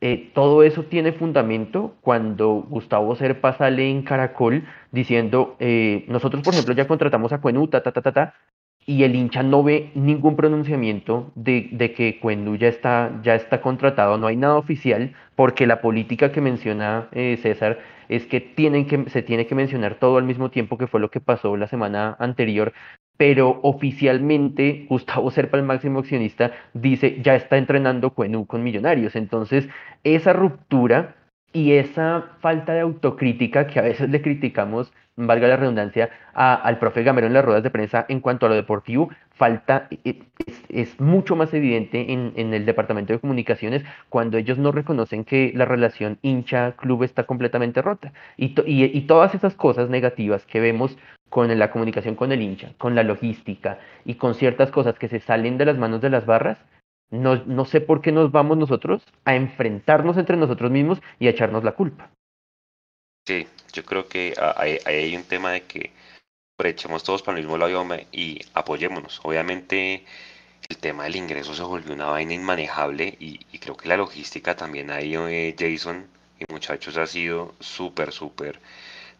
eh, 0.00 0.30
todo 0.34 0.62
eso 0.62 0.84
tiene 0.84 1.12
fundamento 1.12 1.94
cuando 2.02 2.66
Gustavo 2.68 3.16
Serpa 3.16 3.54
sale 3.54 3.88
en 3.90 4.02
Caracol 4.02 4.64
diciendo, 4.92 5.56
eh, 5.60 6.04
nosotros 6.08 6.42
por 6.42 6.52
ejemplo 6.52 6.74
ya 6.74 6.86
contratamos 6.86 7.32
a 7.32 7.40
Cuenú, 7.40 7.68
ta, 7.68 7.82
ta, 7.82 7.92
ta, 7.92 8.02
ta, 8.02 8.12
ta, 8.12 8.34
y 8.86 9.04
el 9.04 9.14
hincha 9.14 9.42
no 9.42 9.62
ve 9.62 9.90
ningún 9.94 10.36
pronunciamiento 10.36 11.32
de, 11.34 11.68
de 11.72 11.92
que 11.94 12.20
Cuenú 12.20 12.56
ya 12.56 12.68
está, 12.68 13.18
ya 13.22 13.34
está 13.34 13.60
contratado, 13.62 14.18
no 14.18 14.26
hay 14.26 14.36
nada 14.36 14.56
oficial, 14.56 15.14
porque 15.36 15.66
la 15.66 15.80
política 15.80 16.32
que 16.32 16.40
menciona 16.40 17.08
eh, 17.12 17.38
César 17.40 17.78
es 18.08 18.26
que, 18.26 18.40
tienen 18.40 18.86
que 18.86 19.08
se 19.08 19.22
tiene 19.22 19.46
que 19.46 19.54
mencionar 19.54 19.94
todo 19.94 20.18
al 20.18 20.24
mismo 20.24 20.50
tiempo 20.50 20.76
que 20.76 20.86
fue 20.86 21.00
lo 21.00 21.10
que 21.10 21.20
pasó 21.20 21.56
la 21.56 21.66
semana 21.66 22.16
anterior, 22.18 22.74
pero 23.16 23.60
oficialmente 23.62 24.86
Gustavo 24.88 25.30
Serpa, 25.30 25.56
el 25.56 25.64
máximo 25.64 26.00
accionista, 26.00 26.52
dice 26.72 27.20
ya 27.22 27.34
está 27.34 27.56
entrenando 27.56 28.14
con 28.14 28.62
Millonarios. 28.62 29.16
Entonces, 29.16 29.68
esa 30.02 30.32
ruptura 30.32 31.14
y 31.54 31.74
esa 31.74 32.32
falta 32.40 32.72
de 32.72 32.80
autocrítica 32.80 33.68
que 33.68 33.78
a 33.78 33.82
veces 33.82 34.10
le 34.10 34.20
criticamos, 34.20 34.92
valga 35.14 35.46
la 35.46 35.56
redundancia, 35.56 36.10
al 36.34 36.80
profe 36.80 37.04
Gamero 37.04 37.28
en 37.28 37.32
las 37.32 37.44
ruedas 37.44 37.62
de 37.62 37.70
prensa 37.70 38.04
en 38.08 38.18
cuanto 38.18 38.46
a 38.46 38.48
lo 38.48 38.56
deportivo, 38.56 39.10
falta, 39.30 39.86
es, 40.02 40.16
es 40.68 41.00
mucho 41.00 41.36
más 41.36 41.54
evidente 41.54 42.12
en, 42.12 42.32
el 42.52 42.66
departamento 42.66 43.12
de 43.12 43.20
comunicaciones 43.20 43.84
cuando 44.08 44.36
ellos 44.36 44.58
no 44.58 44.72
reconocen 44.72 45.24
que 45.24 45.52
la 45.54 45.64
relación 45.64 46.18
hincha-club 46.22 47.04
está 47.04 47.22
completamente 47.22 47.82
rota. 47.82 48.12
Y 48.36 49.00
todas 49.02 49.36
esas 49.36 49.54
cosas 49.54 49.88
negativas 49.88 50.44
que 50.46 50.58
vemos 50.58 50.98
con 51.34 51.58
la 51.58 51.72
comunicación 51.72 52.14
con 52.14 52.30
el 52.30 52.40
hincha, 52.40 52.74
con 52.78 52.94
la 52.94 53.02
logística 53.02 53.80
y 54.04 54.14
con 54.14 54.36
ciertas 54.36 54.70
cosas 54.70 54.96
que 55.00 55.08
se 55.08 55.18
salen 55.18 55.58
de 55.58 55.64
las 55.64 55.76
manos 55.76 56.00
de 56.00 56.08
las 56.08 56.26
barras, 56.26 56.58
no, 57.10 57.42
no 57.46 57.64
sé 57.64 57.80
por 57.80 58.02
qué 58.02 58.12
nos 58.12 58.30
vamos 58.30 58.56
nosotros 58.56 59.02
a 59.24 59.34
enfrentarnos 59.34 60.16
entre 60.16 60.36
nosotros 60.36 60.70
mismos 60.70 61.00
y 61.18 61.26
a 61.26 61.30
echarnos 61.30 61.64
la 61.64 61.72
culpa. 61.72 62.08
Sí, 63.26 63.48
yo 63.72 63.84
creo 63.84 64.06
que 64.06 64.32
ahí 64.54 64.78
hay, 64.84 65.16
un 65.16 65.24
tema 65.24 65.50
de 65.50 65.62
que 65.62 65.90
echemos 66.60 67.02
todos 67.02 67.24
para 67.24 67.36
el 67.36 67.42
mismo 67.42 67.58
lado 67.58 67.84
y 68.12 68.38
apoyémonos. 68.54 69.20
Obviamente 69.24 70.04
el 70.68 70.76
tema 70.76 71.02
del 71.02 71.16
ingreso 71.16 71.52
se 71.52 71.64
volvió 71.64 71.94
una 71.94 72.06
vaina 72.06 72.34
inmanejable 72.34 73.16
y, 73.18 73.40
y 73.50 73.58
creo 73.58 73.76
que 73.76 73.88
la 73.88 73.96
logística 73.96 74.54
también 74.54 74.92
ahí, 74.92 75.16
eh, 75.16 75.56
Jason 75.58 76.06
y 76.38 76.44
muchachos, 76.52 76.96
ha 76.96 77.08
sido 77.08 77.56
súper, 77.58 78.12
súper 78.12 78.60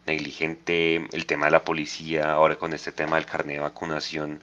negligente. 0.05 1.07
El 1.11 1.25
tema 1.25 1.45
de 1.45 1.51
la 1.51 1.63
policía, 1.63 2.31
ahora 2.33 2.55
con 2.57 2.73
este 2.73 2.91
tema 2.91 3.17
del 3.17 3.25
carnet 3.25 3.57
de 3.57 3.61
vacunación 3.61 4.41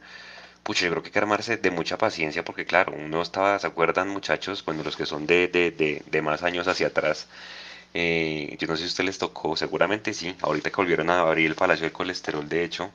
pucha, 0.62 0.84
yo 0.84 0.90
creo 0.92 1.02
que 1.02 1.08
hay 1.08 1.12
que 1.12 1.18
armarse 1.18 1.56
de 1.56 1.70
mucha 1.70 1.98
paciencia 1.98 2.44
porque 2.44 2.64
claro, 2.66 2.92
uno 2.96 3.22
estaba, 3.22 3.58
¿se 3.58 3.66
acuerdan 3.66 4.08
muchachos? 4.08 4.64
Bueno, 4.64 4.82
los 4.84 4.96
que 4.96 5.06
son 5.06 5.26
de, 5.26 5.48
de, 5.48 5.70
de, 5.72 6.02
de 6.06 6.22
más 6.22 6.42
años 6.42 6.68
hacia 6.68 6.88
atrás, 6.88 7.28
eh, 7.94 8.56
yo 8.58 8.68
no 8.68 8.76
sé 8.76 8.82
si 8.82 8.84
a 8.84 8.88
ustedes 8.88 9.06
les 9.06 9.18
tocó, 9.18 9.56
seguramente 9.56 10.14
sí, 10.14 10.34
ahorita 10.40 10.70
que 10.70 10.76
volvieron 10.76 11.10
a 11.10 11.20
abrir 11.20 11.46
el 11.46 11.54
Palacio 11.56 11.84
del 11.84 11.92
Colesterol, 11.92 12.48
de 12.48 12.64
hecho, 12.64 12.92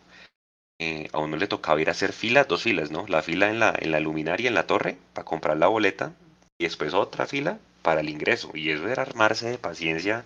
eh, 0.80 1.10
a 1.12 1.20
uno 1.20 1.38
le 1.38 1.48
tocaba 1.48 1.82
ir 1.82 1.90
a 1.90 1.92
hacer 1.92 2.14
filas, 2.14 2.48
dos 2.48 2.64
filas, 2.64 2.92
¿no? 2.92 3.06
La 3.08 3.22
fila 3.22 3.50
en 3.50 3.60
la, 3.60 3.76
en 3.78 3.92
la 3.92 4.00
luminaria, 4.00 4.48
en 4.48 4.56
la 4.56 4.68
torre, 4.68 4.98
para 5.14 5.26
comprar 5.26 5.58
la 5.58 5.68
boleta, 5.68 6.14
y 6.58 6.66
después 6.66 6.94
otra 6.94 7.28
fila 7.28 7.60
para 7.82 8.02
el 8.02 8.10
ingreso. 8.10 8.52
Y 8.54 8.70
eso 8.72 8.88
era 8.88 9.04
armarse 9.04 9.50
de 9.50 9.58
paciencia. 9.58 10.26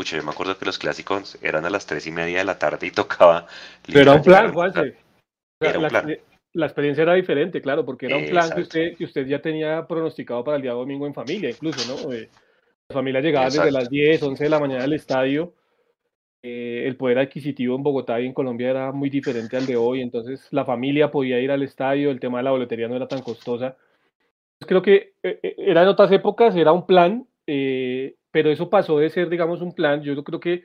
Pucha, 0.00 0.16
yo 0.16 0.22
me 0.22 0.30
acuerdo 0.30 0.56
que 0.56 0.64
los 0.64 0.78
clásicos 0.78 1.38
eran 1.42 1.66
a 1.66 1.70
las 1.70 1.84
tres 1.84 2.06
y 2.06 2.10
media 2.10 2.38
de 2.38 2.44
la 2.44 2.58
tarde 2.58 2.86
y 2.86 2.90
tocaba... 2.90 3.46
Pero 3.86 4.00
era 4.00 4.12
un 4.14 4.22
plan, 4.22 4.52
Juanse. 4.52 4.96
Era 5.60 5.78
un 5.78 5.88
plan 5.88 6.16
la 6.52 6.66
experiencia 6.66 7.02
era 7.02 7.14
diferente, 7.14 7.60
claro, 7.60 7.84
porque 7.84 8.06
era 8.06 8.16
un 8.16 8.26
plan 8.26 8.50
que 8.52 8.62
usted, 8.62 8.96
que 8.96 9.04
usted 9.04 9.26
ya 9.26 9.40
tenía 9.40 9.86
pronosticado 9.86 10.42
para 10.42 10.56
el 10.56 10.62
día 10.62 10.72
domingo 10.72 11.06
en 11.06 11.14
familia, 11.14 11.50
incluso, 11.50 11.86
¿no? 11.86 12.12
Eh, 12.12 12.28
la 12.88 12.94
familia 12.94 13.20
llegaba 13.20 13.46
Exacto. 13.46 13.66
desde 13.66 13.78
las 13.78 13.88
10, 13.88 14.22
11 14.22 14.44
de 14.44 14.50
la 14.50 14.58
mañana 14.58 14.82
al 14.82 14.92
estadio 14.92 15.52
eh, 16.42 16.84
el 16.86 16.96
poder 16.96 17.18
adquisitivo 17.18 17.76
en 17.76 17.82
Bogotá 17.82 18.18
y 18.18 18.24
en 18.24 18.32
Colombia 18.32 18.70
era 18.70 18.92
muy 18.92 19.10
diferente 19.10 19.58
al 19.58 19.66
de 19.66 19.76
hoy, 19.76 20.00
entonces 20.00 20.48
la 20.50 20.64
familia 20.64 21.10
podía 21.10 21.38
ir 21.38 21.50
al 21.50 21.62
estadio, 21.62 22.10
el 22.10 22.18
tema 22.18 22.38
de 22.38 22.44
la 22.44 22.50
boletería 22.50 22.88
no 22.88 22.96
era 22.96 23.06
tan 23.06 23.20
costosa. 23.20 23.76
Creo 24.58 24.80
que 24.80 25.12
eh, 25.22 25.38
eh, 25.42 25.54
era 25.58 25.82
en 25.82 25.88
otras 25.88 26.10
épocas, 26.12 26.56
era 26.56 26.72
un 26.72 26.86
plan, 26.86 27.26
pero 28.30 28.50
eso 28.50 28.70
pasó 28.70 28.98
de 28.98 29.10
ser, 29.10 29.28
digamos, 29.28 29.60
un 29.62 29.74
plan. 29.74 30.02
Yo 30.02 30.22
creo 30.24 30.40
que 30.40 30.64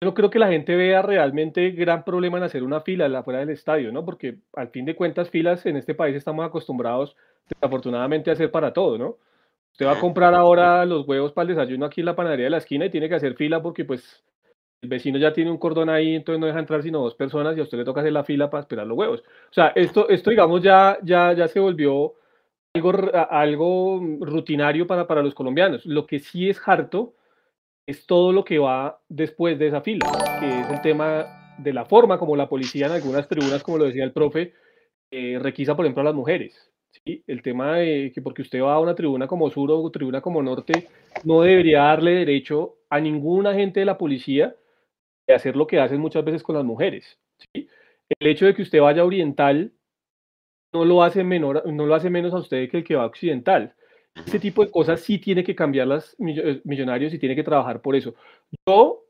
yo 0.00 0.06
no 0.06 0.14
creo 0.14 0.30
que 0.30 0.38
la 0.38 0.48
gente 0.48 0.76
vea 0.76 1.02
realmente 1.02 1.70
gran 1.72 2.04
problema 2.04 2.38
en 2.38 2.44
hacer 2.44 2.62
una 2.62 2.80
fila 2.82 3.06
afuera 3.18 3.40
del 3.40 3.50
estadio, 3.50 3.90
¿no? 3.90 4.04
Porque 4.04 4.38
al 4.54 4.68
fin 4.68 4.84
de 4.84 4.94
cuentas, 4.94 5.28
filas 5.28 5.66
en 5.66 5.76
este 5.76 5.94
país 5.94 6.14
estamos 6.14 6.46
acostumbrados, 6.46 7.16
desafortunadamente, 7.48 8.30
a 8.30 8.34
hacer 8.34 8.52
para 8.52 8.72
todo, 8.72 8.96
¿no? 8.96 9.16
Usted 9.72 9.86
va 9.86 9.92
a 9.92 10.00
comprar 10.00 10.34
ahora 10.34 10.84
los 10.84 11.06
huevos 11.06 11.32
para 11.32 11.50
el 11.50 11.56
desayuno 11.56 11.86
aquí 11.86 12.00
en 12.00 12.06
la 12.06 12.14
panadería 12.14 12.44
de 12.44 12.50
la 12.50 12.58
esquina 12.58 12.86
y 12.86 12.90
tiene 12.90 13.08
que 13.08 13.16
hacer 13.16 13.34
fila 13.34 13.60
porque, 13.60 13.84
pues, 13.84 14.22
el 14.82 14.88
vecino 14.88 15.18
ya 15.18 15.32
tiene 15.32 15.50
un 15.50 15.58
cordón 15.58 15.88
ahí, 15.88 16.14
entonces 16.14 16.40
no 16.40 16.46
deja 16.46 16.60
entrar 16.60 16.82
sino 16.84 17.02
dos 17.02 17.16
personas 17.16 17.56
y 17.56 17.60
a 17.60 17.64
usted 17.64 17.78
le 17.78 17.84
toca 17.84 18.00
hacer 18.00 18.12
la 18.12 18.22
fila 18.22 18.50
para 18.50 18.60
esperar 18.60 18.86
los 18.86 18.96
huevos. 18.96 19.24
O 19.50 19.52
sea, 19.52 19.72
esto, 19.74 20.08
esto 20.08 20.30
digamos, 20.30 20.62
ya, 20.62 20.98
ya, 21.02 21.32
ya 21.32 21.48
se 21.48 21.58
volvió 21.58 22.14
algo, 22.74 22.92
algo 23.30 24.00
rutinario 24.20 24.86
para, 24.86 25.06
para 25.06 25.22
los 25.22 25.34
colombianos. 25.34 25.84
Lo 25.86 26.06
que 26.06 26.18
sí 26.18 26.48
es 26.48 26.60
harto 26.66 27.14
es 27.86 28.06
todo 28.06 28.32
lo 28.32 28.44
que 28.44 28.58
va 28.58 29.00
después 29.08 29.58
de 29.58 29.68
esa 29.68 29.80
fila, 29.80 30.06
que 30.40 30.60
es 30.60 30.70
el 30.70 30.80
tema 30.82 31.24
de 31.58 31.72
la 31.72 31.84
forma 31.84 32.18
como 32.18 32.36
la 32.36 32.48
policía 32.48 32.86
en 32.86 32.92
algunas 32.92 33.28
tribunas, 33.28 33.62
como 33.62 33.78
lo 33.78 33.86
decía 33.86 34.04
el 34.04 34.12
profe, 34.12 34.52
eh, 35.10 35.38
requisa, 35.40 35.74
por 35.74 35.86
ejemplo, 35.86 36.02
a 36.02 36.04
las 36.04 36.14
mujeres. 36.14 36.70
¿sí? 36.90 37.24
El 37.26 37.42
tema 37.42 37.76
de 37.76 38.12
que 38.14 38.22
porque 38.22 38.42
usted 38.42 38.62
va 38.62 38.74
a 38.74 38.80
una 38.80 38.94
tribuna 38.94 39.26
como 39.26 39.50
sur 39.50 39.70
o 39.70 39.90
tribuna 39.90 40.20
como 40.20 40.42
norte, 40.42 40.88
no 41.24 41.42
debería 41.42 41.84
darle 41.84 42.12
derecho 42.12 42.76
a 42.90 43.00
ningún 43.00 43.46
agente 43.46 43.80
de 43.80 43.86
la 43.86 43.98
policía 43.98 44.54
de 45.26 45.34
hacer 45.34 45.56
lo 45.56 45.66
que 45.66 45.80
hacen 45.80 46.00
muchas 46.00 46.24
veces 46.24 46.42
con 46.42 46.56
las 46.56 46.64
mujeres. 46.64 47.18
¿sí? 47.38 47.68
El 48.18 48.28
hecho 48.28 48.46
de 48.46 48.54
que 48.54 48.62
usted 48.62 48.80
vaya 48.80 49.04
oriental 49.04 49.72
no 50.72 50.84
lo 50.84 51.02
hace 51.02 51.24
menor, 51.24 51.62
no 51.66 51.86
lo 51.86 51.94
hace 51.94 52.10
menos 52.10 52.34
a 52.34 52.38
usted 52.38 52.68
que 52.70 52.78
el 52.78 52.84
que 52.84 52.96
va 52.96 53.06
occidental. 53.06 53.74
Ese 54.26 54.40
tipo 54.40 54.64
de 54.64 54.70
cosas 54.70 55.00
sí 55.00 55.18
tiene 55.18 55.44
que 55.44 55.54
cambiar 55.54 55.86
las 55.86 56.16
eh, 56.18 56.60
millonarios 56.64 57.14
y 57.14 57.18
tiene 57.18 57.36
que 57.36 57.44
trabajar 57.44 57.80
por 57.80 57.94
eso. 57.94 58.14
Yo 58.66 59.04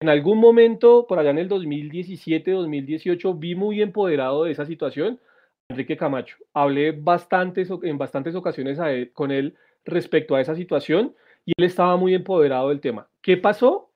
en 0.00 0.08
algún 0.08 0.38
momento, 0.38 1.06
por 1.06 1.18
allá 1.18 1.30
en 1.30 1.38
el 1.38 1.48
2017, 1.48 2.50
2018, 2.50 3.34
vi 3.34 3.54
muy 3.54 3.82
empoderado 3.82 4.44
de 4.44 4.52
esa 4.52 4.64
situación 4.64 5.20
Enrique 5.68 5.96
Camacho. 5.96 6.36
Hablé 6.52 6.92
bastantes, 6.92 7.68
en 7.82 7.98
bastantes 7.98 8.34
ocasiones 8.34 8.78
con 9.12 9.30
él 9.30 9.56
respecto 9.84 10.34
a 10.34 10.40
esa 10.40 10.54
situación 10.54 11.14
y 11.44 11.52
él 11.56 11.64
estaba 11.64 11.96
muy 11.96 12.14
empoderado 12.14 12.70
del 12.70 12.80
tema. 12.80 13.08
¿Qué 13.22 13.36
pasó? 13.36 13.90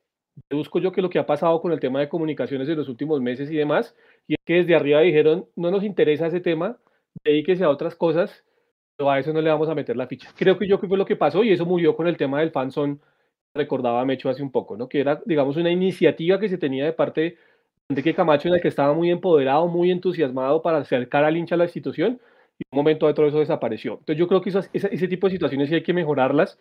Busco 0.50 0.78
yo 0.78 0.92
que 0.92 1.02
lo 1.02 1.10
que 1.10 1.18
ha 1.18 1.26
pasado 1.26 1.60
con 1.60 1.72
el 1.72 1.80
tema 1.80 2.00
de 2.00 2.08
comunicaciones 2.08 2.68
en 2.68 2.76
los 2.76 2.88
últimos 2.88 3.20
meses 3.20 3.50
y 3.50 3.56
demás, 3.56 3.94
y 4.26 4.34
es 4.34 4.40
que 4.44 4.54
desde 4.54 4.74
arriba 4.74 5.00
dijeron, 5.00 5.46
no 5.56 5.70
nos 5.70 5.84
interesa 5.84 6.26
ese 6.26 6.40
tema, 6.40 6.78
dedíquese 7.22 7.64
a 7.64 7.70
otras 7.70 7.94
cosas, 7.94 8.44
pero 8.96 9.10
a 9.10 9.18
eso 9.18 9.32
no 9.32 9.40
le 9.40 9.50
vamos 9.50 9.68
a 9.68 9.74
meter 9.74 9.96
la 9.96 10.06
ficha. 10.06 10.30
Creo 10.36 10.58
que 10.58 10.66
yo 10.66 10.80
que 10.80 10.88
fue 10.88 10.98
lo 10.98 11.06
que 11.06 11.16
pasó 11.16 11.44
y 11.44 11.52
eso 11.52 11.66
murió 11.66 11.96
con 11.96 12.06
el 12.06 12.16
tema 12.16 12.40
del 12.40 12.50
fanzone, 12.50 12.98
recordaba 13.54 14.04
Mecho 14.04 14.28
hace 14.28 14.42
un 14.42 14.50
poco, 14.50 14.76
¿no? 14.76 14.88
Que 14.88 15.00
era, 15.00 15.22
digamos, 15.24 15.56
una 15.56 15.70
iniciativa 15.70 16.38
que 16.40 16.48
se 16.48 16.58
tenía 16.58 16.84
de 16.84 16.92
parte 16.92 17.20
de 17.20 17.38
Enrique 17.88 18.14
Camacho 18.14 18.48
en 18.48 18.54
el 18.54 18.60
que 18.60 18.68
estaba 18.68 18.94
muy 18.94 19.10
empoderado, 19.10 19.68
muy 19.68 19.90
entusiasmado 19.90 20.62
para 20.62 20.78
acercar 20.78 21.24
al 21.24 21.36
hincha 21.36 21.54
a 21.54 21.58
la 21.58 21.64
institución 21.64 22.20
y 22.58 22.62
un 22.70 22.76
momento 22.76 23.06
de 23.06 23.28
eso 23.28 23.38
desapareció. 23.38 23.92
Entonces 23.92 24.16
yo 24.16 24.28
creo 24.28 24.40
que 24.40 24.50
ese, 24.50 25.08
tipo 25.08 25.26
de 25.26 25.32
situaciones 25.32 25.68
sí 25.68 25.76
hay 25.76 25.82
que 25.82 25.92
mejorarlas. 25.92 26.58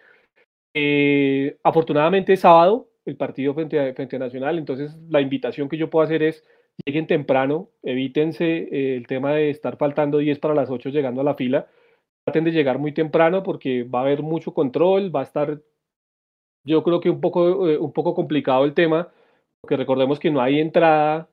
Eh, 0.75 1.57
afortunadamente 1.63 2.33
es 2.33 2.41
sábado 2.41 2.89
el 3.05 3.15
partido 3.15 3.53
frente 3.53 3.79
a, 3.79 3.93
frente 3.93 4.17
Nacional, 4.17 4.57
entonces 4.57 4.97
la 5.09 5.21
invitación 5.21 5.69
que 5.69 5.77
yo 5.77 5.89
puedo 5.89 6.05
hacer 6.05 6.23
es 6.23 6.43
lleguen 6.85 7.07
temprano, 7.07 7.69
evítense 7.83 8.45
eh, 8.45 8.95
el 8.97 9.07
tema 9.07 9.33
de 9.33 9.49
estar 9.49 9.77
faltando 9.77 10.17
10 10.17 10.39
para 10.39 10.55
las 10.55 10.69
8 10.69 10.89
llegando 10.89 11.21
a 11.21 11.23
la 11.23 11.35
fila, 11.35 11.67
traten 12.25 12.43
de 12.43 12.51
llegar 12.51 12.79
muy 12.79 12.93
temprano 12.93 13.43
porque 13.43 13.83
va 13.83 13.99
a 13.99 14.01
haber 14.03 14.23
mucho 14.23 14.53
control, 14.53 15.15
va 15.15 15.21
a 15.21 15.23
estar 15.23 15.61
yo 16.65 16.83
creo 16.83 16.99
que 17.01 17.09
un 17.09 17.21
poco, 17.21 17.67
eh, 17.69 17.77
un 17.77 17.91
poco 17.91 18.15
complicado 18.15 18.65
el 18.65 18.73
tema, 18.73 19.09
porque 19.61 19.77
recordemos 19.77 20.19
que 20.19 20.31
no 20.31 20.41
hay 20.41 20.59
entrada 20.59 21.27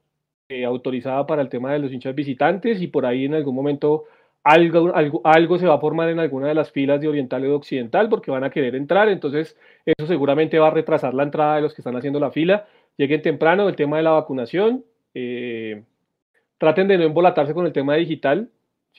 eh, 0.48 0.64
autorizada 0.64 1.26
para 1.26 1.42
el 1.42 1.48
tema 1.48 1.72
de 1.72 1.78
los 1.78 1.92
hinchas 1.92 2.14
visitantes 2.14 2.82
y 2.82 2.88
por 2.88 3.06
ahí 3.06 3.24
en 3.26 3.34
algún 3.34 3.54
momento 3.54 4.04
algo, 4.42 4.94
algo, 4.94 5.20
algo, 5.24 5.58
se 5.58 5.66
va 5.66 5.74
a 5.74 5.80
formar 5.80 6.08
en 6.08 6.18
alguna 6.18 6.48
de 6.48 6.54
las 6.54 6.72
filas 6.72 7.00
de 7.00 7.08
Oriental 7.08 7.44
o 7.44 7.48
de 7.48 7.54
Occidental 7.54 8.08
porque 8.08 8.30
van 8.30 8.44
a 8.44 8.50
querer 8.50 8.74
entrar, 8.74 9.08
entonces 9.08 9.56
eso 9.84 10.06
seguramente 10.06 10.58
va 10.58 10.68
a 10.68 10.70
retrasar 10.70 11.14
la 11.14 11.24
entrada 11.24 11.56
de 11.56 11.62
los 11.62 11.74
que 11.74 11.82
están 11.82 11.96
haciendo 11.96 12.20
la 12.20 12.30
fila. 12.30 12.66
Lleguen 12.96 13.22
temprano, 13.22 13.68
el 13.68 13.76
tema 13.76 13.98
de 13.98 14.02
la 14.02 14.10
vacunación, 14.10 14.84
eh, 15.14 15.82
traten 16.58 16.88
de 16.88 16.98
no 16.98 17.04
embolatarse 17.04 17.54
con 17.54 17.66
el 17.66 17.72
tema 17.72 17.94
digital, 17.96 18.50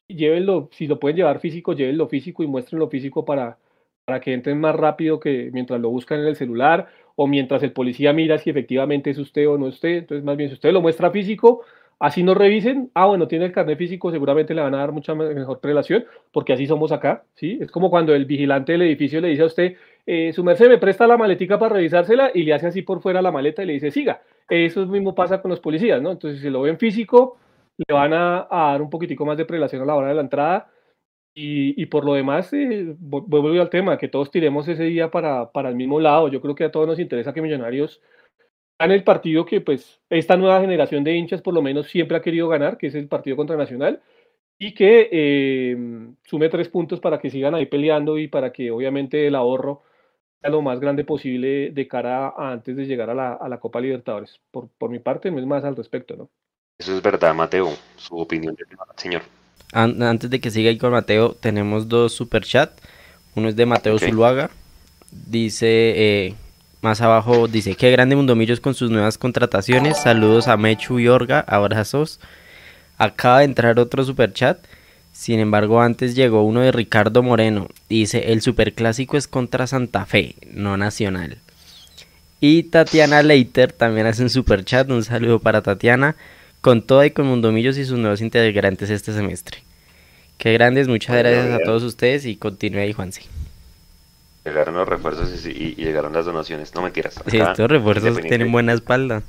llévenlo, 0.07 0.69
si 0.71 0.87
lo 0.87 0.99
pueden 0.99 1.17
llevar 1.17 1.39
físico, 1.39 1.73
llévenlo 1.73 2.07
físico 2.07 2.43
y 2.43 2.47
muestren 2.47 2.79
lo 2.79 2.89
físico 2.89 3.25
para, 3.25 3.57
para 4.05 4.19
que 4.19 4.33
entren 4.33 4.59
más 4.59 4.75
rápido 4.75 5.19
que 5.19 5.49
mientras 5.53 5.79
lo 5.79 5.89
buscan 5.89 6.19
en 6.19 6.27
el 6.27 6.35
celular 6.35 6.87
o 7.15 7.27
mientras 7.27 7.63
el 7.63 7.71
policía 7.73 8.13
mira 8.13 8.37
si 8.37 8.49
efectivamente 8.49 9.09
es 9.09 9.17
usted 9.17 9.47
o 9.47 9.57
no 9.57 9.67
usted. 9.67 9.89
Entonces, 9.89 10.23
más 10.23 10.37
bien, 10.37 10.49
si 10.49 10.55
usted 10.55 10.71
lo 10.71 10.81
muestra 10.81 11.11
físico, 11.11 11.63
así 11.99 12.23
no 12.23 12.33
revisen, 12.33 12.89
ah, 12.95 13.05
bueno, 13.05 13.27
tiene 13.27 13.45
el 13.45 13.51
carnet 13.51 13.77
físico, 13.77 14.11
seguramente 14.11 14.53
le 14.53 14.61
van 14.61 14.73
a 14.73 14.79
dar 14.79 14.91
mucha 14.91 15.13
mejor 15.13 15.59
relación, 15.61 16.05
porque 16.31 16.53
así 16.53 16.65
somos 16.65 16.91
acá, 16.91 17.23
¿sí? 17.35 17.59
Es 17.61 17.69
como 17.69 17.89
cuando 17.91 18.15
el 18.15 18.25
vigilante 18.25 18.71
del 18.71 18.81
edificio 18.83 19.21
le 19.21 19.27
dice 19.27 19.43
a 19.43 19.45
usted, 19.45 19.75
eh, 20.07 20.33
su 20.33 20.43
merced 20.43 20.67
me 20.67 20.79
presta 20.79 21.05
la 21.05 21.17
maletica 21.17 21.59
para 21.59 21.75
revisársela 21.75 22.31
y 22.33 22.43
le 22.43 22.53
hace 22.53 22.67
así 22.67 22.81
por 22.81 23.01
fuera 23.01 23.21
la 23.21 23.31
maleta 23.31 23.61
y 23.63 23.67
le 23.67 23.73
dice, 23.73 23.91
siga. 23.91 24.21
Eso 24.49 24.85
mismo 24.85 25.15
pasa 25.15 25.41
con 25.41 25.49
los 25.49 25.59
policías, 25.59 26.01
¿no? 26.01 26.11
Entonces, 26.11 26.41
si 26.41 26.49
lo 26.49 26.61
ven 26.61 26.77
físico, 26.77 27.37
le 27.77 27.93
van 27.93 28.13
a, 28.13 28.47
a 28.49 28.71
dar 28.71 28.81
un 28.81 28.89
poquitico 28.89 29.25
más 29.25 29.37
de 29.37 29.45
prelación 29.45 29.81
a 29.81 29.85
la 29.85 29.95
hora 29.95 30.09
de 30.09 30.15
la 30.15 30.21
entrada 30.21 30.71
y, 31.33 31.85
por 31.85 32.03
lo 32.03 32.13
demás, 32.13 32.51
eh, 32.53 32.93
vuelvo 32.99 33.49
al 33.61 33.69
tema, 33.69 33.97
que 33.97 34.09
todos 34.09 34.31
tiremos 34.31 34.67
ese 34.67 34.83
día 34.83 35.09
para, 35.09 35.51
para 35.51 35.69
el 35.69 35.75
mismo 35.75 35.99
lado. 35.99 36.27
Yo 36.27 36.41
creo 36.41 36.55
que 36.55 36.65
a 36.65 36.71
todos 36.71 36.87
nos 36.87 36.99
interesa 36.99 37.33
que 37.33 37.41
Millonarios 37.41 38.01
gane 38.79 38.95
el 38.95 39.03
partido 39.03 39.45
que 39.45 39.61
pues 39.61 40.01
esta 40.09 40.35
nueva 40.35 40.59
generación 40.59 41.03
de 41.03 41.15
hinchas 41.15 41.41
por 41.41 41.53
lo 41.53 41.61
menos 41.61 41.87
siempre 41.87 42.17
ha 42.17 42.21
querido 42.21 42.49
ganar, 42.49 42.77
que 42.77 42.87
es 42.87 42.95
el 42.95 43.07
partido 43.07 43.37
contra 43.37 43.55
Nacional, 43.55 44.01
y 44.59 44.73
que 44.73 45.09
eh, 45.11 45.77
sume 46.23 46.49
tres 46.49 46.67
puntos 46.67 46.99
para 46.99 47.19
que 47.19 47.29
sigan 47.29 47.55
ahí 47.55 47.65
peleando 47.65 48.17
y 48.17 48.27
para 48.27 48.51
que 48.51 48.71
obviamente 48.71 49.27
el 49.27 49.35
ahorro 49.35 49.83
lo 50.49 50.61
más 50.61 50.79
grande 50.79 51.03
posible 51.03 51.71
de 51.71 51.87
cara 51.87 52.29
a 52.29 52.51
antes 52.51 52.75
de 52.75 52.85
llegar 52.85 53.09
a 53.09 53.13
la, 53.13 53.33
a 53.33 53.49
la 53.49 53.59
Copa 53.59 53.79
Libertadores. 53.79 54.39
Por, 54.51 54.69
por 54.77 54.89
mi 54.89 54.99
parte, 54.99 55.31
no 55.31 55.39
es 55.39 55.45
más 55.45 55.63
al 55.63 55.75
respecto, 55.75 56.15
¿no? 56.15 56.29
Eso 56.77 56.95
es 56.95 57.01
verdad, 57.01 57.35
Mateo. 57.35 57.69
Su 57.95 58.17
opinión, 58.17 58.55
señor 58.95 59.21
antes 59.73 60.29
de 60.29 60.39
que 60.39 60.51
siga 60.51 60.69
ahí 60.69 60.77
con 60.77 60.91
Mateo, 60.91 61.33
tenemos 61.39 61.87
dos 61.87 62.13
super 62.13 62.43
chat. 62.43 62.71
Uno 63.35 63.49
es 63.49 63.55
de 63.55 63.65
Mateo 63.65 63.97
Zuluaga. 63.97 64.49
Dice, 65.11 65.67
eh, 65.67 66.35
más 66.81 67.01
abajo, 67.01 67.47
dice, 67.47 67.75
qué 67.75 67.91
grande 67.91 68.15
Mundomillos 68.15 68.59
con 68.59 68.73
sus 68.73 68.91
nuevas 68.91 69.17
contrataciones. 69.17 69.97
Saludos 69.97 70.47
a 70.47 70.57
Mechu 70.57 70.99
y 70.99 71.07
Orga, 71.07 71.39
abrazos. 71.39 72.19
Acaba 72.97 73.39
de 73.39 73.45
entrar 73.45 73.79
otro 73.79 74.03
super 74.03 74.33
chat. 74.33 74.59
Sin 75.13 75.39
embargo, 75.39 75.81
antes 75.81 76.15
llegó 76.15 76.43
uno 76.43 76.61
de 76.61 76.71
Ricardo 76.71 77.21
Moreno. 77.21 77.67
Dice, 77.89 78.31
el 78.31 78.41
superclásico 78.41 79.17
es 79.17 79.27
contra 79.27 79.67
Santa 79.67 80.05
Fe, 80.05 80.35
no 80.51 80.77
Nacional. 80.77 81.37
Y 82.39 82.63
Tatiana 82.63 83.21
Leiter 83.21 83.71
también 83.71 84.07
hace 84.07 84.23
un 84.23 84.29
super 84.29 84.65
chat. 84.65 84.89
Un 84.89 85.03
saludo 85.03 85.39
para 85.39 85.61
Tatiana 85.61 86.15
con 86.61 86.81
toda 86.81 87.05
y 87.05 87.11
con 87.11 87.27
Mundomillos 87.27 87.77
y 87.77 87.85
sus 87.85 87.99
nuevos 87.99 88.21
integrantes 88.21 88.89
este 88.89 89.13
semestre. 89.13 89.59
Qué 90.37 90.53
grandes, 90.53 90.87
muchas 90.87 91.17
gracias 91.17 91.51
a 91.51 91.59
todos 91.59 91.83
ustedes 91.83 92.25
y 92.25 92.35
continúe 92.35 92.79
ahí, 92.79 92.93
Juanse. 92.93 93.21
Llegaron 94.43 94.73
los 94.75 94.89
refuerzos 94.89 95.45
y, 95.45 95.75
llegaron 95.75 96.13
las 96.13 96.25
donaciones, 96.25 96.73
no 96.73 96.81
mentiras. 96.81 97.21
estos 97.31 97.69
refuerzos 97.69 98.19
tienen 98.21 98.51
buena 98.51 98.73
espalda. 98.73 99.21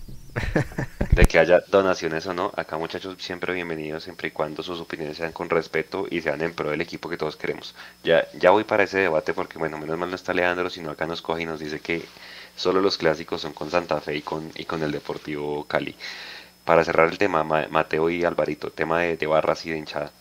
De 1.10 1.26
que 1.26 1.38
haya 1.38 1.60
donaciones 1.68 2.26
o 2.26 2.32
no, 2.32 2.52
acá 2.56 2.78
muchachos 2.78 3.16
siempre 3.18 3.52
bienvenidos, 3.52 4.04
siempre 4.04 4.28
y 4.28 4.30
cuando 4.30 4.62
sus 4.62 4.80
opiniones 4.80 5.18
sean 5.18 5.32
con 5.32 5.50
respeto 5.50 6.06
y 6.10 6.22
sean 6.22 6.40
en 6.40 6.54
pro 6.54 6.70
del 6.70 6.80
equipo 6.80 7.10
que 7.10 7.18
todos 7.18 7.36
queremos. 7.36 7.74
Ya, 8.02 8.26
ya 8.32 8.50
voy 8.50 8.64
para 8.64 8.84
ese 8.84 8.98
debate 8.98 9.34
porque, 9.34 9.58
bueno, 9.58 9.78
menos 9.78 9.98
mal 9.98 10.08
no 10.08 10.16
está 10.16 10.32
Leandro, 10.32 10.70
sino 10.70 10.90
acá 10.90 11.06
nos 11.06 11.20
coge 11.20 11.42
y 11.42 11.46
nos 11.46 11.60
dice 11.60 11.80
que 11.80 12.02
solo 12.56 12.80
los 12.80 12.96
clásicos 12.96 13.42
son 13.42 13.52
con 13.52 13.70
Santa 13.70 14.00
Fe 14.00 14.16
y 14.16 14.22
con, 14.22 14.50
y 14.54 14.64
con 14.64 14.82
el 14.82 14.92
Deportivo 14.92 15.64
Cali 15.64 15.94
para 16.64 16.84
cerrar 16.84 17.08
el 17.08 17.18
tema, 17.18 17.44
Mateo 17.44 18.10
y 18.10 18.24
Alvarito, 18.24 18.70
tema 18.70 19.00
de, 19.00 19.26
barras 19.26 19.66
y 19.66 19.70
de 19.70 19.78
hinchada. 19.78 20.12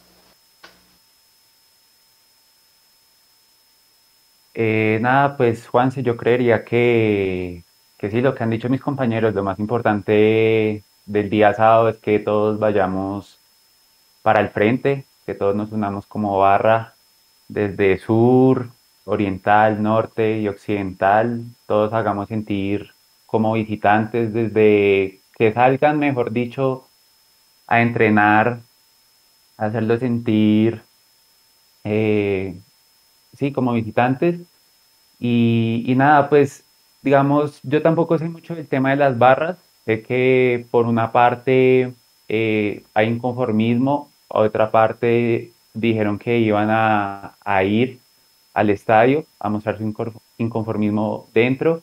Eh, 4.54 5.00
nada, 5.02 5.38
pues 5.38 5.68
Juanse, 5.68 6.04
yo 6.04 6.18
creería 6.18 6.66
que, 6.66 7.64
que 8.02 8.10
sí, 8.10 8.20
lo 8.20 8.34
que 8.34 8.44
han 8.44 8.50
dicho 8.50 8.68
mis 8.68 8.82
compañeros, 8.82 9.36
lo 9.36 9.44
más 9.44 9.60
importante 9.60 10.84
del 11.06 11.30
día 11.30 11.54
sábado 11.54 11.88
es 11.90 11.98
que 11.98 12.18
todos 12.18 12.58
vayamos 12.58 13.40
para 14.24 14.42
el 14.42 14.50
frente, 14.50 15.06
que 15.28 15.36
todos 15.36 15.56
nos 15.56 15.72
unamos 15.72 16.08
como 16.08 16.40
barra 16.40 16.96
desde 17.48 18.00
sur, 18.00 18.70
oriental, 19.06 19.84
norte 19.84 20.40
y 20.40 20.48
occidental, 20.48 21.44
todos 21.68 21.94
hagamos 21.94 22.28
sentir 22.28 22.92
como 23.28 23.54
visitantes, 23.54 24.34
desde 24.34 25.20
que 25.38 25.54
salgan, 25.54 26.00
mejor 26.00 26.32
dicho, 26.32 26.88
a 27.68 27.82
entrenar, 27.82 28.62
hacerlo 29.58 30.00
sentir, 30.00 30.82
eh, 31.84 32.60
sí, 33.38 33.52
como 33.52 33.74
visitantes. 33.74 34.40
Y 35.20 35.94
nada, 35.96 36.30
pues 36.30 36.66
digamos, 37.02 37.60
yo 37.64 37.82
tampoco 37.82 38.18
sé 38.18 38.26
mucho 38.30 38.56
del 38.56 38.68
tema 38.68 38.92
de 38.92 38.98
las 38.98 39.18
barras, 39.18 39.58
sé 39.86 40.02
que 40.04 40.66
por 40.72 40.86
una 40.86 41.12
parte 41.12 41.94
eh, 42.30 42.84
hay 42.94 43.08
inconformismo, 43.08 44.12
otra 44.28 44.72
parte 44.72 45.52
dijeron 45.74 46.20
que 46.20 46.40
iban 46.40 46.70
a, 46.70 47.36
a 47.44 47.64
ir 47.64 48.00
al 48.54 48.70
estadio 48.70 49.26
a 49.40 49.50
mostrar 49.50 49.78
su 49.78 49.94
inconformismo 50.38 51.28
dentro. 51.34 51.82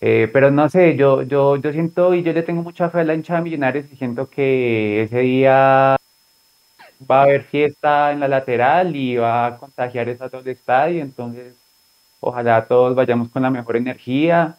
Eh, 0.00 0.30
pero 0.32 0.50
no 0.50 0.68
sé, 0.68 0.96
yo, 0.96 1.22
yo, 1.22 1.56
yo 1.56 1.72
siento 1.72 2.14
y 2.14 2.22
yo 2.22 2.32
le 2.32 2.42
tengo 2.44 2.62
mucha 2.62 2.90
fe 2.90 3.00
a 3.00 3.04
la 3.04 3.14
hinchada 3.14 3.40
de 3.40 3.44
Millonarios 3.44 3.92
y 3.92 3.96
siento 3.96 4.30
que 4.30 5.02
ese 5.02 5.20
día 5.20 5.96
va 7.10 7.20
a 7.20 7.22
haber 7.24 7.44
fiesta 7.44 8.12
en 8.12 8.20
la 8.20 8.28
lateral 8.28 8.94
y 8.96 9.16
va 9.16 9.46
a 9.46 9.58
contagiar 9.58 10.08
eso 10.08 10.24
a 10.24 10.30
todo 10.30 10.40
el 10.42 10.48
estadio. 10.48 11.02
Entonces, 11.02 11.57
ojalá 12.20 12.66
todos 12.66 12.94
vayamos 12.94 13.28
con 13.28 13.42
la 13.42 13.50
mejor 13.50 13.76
energía. 13.76 14.58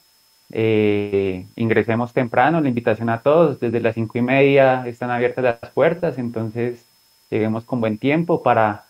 Eh, 0.52 1.45
ingresemos 1.56 2.14
temprano, 2.14 2.60
la 2.61 2.69
invitación 2.69 3.10
a 3.10 3.22
todos, 3.22 3.60
desde 3.60 3.80
las 3.80 3.95
cinco 3.95 4.18
y 4.18 4.22
media 4.22 4.88
están 4.88 5.11
abiertas 5.11 5.44
las 5.44 5.72
puertas, 5.72 6.18
entonces 6.18 6.86
lleguemos 7.30 7.65
con 7.65 7.81
buen 7.81 7.99
tiempo 7.99 8.41
para 8.41 8.86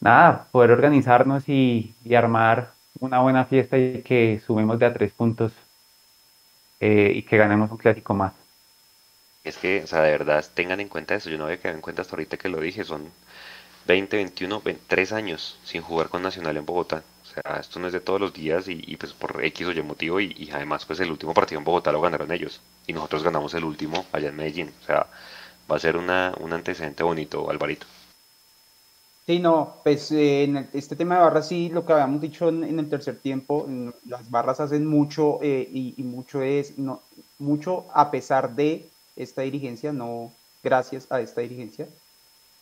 nada, 0.00 0.46
poder 0.50 0.70
organizarnos 0.70 1.48
y, 1.48 1.94
armar 2.16 2.72
una 2.98 3.20
buena 3.20 3.44
fiesta 3.44 3.78
y 3.78 4.02
que 4.02 4.40
subimos 4.44 4.78
de 4.78 4.86
a 4.86 4.92
tres 4.92 5.12
puntos 5.12 5.52
eh, 6.80 7.12
y 7.14 7.22
que 7.22 7.36
ganemos 7.36 7.70
un 7.70 7.76
clásico 7.76 8.14
más. 8.14 8.32
Es 9.44 9.56
que, 9.56 9.82
o 9.82 9.86
sea, 9.86 10.02
de 10.02 10.10
verdad, 10.10 10.44
tengan 10.54 10.80
en 10.80 10.88
cuenta 10.88 11.14
eso. 11.14 11.30
Yo 11.30 11.38
no 11.38 11.44
había 11.44 11.58
quedado 11.58 11.76
en 11.76 11.82
cuenta 11.82 12.02
hasta 12.02 12.14
ahorita 12.14 12.36
que 12.36 12.48
lo 12.48 12.60
dije. 12.60 12.84
Son 12.84 13.10
20, 13.86 14.16
21, 14.16 14.60
23 14.60 15.12
años 15.12 15.58
sin 15.64 15.82
jugar 15.82 16.08
con 16.08 16.22
Nacional 16.22 16.56
en 16.56 16.66
Bogotá. 16.66 17.02
O 17.30 17.32
sea, 17.32 17.60
esto 17.60 17.78
no 17.78 17.86
es 17.86 17.92
de 17.92 18.00
todos 18.00 18.20
los 18.20 18.32
días 18.32 18.66
y, 18.68 18.96
pues 18.96 19.12
por 19.12 19.44
X 19.44 19.66
o 19.68 19.72
Y 19.72 19.82
motivo. 19.82 20.20
Y, 20.20 20.50
además, 20.52 20.84
pues 20.84 20.98
el 21.00 21.10
último 21.10 21.32
partido 21.32 21.58
en 21.58 21.64
Bogotá 21.64 21.92
lo 21.92 22.00
ganaron 22.00 22.32
ellos. 22.32 22.60
Y 22.86 22.92
nosotros 22.92 23.22
ganamos 23.22 23.54
el 23.54 23.64
último 23.64 24.04
allá 24.12 24.28
en 24.28 24.36
Medellín. 24.36 24.72
O 24.82 24.86
sea, 24.86 25.06
va 25.70 25.76
a 25.76 25.78
ser 25.78 25.96
una, 25.96 26.34
un 26.40 26.52
antecedente 26.52 27.02
bonito, 27.02 27.48
Alvarito. 27.48 27.86
Sí, 29.26 29.38
no, 29.38 29.76
pues 29.84 30.10
eh, 30.10 30.42
en 30.42 30.68
este 30.72 30.96
tema 30.96 31.14
de 31.14 31.20
barras 31.20 31.46
sí, 31.46 31.68
lo 31.68 31.86
que 31.86 31.92
habíamos 31.92 32.20
dicho 32.20 32.48
en, 32.48 32.78
el 32.78 32.88
tercer 32.88 33.20
tiempo, 33.20 33.64
las 34.06 34.28
barras 34.28 34.58
hacen 34.58 34.86
mucho 34.86 35.38
eh, 35.40 35.68
y, 35.72 36.02
mucho 36.02 36.42
es, 36.42 36.78
no, 36.78 37.02
mucho 37.38 37.86
a 37.94 38.10
pesar 38.10 38.56
de 38.56 38.86
esta 39.14 39.42
dirigencia, 39.42 39.92
no 39.92 40.32
gracias 40.64 41.06
a 41.12 41.20
esta 41.20 41.42
dirigencia. 41.42 41.86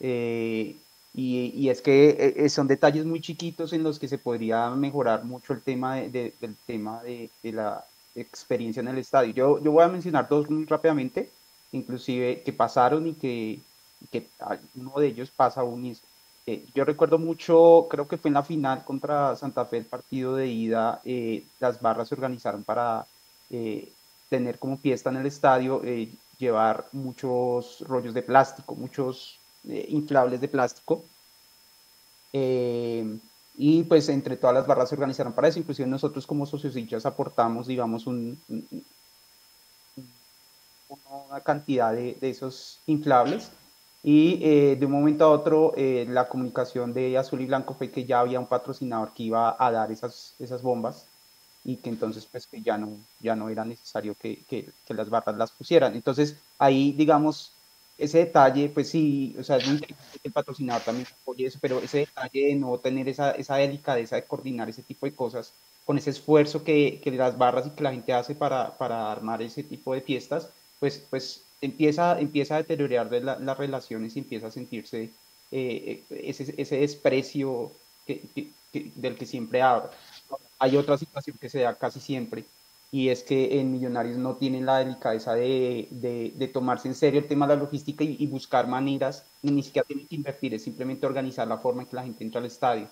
Eh, 0.00 0.76
y, 1.18 1.52
y, 1.52 1.68
es 1.68 1.82
que 1.82 2.46
son 2.48 2.68
detalles 2.68 3.04
muy 3.04 3.20
chiquitos 3.20 3.72
en 3.72 3.82
los 3.82 3.98
que 3.98 4.06
se 4.06 4.18
podría 4.18 4.70
mejorar 4.70 5.24
mucho 5.24 5.52
el 5.52 5.62
tema 5.62 5.96
de, 5.96 6.32
del 6.40 6.56
tema 6.64 7.02
de, 7.02 7.28
de, 7.42 7.52
la 7.52 7.84
experiencia 8.14 8.80
en 8.80 8.88
el 8.88 8.98
estadio. 8.98 9.32
Yo, 9.34 9.60
yo 9.60 9.72
voy 9.72 9.82
a 9.82 9.88
mencionar 9.88 10.28
dos 10.28 10.48
muy 10.48 10.64
rápidamente, 10.64 11.28
inclusive 11.72 12.42
que 12.44 12.52
pasaron 12.52 13.08
y 13.08 13.14
que, 13.14 13.58
que 14.12 14.28
uno 14.76 14.92
de 15.00 15.08
ellos 15.08 15.32
pasa 15.32 15.64
y 15.64 15.96
eh, 16.46 16.64
yo 16.72 16.84
recuerdo 16.84 17.18
mucho, 17.18 17.88
creo 17.90 18.06
que 18.06 18.16
fue 18.16 18.28
en 18.28 18.34
la 18.34 18.44
final 18.44 18.84
contra 18.84 19.34
Santa 19.34 19.66
Fe, 19.66 19.78
el 19.78 19.86
partido 19.86 20.36
de 20.36 20.46
ida, 20.46 21.00
eh, 21.04 21.44
las 21.58 21.80
barras 21.82 22.08
se 22.08 22.14
organizaron 22.14 22.62
para 22.62 23.06
eh, 23.50 23.92
tener 24.30 24.58
como 24.60 24.78
fiesta 24.78 25.10
en 25.10 25.16
el 25.16 25.26
estadio, 25.26 25.82
llevar 26.38 26.88
muchos 26.92 27.80
rollos 27.88 28.14
de 28.14 28.22
plástico, 28.22 28.76
muchos 28.76 29.37
inflables 29.64 30.40
de 30.40 30.48
plástico. 30.48 31.04
y 32.32 33.82
pues 33.84 34.08
entre 34.08 34.36
todas 34.36 34.54
las 34.54 34.66
barras 34.66 34.88
se 34.88 34.94
organizaron 34.94 35.32
para 35.32 35.48
eso, 35.48 35.58
inclusive 35.58 35.88
nosotros 35.88 36.26
como 36.26 36.46
socios 36.46 36.76
hinchas 36.76 37.06
aportamos, 37.06 37.66
digamos, 37.66 38.06
un, 38.06 38.38
una 41.28 41.40
cantidad 41.40 41.92
de, 41.92 42.16
de 42.20 42.30
esos 42.30 42.78
inflables 42.86 43.50
y 44.02 44.38
eh, 44.42 44.76
de 44.76 44.86
un 44.86 44.92
momento 44.92 45.24
a 45.24 45.30
otro, 45.30 45.74
eh, 45.76 46.06
la 46.08 46.28
comunicación 46.28 46.92
de 46.94 47.18
Azul 47.18 47.40
y 47.40 47.46
Blanco 47.46 47.74
fue 47.74 47.90
que 47.90 48.04
ya 48.04 48.20
había 48.20 48.38
un 48.40 48.46
patrocinador 48.46 49.12
que 49.12 49.24
iba 49.24 49.56
a 49.58 49.70
dar 49.72 49.90
esas, 49.90 50.34
esas 50.38 50.62
bombas 50.62 51.06
y 51.64 51.76
que 51.76 51.90
entonces 51.90 52.26
pues 52.30 52.46
que 52.46 52.62
ya 52.62 52.78
no, 52.78 52.90
ya 53.20 53.34
no 53.34 53.48
era 53.48 53.64
necesario 53.64 54.14
que, 54.14 54.44
que 54.48 54.72
las 54.94 55.10
barras 55.10 55.36
las 55.36 55.50
pusieran. 55.50 55.94
Entonces 55.94 56.36
ahí, 56.58 56.92
digamos, 56.92 57.52
ese 57.98 58.18
detalle, 58.18 58.68
pues 58.68 58.88
sí, 58.88 59.34
o 59.38 59.42
sea, 59.42 59.58
que 59.58 59.94
el 60.22 60.32
patrocinador 60.32 60.82
también 60.82 61.06
apoye 61.20 61.46
eso, 61.46 61.58
pero 61.60 61.80
ese 61.80 61.98
detalle 61.98 62.46
de 62.46 62.54
no 62.54 62.78
tener 62.78 63.08
esa, 63.08 63.32
esa 63.32 63.56
delicadeza 63.56 64.16
de 64.16 64.24
coordinar 64.24 64.68
ese 64.68 64.82
tipo 64.82 65.04
de 65.04 65.14
cosas, 65.14 65.52
con 65.84 65.98
ese 65.98 66.10
esfuerzo 66.10 66.62
que, 66.62 67.00
que 67.02 67.10
las 67.10 67.36
barras 67.36 67.66
y 67.66 67.70
que 67.70 67.82
la 67.82 67.90
gente 67.90 68.12
hace 68.12 68.36
para, 68.36 68.76
para 68.78 69.10
armar 69.10 69.42
ese 69.42 69.64
tipo 69.64 69.94
de 69.94 70.00
fiestas, 70.00 70.48
pues, 70.78 71.04
pues 71.10 71.42
empieza, 71.60 72.20
empieza 72.20 72.54
a 72.54 72.62
deteriorar 72.62 73.10
las 73.10 73.58
relaciones 73.58 74.14
y 74.14 74.20
empieza 74.20 74.46
a 74.46 74.52
sentirse 74.52 75.10
eh, 75.50 76.04
ese, 76.10 76.54
ese, 76.56 76.76
desprecio 76.76 77.72
del 78.06 79.16
que 79.16 79.26
siempre 79.26 79.60
habla. 79.60 79.90
Hay 80.60 80.76
otra 80.76 80.98
situación 80.98 81.36
que 81.40 81.48
se 81.48 81.60
da 81.60 81.74
casi 81.74 82.00
siempre 82.00 82.44
y 82.90 83.10
es 83.10 83.22
que 83.22 83.60
en 83.60 83.72
Millonarios 83.72 84.16
no 84.16 84.36
tienen 84.36 84.66
la 84.66 84.78
delicadeza 84.78 85.34
de, 85.34 85.88
de, 85.90 86.48
tomarse 86.48 86.88
en 86.88 86.94
serio 86.94 87.20
el 87.20 87.26
tema 87.26 87.46
de 87.46 87.54
la 87.54 87.62
logística 87.62 88.02
y, 88.04 88.16
y, 88.18 88.26
buscar 88.26 88.66
maneras, 88.66 89.26
ni 89.42 89.62
siquiera 89.62 89.86
tienen 89.86 90.06
que 90.06 90.16
invertir, 90.16 90.54
es 90.54 90.64
simplemente 90.64 91.06
organizar 91.06 91.46
la 91.46 91.58
forma 91.58 91.82
en 91.82 91.88
que 91.88 91.96
la 91.96 92.04
gente 92.04 92.24
entra 92.24 92.40
al 92.40 92.46
estadio. 92.46 92.88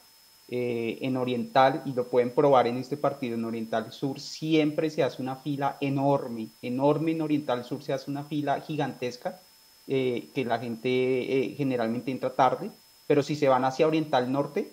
Eh, 0.49 0.99
en 1.01 1.17
Oriental, 1.17 1.83
y 1.87 1.93
lo 1.93 2.07
pueden 2.07 2.31
probar 2.31 2.69
en 2.69 2.77
este 2.77 2.97
partido, 2.97 3.35
en 3.35 3.45
Oriental 3.45 3.91
Sur 3.91 4.21
siempre 4.21 4.91
se 4.91 5.03
hace 5.03 5.21
una 5.21 5.35
fila 5.35 5.77
enorme, 5.81 6.51
enorme 6.63 7.11
en 7.11 7.23
Oriental 7.23 7.65
Sur 7.65 7.83
se 7.83 7.93
hace 7.93 8.09
una 8.13 8.23
fila 8.23 8.61
gigantesca, 8.61 9.41
eh, 9.89 10.29
que 10.33 10.45
la 10.45 10.61
gente 10.61 10.89
eh, 10.89 11.55
generalmente 11.57 12.13
entra 12.13 12.33
tarde, 12.33 12.71
pero 13.09 13.25
si 13.25 13.35
se 13.35 13.49
van 13.49 13.65
hacia 13.65 13.89
Oriental 13.89 14.31
Norte, 14.31 14.73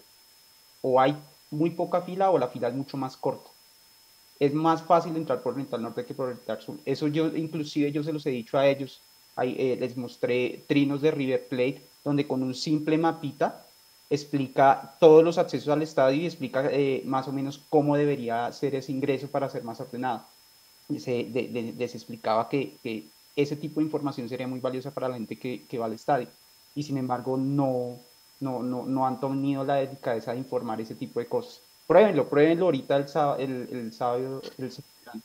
o 0.82 1.02
hay 1.02 1.18
muy 1.50 1.72
poca 1.72 2.04
fila 2.04 2.30
o 2.30 2.38
la 2.38 2.50
fila 2.50 2.68
es 2.68 2.76
mucho 2.76 2.98
más 2.98 3.18
corta. 3.18 3.50
Es 4.40 4.54
más 4.54 4.82
fácil 4.82 5.16
entrar 5.16 5.42
por 5.42 5.54
Oriental 5.54 5.82
Norte 5.82 6.06
que 6.06 6.14
por 6.14 6.30
Oriental 6.30 6.62
Sur. 6.62 6.78
Eso 6.86 7.08
yo, 7.08 7.28
inclusive 7.28 7.92
yo 7.92 8.04
se 8.04 8.14
los 8.14 8.26
he 8.26 8.32
dicho 8.32 8.58
a 8.58 8.68
ellos, 8.68 9.02
ahí, 9.36 9.76
les 9.80 9.96
mostré 9.96 10.64
trinos 10.68 11.02
de 11.02 11.12
River 11.12 11.48
Plate, 11.48 11.82
donde 12.04 12.28
con 12.28 12.44
un 12.44 12.54
simple 12.54 12.98
mapita 12.98 13.66
explica 14.10 14.96
todos 15.00 15.24
los 15.24 15.38
accesos 15.38 15.70
al 15.70 15.82
estadio 15.82 16.22
y 16.22 16.26
explica 16.26 16.70
eh, 16.72 17.02
más 17.06 17.28
o 17.28 17.32
menos 17.32 17.60
cómo 17.70 17.96
debería 17.96 18.52
ser 18.52 18.76
ese 18.76 18.92
ingreso 18.92 19.28
para 19.28 19.50
ser 19.50 19.64
más 19.64 19.80
ordenado. 19.80 20.24
Se, 21.00 21.24
les 21.24 21.96
explicaba 21.96 22.50
que, 22.50 22.78
que, 22.84 23.08
ese 23.36 23.56
tipo 23.56 23.80
de 23.80 23.86
información 23.86 24.30
sería 24.30 24.48
muy 24.48 24.60
valiosa 24.60 24.92
para 24.92 25.10
la 25.10 25.16
gente 25.16 25.40
que, 25.40 25.64
que 25.68 25.80
va 25.80 25.88
al 25.88 25.94
estadio 25.94 26.28
y 26.76 26.84
sin 26.84 26.98
embargo 26.98 27.36
no, 27.38 27.98
no, 28.40 28.62
no, 28.62 28.86
no 28.86 29.08
han 29.08 29.20
tenido 29.20 29.64
la 29.64 29.76
delicadeza 29.76 30.34
de 30.34 30.40
informar 30.40 30.80
ese 30.82 30.94
tipo 30.94 31.20
de 31.20 31.26
cosas. 31.26 31.62
Pruébenlo, 31.88 32.28
pruébenlo 32.28 32.66
ahorita 32.66 32.96
el, 32.96 33.08
sábado, 33.08 33.38
el, 33.40 33.68
el 33.72 33.94
sábado, 33.94 34.42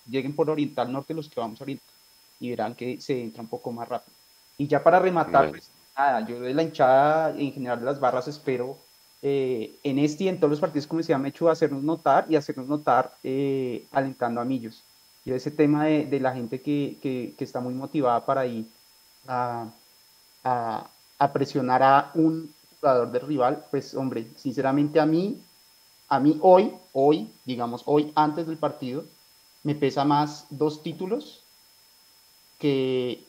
lleguen 0.09 0.35
por 0.35 0.51
Oriental 0.51 0.93
Norte 0.93 1.15
los 1.15 1.29
que 1.29 1.41
vamos 1.41 1.61
a 1.61 1.65
Oriental 1.65 1.89
y 2.41 2.51
verán 2.51 2.75
que 2.75 3.01
se 3.01 3.21
entra 3.21 3.43
un 3.43 3.49
poco 3.49 3.73
más 3.73 3.89
rápido. 3.89 4.17
Y 4.57 4.67
ya 4.67 4.83
para 4.83 4.99
rematar, 4.99 5.51
pues, 5.51 5.71
yo 6.27 6.41
de 6.41 6.55
la 6.55 6.63
hinchada 6.63 7.31
en 7.31 7.53
general 7.53 7.79
de 7.81 7.87
las 7.87 8.01
barras 8.01 8.29
espero 8.29 8.77
eh, 9.23 9.79
en 9.83 9.99
este 9.99 10.25
y 10.25 10.29
en 10.29 10.39
todos 10.39 10.51
los 10.51 10.61
partidos, 10.61 10.87
como 10.87 10.99
decía 10.99 11.19
Mechu, 11.19 11.49
hacernos 11.49 11.83
notar 11.83 12.27
y 12.29 12.37
hacernos 12.37 12.69
notar 12.69 13.13
eh, 13.25 13.87
alentando 13.91 14.41
a 14.41 14.45
Millos. 14.45 14.85
Y 15.25 15.33
ese 15.33 15.51
tema 15.51 15.87
de, 15.87 16.07
de 16.07 16.21
la 16.21 16.33
gente 16.33 16.61
que, 16.61 16.97
que, 17.03 17.35
que, 17.37 17.45
está 17.45 17.61
muy 17.61 17.75
motivada 17.75 18.25
para 18.25 18.47
ir 18.47 18.67
a, 19.27 19.67
a, 20.45 20.87
a, 21.19 21.33
presionar 21.33 21.83
a 21.83 22.11
un 22.15 22.53
jugador 22.81 23.11
del 23.11 23.23
rival, 23.23 23.65
pues 23.71 23.95
hombre, 23.95 24.29
sinceramente 24.37 25.01
a 25.01 25.07
mí, 25.07 25.39
a 26.09 26.21
mí 26.21 26.39
hoy, 26.43 26.75
hoy, 26.93 27.31
digamos, 27.45 27.83
hoy 27.87 28.13
antes 28.15 28.47
del 28.47 28.57
partido, 28.57 29.05
me 29.63 29.75
pesa 29.75 30.05
más 30.05 30.47
dos 30.51 30.83
títulos 30.83 31.43
que 32.59 33.25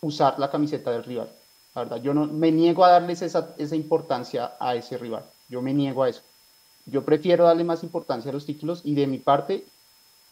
usar 0.00 0.38
la 0.38 0.50
camiseta 0.50 0.90
del 0.90 1.04
rival. 1.04 1.30
La 1.74 1.82
verdad, 1.82 2.02
yo 2.02 2.12
no 2.12 2.26
me 2.26 2.52
niego 2.52 2.84
a 2.84 2.90
darles 2.90 3.22
esa, 3.22 3.54
esa 3.56 3.76
importancia 3.76 4.52
a 4.58 4.74
ese 4.74 4.98
rival. 4.98 5.24
Yo 5.48 5.62
me 5.62 5.72
niego 5.72 6.02
a 6.02 6.08
eso. 6.08 6.22
Yo 6.86 7.04
prefiero 7.04 7.44
darle 7.44 7.64
más 7.64 7.82
importancia 7.82 8.30
a 8.30 8.34
los 8.34 8.44
títulos 8.44 8.82
y 8.84 8.94
de 8.94 9.06
mi 9.06 9.18
parte 9.18 9.64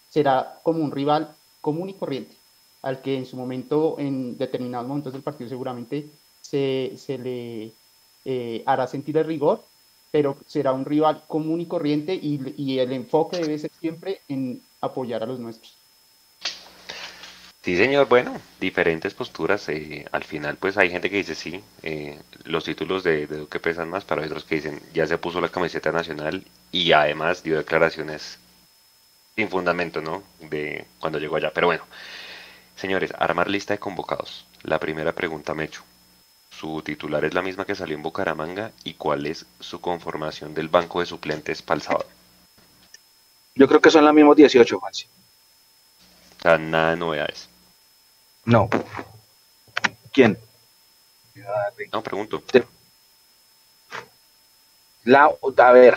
será 0.09 0.61
como 0.65 0.83
un 0.83 0.91
rival 0.91 1.35
común 1.61 1.89
y 1.89 1.95
corriente, 1.95 2.37
al 2.83 3.01
que 3.01 3.17
en 3.17 3.27
su 3.27 3.37
momento, 3.37 3.97
en 3.99 4.37
determinados 4.37 4.89
momentos 4.89 5.13
del 5.13 5.23
partido 5.23 5.49
seguramente 5.49 6.11
se, 6.41 6.95
se 6.97 7.19
le 7.19 7.73
eh, 8.25 8.63
hará 8.67 8.87
sentir 8.87 9.17
el 9.19 9.27
rigor, 9.27 9.63
pero 10.11 10.37
será 10.47 10.73
un 10.73 10.85
rival 10.85 11.25
común 11.27 11.61
y 11.61 11.67
corriente 11.67 12.15
y, 12.15 12.79
el 12.79 12.93
enfoque 12.93 13.39
debe 13.39 13.59
ser 13.59 13.71
siempre 13.79 14.21
en 14.29 14.63
apoyar 14.81 15.23
a 15.23 15.27
los 15.27 15.39
nuestros. 15.39 15.77
Sí, 17.63 17.77
señor. 17.77 18.09
Bueno, 18.09 18.35
diferentes 18.59 19.13
posturas. 19.15 19.69
eh, 19.69 20.07
al 20.11 20.25
final, 20.25 20.57
pues 20.57 20.79
hay 20.79 20.91
gente 20.91 21.11
que 21.11 21.17
dice 21.17 21.35
sí, 21.35 21.63
eh, 21.83 22.19
los 22.45 22.65
títulos 22.65 23.05
de, 23.05 23.27
de 23.27 23.47
pesan 23.47 23.91
más, 23.91 24.07
hay 24.11 24.25
otros 24.25 24.45
que 24.45 24.57
dicen 24.57 24.81
ya 24.95 25.07
se 25.07 25.19
puso 25.19 25.41
la 25.41 25.51
camiseta 25.51 25.93
nacional 25.93 26.45
y 26.73 26.93
además 26.93 27.43
dio 27.43 27.57
declaraciones 27.59 28.39
sin 29.37 29.49
fundamento, 29.49 30.01
¿no? 30.01 30.23
De 30.41 30.87
cuando 30.99 31.19
llegó 31.19 31.37
allá. 31.37 31.53
Pero 31.55 31.67
bueno, 31.69 31.85
señores, 32.77 33.13
armar 33.19 33.49
lista 33.49 33.75
de 33.75 33.79
convocados. 33.79 34.47
La 34.63 34.79
primera 34.79 35.13
pregunta 35.13 35.55
me 35.55 35.65
echo. 35.65 35.83
¿Su 36.61 36.83
titular 36.83 37.25
es 37.25 37.33
la 37.33 37.41
misma 37.41 37.65
que 37.65 37.75
salió 37.75 37.97
en 37.97 38.03
Bucaramanga? 38.03 38.73
¿Y 38.85 38.93
cuál 38.93 39.25
es 39.25 39.47
su 39.61 39.81
conformación 39.81 40.53
del 40.53 40.69
banco 40.69 41.01
de 41.01 41.07
suplentes 41.07 41.63
para 41.63 41.77
el 41.77 41.83
sábado? 41.83 42.07
Yo 43.55 43.67
creo 43.67 43.81
que 43.81 43.91
son 43.91 44.05
los 44.05 44.13
mismos 44.13 44.37
18, 44.37 44.79
Juanse. 44.79 45.07
O 46.39 46.43
sea, 46.43 46.59
nada 46.59 46.91
de 46.91 46.97
novedades. 46.99 47.49
No. 48.45 48.69
¿Quién? 50.13 50.39
No, 51.91 52.03
pregunto. 52.03 52.43
La, 55.05 55.31
a 55.57 55.73
ver. 55.73 55.97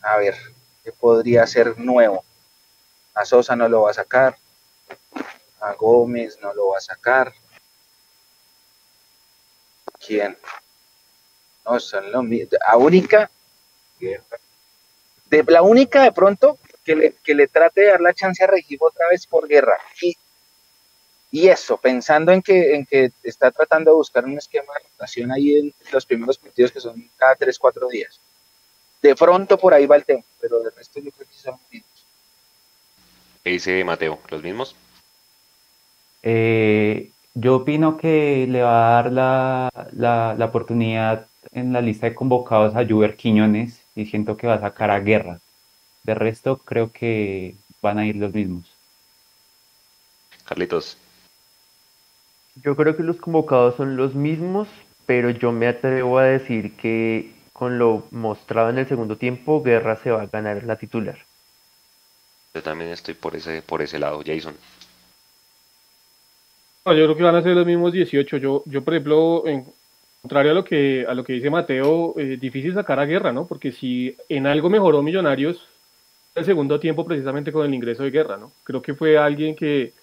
A 0.00 0.16
ver. 0.16 0.34
¿Qué 0.82 0.92
podría 0.92 1.46
ser 1.46 1.78
nuevo? 1.78 2.24
A 3.12 3.26
Sosa 3.26 3.54
no 3.54 3.68
lo 3.68 3.82
va 3.82 3.90
a 3.90 3.94
sacar. 3.94 4.38
A 5.60 5.74
Gómez 5.74 6.38
no 6.40 6.54
lo 6.54 6.68
va 6.68 6.78
a 6.78 6.80
sacar. 6.80 7.34
¿Quién? 10.06 10.36
No, 11.64 11.80
son 11.80 12.12
los 12.12 12.24
mismos. 12.24 12.54
A 12.66 12.76
única. 12.76 13.30
De, 13.98 15.42
la 15.48 15.62
única 15.62 16.02
de 16.02 16.12
pronto 16.12 16.58
que 16.84 16.94
le, 16.94 17.14
que 17.24 17.34
le 17.34 17.48
trate 17.48 17.80
de 17.80 17.86
dar 17.88 18.00
la 18.00 18.14
chance 18.14 18.42
a 18.44 18.46
Regimo 18.46 18.86
otra 18.86 19.08
vez 19.08 19.26
por 19.26 19.48
guerra. 19.48 19.78
Y, 20.00 20.16
y 21.32 21.48
eso, 21.48 21.76
pensando 21.76 22.30
en 22.30 22.42
que, 22.42 22.74
en 22.74 22.86
que 22.86 23.10
está 23.22 23.50
tratando 23.50 23.90
de 23.90 23.96
buscar 23.96 24.24
un 24.24 24.38
esquema 24.38 24.72
de 24.74 24.88
rotación 24.90 25.32
ahí 25.32 25.56
en 25.56 25.74
los 25.90 26.06
primeros 26.06 26.38
partidos 26.38 26.70
que 26.70 26.80
son 26.80 27.10
cada 27.16 27.34
3, 27.34 27.58
4 27.58 27.88
días. 27.88 28.20
De 29.02 29.16
pronto 29.16 29.58
por 29.58 29.74
ahí 29.74 29.86
va 29.86 29.96
el 29.96 30.04
tema, 30.04 30.22
pero 30.40 30.60
del 30.60 30.72
resto 30.74 31.00
yo 31.00 31.10
creo 31.10 31.26
que 31.26 31.34
son 31.34 31.52
los 31.52 31.70
mismos. 31.70 32.06
¿Qué 33.42 33.50
dice 33.50 33.84
Mateo? 33.84 34.20
¿Los 34.28 34.42
mismos? 34.42 34.76
Eh, 36.22 37.10
yo 37.36 37.56
opino 37.56 37.98
que 37.98 38.46
le 38.48 38.62
va 38.62 38.88
a 38.88 39.02
dar 39.02 39.12
la, 39.12 39.70
la, 39.92 40.34
la 40.38 40.44
oportunidad 40.46 41.26
en 41.52 41.72
la 41.74 41.82
lista 41.82 42.06
de 42.06 42.14
convocados 42.14 42.74
a 42.74 42.86
Juber 42.86 43.14
Quiñones 43.14 43.82
y 43.94 44.06
siento 44.06 44.38
que 44.38 44.46
va 44.46 44.54
a 44.54 44.60
sacar 44.60 44.90
a 44.90 45.00
Guerra. 45.00 45.38
De 46.02 46.14
resto, 46.14 46.56
creo 46.56 46.92
que 46.92 47.54
van 47.82 47.98
a 47.98 48.06
ir 48.06 48.16
los 48.16 48.32
mismos. 48.32 48.64
Carlitos. 50.46 50.96
Yo 52.64 52.74
creo 52.74 52.96
que 52.96 53.02
los 53.02 53.16
convocados 53.16 53.76
son 53.76 53.96
los 53.96 54.14
mismos, 54.14 54.68
pero 55.04 55.28
yo 55.28 55.52
me 55.52 55.68
atrevo 55.68 56.18
a 56.18 56.24
decir 56.24 56.74
que 56.76 57.34
con 57.52 57.78
lo 57.78 58.06
mostrado 58.12 58.70
en 58.70 58.78
el 58.78 58.88
segundo 58.88 59.18
tiempo, 59.18 59.62
Guerra 59.62 59.96
se 59.96 60.10
va 60.10 60.22
a 60.22 60.26
ganar 60.26 60.64
la 60.64 60.76
titular. 60.76 61.18
Yo 62.54 62.62
también 62.62 62.90
estoy 62.90 63.12
por 63.12 63.36
ese, 63.36 63.60
por 63.60 63.82
ese 63.82 63.98
lado, 63.98 64.22
Jason. 64.24 64.54
No, 66.86 66.94
yo 66.94 67.04
creo 67.04 67.16
que 67.16 67.22
van 67.24 67.34
a 67.34 67.42
ser 67.42 67.56
los 67.56 67.66
mismos 67.66 67.92
18. 67.92 68.36
Yo, 68.36 68.62
yo 68.64 68.84
por 68.84 68.94
ejemplo, 68.94 69.42
en 69.44 69.64
contrario 70.22 70.52
a 70.52 70.54
lo 70.54 70.64
que, 70.64 71.04
a 71.06 71.14
lo 71.14 71.24
que 71.24 71.32
dice 71.32 71.50
Mateo, 71.50 72.14
eh, 72.16 72.36
difícil 72.40 72.74
sacar 72.74 73.00
a 73.00 73.06
Guerra, 73.06 73.32
¿no? 73.32 73.44
Porque 73.44 73.72
si 73.72 74.16
en 74.28 74.46
algo 74.46 74.70
mejoró 74.70 75.02
Millonarios 75.02 75.66
el 76.36 76.44
segundo 76.44 76.78
tiempo 76.78 77.04
precisamente 77.04 77.50
con 77.50 77.66
el 77.66 77.74
ingreso 77.74 78.04
de 78.04 78.10
Guerra, 78.12 78.36
¿no? 78.36 78.52
Creo 78.62 78.82
que 78.82 78.94
fue 78.94 79.18
alguien 79.18 79.56
que 79.56 79.94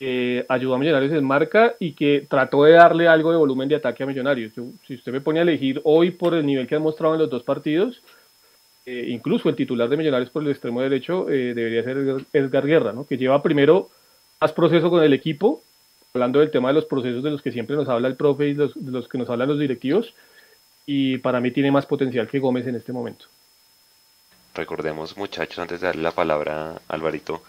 eh, 0.00 0.46
ayudó 0.48 0.74
a 0.74 0.78
Millonarios 0.78 1.12
en 1.12 1.24
marca 1.24 1.74
y 1.78 1.92
que 1.92 2.26
trató 2.26 2.64
de 2.64 2.72
darle 2.72 3.06
algo 3.06 3.30
de 3.30 3.36
volumen 3.36 3.68
de 3.68 3.76
ataque 3.76 4.02
a 4.02 4.06
Millonarios. 4.06 4.54
Yo, 4.54 4.64
si 4.86 4.94
usted 4.94 5.12
me 5.12 5.20
pone 5.20 5.40
a 5.40 5.42
elegir 5.42 5.82
hoy 5.84 6.10
por 6.10 6.32
el 6.32 6.46
nivel 6.46 6.66
que 6.66 6.74
han 6.74 6.82
mostrado 6.82 7.14
en 7.14 7.20
los 7.20 7.28
dos 7.28 7.42
partidos, 7.42 8.00
eh, 8.86 9.08
incluso 9.08 9.50
el 9.50 9.56
titular 9.56 9.90
de 9.90 9.98
Millonarios 9.98 10.30
por 10.30 10.42
el 10.42 10.50
extremo 10.50 10.80
derecho 10.80 11.28
eh, 11.28 11.52
debería 11.52 11.82
ser 11.82 12.24
Edgar 12.32 12.66
Guerra, 12.66 12.92
¿no? 12.92 13.06
Que 13.06 13.18
lleva 13.18 13.42
primero 13.42 13.90
más 14.40 14.52
proceso 14.52 14.88
con 14.88 15.02
el 15.02 15.12
equipo, 15.12 15.62
hablando 16.14 16.38
del 16.38 16.52
tema 16.52 16.68
de 16.68 16.74
los 16.74 16.84
procesos 16.84 17.24
de 17.24 17.30
los 17.32 17.42
que 17.42 17.50
siempre 17.50 17.74
nos 17.74 17.88
habla 17.88 18.06
el 18.06 18.14
profe 18.14 18.46
y 18.46 18.54
los, 18.54 18.72
de 18.76 18.92
los 18.92 19.08
que 19.08 19.18
nos 19.18 19.28
hablan 19.28 19.48
los 19.48 19.58
directivos, 19.58 20.14
y 20.86 21.18
para 21.18 21.40
mí 21.40 21.50
tiene 21.50 21.72
más 21.72 21.86
potencial 21.86 22.28
que 22.28 22.38
Gómez 22.38 22.66
en 22.68 22.76
este 22.76 22.92
momento. 22.92 23.26
Recordemos, 24.54 25.16
muchachos, 25.16 25.58
antes 25.58 25.80
de 25.80 25.88
darle 25.88 26.02
la 26.02 26.12
palabra 26.12 26.70
a 26.70 26.80
Alvarito, 26.86 27.42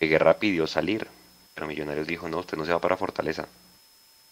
que 0.00 0.06
Guerra 0.06 0.38
pidió 0.38 0.66
salir, 0.66 1.06
pero 1.54 1.66
Millonarios 1.66 2.06
dijo, 2.06 2.28
no, 2.28 2.38
usted 2.38 2.56
no 2.56 2.64
se 2.64 2.72
va 2.72 2.80
para 2.80 2.96
Fortaleza. 2.96 3.46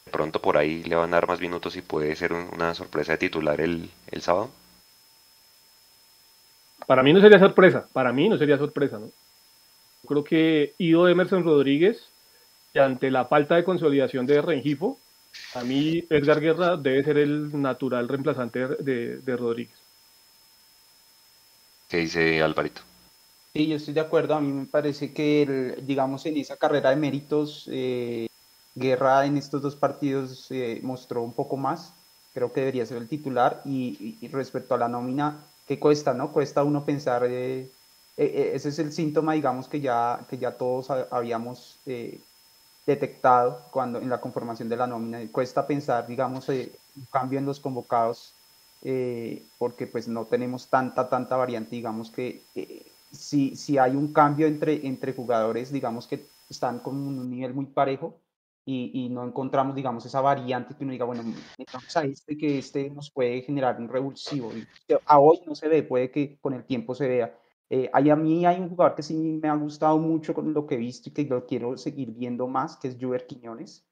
De 0.07 0.11
pronto 0.13 0.41
por 0.41 0.57
ahí 0.57 0.83
le 0.85 0.97
van 0.97 1.13
a 1.13 1.17
dar 1.17 1.29
más 1.29 1.41
minutos 1.41 1.77
y 1.77 1.83
puede 1.83 2.17
ser 2.17 2.33
un- 2.33 2.49
una 2.55 2.73
sorpresa 2.75 3.13
de 3.13 3.19
titular 3.19 3.61
el, 3.61 3.91
el 4.11 4.23
sábado. 4.23 4.51
Para 6.87 7.03
mí 7.03 7.13
no 7.13 7.21
sería 7.21 7.39
sorpresa, 7.41 7.87
para 7.93 8.11
mí 8.13 8.27
no 8.29 8.39
sería 8.39 8.57
sorpresa, 8.57 8.99
¿no? 8.99 9.07
Yo 9.07 10.09
creo 10.09 10.25
que 10.25 10.75
ido 10.79 11.09
Emerson 11.09 11.45
Rodríguez, 11.45 12.09
ante 12.79 13.11
la 13.11 13.27
falta 13.27 13.57
de 13.57 13.65
consolidación 13.65 14.27
de 14.27 14.43
Rengifo, 14.43 14.99
a 15.55 15.65
mí 15.65 16.03
Edgar 16.11 16.41
Guerra 16.41 16.77
debe 16.77 17.05
ser 17.05 17.19
el 17.19 17.61
natural 17.61 18.09
reemplazante 18.09 18.67
de, 18.81 19.19
de 19.19 19.37
Rodríguez. 19.37 19.79
¿Qué 21.89 21.99
dice 21.99 22.43
Alvarito? 22.43 22.83
Sí, 23.55 23.69
yo 23.69 23.77
estoy 23.77 23.95
de 23.95 24.01
acuerdo. 24.01 24.35
A 24.35 24.41
mí 24.41 24.53
me 24.53 24.67
parece 24.67 25.15
que, 25.15 25.43
el- 25.43 25.87
digamos, 25.87 26.27
en 26.27 26.37
esa 26.37 26.57
carrera 26.57 26.91
de 26.91 26.97
méritos, 26.97 27.69
eh, 27.73 28.27
Guerra 28.75 29.25
en 29.25 29.39
estos 29.39 29.63
dos 29.63 29.77
partidos 29.77 30.51
eh, 30.51 30.81
mostró 30.83 31.23
un 31.23 31.33
poco 31.35 31.57
más. 31.57 31.95
Creo 32.35 32.53
que 32.53 32.61
debería 32.61 32.85
ser 32.85 32.99
el 32.99 33.09
titular. 33.09 33.63
Y, 33.65 34.19
y- 34.21 34.27
y 34.27 34.29
respecto 34.29 34.75
a 34.75 34.79
la 34.79 34.89
nómina, 34.89 35.55
¿qué 35.65 35.79
cuesta, 35.81 36.13
no? 36.13 36.33
Cuesta 36.33 36.63
uno 36.65 36.85
pensar. 36.85 37.25
eh, 37.27 37.73
ese 38.19 38.69
es 38.71 38.79
el 38.79 38.93
síntoma, 38.93 39.35
digamos, 39.35 39.69
que 39.69 39.81
ya, 39.81 40.27
que 40.29 40.39
ya 40.39 40.57
todos 40.57 40.91
ha- 40.91 41.09
habíamos 41.11 41.81
eh, 41.87 42.21
detectado 42.87 43.63
cuando 43.71 44.01
en 44.01 44.09
la 44.09 44.21
conformación 44.21 44.69
de 44.69 44.77
la 44.77 44.87
nómina. 44.87 45.21
Cuesta 45.33 45.67
pensar, 45.67 46.07
digamos, 46.07 46.49
eh, 46.49 46.73
un 46.97 47.07
cambio 47.11 47.39
en 47.39 47.47
los 47.47 47.61
convocados 47.61 48.33
eh, 48.83 49.43
porque 49.59 49.87
pues 49.87 50.07
no 50.07 50.25
tenemos 50.27 50.69
tanta, 50.69 51.09
tanta 51.09 51.37
variante, 51.37 51.75
digamos 51.75 52.11
que 52.11 52.43
eh, 52.55 52.87
si, 53.11 53.57
si 53.57 53.79
hay 53.79 53.97
un 53.97 54.13
cambio 54.13 54.47
entre, 54.47 54.87
entre 54.87 55.13
jugadores, 55.13 55.73
digamos 55.73 56.07
que 56.07 56.25
están 56.49 56.79
con 56.79 56.95
un 56.95 57.29
nivel 57.29 57.53
muy 57.53 57.67
parejo 57.67 58.15
y, 58.65 58.91
y 58.95 59.09
no 59.09 59.25
encontramos, 59.25 59.75
digamos, 59.75 60.05
esa 60.07 60.21
variante 60.21 60.75
que 60.75 60.85
uno 60.85 60.93
diga, 60.93 61.05
bueno, 61.05 61.25
metamos 61.59 61.97
a 61.97 62.05
este 62.05 62.37
que 62.37 62.59
este 62.59 62.91
nos 62.91 63.11
puede 63.11 63.43
generar 63.43 63.81
un 63.81 63.89
revulsivo. 63.89 64.53
A 65.07 65.19
hoy 65.19 65.41
no 65.47 65.55
se 65.55 65.69
ve, 65.69 65.83
puede 65.83 66.11
que 66.11 66.37
con 66.41 66.55
el 66.55 66.65
tiempo 66.65 66.95
se 66.95 67.09
vea. 67.09 67.35
Eh, 67.69 67.91
a 67.93 68.01
mí 68.17 68.47
hay 68.47 68.61
un 68.61 68.69
jugador 68.69 68.95
que 68.95 69.03
sí 69.03 69.15
me 69.15 69.49
ha 69.49 69.55
gustado 69.57 69.99
mucho 69.99 70.35
con 70.35 70.53
lo 70.55 70.67
que 70.67 70.77
he 70.77 70.79
visto 70.79 71.09
y 71.09 71.13
que 71.13 71.25
lo 71.25 71.47
quiero 71.47 71.77
seguir 71.77 72.13
viendo 72.13 72.47
más, 72.47 72.77
que 72.77 72.89
es 72.89 72.97
Juber 73.01 73.27
Quiñones. 73.27 73.85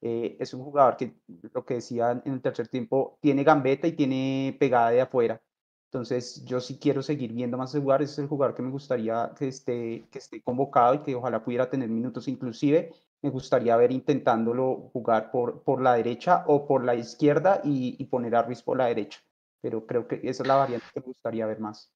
Eh, 0.00 0.36
es 0.40 0.52
un 0.54 0.64
jugador 0.64 0.96
que, 0.96 1.16
lo 1.54 1.64
que 1.64 1.74
decía 1.74 2.20
en 2.24 2.32
el 2.34 2.42
tercer 2.42 2.68
tiempo, 2.68 3.18
tiene 3.20 3.44
gambeta 3.44 3.86
y 3.86 3.92
tiene 3.92 4.56
pegada 4.58 4.90
de 4.90 5.00
afuera. 5.02 5.40
Entonces, 5.86 6.44
yo 6.44 6.60
sí 6.60 6.78
quiero 6.78 7.02
seguir 7.02 7.32
viendo 7.32 7.56
más 7.58 7.70
ese 7.70 7.80
jugador. 7.80 8.02
Ese 8.02 8.12
es 8.14 8.18
el 8.20 8.28
jugador 8.28 8.56
que 8.56 8.62
me 8.62 8.70
gustaría 8.70 9.32
que 9.38 9.48
esté, 9.48 10.08
que 10.10 10.18
esté 10.18 10.42
convocado 10.42 10.94
y 10.94 11.02
que 11.02 11.14
ojalá 11.14 11.44
pudiera 11.44 11.70
tener 11.70 11.88
minutos. 11.90 12.28
Inclusive, 12.28 12.92
me 13.22 13.30
gustaría 13.30 13.76
ver 13.76 13.92
intentándolo 13.92 14.90
jugar 14.92 15.30
por, 15.30 15.62
por 15.62 15.80
la 15.82 15.94
derecha 15.94 16.44
o 16.48 16.66
por 16.66 16.84
la 16.84 16.94
izquierda 16.94 17.60
y, 17.62 17.96
y 17.98 18.06
poner 18.06 18.34
a 18.34 18.42
Ruiz 18.42 18.62
por 18.62 18.78
la 18.78 18.86
derecha. 18.86 19.20
Pero 19.60 19.86
creo 19.86 20.08
que 20.08 20.16
esa 20.24 20.42
es 20.42 20.46
la 20.48 20.56
variante 20.56 20.86
que 20.92 21.00
me 21.00 21.06
gustaría 21.06 21.46
ver 21.46 21.60
más. 21.60 21.92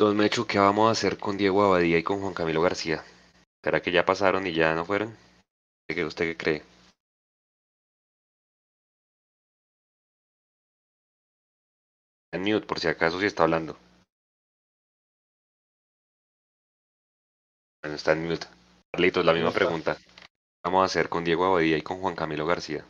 Don 0.00 0.16
Mechu, 0.16 0.46
¿qué 0.46 0.58
vamos 0.58 0.88
a 0.88 0.92
hacer 0.92 1.18
con 1.18 1.36
Diego 1.36 1.62
Abadía 1.62 1.98
y 1.98 2.02
con 2.02 2.22
Juan 2.22 2.32
Camilo 2.32 2.62
García? 2.62 3.04
¿Será 3.62 3.82
que 3.82 3.92
ya 3.92 4.06
pasaron 4.06 4.46
y 4.46 4.54
ya 4.54 4.74
no 4.74 4.86
fueron? 4.86 5.14
¿Qué- 5.86 6.06
¿Usted 6.06 6.24
qué 6.24 6.36
cree? 6.38 6.62
En 12.32 12.40
mute, 12.40 12.66
por 12.66 12.80
si 12.80 12.88
acaso, 12.88 13.20
si 13.20 13.26
está 13.26 13.42
hablando. 13.42 13.76
Bueno, 17.82 17.96
está 17.96 18.12
en 18.12 18.26
mute. 18.26 18.46
Carlitos, 18.90 19.22
la 19.22 19.34
misma 19.34 19.50
pregunta. 19.50 19.96
¿Qué 19.96 20.64
vamos 20.64 20.80
a 20.80 20.86
hacer 20.86 21.10
con 21.10 21.24
Diego 21.24 21.44
Abadía 21.44 21.76
y 21.76 21.82
con 21.82 22.00
Juan 22.00 22.16
Camilo 22.16 22.46
García? 22.46 22.86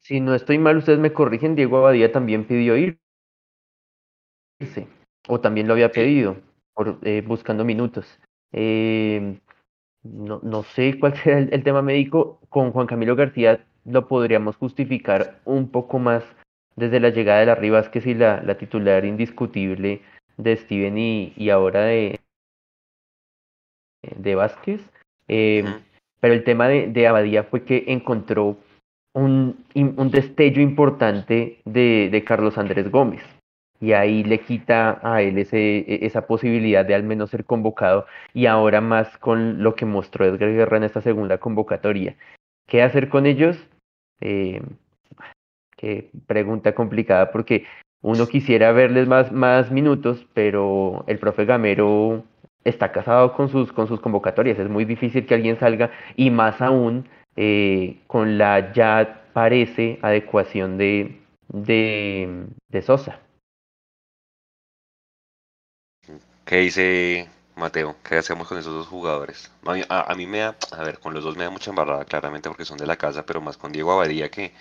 Si 0.00 0.18
no 0.18 0.34
estoy 0.34 0.58
mal, 0.58 0.78
ustedes 0.78 0.98
me 0.98 1.12
corrigen, 1.12 1.54
Diego 1.54 1.78
Abadía 1.78 2.10
también 2.10 2.44
pidió 2.44 2.76
irse. 4.60 4.88
O 5.28 5.40
también 5.40 5.66
lo 5.66 5.72
había 5.72 5.90
pedido, 5.90 6.36
por, 6.74 6.98
eh, 7.02 7.22
buscando 7.26 7.64
minutos. 7.64 8.20
Eh, 8.52 9.38
no, 10.02 10.40
no 10.42 10.62
sé 10.62 10.98
cuál 10.98 11.16
será 11.22 11.38
el, 11.38 11.52
el 11.52 11.62
tema 11.62 11.82
médico. 11.82 12.40
Con 12.48 12.72
Juan 12.72 12.86
Camilo 12.86 13.16
García 13.16 13.64
lo 13.84 14.08
podríamos 14.08 14.56
justificar 14.56 15.40
un 15.44 15.70
poco 15.70 15.98
más 15.98 16.24
desde 16.76 17.00
la 17.00 17.10
llegada 17.10 17.40
de 17.40 17.46
las 17.46 17.58
Rivas, 17.58 17.88
que 17.88 18.00
si 18.00 18.14
la, 18.14 18.42
la 18.42 18.58
titular 18.58 19.04
indiscutible 19.04 20.02
de 20.36 20.56
Steven 20.56 20.98
y, 20.98 21.32
y 21.36 21.50
ahora 21.50 21.84
de, 21.84 22.20
de 24.16 24.34
Vázquez. 24.34 24.82
Eh, 25.28 25.64
pero 26.20 26.34
el 26.34 26.44
tema 26.44 26.68
de, 26.68 26.88
de, 26.88 27.06
Abadía 27.06 27.44
fue 27.44 27.64
que 27.64 27.84
encontró 27.88 28.56
un, 29.14 29.64
un 29.74 30.10
destello 30.10 30.60
importante 30.60 31.60
de, 31.64 32.08
de, 32.10 32.24
Carlos 32.24 32.58
Andrés 32.58 32.90
Gómez. 32.90 33.22
Y 33.80 33.92
ahí 33.92 34.24
le 34.24 34.40
quita 34.40 35.00
a 35.02 35.22
él 35.22 35.38
ese, 35.38 35.78
e, 35.78 36.06
esa 36.06 36.26
posibilidad 36.26 36.84
de 36.84 36.94
al 36.94 37.02
menos 37.02 37.30
ser 37.30 37.44
convocado. 37.44 38.06
Y 38.34 38.46
ahora 38.46 38.80
más 38.80 39.16
con 39.18 39.62
lo 39.62 39.74
que 39.74 39.86
mostró 39.86 40.24
Edgar 40.24 40.52
Guerra 40.52 40.76
en 40.78 40.84
esta 40.84 41.00
segunda 41.00 41.38
convocatoria. 41.38 42.16
¿Qué 42.66 42.82
hacer 42.82 43.08
con 43.08 43.26
ellos? 43.26 43.56
Eh, 44.20 44.62
qué 45.76 46.10
pregunta 46.26 46.74
complicada 46.74 47.30
porque 47.30 47.66
uno 48.02 48.26
quisiera 48.26 48.72
verles 48.72 49.08
más, 49.08 49.32
más 49.32 49.70
minutos, 49.70 50.26
pero 50.34 51.04
el 51.06 51.18
profe 51.18 51.44
Gamero 51.44 52.24
está 52.64 52.92
casado 52.92 53.32
con 53.34 53.48
sus, 53.48 53.72
con 53.72 53.86
sus 53.86 54.00
convocatorias. 54.00 54.58
Es 54.58 54.68
muy 54.68 54.84
difícil 54.84 55.26
que 55.26 55.34
alguien 55.34 55.58
salga 55.58 55.90
y 56.16 56.30
más 56.30 56.60
aún 56.60 57.08
eh, 57.36 57.98
con 58.06 58.38
la 58.38 58.72
ya 58.72 59.24
parece 59.32 59.98
adecuación 60.02 60.78
de, 60.78 61.20
de, 61.48 62.46
de 62.68 62.82
Sosa. 62.82 63.20
¿Qué 66.46 66.58
dice 66.58 67.28
Mateo? 67.56 67.96
¿Qué 68.08 68.14
hacemos 68.14 68.46
con 68.46 68.56
esos 68.56 68.72
dos 68.72 68.86
jugadores? 68.86 69.50
A 69.64 70.14
mí, 70.14 70.26
me 70.28 70.38
da, 70.38 70.56
a 70.70 70.84
ver, 70.84 71.00
con 71.00 71.12
los 71.12 71.24
dos 71.24 71.36
me 71.36 71.42
da 71.42 71.50
mucha 71.50 71.70
embarrada 71.70 72.04
claramente 72.04 72.48
porque 72.48 72.64
son 72.64 72.78
de 72.78 72.86
la 72.86 72.96
casa, 72.96 73.26
pero 73.26 73.40
más 73.40 73.56
con 73.56 73.72
Diego 73.72 73.90
Abadía 73.90 74.30
que 74.30 74.52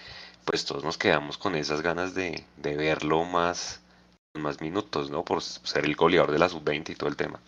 pues 0.45 0.65
todos 0.65 0.83
nos 0.83 0.97
quedamos 0.97 1.37
con 1.37 1.53
esas 1.53 1.83
ganas 1.83 2.15
de, 2.15 2.43
de 2.57 2.75
verlo 2.75 3.23
más, 3.23 3.85
más 4.33 4.61
minutos, 4.61 5.11
¿no? 5.11 5.23
Por 5.23 5.43
ser 5.43 5.85
el 5.85 5.95
goleador 5.95 6.31
de 6.31 6.39
la 6.39 6.49
sub-20 6.49 6.89
y 6.89 6.95
todo 6.95 7.07
el 7.07 7.15
tema. 7.15 7.39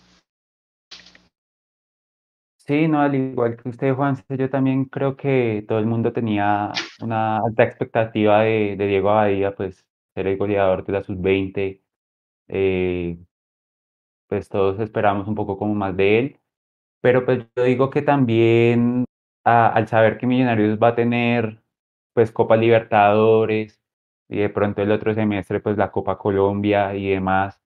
Sí, 2.57 2.87
no, 2.87 3.01
al 3.01 3.15
igual 3.15 3.57
que 3.57 3.69
usted, 3.69 3.95
Juan, 3.95 4.23
yo 4.29 4.49
también 4.51 4.85
creo 4.85 5.17
que 5.17 5.65
todo 5.67 5.79
el 5.79 5.87
mundo 5.87 6.13
tenía 6.13 6.71
una 7.01 7.37
alta 7.37 7.63
expectativa 7.63 8.41
de, 8.41 8.75
de 8.77 8.85
Diego 8.85 9.09
Abadía, 9.09 9.55
pues 9.55 9.83
ser 10.13 10.27
el 10.27 10.37
goleador 10.37 10.85
de 10.85 10.93
la 10.93 11.03
sub-20. 11.03 11.81
Eh, 12.49 13.17
pues 14.27 14.49
todos 14.49 14.79
esperamos 14.79 15.27
un 15.27 15.35
poco 15.35 15.57
como 15.57 15.75
más 15.75 15.95
de 15.97 16.19
él. 16.19 16.39
Pero 17.01 17.25
pues 17.25 17.45
yo 17.55 17.63
digo 17.63 17.89
que 17.91 18.01
también 18.03 19.05
al 19.45 19.87
saber 19.87 20.17
que 20.17 20.27
Millonarios 20.27 20.79
va 20.79 20.89
a 20.89 20.95
tener 20.95 21.61
pues 22.13 22.31
Copa 22.31 22.57
Libertadores 22.57 23.81
y 24.29 24.39
de 24.39 24.49
pronto 24.49 24.81
el 24.81 24.91
otro 24.91 25.13
semestre 25.13 25.59
pues 25.61 25.77
la 25.77 25.91
Copa 25.91 26.17
Colombia 26.17 26.95
y 26.95 27.09
demás, 27.09 27.61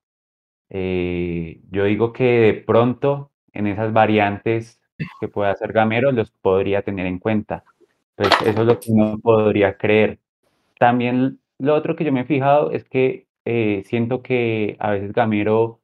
eh, 0.69 1.61
yo 1.71 1.85
digo 1.85 2.13
que 2.13 2.23
de 2.25 2.53
pronto 2.55 3.31
en 3.53 3.67
esas 3.67 3.93
variantes 3.93 4.81
que 5.19 5.27
pueda 5.27 5.51
hacer 5.51 5.73
Gamero 5.73 6.11
los 6.13 6.31
podría 6.31 6.83
tener 6.83 7.05
en 7.07 7.19
cuenta. 7.19 7.63
Pues 8.15 8.29
eso 8.45 8.61
es 8.61 8.67
lo 8.67 8.79
que 8.79 8.91
uno 8.91 9.19
podría 9.19 9.77
creer. 9.77 10.19
También 10.79 11.41
lo 11.59 11.75
otro 11.75 11.95
que 11.97 12.05
yo 12.05 12.13
me 12.13 12.21
he 12.21 12.25
fijado 12.25 12.71
es 12.71 12.85
que 12.89 13.27
eh, 13.45 13.83
siento 13.85 14.23
que 14.23 14.77
a 14.79 14.91
veces 14.91 15.13
Gamero 15.13 15.80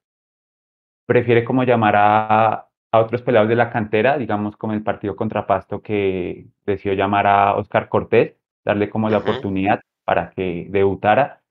prefiere 1.08 1.44
como 1.44 1.64
llamar 1.64 1.96
a, 1.98 2.68
a 2.92 3.00
otros 3.00 3.22
pelados 3.24 3.50
de 3.50 3.56
la 3.56 3.72
cantera, 3.72 4.18
digamos 4.18 4.56
como 4.58 4.74
el 4.74 4.84
partido 4.84 5.16
contra 5.16 5.48
Pasto 5.48 5.82
que 5.82 6.48
decidió 6.66 6.94
llamar 6.96 7.28
a 7.28 7.56
Oscar 7.56 7.90
Cortés, 7.90 8.36
darle 8.66 8.90
como 8.90 9.10
la 9.10 9.20
oportunidad 9.20 9.82
para 10.06 10.32
que 10.32 10.68
debutara. 10.70 11.42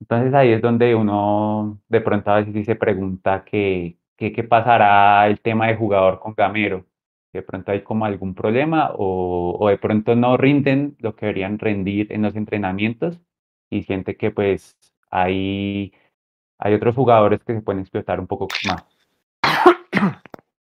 Entonces 0.00 0.34
ahí 0.34 0.52
es 0.52 0.62
donde 0.62 0.94
uno 0.94 1.80
de 1.88 2.00
pronto 2.00 2.30
a 2.30 2.40
veces 2.40 2.66
se 2.66 2.76
pregunta 2.76 3.44
qué, 3.44 3.96
qué, 4.16 4.32
qué 4.32 4.44
pasará 4.44 5.26
el 5.28 5.40
tema 5.40 5.68
de 5.68 5.76
jugador 5.76 6.18
con 6.20 6.34
Gamero. 6.34 6.86
De 7.32 7.42
pronto 7.42 7.72
hay 7.72 7.82
como 7.82 8.04
algún 8.04 8.34
problema 8.34 8.90
o, 8.94 9.56
o 9.58 9.68
de 9.68 9.78
pronto 9.78 10.14
no 10.16 10.36
rinden 10.36 10.96
lo 11.00 11.16
que 11.16 11.26
deberían 11.26 11.58
rendir 11.58 12.12
en 12.12 12.22
los 12.22 12.36
entrenamientos 12.36 13.20
y 13.70 13.84
siente 13.84 14.16
que 14.16 14.30
pues 14.30 14.76
hay, 15.10 15.92
hay 16.58 16.74
otros 16.74 16.94
jugadores 16.94 17.42
que 17.44 17.54
se 17.54 17.62
pueden 17.62 17.80
explotar 17.80 18.20
un 18.20 18.26
poco 18.26 18.48
más. 18.68 19.01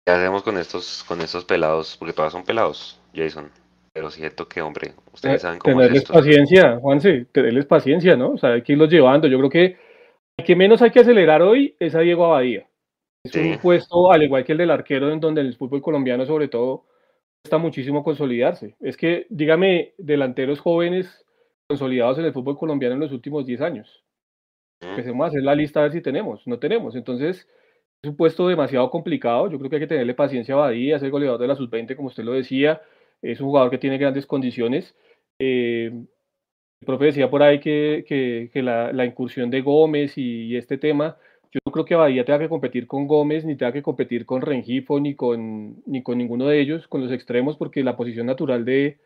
¿Qué 0.06 0.12
hacemos 0.12 0.42
con 0.42 0.56
estos, 0.58 1.04
con 1.04 1.20
estos 1.20 1.44
pelados? 1.44 1.96
Porque 1.98 2.12
todas 2.12 2.32
son 2.32 2.44
pelados, 2.44 3.00
Jason. 3.14 3.50
Pero 3.92 4.10
siento 4.10 4.46
que, 4.48 4.60
hombre, 4.60 4.92
ustedes 5.12 5.42
saben 5.42 5.58
cómo 5.58 5.76
tenerles 5.76 5.96
es 5.96 6.02
esto. 6.02 6.12
paciencia, 6.12 6.78
Juanse, 6.80 7.26
tenerles 7.32 7.64
paciencia, 7.66 8.14
¿no? 8.16 8.32
O 8.32 8.38
sea, 8.38 8.50
hay 8.50 8.62
que 8.62 8.72
irlos 8.74 8.90
llevando. 8.90 9.26
Yo 9.26 9.38
creo 9.38 9.50
que 9.50 9.76
el 10.38 10.44
que 10.44 10.54
menos 10.54 10.82
hay 10.82 10.90
que 10.90 11.00
acelerar 11.00 11.40
hoy 11.42 11.74
es 11.80 11.94
a 11.94 12.00
Diego 12.00 12.26
Abadía. 12.26 12.68
Es 13.24 13.32
Sí. 13.32 13.40
un 13.40 13.58
puesto, 13.58 14.12
al 14.12 14.22
igual 14.22 14.44
que 14.44 14.52
el 14.52 14.58
del 14.58 14.70
arquero, 14.70 15.10
en 15.10 15.18
donde 15.18 15.40
el 15.40 15.56
fútbol 15.56 15.80
colombiano, 15.80 16.26
sobre 16.26 16.48
todo, 16.48 16.84
cuesta 17.42 17.58
muchísimo 17.58 18.04
consolidarse. 18.04 18.76
Es 18.80 18.96
que, 18.96 19.26
dígame, 19.30 19.94
delanteros 19.98 20.60
jóvenes 20.60 21.24
consolidados 21.68 22.18
en 22.18 22.26
el 22.26 22.32
fútbol 22.32 22.56
colombiano 22.58 22.94
en 22.94 23.00
los 23.00 23.12
últimos 23.12 23.46
10 23.46 23.60
años. 23.62 24.04
Empecemos 24.82 25.24
a 25.24 25.28
hacer 25.28 25.42
la 25.42 25.54
lista 25.54 25.80
a 25.80 25.84
ver 25.84 25.92
si 25.92 26.02
tenemos. 26.02 26.46
No 26.46 26.58
tenemos. 26.58 26.94
Entonces, 26.94 27.48
es 28.02 28.10
un 28.10 28.16
puesto 28.16 28.48
demasiado 28.48 28.90
complicado. 28.90 29.50
Yo 29.50 29.58
creo 29.58 29.70
que 29.70 29.76
hay 29.76 29.82
que 29.82 29.86
tenerle 29.88 30.14
paciencia 30.14 30.54
a 30.54 30.58
Badía, 30.58 30.96
es 30.96 31.02
el 31.02 31.10
goleador 31.10 31.40
de 31.40 31.48
la 31.48 31.56
sub-20, 31.56 31.96
como 31.96 32.08
usted 32.08 32.24
lo 32.24 32.32
decía. 32.32 32.80
Es 33.22 33.40
un 33.40 33.48
jugador 33.48 33.70
que 33.70 33.78
tiene 33.78 33.98
grandes 33.98 34.26
condiciones. 34.26 34.94
Eh, 35.38 35.90
el 36.80 36.86
profe 36.86 37.06
decía 37.06 37.30
por 37.30 37.42
ahí 37.42 37.60
que, 37.60 38.04
que, 38.06 38.50
que 38.52 38.62
la, 38.62 38.92
la, 38.92 39.04
incursión 39.06 39.50
de 39.50 39.62
Gómez 39.62 40.18
y, 40.18 40.44
y, 40.46 40.56
este 40.56 40.78
tema, 40.78 41.16
yo 41.50 41.58
no 41.64 41.72
creo 41.72 41.84
que 41.84 41.94
Badía 41.94 42.24
tenga 42.24 42.38
que 42.38 42.48
competir 42.48 42.86
con 42.86 43.06
Gómez, 43.06 43.44
ni 43.44 43.56
tenga 43.56 43.72
que 43.72 43.82
competir 43.82 44.26
con 44.26 44.42
Rengifo, 44.42 45.00
ni 45.00 45.14
con, 45.14 45.82
ni 45.86 46.02
con 46.02 46.18
ninguno 46.18 46.46
de 46.46 46.60
ellos, 46.60 46.86
con 46.88 47.02
los 47.02 47.12
extremos, 47.12 47.56
porque 47.56 47.82
la 47.82 47.96
posición 47.96 48.26
natural 48.26 48.64
de 48.64 48.98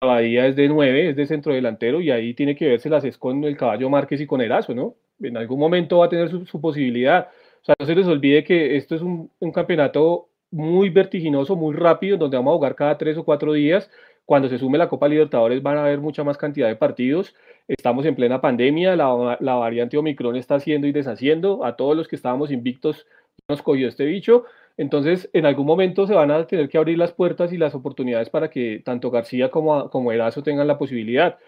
Badía 0.00 0.46
es 0.46 0.56
de 0.56 0.68
9, 0.68 1.10
es 1.10 1.16
de 1.16 1.26
centro 1.26 1.54
delantero, 1.54 2.00
y 2.00 2.10
ahí 2.10 2.34
tiene 2.34 2.56
que 2.56 2.68
verse 2.68 2.90
las 2.90 3.04
es 3.04 3.18
con 3.18 3.44
el 3.44 3.56
caballo 3.56 3.90
Márquez 3.90 4.20
y 4.20 4.26
con 4.26 4.40
Erazo, 4.40 4.74
¿no? 4.74 4.96
En 5.20 5.36
algún 5.36 5.58
momento 5.58 5.98
va 5.98 6.06
a 6.06 6.08
tener 6.08 6.30
su, 6.30 6.46
su 6.46 6.60
posibilidad. 6.60 7.28
O 7.62 7.64
sea, 7.64 7.74
no 7.78 7.86
se 7.86 7.94
les 7.94 8.06
olvide 8.06 8.44
que 8.44 8.76
esto 8.76 8.94
es 8.94 9.02
un, 9.02 9.30
un, 9.38 9.52
campeonato 9.52 10.28
muy 10.50 10.90
vertiginoso, 10.90 11.56
muy 11.56 11.74
rápido, 11.74 12.16
donde 12.16 12.36
vamos 12.36 12.52
a 12.52 12.56
jugar 12.56 12.74
cada 12.74 12.98
tres 12.98 13.16
o 13.18 13.24
cuatro 13.24 13.52
días. 13.52 13.90
Cuando 14.24 14.48
se 14.48 14.58
sume 14.58 14.78
la 14.78 14.88
Copa 14.88 15.08
Libertadores 15.08 15.62
van 15.62 15.76
a 15.76 15.84
haber 15.84 16.00
mucha 16.00 16.24
más 16.24 16.38
cantidad 16.38 16.68
de 16.68 16.76
partidos. 16.76 17.34
Estamos 17.68 18.06
en 18.06 18.14
plena 18.14 18.40
pandemia, 18.40 18.96
la, 18.96 19.36
la 19.40 19.54
variante 19.54 19.96
Omicron 19.96 20.36
está 20.36 20.56
haciendo 20.56 20.86
y 20.86 20.92
deshaciendo. 20.92 21.64
A 21.64 21.76
todos 21.76 21.96
los 21.96 22.08
que 22.08 22.16
estábamos 22.16 22.50
invictos 22.50 23.06
nos 23.48 23.62
cogió 23.62 23.88
este 23.88 24.04
bicho. 24.06 24.44
Entonces, 24.76 25.28
en 25.32 25.46
algún 25.46 25.66
momento 25.66 26.06
se 26.06 26.14
van 26.14 26.30
a 26.30 26.46
tener 26.46 26.68
que 26.68 26.78
abrir 26.78 26.96
las 26.96 27.12
puertas 27.12 27.52
y 27.52 27.58
las 27.58 27.74
oportunidades 27.74 28.30
para 28.30 28.48
que 28.50 28.80
tanto 28.84 29.10
García 29.10 29.50
como, 29.50 29.90
como 29.90 30.12
Erazo 30.12 30.42
tengan 30.42 30.66
la 30.66 30.78
posibilidad. 30.78 31.38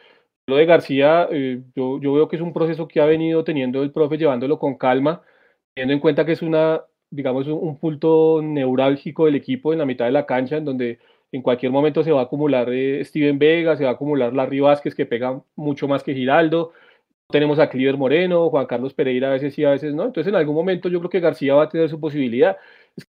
Lo 0.47 0.57
de 0.57 0.67
García, 0.67 1.29
eh, 1.31 1.63
yo, 1.75 2.01
yo 2.01 2.13
veo 2.13 2.29
que 2.29 2.37
es 2.37 2.43
un 2.43 2.53
proceso 2.53 2.89
que 2.89 3.01
ha 3.01 3.07
venido 3.07 3.45
teniendo 3.45 3.83
el 3.83 3.93
profe 3.93 4.19
llevándolo 4.19 4.59
con 4.59 4.77
calma 4.77 5.23
teniendo 5.75 5.95
en 5.95 6.01
cuenta 6.01 6.25
que 6.25 6.33
es 6.33 6.43
una, 6.43 6.83
digamos, 7.11 7.47
un 7.47 7.79
punto 7.79 8.41
neurálgico 8.43 9.27
del 9.27 9.37
equipo 9.37 9.73
en 9.73 9.79
la 9.79 9.87
mitad 9.87 10.05
de 10.05 10.13
la 10.13 10.27
cancha, 10.27 10.57
en 10.57 10.65
donde 10.65 10.99
en 11.33 11.43
cualquier 11.43 11.73
momento 11.73 12.05
se 12.05 12.13
va 12.13 12.21
a 12.21 12.25
acumular 12.25 12.69
eh, 12.73 13.03
Steven 13.05 13.39
Vega, 13.39 13.77
se 13.77 13.85
va 13.85 13.91
a 13.91 13.95
acumular 13.95 14.35
Larry 14.35 14.61
Vázquez, 14.61 14.95
que 14.95 15.07
pega 15.07 15.43
mucho 15.57 15.89
más 15.89 16.03
que 16.03 16.15
Giraldo, 16.15 16.73
tenemos 17.31 17.59
a 17.59 17.71
Cliver 17.71 17.97
Moreno, 17.97 18.51
Juan 18.51 18.67
Carlos 18.67 18.93
Pereira 18.93 19.29
a 19.29 19.33
veces 19.33 19.55
sí, 19.55 19.65
a 19.65 19.71
veces 19.71 19.95
no, 19.95 20.05
entonces 20.05 20.31
en 20.31 20.37
algún 20.37 20.55
momento 20.55 20.91
yo 20.91 20.99
creo 20.99 21.11
que 21.11 21.21
García 21.21 21.55
va 21.55 21.65
a 21.65 21.69
tener 21.71 21.89
su 21.89 21.99
posibilidad, 21.99 22.59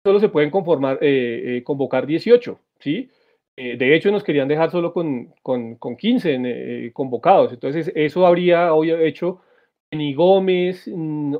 solo 0.06 0.20
se 0.20 0.30
pueden 0.30 0.52
conformar, 0.52 1.00
eh, 1.02 1.58
eh, 1.58 1.64
convocar 1.64 2.06
18, 2.06 2.60
¿sí? 2.80 3.10
de 3.58 3.96
hecho 3.96 4.12
nos 4.12 4.24
querían 4.24 4.48
dejar 4.48 4.72
solo 4.72 4.92
con, 4.92 5.36
con, 5.44 5.76
con 5.76 5.96
15 5.96 6.92
convocados, 6.94 7.54
entonces 7.54 7.92
eso 7.94 8.26
habría 8.26 8.74
hoy 8.74 8.92
hecho 8.92 9.42
ni 9.92 10.14
Gómez, 10.14 10.90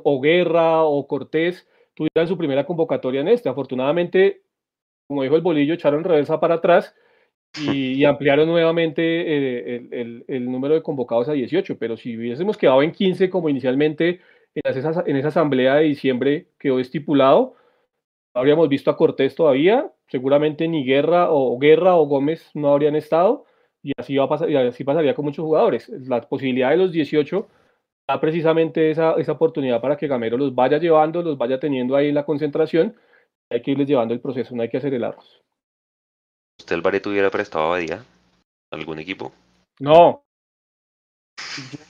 o 0.02 0.20
Guerra, 0.20 0.84
o 0.84 1.06
Cortés 1.06 1.66
tuvieran 1.94 2.28
su 2.28 2.36
primera 2.38 2.66
convocatoria 2.66 3.20
en 3.20 3.28
este. 3.28 3.48
Afortunadamente, 3.48 4.42
como 5.08 5.22
dijo 5.22 5.36
el 5.36 5.42
bolillo, 5.42 5.74
echaron 5.74 6.04
reversa 6.04 6.40
para 6.40 6.56
atrás 6.56 6.94
y, 7.58 7.92
y 7.94 8.04
ampliaron 8.04 8.48
nuevamente 8.48 9.02
eh, 9.02 9.76
el, 9.76 9.88
el, 9.92 10.24
el, 10.28 10.50
número 10.50 10.74
de 10.74 10.82
convocados 10.82 11.28
a 11.28 11.32
18. 11.32 11.78
Pero 11.78 11.96
si 11.96 12.16
hubiésemos 12.16 12.56
quedado 12.56 12.82
en 12.82 12.92
15, 12.92 13.30
como 13.30 13.48
inicialmente 13.48 14.20
en 14.54 14.76
esa, 14.76 15.04
en 15.06 15.16
esa 15.16 15.28
asamblea 15.28 15.76
de 15.76 15.84
diciembre 15.84 16.48
quedó 16.58 16.78
estipulado, 16.78 17.56
habríamos 18.34 18.68
visto 18.68 18.90
a 18.90 18.96
Cortés 18.96 19.34
todavía, 19.34 19.90
seguramente 20.08 20.68
ni 20.68 20.84
Guerra 20.84 21.30
o 21.30 21.58
Guerra 21.58 21.96
o 21.96 22.06
Gómez 22.06 22.50
no 22.54 22.72
habrían 22.72 22.96
estado, 22.96 23.46
y 23.82 23.92
así, 23.96 24.16
va 24.16 24.24
a 24.24 24.28
pasar, 24.28 24.50
y 24.50 24.56
así 24.56 24.84
pasaría 24.84 25.14
con 25.14 25.24
muchos 25.24 25.44
jugadores. 25.44 25.88
La 25.88 26.20
posibilidad 26.20 26.70
de 26.70 26.76
los 26.76 26.92
18 26.92 27.40
da 27.40 27.46
precisamente 28.20 28.90
esa, 28.90 29.12
esa 29.14 29.32
oportunidad 29.32 29.80
para 29.80 29.96
que 29.96 30.06
Gamero 30.06 30.36
los 30.36 30.54
vaya 30.54 30.78
llevando, 30.78 31.22
los 31.22 31.38
vaya 31.38 31.58
teniendo 31.60 31.96
ahí 31.96 32.08
en 32.08 32.14
la 32.14 32.24
concentración. 32.24 32.96
Hay 33.50 33.62
que 33.62 33.72
irles 33.72 33.88
llevando 33.88 34.14
el 34.14 34.20
proceso, 34.20 34.54
no 34.54 34.62
hay 34.62 34.70
que 34.70 34.78
acelerarlos. 34.78 35.42
¿Usted 36.58 36.76
el 36.76 36.82
Bareto 36.82 37.10
hubiera 37.10 37.30
prestado 37.30 37.66
a 37.66 37.68
Badía? 37.70 38.04
¿Algún 38.70 38.98
equipo? 38.98 39.32
No. 39.78 40.24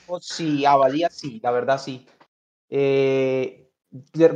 Yo 0.08 0.18
sí, 0.20 0.64
a 0.64 0.76
Badía 0.76 1.08
sí, 1.10 1.40
la 1.42 1.50
verdad 1.50 1.78
sí. 1.78 2.06
Eh, 2.68 3.70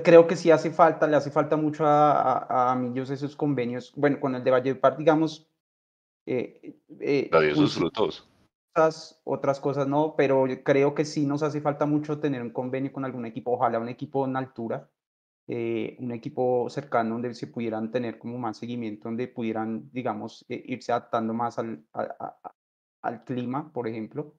creo 0.05 0.27
que 0.27 0.37
sí 0.37 0.51
hace 0.51 0.71
falta, 0.71 1.07
le 1.07 1.17
hace 1.17 1.31
falta 1.31 1.57
mucho 1.57 1.87
a, 1.87 2.71
a, 2.71 2.77
Millos 2.77 3.11
esos 3.11 3.35
convenios. 3.35 3.93
Bueno, 3.97 4.21
con 4.21 4.35
el 4.35 4.45
de 4.45 4.51
Valledupar, 4.51 4.97
digamos. 4.97 5.49
Eh, 6.27 6.77
eh, 7.01 7.31
sus 7.55 7.75
frutos. 7.75 8.29
Otras, 8.77 9.23
otras 9.25 9.59
cosas 9.59 9.89
no, 9.89 10.15
pero 10.17 10.45
creo 10.63 10.95
que 10.95 11.07
sí 11.07 11.25
nos 11.25 11.43
hace 11.43 11.63
falta 11.63 11.87
mucho 11.87 12.21
tener 12.21 12.43
un 12.43 12.51
convenio 12.51 12.93
con 12.93 13.07
algún 13.07 13.25
equipo, 13.25 13.53
ojalá 13.53 13.79
un 13.79 13.89
equipo 13.89 14.27
en 14.27 14.37
altura, 14.37 14.91
eh, 15.49 15.97
un 15.99 16.13
equipo 16.13 16.69
cercano 16.69 17.15
donde 17.15 17.35
se 17.35 17.47
pudieran 17.47 17.91
tener 17.91 18.19
como 18.19 18.37
más 18.39 18.59
seguimiento, 18.59 19.09
donde 19.09 19.29
pudieran, 19.29 19.91
digamos, 19.93 20.45
eh, 20.51 20.63
irse 20.67 20.93
adaptando 20.93 21.33
más 21.33 21.59
al, 21.59 21.87
al 23.03 23.25
clima, 23.25 23.73
por 23.73 23.89
ejemplo. 23.89 24.37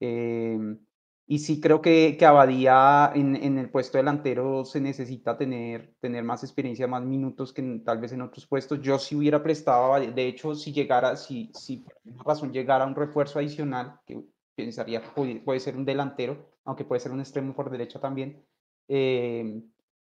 Em, 0.00 0.87
y 1.30 1.40
sí 1.40 1.60
creo 1.60 1.82
que, 1.82 2.16
que 2.18 2.24
Abadía 2.24 3.12
en, 3.14 3.36
en, 3.36 3.58
el 3.58 3.68
puesto 3.68 3.98
delantero 3.98 4.64
se 4.64 4.80
necesita 4.80 5.36
tener, 5.36 5.94
tener 6.00 6.24
más 6.24 6.42
experiencia, 6.42 6.86
más 6.86 7.02
minutos 7.02 7.52
que 7.52 7.62
tal 7.84 7.98
vez 7.98 8.12
en 8.12 8.22
otros 8.22 8.46
puestos. 8.46 8.80
Yo 8.80 8.98
sí 8.98 9.14
hubiera 9.14 9.42
prestado, 9.42 10.00
de 10.00 10.26
hecho, 10.26 10.54
si 10.54 10.72
llegara, 10.72 11.16
si, 11.16 11.50
si 11.52 11.78
por 11.78 11.92
alguna 12.06 12.24
razón 12.24 12.52
llegara 12.52 12.86
un 12.86 12.94
refuerzo 12.94 13.38
adicional, 13.38 14.00
que 14.06 14.24
pensaría 14.56 15.02
que 15.02 15.42
puede, 15.44 15.60
ser 15.60 15.76
un 15.76 15.84
delantero, 15.84 16.46
aunque 16.64 16.86
puede 16.86 17.00
ser 17.00 17.12
un 17.12 17.20
extremo 17.20 17.54
por 17.54 17.68
derecha 17.68 18.00
también, 18.00 18.42
eh, 18.88 19.62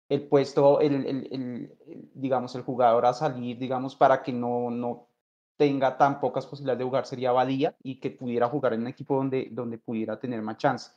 el 0.09 0.27
puesto, 0.27 0.81
el, 0.81 1.05
el, 1.05 1.29
el, 1.31 2.11
digamos, 2.15 2.55
el 2.55 2.63
jugador 2.63 3.05
a 3.05 3.13
salir, 3.13 3.59
digamos, 3.59 3.95
para 3.95 4.23
que 4.23 4.33
no, 4.33 4.71
no 4.71 5.09
tenga 5.59 5.99
tan 5.99 6.19
pocas 6.19 6.47
posibilidades 6.47 6.79
de 6.79 6.85
jugar 6.87 7.05
sería 7.05 7.33
Badía 7.33 7.77
y 7.83 8.01
que 8.01 8.11
pudiera 8.11 8.49
jugar 8.49 8.73
en 8.73 8.81
un 8.81 8.87
equipo 8.87 9.17
donde, 9.17 9.49
donde 9.53 9.77
pudiera 9.77 10.19
tener 10.19 10.41
más 10.41 10.57
chance. 10.57 10.91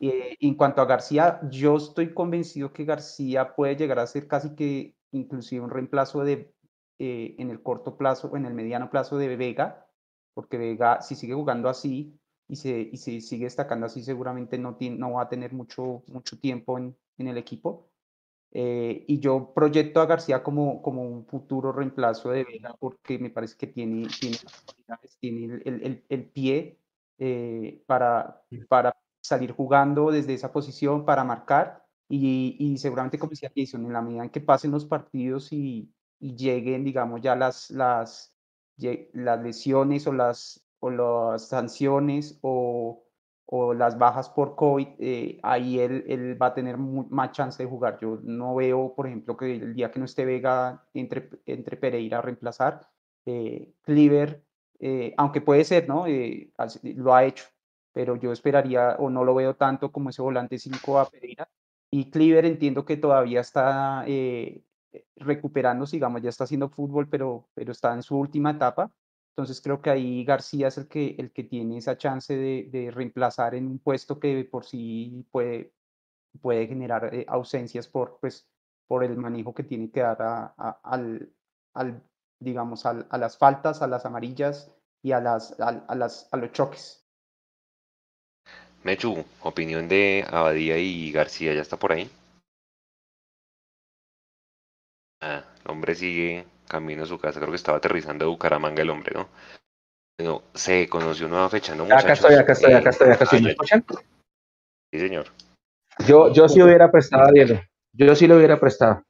Eh, 0.00 0.36
en 0.40 0.54
cuanto 0.54 0.80
a 0.80 0.86
García, 0.86 1.40
yo 1.50 1.76
estoy 1.76 2.14
convencido 2.14 2.72
que 2.72 2.84
García 2.86 3.54
puede 3.54 3.76
llegar 3.76 3.98
a 3.98 4.06
ser 4.06 4.26
casi 4.28 4.54
que 4.54 4.96
inclusive 5.12 5.62
un 5.62 5.70
reemplazo 5.70 6.24
de, 6.24 6.54
eh, 6.98 7.34
en 7.38 7.50
el 7.50 7.62
corto 7.62 7.96
plazo 7.98 8.28
o 8.28 8.36
en 8.36 8.46
el 8.46 8.54
mediano 8.54 8.90
plazo 8.90 9.18
de 9.18 9.36
Vega, 9.36 9.86
porque 10.34 10.56
Vega 10.58 11.02
si 11.02 11.14
sigue 11.16 11.34
jugando 11.34 11.68
así 11.68 12.18
y 12.48 12.56
se, 12.56 12.80
y 12.92 12.96
se 12.96 13.20
sigue 13.20 13.44
destacando 13.44 13.86
así 13.86 14.02
seguramente 14.02 14.56
no, 14.58 14.76
tiene, 14.76 14.96
no 14.96 15.12
va 15.12 15.22
a 15.22 15.28
tener 15.28 15.52
mucho, 15.52 16.02
mucho 16.08 16.38
tiempo 16.38 16.78
en, 16.78 16.96
en 17.18 17.28
el 17.28 17.36
equipo. 17.38 17.90
Eh, 18.52 19.04
y 19.08 19.20
yo 19.20 19.52
proyecto 19.54 20.00
a 20.00 20.06
García 20.06 20.42
como, 20.42 20.82
como 20.82 21.02
un 21.04 21.26
futuro 21.26 21.72
reemplazo 21.72 22.30
de 22.30 22.44
Vega 22.44 22.74
porque 22.80 23.18
me 23.18 23.30
parece 23.30 23.56
que 23.56 23.68
tiene, 23.68 24.08
tiene, 24.20 24.38
tiene 25.20 25.44
el, 25.64 25.82
el, 25.84 26.04
el 26.08 26.24
pie 26.30 26.78
eh, 27.18 27.82
para, 27.86 28.42
para 28.68 28.96
salir 29.30 29.52
jugando 29.52 30.10
desde 30.10 30.34
esa 30.34 30.52
posición, 30.52 31.04
para 31.04 31.24
marcar. 31.24 31.84
Y, 32.08 32.56
y, 32.58 32.78
seguramente, 32.78 33.18
como 33.18 33.30
decía 33.30 33.52
Jason, 33.54 33.86
en 33.86 33.92
la 33.92 34.02
medida 34.02 34.24
en 34.24 34.30
que 34.30 34.40
pasen 34.40 34.72
los 34.72 34.84
partidos 34.86 35.52
y, 35.52 35.92
y 36.18 36.36
lleguen, 36.36 36.84
digamos, 36.84 37.20
ya 37.22 37.36
las, 37.36 37.70
las, 37.70 38.36
las 39.12 39.42
lesiones 39.42 40.06
o 40.06 40.12
las, 40.12 40.64
o 40.80 40.90
las 40.90 41.48
sanciones 41.48 42.38
o 42.42 43.04
o 43.52 43.74
las 43.74 43.98
bajas 43.98 44.28
por 44.28 44.54
COVID, 44.54 44.86
eh, 45.00 45.40
ahí 45.42 45.80
él, 45.80 46.04
él, 46.06 46.40
va 46.40 46.46
a 46.46 46.54
tener 46.54 46.78
más 46.78 47.32
chance 47.32 47.60
de 47.60 47.68
jugar. 47.68 47.98
Yo 48.00 48.20
no 48.22 48.54
veo, 48.54 48.94
por 48.94 49.08
ejemplo, 49.08 49.36
que 49.36 49.56
el 49.56 49.74
día 49.74 49.90
que 49.90 49.98
no 49.98 50.04
esté 50.04 50.24
Vega 50.24 50.86
entre, 50.94 51.28
entre 51.46 51.76
Pereira 51.76 52.18
a 52.18 52.22
reemplazar, 52.22 52.88
eh, 53.26 53.74
Cleaver, 53.82 54.44
eh, 54.78 55.14
aunque 55.16 55.40
puede 55.40 55.64
ser, 55.64 55.88
¿no? 55.88 56.06
Eh, 56.06 56.52
lo 56.94 57.12
ha 57.12 57.24
hecho, 57.24 57.44
pero 57.92 58.16
yo 58.16 58.32
esperaría 58.32 58.96
o 58.98 59.10
no 59.10 59.24
lo 59.24 59.34
veo 59.34 59.56
tanto 59.56 59.92
como 59.92 60.10
ese 60.10 60.22
volante 60.22 60.58
5 60.58 60.98
a 60.98 61.08
Pereira. 61.08 61.48
Y 61.90 62.10
Cleaver 62.10 62.46
entiendo 62.46 62.84
que 62.84 62.96
todavía 62.96 63.40
está 63.40 64.04
recuperándose, 65.16 65.96
digamos, 65.96 66.22
ya 66.22 66.30
está 66.30 66.44
haciendo 66.44 66.68
fútbol, 66.68 67.08
pero, 67.08 67.48
pero 67.54 67.72
está 67.72 67.94
en 67.94 68.02
su 68.02 68.16
última 68.18 68.52
etapa. 68.52 68.92
Entonces 69.30 69.60
creo 69.60 69.80
que 69.80 69.90
ahí 69.90 70.24
García 70.24 70.68
es 70.68 70.78
el 70.78 70.88
que, 70.88 71.14
el 71.18 71.32
que 71.32 71.44
tiene 71.44 71.78
esa 71.78 71.96
chance 71.96 72.36
de, 72.36 72.90
reemplazar 72.92 73.54
en 73.54 73.66
un 73.68 73.78
puesto 73.78 74.18
que 74.18 74.44
por 74.44 74.64
sí 74.64 75.26
puede, 75.30 75.72
puede 76.40 76.66
generar 76.66 77.14
eh, 77.14 77.24
ausencias 77.28 77.88
por, 77.88 78.18
pues, 78.20 78.48
por 78.86 79.04
el 79.04 79.16
manejo 79.16 79.54
que 79.54 79.62
tiene 79.62 79.90
que 79.90 80.00
dar 80.00 80.18
a, 80.20 80.80
al, 80.82 82.02
digamos, 82.40 82.84
a 82.86 83.18
las 83.18 83.38
faltas, 83.38 83.82
a 83.82 83.86
las 83.86 84.04
amarillas 84.04 84.74
y 85.02 85.12
a, 85.12 85.20
las, 85.20 85.58
a, 85.60 85.94
las, 85.94 86.28
a 86.32 86.36
los 86.36 86.52
choques. 86.52 86.99
Mechu, 88.82 89.24
opinión 89.42 89.88
de 89.88 90.24
Abadía 90.28 90.78
y 90.78 91.12
García, 91.12 91.52
¿ya 91.54 91.60
está 91.60 91.76
por 91.76 91.92
ahí? 91.92 92.10
Ah, 95.20 95.44
el 95.64 95.70
hombre 95.70 95.94
sigue 95.94 96.46
camino 96.66 97.02
a 97.02 97.06
su 97.06 97.18
casa, 97.18 97.40
creo 97.40 97.50
que 97.50 97.56
estaba 97.56 97.78
aterrizando 97.78 98.24
de 98.24 98.30
Bucaramanga 98.30 98.82
el 98.82 98.90
hombre, 98.90 99.12
¿no? 99.14 99.28
Bueno, 100.18 100.42
se 100.54 100.88
conoció 100.88 101.28
nueva 101.28 101.50
fecha, 101.50 101.74
¿no? 101.74 101.84
Muchachos? 101.84 102.04
Acá 102.04 102.12
estoy, 102.12 102.34
acá 102.34 102.52
estoy, 102.52 102.72
acá 102.72 102.90
estoy, 102.90 103.10
acá 103.10 103.24
estoy. 103.24 103.42
¿Me 103.42 103.50
escuchan? 103.50 103.84
Sí, 104.92 104.98
señor. 104.98 105.26
Yo, 106.06 106.32
yo 106.32 106.48
sí 106.48 106.62
hubiera 106.62 106.90
prestado, 106.90 107.30
Diego. 107.32 107.60
Yo 107.92 108.14
sí 108.14 108.26
lo 108.26 108.36
hubiera 108.36 108.58
prestado. 108.58 109.04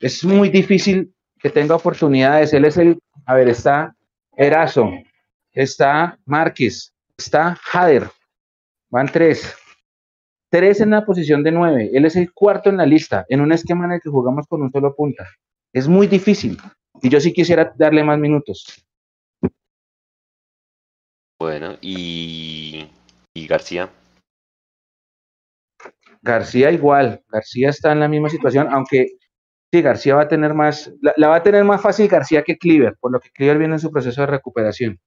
Es 0.00 0.24
muy 0.24 0.48
difícil 0.48 1.14
que 1.38 1.50
tenga 1.50 1.76
oportunidades. 1.76 2.52
Él 2.52 2.64
es 2.64 2.76
el, 2.76 3.00
a 3.26 3.34
ver, 3.34 3.48
está 3.48 3.94
Erazo, 4.36 4.90
está 5.52 6.18
Márquez, 6.24 6.92
está 7.16 7.56
Jader. 7.56 8.10
Van 8.90 9.06
tres. 9.06 9.54
Tres 10.50 10.80
en 10.80 10.90
la 10.90 11.04
posición 11.04 11.42
de 11.42 11.52
nueve. 11.52 11.90
Él 11.92 12.04
es 12.06 12.16
el 12.16 12.32
cuarto 12.32 12.70
en 12.70 12.78
la 12.78 12.86
lista, 12.86 13.26
en 13.28 13.40
un 13.40 13.52
esquema 13.52 13.84
en 13.84 13.92
el 13.92 14.00
que 14.00 14.08
jugamos 14.08 14.46
con 14.46 14.62
un 14.62 14.70
solo 14.70 14.94
punta. 14.94 15.28
Es 15.72 15.86
muy 15.88 16.06
difícil. 16.06 16.58
Y 17.02 17.10
yo 17.10 17.20
sí 17.20 17.32
quisiera 17.32 17.72
darle 17.76 18.02
más 18.02 18.18
minutos. 18.18 18.84
Bueno, 21.38 21.76
y, 21.80 22.88
y 23.34 23.46
García. 23.46 23.90
García 26.22 26.70
igual. 26.72 27.22
García 27.28 27.70
está 27.70 27.92
en 27.92 28.00
la 28.00 28.08
misma 28.08 28.28
situación, 28.28 28.68
aunque 28.70 29.06
sí, 29.72 29.82
García 29.82 30.16
va 30.16 30.22
a 30.22 30.28
tener 30.28 30.54
más, 30.54 30.92
la, 31.00 31.28
va 31.28 31.36
a 31.36 31.42
tener 31.42 31.62
más 31.64 31.80
fácil 31.80 32.08
García 32.08 32.42
que 32.42 32.58
Cleaver, 32.58 32.96
por 32.98 33.12
lo 33.12 33.20
que 33.20 33.30
Cleaver 33.30 33.58
viene 33.58 33.74
en 33.74 33.80
su 33.80 33.90
proceso 33.90 34.22
de 34.22 34.26
recuperación. 34.26 34.98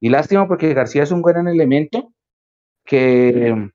Y 0.00 0.10
lástima 0.10 0.46
porque 0.46 0.74
García 0.74 1.02
es 1.02 1.10
un 1.10 1.22
buen 1.22 1.48
elemento 1.48 2.12
que, 2.86 3.70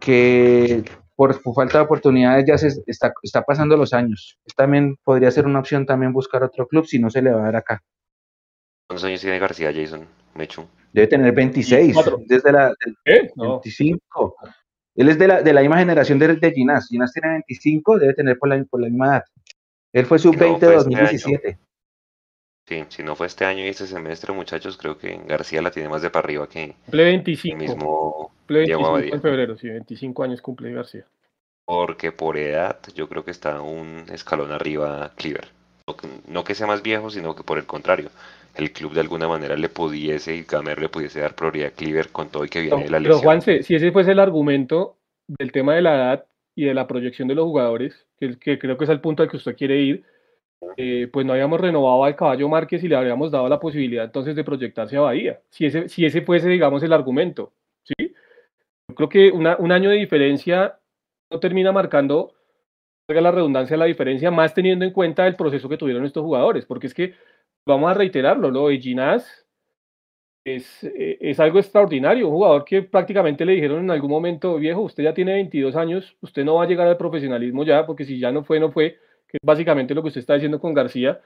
que 0.00 0.84
por, 1.14 1.40
falta 1.54 1.78
de 1.78 1.84
oportunidades 1.84 2.44
ya 2.46 2.58
se 2.58 2.68
está, 2.86 3.12
está 3.22 3.42
pasando 3.42 3.76
los 3.76 3.92
años. 3.92 4.38
También 4.56 4.96
podría 5.04 5.30
ser 5.30 5.46
una 5.46 5.60
opción 5.60 5.86
también 5.86 6.12
buscar 6.12 6.42
otro 6.42 6.66
club 6.66 6.86
si 6.86 6.98
no 6.98 7.10
se 7.10 7.22
le 7.22 7.30
va 7.30 7.42
a 7.42 7.44
dar 7.44 7.56
acá. 7.56 7.82
¿Cuántos 8.88 9.04
años 9.04 9.20
tiene 9.20 9.38
García 9.38 9.72
Jason 9.72 10.06
Mechu? 10.34 10.66
Debe 10.92 11.06
tener 11.06 11.32
26, 11.32 11.96
desde 12.26 12.52
la 12.52 12.74
¿Eh? 13.04 13.30
25. 13.36 14.34
Él 14.94 15.08
es 15.08 15.18
de 15.18 15.28
la, 15.28 15.42
de 15.42 15.52
la 15.52 15.62
misma 15.62 15.78
generación 15.78 16.18
de, 16.18 16.36
de 16.36 16.52
Ginás. 16.52 16.88
Ginás 16.88 17.12
tiene 17.12 17.28
25, 17.28 17.98
debe 17.98 18.14
tener 18.14 18.38
por 18.38 18.48
la, 18.50 18.62
por 18.64 18.80
la 18.80 18.88
misma 18.88 19.06
edad. 19.06 19.24
Él 19.92 20.06
fue 20.06 20.18
sub-20 20.18 20.58
de 20.58 20.74
2017. 20.74 21.48
Este 21.48 21.71
sí, 22.72 22.84
si 22.88 23.02
no 23.02 23.14
fue 23.14 23.26
este 23.26 23.44
año 23.44 23.64
y 23.64 23.68
este 23.68 23.86
semestre, 23.86 24.32
muchachos, 24.32 24.76
creo 24.76 24.98
que 24.98 25.20
García 25.26 25.62
la 25.62 25.70
tiene 25.70 25.88
más 25.88 26.02
de 26.02 26.10
para 26.10 26.24
arriba 26.24 26.48
que 26.48 26.74
Ple 26.90 27.04
25. 27.04 27.56
el 27.56 27.68
mismo 27.68 28.32
25 28.48 29.14
en 29.14 29.22
febrero, 29.22 29.56
sí, 29.56 29.68
25 29.68 30.22
años 30.22 30.40
cumple 30.40 30.72
García. 30.72 31.04
Porque 31.64 32.12
por 32.12 32.36
edad 32.36 32.78
yo 32.94 33.08
creo 33.08 33.24
que 33.24 33.30
está 33.30 33.60
un 33.60 34.04
escalón 34.12 34.52
arriba 34.52 35.12
Cleaver. 35.16 35.48
No, 36.26 36.44
que 36.44 36.54
sea 36.54 36.66
más 36.66 36.82
viejo, 36.82 37.10
sino 37.10 37.34
que 37.34 37.42
por 37.42 37.58
el 37.58 37.66
contrario, 37.66 38.10
el 38.56 38.72
club 38.72 38.92
de 38.92 39.00
alguna 39.00 39.28
manera 39.28 39.56
le 39.56 39.68
pudiese 39.68 40.34
y 40.34 40.44
Gamer 40.44 40.80
le 40.80 40.88
pudiese 40.88 41.20
dar 41.20 41.34
prioridad 41.34 41.68
a 41.68 41.70
Cleaver 41.70 42.08
con 42.08 42.28
todo 42.28 42.44
y 42.44 42.48
que 42.48 42.60
viene 42.60 42.84
de 42.84 42.90
la 42.90 42.98
lesión. 42.98 43.20
Pero 43.20 43.24
Juanse, 43.24 43.62
si 43.62 43.74
ese 43.74 43.92
fuese 43.92 44.12
el 44.12 44.20
argumento 44.20 44.96
del 45.26 45.52
tema 45.52 45.74
de 45.74 45.82
la 45.82 45.94
edad 45.94 46.26
y 46.54 46.64
de 46.64 46.74
la 46.74 46.86
proyección 46.86 47.28
de 47.28 47.34
los 47.34 47.44
jugadores, 47.44 48.06
que, 48.18 48.38
que 48.38 48.58
creo 48.58 48.76
que 48.76 48.84
es 48.84 48.90
el 48.90 49.00
punto 49.00 49.22
al 49.22 49.30
que 49.30 49.36
usted 49.36 49.56
quiere 49.56 49.80
ir, 49.80 50.04
eh, 50.76 51.08
pues 51.12 51.26
no 51.26 51.32
habíamos 51.32 51.60
renovado 51.60 52.04
al 52.04 52.16
caballo 52.16 52.48
Márquez 52.48 52.82
y 52.84 52.88
le 52.88 52.96
habríamos 52.96 53.30
dado 53.30 53.48
la 53.48 53.60
posibilidad 53.60 54.04
entonces 54.04 54.36
de 54.36 54.44
proyectarse 54.44 54.96
a 54.96 55.00
Bahía. 55.00 55.40
Si 55.50 55.66
ese, 55.66 55.88
si 55.88 56.04
ese 56.04 56.22
fuese, 56.22 56.48
digamos, 56.48 56.82
el 56.82 56.92
argumento, 56.92 57.52
¿sí? 57.84 58.14
Yo 58.88 58.94
creo 58.94 59.08
que 59.08 59.30
un 59.30 59.72
año 59.72 59.90
de 59.90 59.96
diferencia 59.96 60.78
no 61.30 61.40
termina 61.40 61.72
marcando, 61.72 62.34
la 63.20 63.30
redundancia, 63.30 63.76
la 63.76 63.84
diferencia, 63.84 64.30
más 64.30 64.54
teniendo 64.54 64.84
en 64.84 64.92
cuenta 64.92 65.26
el 65.26 65.36
proceso 65.36 65.68
que 65.68 65.76
tuvieron 65.76 66.04
estos 66.04 66.22
jugadores, 66.22 66.64
porque 66.64 66.86
es 66.86 66.94
que, 66.94 67.14
vamos 67.66 67.90
a 67.90 67.94
reiterarlo, 67.94 68.50
lo 68.50 68.68
de 68.68 68.78
Ginás 68.78 69.46
es, 70.44 70.84
eh, 70.84 71.18
es 71.20 71.38
algo 71.40 71.58
extraordinario, 71.58 72.28
un 72.28 72.34
jugador 72.34 72.64
que 72.64 72.82
prácticamente 72.82 73.44
le 73.44 73.52
dijeron 73.52 73.80
en 73.80 73.90
algún 73.90 74.10
momento, 74.10 74.56
viejo, 74.56 74.80
usted 74.80 75.04
ya 75.04 75.14
tiene 75.14 75.34
22 75.34 75.76
años, 75.76 76.16
usted 76.20 76.44
no 76.44 76.56
va 76.56 76.64
a 76.64 76.66
llegar 76.66 76.88
al 76.88 76.96
profesionalismo 76.96 77.64
ya, 77.64 77.86
porque 77.86 78.04
si 78.04 78.18
ya 78.18 78.32
no 78.32 78.44
fue, 78.44 78.58
no 78.58 78.72
fue, 78.72 78.98
que 79.32 79.38
es 79.38 79.46
básicamente 79.46 79.94
lo 79.94 80.02
que 80.02 80.08
usted 80.08 80.20
está 80.20 80.34
diciendo 80.34 80.60
con 80.60 80.74
García. 80.74 81.20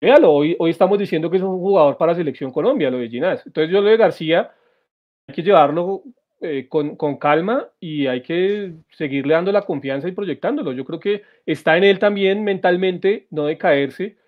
Véalo, 0.00 0.32
hoy, 0.32 0.56
hoy 0.58 0.70
estamos 0.70 0.98
diciendo 0.98 1.30
que 1.30 1.38
es 1.38 1.42
un 1.42 1.58
jugador 1.58 1.96
para 1.96 2.14
Selección 2.14 2.50
Colombia, 2.50 2.90
lo 2.90 2.98
de 2.98 3.08
Ginás. 3.08 3.46
Entonces 3.46 3.72
yo 3.72 3.80
lo 3.80 3.88
de 3.88 3.96
García, 3.96 4.52
hay 5.28 5.34
que 5.34 5.42
llevarlo 5.42 6.02
eh, 6.40 6.68
con, 6.68 6.96
con, 6.96 7.16
calma 7.16 7.68
y 7.80 8.08
hay 8.08 8.22
que 8.22 8.74
seguirle 8.90 9.34
dando 9.34 9.52
la 9.52 9.62
confianza 9.62 10.08
y 10.08 10.12
proyectándolo. 10.12 10.72
Yo 10.72 10.84
creo 10.84 11.00
que 11.00 11.22
está 11.46 11.76
en 11.78 11.84
él 11.84 11.98
también 11.98 12.44
mentalmente 12.44 13.28
no 13.30 13.46
decaerse, 13.46 14.18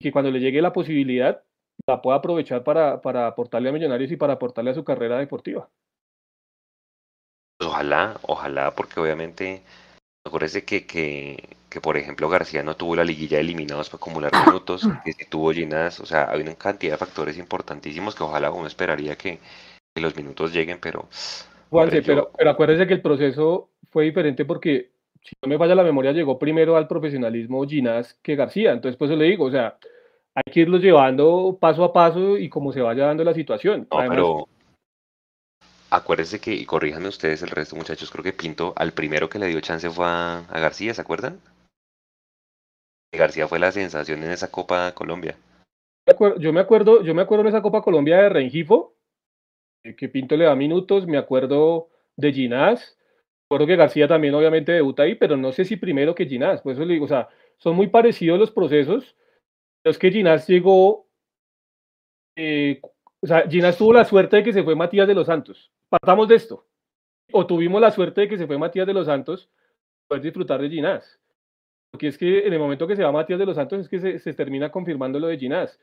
que 0.00 0.10
cuando 0.10 0.30
le 0.30 0.40
llegue 0.40 0.62
la 0.62 0.72
posibilidad 0.72 1.44
la 1.86 2.00
pueda 2.00 2.18
aprovechar 2.18 2.62
para, 2.64 3.00
para 3.00 3.26
aportarle 3.26 3.68
a 3.68 3.72
Millonarios 3.72 4.10
y 4.10 4.16
para 4.16 4.34
aportarle 4.34 4.70
a 4.70 4.74
su 4.74 4.84
carrera 4.84 5.18
deportiva. 5.18 5.68
Ojalá, 7.60 8.18
ojalá, 8.22 8.74
porque 8.74 9.00
obviamente, 9.00 9.62
acuérdese 10.24 10.64
que, 10.64 10.86
que, 10.86 11.48
que, 11.68 11.80
por 11.80 11.96
ejemplo, 11.96 12.28
García 12.28 12.62
no 12.62 12.76
tuvo 12.76 12.96
la 12.96 13.04
liguilla 13.04 13.38
eliminados 13.38 13.90
para 13.90 13.98
acumular 13.98 14.32
minutos, 14.46 14.88
que 15.04 15.12
si 15.12 15.24
tuvo 15.24 15.52
llenas, 15.52 16.00
o 16.00 16.06
sea, 16.06 16.30
hay 16.30 16.40
una 16.42 16.54
cantidad 16.54 16.92
de 16.92 16.98
factores 16.98 17.38
importantísimos 17.38 18.14
que 18.14 18.22
ojalá 18.22 18.50
uno 18.50 18.66
esperaría 18.66 19.16
que, 19.16 19.38
que 19.94 20.00
los 20.00 20.16
minutos 20.16 20.52
lleguen, 20.52 20.78
pero... 20.80 21.08
pero, 21.70 22.30
pero 22.36 22.50
acuérdese 22.50 22.86
que 22.86 22.94
el 22.94 23.02
proceso 23.02 23.70
fue 23.90 24.04
diferente 24.04 24.44
porque, 24.44 24.90
si 25.22 25.34
no 25.42 25.48
me 25.48 25.58
falla 25.58 25.74
la 25.74 25.82
memoria, 25.82 26.12
llegó 26.12 26.38
primero 26.38 26.76
al 26.76 26.86
profesionalismo 26.86 27.66
Ginás 27.66 28.14
que 28.22 28.36
García, 28.36 28.72
entonces 28.72 28.96
pues 28.96 29.10
eso 29.10 29.18
le 29.18 29.26
digo, 29.26 29.46
o 29.46 29.50
sea, 29.50 29.76
hay 30.34 30.52
que 30.52 30.60
irlos 30.60 30.80
llevando 30.80 31.58
paso 31.60 31.84
a 31.84 31.92
paso 31.92 32.38
y 32.38 32.48
como 32.48 32.72
se 32.72 32.80
vaya 32.80 33.06
dando 33.06 33.24
la 33.24 33.34
situación. 33.34 33.86
No, 33.90 33.98
pero 34.08 34.48
acuérdense 35.92 36.40
que, 36.40 36.54
y 36.54 36.64
corríjanme 36.64 37.08
ustedes 37.08 37.42
el 37.42 37.50
resto, 37.50 37.76
muchachos, 37.76 38.10
creo 38.10 38.24
que 38.24 38.32
Pinto 38.32 38.72
al 38.76 38.92
primero 38.92 39.28
que 39.28 39.38
le 39.38 39.48
dio 39.48 39.60
chance 39.60 39.90
fue 39.90 40.06
a, 40.06 40.46
García, 40.50 40.94
¿se 40.94 41.02
acuerdan? 41.02 41.38
García 43.14 43.46
fue 43.46 43.58
la 43.58 43.72
sensación 43.72 44.22
en 44.22 44.30
esa 44.30 44.50
Copa 44.50 44.92
Colombia. 44.94 45.36
Yo 46.38 46.52
me 46.52 46.60
acuerdo, 46.60 47.02
yo 47.02 47.14
me 47.14 47.22
acuerdo 47.22 47.42
en 47.42 47.48
esa 47.48 47.62
Copa 47.62 47.82
Colombia 47.82 48.22
de 48.22 48.30
Rengifo, 48.30 48.96
que 49.96 50.08
Pinto 50.08 50.36
le 50.36 50.46
da 50.46 50.56
minutos, 50.56 51.06
me 51.06 51.18
acuerdo 51.18 51.90
de 52.16 52.32
Ginás, 52.32 52.96
acuerdo 53.52 53.66
que 53.66 53.76
García 53.76 54.08
también 54.08 54.34
obviamente 54.34 54.72
debuta 54.72 55.02
ahí, 55.02 55.14
pero 55.14 55.36
no 55.36 55.52
sé 55.52 55.66
si 55.66 55.76
primero 55.76 56.14
que 56.14 56.26
Ginás, 56.26 56.62
por 56.62 56.72
eso 56.72 56.86
le 56.86 56.94
digo, 56.94 57.04
o 57.04 57.08
sea, 57.08 57.28
son 57.58 57.76
muy 57.76 57.88
parecidos 57.88 58.38
los 58.38 58.50
procesos, 58.50 59.14
es 59.84 59.98
que 59.98 60.10
Ginás 60.10 60.48
llegó, 60.48 61.06
eh, 62.36 62.80
o 63.22 63.26
sea, 63.26 63.48
Ginás 63.48 63.78
tuvo 63.78 63.92
la 63.92 64.04
suerte 64.04 64.36
de 64.36 64.42
que 64.42 64.52
se 64.52 64.64
fue 64.64 64.74
Matías 64.74 65.06
de 65.06 65.14
los 65.14 65.26
Santos. 65.26 65.70
Partamos 65.88 66.26
de 66.26 66.34
esto. 66.34 66.66
O 67.30 67.46
tuvimos 67.46 67.80
la 67.80 67.92
suerte 67.92 68.22
de 68.22 68.28
que 68.28 68.36
se 68.36 68.48
fue 68.48 68.58
Matías 68.58 68.86
de 68.86 68.92
los 68.92 69.06
Santos, 69.06 69.48
poder 70.08 70.22
disfrutar 70.22 70.60
de 70.60 70.68
Ginás. 70.68 71.20
Porque 71.92 72.08
es 72.08 72.18
que 72.18 72.46
en 72.46 72.52
el 72.52 72.58
momento 72.58 72.86
que 72.86 72.96
se 72.96 73.04
va 73.04 73.12
Matías 73.12 73.38
de 73.38 73.46
los 73.46 73.54
Santos 73.54 73.80
es 73.80 73.88
que 73.88 74.18
se, 74.18 74.34
termina 74.34 74.72
confirmando 74.72 75.20
lo 75.20 75.28
de 75.28 75.38
Ginás. 75.38 75.78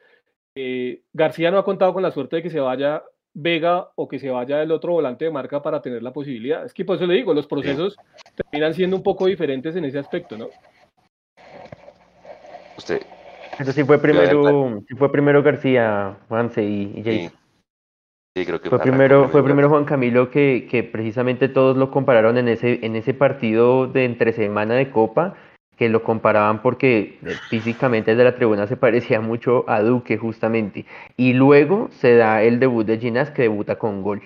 Eh, 0.53 1.03
García 1.13 1.49
no 1.49 1.57
ha 1.57 1.63
contado 1.63 1.93
con 1.93 2.03
la 2.03 2.11
suerte 2.11 2.37
de 2.37 2.43
que 2.43 2.49
se 2.49 2.59
vaya 2.59 3.03
Vega 3.33 3.89
o 3.95 4.07
que 4.07 4.19
se 4.19 4.29
vaya 4.29 4.61
el 4.61 4.71
otro 4.71 4.93
volante 4.93 5.25
de 5.25 5.31
marca 5.31 5.61
para 5.61 5.81
tener 5.81 6.03
la 6.03 6.11
posibilidad. 6.11 6.65
Es 6.65 6.73
que 6.73 6.83
por 6.83 6.97
eso 6.97 7.05
le 7.05 7.13
digo, 7.13 7.33
los 7.33 7.47
procesos 7.47 7.95
terminan 8.35 8.73
siendo 8.73 8.97
un 8.97 9.03
poco 9.03 9.27
diferentes 9.27 9.75
en 9.77 9.85
ese 9.85 9.99
aspecto, 9.99 10.35
¿no? 10.35 10.49
Usted, 12.75 13.01
eso 13.59 13.71
sí 13.71 13.83
fue 13.83 13.99
primero, 13.99 14.81
sí 14.87 14.95
fue 14.95 15.11
primero 15.11 15.43
García, 15.43 16.17
Juanse 16.27 16.63
y, 16.63 16.93
y 16.95 17.03
Sí. 17.03 17.31
sí. 18.35 18.45
creo 18.45 18.61
que 18.61 18.69
fue 18.69 18.79
primero, 18.79 19.29
fue 19.29 19.43
primero 19.43 19.69
Juan 19.69 19.85
Camilo 19.85 20.31
que, 20.31 20.67
que 20.69 20.83
precisamente 20.83 21.49
todos 21.49 21.77
lo 21.77 21.91
compararon 21.91 22.37
en 22.37 22.47
ese, 22.47 22.85
en 22.85 22.95
ese 22.95 23.13
partido 23.13 23.87
de 23.87 24.05
entre 24.05 24.33
semana 24.33 24.75
de 24.75 24.91
Copa, 24.91 25.35
que 25.77 25.89
lo 25.89 26.03
comparaban 26.03 26.61
porque 26.61 27.19
eh, 27.25 27.35
físicamente 27.49 28.11
desde 28.11 28.25
la 28.25 28.35
tribuna 28.35 28.67
se 28.67 28.77
parecía 28.77 29.21
mucho 29.21 29.63
a 29.69 29.81
Duque 29.81 30.17
justamente. 30.17 30.85
Y 31.15 31.33
luego 31.33 31.89
se 31.99 32.15
da 32.15 32.43
el 32.43 32.59
debut 32.59 32.85
de 32.85 32.97
Ginas 32.97 33.31
que 33.31 33.43
debuta 33.43 33.77
con 33.77 34.01
gol. 34.03 34.21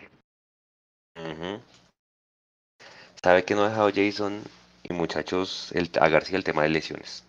¿Sabe 3.24 3.46
que 3.46 3.56
no 3.56 3.64
ha 3.64 3.70
dejado 3.70 3.92
Jason 3.94 4.42
y 4.84 4.94
muchachos 4.94 5.72
el, 5.74 5.90
a 6.02 6.10
García 6.10 6.38
el 6.38 6.44
tema 6.44 6.64
de 6.64 6.70
lesiones? 6.70 7.24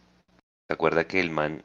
¿Se 0.66 0.74
acuerda 0.74 1.04
que 1.04 1.20
el 1.20 1.30
man 1.30 1.62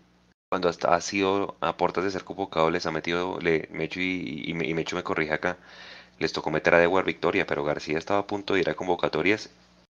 cuando 0.49 0.67
hasta 0.67 0.95
ha 0.95 1.01
sido 1.01 1.55
a 1.61 1.77
puertas 1.77 2.03
de 2.03 2.11
ser 2.11 2.23
convocado, 2.23 2.71
les 2.71 2.85
ha 2.85 2.91
metido, 2.91 3.39
le, 3.39 3.69
Mecho 3.71 4.01
y, 4.01 4.43
y, 4.45 4.51
y 4.51 4.73
Mecho 4.73 4.95
me 4.95 5.03
corrige 5.03 5.33
acá, 5.33 5.57
les 6.17 6.33
tocó 6.33 6.49
meter 6.49 6.73
a 6.73 6.79
Dewar 6.79 7.05
Victoria, 7.05 7.45
pero 7.45 7.63
García 7.63 7.97
estaba 7.97 8.21
a 8.21 8.27
punto 8.27 8.55
de 8.55 8.61
ir 8.61 8.69
a 8.69 8.73
convocatorias 8.73 9.51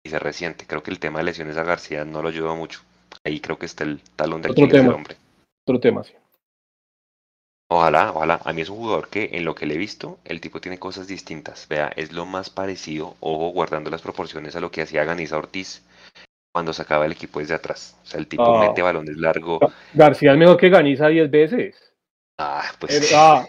y 0.03 0.09
se 0.09 0.19
resiente. 0.19 0.67
Creo 0.67 0.83
que 0.83 0.91
el 0.91 0.99
tema 0.99 1.19
de 1.19 1.25
lesiones 1.25 1.57
a 1.57 1.63
García 1.63 2.05
no 2.05 2.21
lo 2.21 2.29
ayudó 2.29 2.55
mucho. 2.55 2.81
Ahí 3.23 3.39
creo 3.39 3.57
que 3.57 3.65
está 3.65 3.85
el 3.85 4.01
talón 4.15 4.41
del 4.41 4.51
hombre. 4.51 5.17
Otro 5.65 5.79
tema, 5.79 6.03
sí. 6.03 6.13
Ojalá, 7.69 8.11
ojalá. 8.11 8.41
A 8.43 8.51
mí 8.51 8.61
es 8.61 8.69
un 8.69 8.77
jugador 8.77 9.07
que 9.07 9.29
en 9.33 9.45
lo 9.45 9.55
que 9.55 9.65
le 9.65 9.75
he 9.75 9.77
visto, 9.77 10.19
el 10.25 10.41
tipo 10.41 10.59
tiene 10.59 10.77
cosas 10.77 11.07
distintas. 11.07 11.67
Vea, 11.69 11.87
es 11.95 12.11
lo 12.11 12.25
más 12.25 12.49
parecido, 12.49 13.15
ojo, 13.21 13.49
guardando 13.49 13.89
las 13.89 14.01
proporciones 14.01 14.55
a 14.55 14.59
lo 14.59 14.71
que 14.71 14.81
hacía 14.81 15.05
Ganiza 15.05 15.37
Ortiz 15.37 15.81
cuando 16.51 16.73
sacaba 16.73 17.05
el 17.05 17.13
equipo 17.13 17.39
desde 17.39 17.55
atrás. 17.55 17.97
O 18.03 18.05
sea, 18.05 18.19
el 18.19 18.27
tipo 18.27 18.59
mete 18.59 18.81
balones 18.81 19.17
largo. 19.17 19.59
García 19.93 20.33
es 20.33 20.37
mejor 20.37 20.57
que 20.57 20.69
Ganiza 20.69 21.07
10 21.07 21.31
veces. 21.31 21.93
Ah, 22.37 22.63
pues. 22.79 23.11
Ah, 23.15 23.45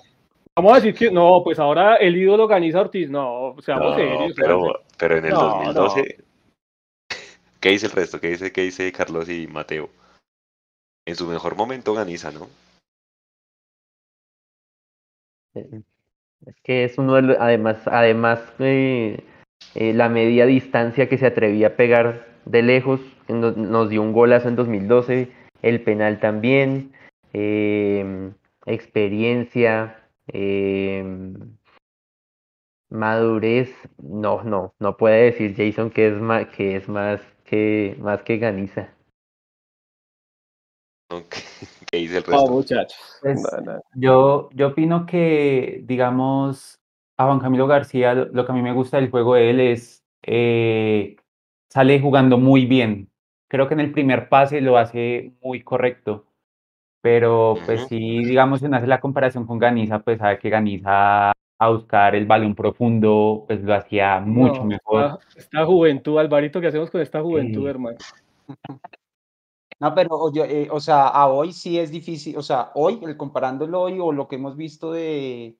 vamos 0.56 0.72
a 0.72 0.76
decir 0.76 0.94
que 0.94 1.10
no, 1.10 1.42
pues 1.42 1.58
ahora 1.58 1.96
el 1.96 2.16
ídolo 2.16 2.46
Ganiza 2.46 2.80
Ortiz, 2.80 3.10
no, 3.10 3.56
seamos 3.60 3.96
serios. 3.96 4.32
Pero, 4.36 4.80
pero 4.96 5.16
en 5.16 5.24
el 5.24 5.32
2012. 5.32 6.24
¿Qué 7.60 7.70
dice 7.70 7.86
el 7.86 7.92
resto? 7.92 8.20
¿Qué 8.20 8.28
dice, 8.28 8.52
¿Qué 8.52 8.62
dice 8.62 8.90
Carlos 8.92 9.28
y 9.28 9.46
Mateo? 9.46 9.88
En 11.06 11.16
su 11.16 11.26
mejor 11.26 11.56
momento 11.56 11.94
Ganiza, 11.94 12.30
¿no? 12.30 12.48
Es 15.54 16.56
que 16.62 16.84
es 16.84 16.98
uno 16.98 17.14
de 17.14 17.22
los, 17.22 17.36
además, 17.38 17.86
además 17.86 18.40
eh, 18.58 19.22
eh, 19.74 19.92
la 19.92 20.08
media 20.08 20.46
distancia 20.46 21.08
que 21.08 21.18
se 21.18 21.26
atrevía 21.26 21.68
a 21.68 21.76
pegar 21.76 22.31
de 22.44 22.62
lejos, 22.62 23.00
nos, 23.28 23.88
dio 23.88 24.02
un 24.02 24.12
golazo 24.12 24.48
en 24.48 24.56
2012, 24.56 25.32
el 25.62 25.82
penal 25.82 26.20
también, 26.20 26.92
em, 27.32 28.34
experiencia, 28.66 30.08
em, 30.28 31.34
madurez, 32.90 33.74
no, 33.98 34.42
no, 34.42 34.74
no 34.78 34.96
puede 34.96 35.24
decir 35.32 35.54
Jason 35.56 35.90
que 35.90 36.08
es 36.08 36.14
más 36.14 36.46
que 36.48 36.76
es 36.76 36.88
más 36.88 37.20
que 37.44 37.96
más 38.00 38.22
que 38.22 38.38
Ganiza. 38.38 38.94
¿Qué 41.90 41.98
dice 41.98 42.18
el 42.18 42.24
resto? 42.24 42.64
Pues, 43.20 43.46
yo, 43.94 44.48
yo 44.52 44.68
opino 44.68 45.06
que, 45.06 45.82
digamos, 45.84 46.80
a 47.18 47.26
Juan 47.26 47.38
Camilo 47.38 47.66
García, 47.66 48.14
lo 48.14 48.46
que 48.46 48.52
a 48.52 48.54
mí 48.54 48.62
me 48.62 48.72
gusta 48.72 48.96
del 48.96 49.10
juego 49.10 49.34
de 49.34 49.50
él 49.50 49.60
es 49.60 50.02
eh, 50.22 51.16
sale 51.72 52.00
jugando 52.00 52.36
muy 52.36 52.66
bien. 52.66 53.08
Creo 53.48 53.66
que 53.66 53.72
en 53.72 53.80
el 53.80 53.92
primer 53.92 54.28
pase 54.28 54.60
lo 54.60 54.76
hace 54.76 55.32
muy 55.42 55.62
correcto. 55.62 56.26
Pero 57.00 57.56
pues 57.64 57.86
si 57.88 58.24
digamos, 58.24 58.60
si 58.60 58.66
uno 58.66 58.76
hace 58.76 58.86
la 58.86 59.00
comparación 59.00 59.46
con 59.46 59.58
Ganiza, 59.58 60.00
pues 60.00 60.18
sabe 60.18 60.38
que 60.38 60.50
Ganiza 60.50 61.30
a 61.30 61.68
buscar 61.70 62.14
el 62.14 62.26
balón 62.26 62.54
profundo, 62.54 63.44
pues 63.46 63.62
lo 63.62 63.74
hacía 63.74 64.20
mucho 64.20 64.64
mejor. 64.64 65.18
Esta, 65.34 65.64
juventud, 65.64 66.18
Alvarito, 66.18 66.60
¿qué 66.60 66.66
hacemos 66.66 66.90
con 66.90 67.00
esta 67.00 67.22
juventud, 67.22 67.66
hermano? 67.66 67.96
No, 69.80 69.94
pero 69.94 70.32
yo, 70.32 70.44
eh, 70.44 70.68
o 70.70 70.78
sea, 70.78 71.08
a 71.08 71.26
hoy 71.28 71.52
sí 71.52 71.78
es 71.78 71.90
difícil, 71.90 72.36
o 72.36 72.42
sea, 72.42 72.70
hoy, 72.74 73.00
el 73.02 73.16
comparándolo 73.16 73.80
hoy 73.80 73.98
o 73.98 74.12
lo 74.12 74.28
que 74.28 74.36
hemos 74.36 74.56
visto 74.56 74.92
de, 74.92 75.56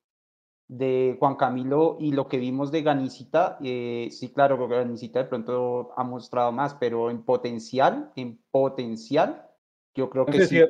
de 0.69 1.17
Juan 1.19 1.37
Camilo 1.37 1.97
y 2.01 2.13
lo 2.13 2.29
que 2.29 2.39
vimos 2.39 2.73
de 2.73 2.83
Ganicita, 2.83 3.59
eh, 3.63 4.09
sí, 4.11 4.31
claro, 4.31 4.69
Ganicita 4.69 5.21
de 5.21 5.25
pronto 5.27 5.93
ha 5.97 6.05
mostrado 6.05 6.53
más, 6.53 6.75
pero 6.75 7.11
en 7.11 7.23
potencial, 7.23 8.11
en 8.17 8.41
potencial, 8.51 9.49
yo 9.95 10.09
creo 10.09 10.25
que 10.25 10.47
sí, 10.47 10.61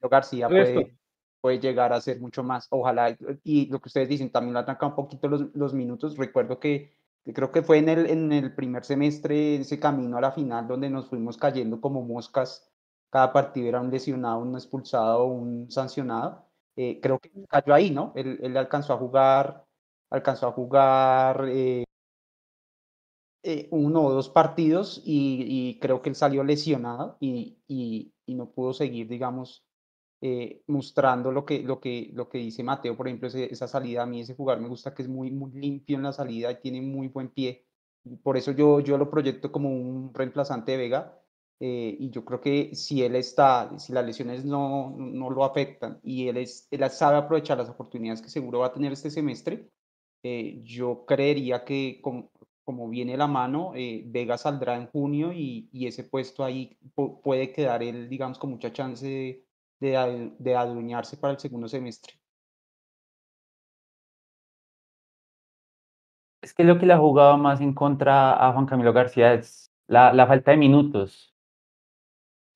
García 0.00 0.48
puede, 0.48 0.96
puede, 1.40 1.58
llegar 1.58 1.92
a 1.92 2.00
ser 2.00 2.20
mucho 2.20 2.44
más. 2.44 2.68
Ojalá, 2.70 3.16
y 3.42 3.66
lo 3.66 3.80
que 3.80 3.88
ustedes 3.88 4.08
dicen, 4.08 4.30
también 4.30 4.54
lo 4.54 4.60
atraca 4.60 4.86
un 4.86 4.94
poquito 4.94 5.26
los, 5.28 5.54
los 5.54 5.74
minutos. 5.74 6.16
Recuerdo 6.16 6.60
que, 6.60 6.92
creo 7.34 7.50
que 7.50 7.62
fue 7.62 7.78
en 7.78 7.88
el, 7.88 8.06
en 8.06 8.32
el 8.32 8.54
primer 8.54 8.84
semestre, 8.84 9.56
ese 9.56 9.80
camino 9.80 10.18
a 10.18 10.20
la 10.20 10.30
final, 10.30 10.68
donde 10.68 10.88
nos 10.88 11.08
fuimos 11.08 11.36
cayendo 11.36 11.80
como 11.80 12.02
moscas. 12.02 12.70
Cada 13.10 13.32
partido 13.32 13.68
era 13.68 13.80
un 13.80 13.90
lesionado, 13.90 14.38
un 14.38 14.54
expulsado, 14.54 15.24
un 15.24 15.70
sancionado 15.70 16.47
eh, 16.80 17.00
creo 17.02 17.18
que 17.18 17.32
cayó 17.48 17.74
ahí, 17.74 17.90
¿no? 17.90 18.12
Él, 18.14 18.56
alcanzó 18.56 18.92
a 18.92 18.98
jugar, 18.98 19.64
alcanzó 20.10 20.46
a 20.46 20.52
jugar 20.52 21.46
eh, 21.48 21.82
eh, 23.42 23.66
uno 23.72 24.04
o 24.04 24.12
dos 24.12 24.28
partidos 24.28 25.02
y, 25.04 25.76
creo 25.80 26.00
que 26.02 26.10
él 26.10 26.14
salió 26.14 26.44
lesionado 26.44 27.16
y, 27.18 27.58
y, 27.66 28.12
no 28.28 28.50
pudo 28.52 28.72
seguir, 28.72 29.08
digamos, 29.08 29.64
mostrando 30.68 31.32
lo 31.32 31.44
que, 31.44 31.62
lo, 31.64 31.80
que, 31.80 32.10
lo 32.14 32.28
que 32.28 32.38
dice 32.38 32.62
Mateo, 32.62 32.96
por 32.96 33.08
ejemplo, 33.08 33.26
esa 33.26 33.66
salida, 33.66 34.04
a 34.04 34.06
mí 34.06 34.20
ese 34.20 34.36
jugador 34.36 34.62
me 34.62 34.68
gusta 34.68 34.94
que 34.94 35.02
es 35.02 35.08
muy, 35.08 35.32
muy 35.32 35.50
limpio 35.52 35.96
en 35.96 36.04
la 36.04 36.12
salida 36.12 36.52
y 36.52 36.60
tiene 36.60 36.80
muy 36.80 37.08
buen 37.08 37.30
pie. 37.30 37.66
Por 38.22 38.36
eso 38.36 38.52
yo, 38.52 38.78
yo 38.78 38.98
lo 38.98 39.10
proyecto 39.10 39.50
como 39.50 39.68
un 39.70 40.14
reemplazante 40.14 40.72
de 40.72 40.78
Vega 40.78 41.20
eh, 41.60 41.96
y 41.98 42.10
yo 42.10 42.24
creo 42.24 42.40
que 42.40 42.74
si 42.74 43.02
él 43.02 43.16
está, 43.16 43.78
si 43.78 43.92
las 43.92 44.04
lesiones 44.06 44.44
no, 44.44 44.94
no 44.96 45.30
lo 45.30 45.44
afectan 45.44 45.98
y 46.02 46.28
él, 46.28 46.36
es, 46.36 46.68
él 46.70 46.88
sabe 46.90 47.16
aprovechar 47.18 47.58
las 47.58 47.68
oportunidades 47.68 48.22
que 48.22 48.28
seguro 48.30 48.60
va 48.60 48.66
a 48.66 48.72
tener 48.72 48.92
este 48.92 49.10
semestre, 49.10 49.68
eh, 50.22 50.60
yo 50.64 51.04
creería 51.06 51.64
que 51.64 52.00
como, 52.02 52.30
como 52.64 52.88
viene 52.88 53.16
la 53.16 53.26
mano, 53.26 53.72
eh, 53.74 54.04
Vega 54.06 54.36
saldrá 54.38 54.76
en 54.76 54.88
junio 54.88 55.32
y, 55.32 55.68
y 55.72 55.86
ese 55.86 56.04
puesto 56.04 56.44
ahí 56.44 56.78
puede 57.22 57.52
quedar 57.52 57.82
él, 57.82 58.08
digamos, 58.08 58.38
con 58.38 58.50
mucha 58.50 58.72
chance 58.72 59.06
de, 59.06 59.46
de, 59.80 60.32
de 60.38 60.56
adueñarse 60.56 61.16
para 61.16 61.32
el 61.34 61.40
segundo 61.40 61.68
semestre. 61.68 62.14
Es 66.42 66.54
que 66.54 66.64
lo 66.64 66.78
que 66.78 66.86
le 66.86 66.92
ha 66.94 66.98
jugado 66.98 67.36
más 67.38 67.60
en 67.60 67.74
contra 67.74 68.32
a 68.46 68.52
Juan 68.52 68.66
Camilo 68.66 68.92
García 68.92 69.34
es 69.34 69.70
la, 69.86 70.12
la 70.12 70.26
falta 70.26 70.50
de 70.52 70.56
minutos. 70.56 71.34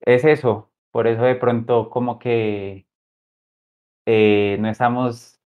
Es 0.04 0.24
eso, 0.24 0.70
por 0.90 1.06
eso 1.06 1.22
de 1.22 1.34
pronto 1.36 1.88
como 1.90 2.18
que 2.18 2.86
eh, 4.06 4.56
no 4.60 4.68
estamos 4.68 5.40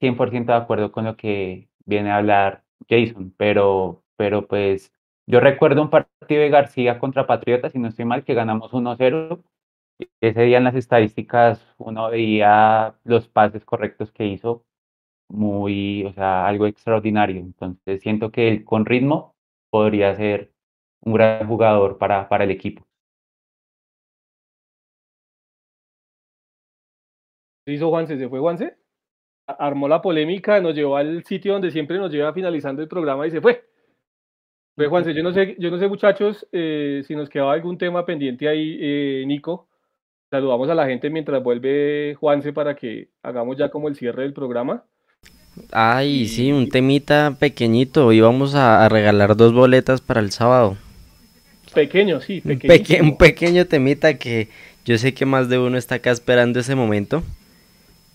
100% 0.00 0.52
de 0.52 0.58
acuerdo 0.58 0.92
con 0.92 1.04
lo 1.04 1.16
que 1.16 1.68
viene 1.84 2.10
a 2.10 2.18
hablar 2.18 2.64
Jason, 2.88 3.34
pero, 3.36 4.04
pero 4.16 4.46
pues 4.48 4.92
yo 5.26 5.40
recuerdo 5.40 5.82
un 5.82 5.90
partido 5.90 6.42
de 6.42 6.50
García 6.50 6.98
contra 6.98 7.26
Patriotas, 7.26 7.74
y 7.74 7.78
no 7.78 7.88
estoy 7.88 8.04
mal, 8.04 8.24
que 8.24 8.34
ganamos 8.34 8.72
1-0. 8.72 9.42
Ese 10.20 10.42
día 10.42 10.58
en 10.58 10.64
las 10.64 10.74
estadísticas 10.76 11.66
uno 11.78 12.10
veía 12.10 12.96
los 13.04 13.28
pases 13.28 13.64
correctos 13.64 14.12
que 14.12 14.26
hizo, 14.26 14.64
muy, 15.30 16.04
o 16.06 16.12
sea, 16.14 16.46
algo 16.46 16.66
extraordinario. 16.66 17.40
Entonces 17.40 18.02
siento 18.02 18.32
que 18.32 18.48
él 18.48 18.64
con 18.64 18.86
ritmo 18.86 19.36
podría 19.70 20.14
ser 20.16 20.52
un 21.02 21.14
gran 21.14 21.48
jugador 21.48 21.98
para, 21.98 22.28
para 22.28 22.44
el 22.44 22.52
equipo. 22.52 22.84
¿Qué 27.64 27.72
hizo 27.72 27.90
Juanse? 27.90 28.18
¿Se 28.18 28.28
fue 28.28 28.40
Juanse? 28.40 28.74
Armó 29.46 29.88
la 29.88 30.02
polémica, 30.02 30.60
nos 30.60 30.74
llevó 30.74 30.96
al 30.96 31.24
sitio 31.24 31.52
donde 31.52 31.70
siempre 31.70 31.98
nos 31.98 32.12
lleva 32.12 32.32
finalizando 32.32 32.82
el 32.82 32.88
programa 32.88 33.26
y 33.26 33.30
se 33.30 33.40
fue. 33.40 33.64
Fue 34.74 34.88
Juanse, 34.88 35.14
yo 35.14 35.22
no 35.22 35.32
sé, 35.32 35.56
yo 35.58 35.70
no 35.70 35.78
sé 35.78 35.86
muchachos, 35.86 36.46
eh, 36.50 37.02
si 37.06 37.14
nos 37.14 37.28
quedaba 37.28 37.52
algún 37.52 37.76
tema 37.76 38.06
pendiente 38.06 38.48
ahí, 38.48 38.78
eh, 38.80 39.24
Nico. 39.26 39.68
Saludamos 40.30 40.70
a 40.70 40.74
la 40.74 40.86
gente 40.86 41.10
mientras 41.10 41.42
vuelve 41.42 42.16
Juanse 42.18 42.52
para 42.52 42.74
que 42.74 43.10
hagamos 43.22 43.58
ya 43.58 43.68
como 43.68 43.88
el 43.88 43.96
cierre 43.96 44.22
del 44.22 44.32
programa. 44.32 44.84
Ay, 45.70 46.26
sí, 46.26 46.50
un 46.50 46.70
temita 46.70 47.36
pequeñito. 47.38 48.10
Íbamos 48.12 48.54
a, 48.54 48.82
a 48.82 48.88
regalar 48.88 49.36
dos 49.36 49.52
boletas 49.52 50.00
para 50.00 50.20
el 50.20 50.30
sábado. 50.30 50.78
Pequeño, 51.74 52.20
sí, 52.20 52.40
pequeño. 52.40 53.02
un 53.02 53.18
pequeño 53.18 53.66
temita 53.66 54.18
que 54.18 54.48
yo 54.84 54.96
sé 54.98 55.12
que 55.14 55.26
más 55.26 55.48
de 55.50 55.58
uno 55.58 55.76
está 55.76 55.96
acá 55.96 56.10
esperando 56.10 56.60
ese 56.60 56.74
momento. 56.74 57.22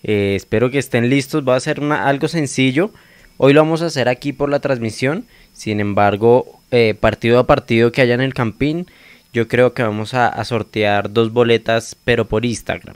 Eh, 0.04 0.34
espero 0.36 0.70
que 0.70 0.80
estén 0.80 1.10
listos. 1.10 1.48
Va 1.48 1.56
a 1.56 1.60
ser 1.60 1.82
algo 1.84 2.28
sencillo. 2.28 2.92
Hoy 3.38 3.54
lo 3.54 3.62
vamos 3.62 3.82
a 3.82 3.88
hacer 3.88 4.10
aquí 4.10 4.34
por 4.34 4.50
la 4.50 4.60
transmisión. 4.60 5.26
Sin 5.54 5.80
embargo, 5.80 6.60
eh, 6.72 6.96
partido 7.00 7.40
a 7.40 7.48
partido 7.48 7.92
que 7.92 8.02
haya 8.02 8.14
en 8.14 8.22
el 8.22 8.34
campín, 8.34 8.88
yo 9.34 9.48
creo 9.48 9.74
que 9.74 9.84
vamos 9.84 10.14
a, 10.14 10.28
a 10.28 10.46
sortear 10.46 11.12
dos 11.12 11.32
boletas, 11.32 11.96
pero 12.04 12.26
por 12.26 12.46
Instagram. 12.46 12.96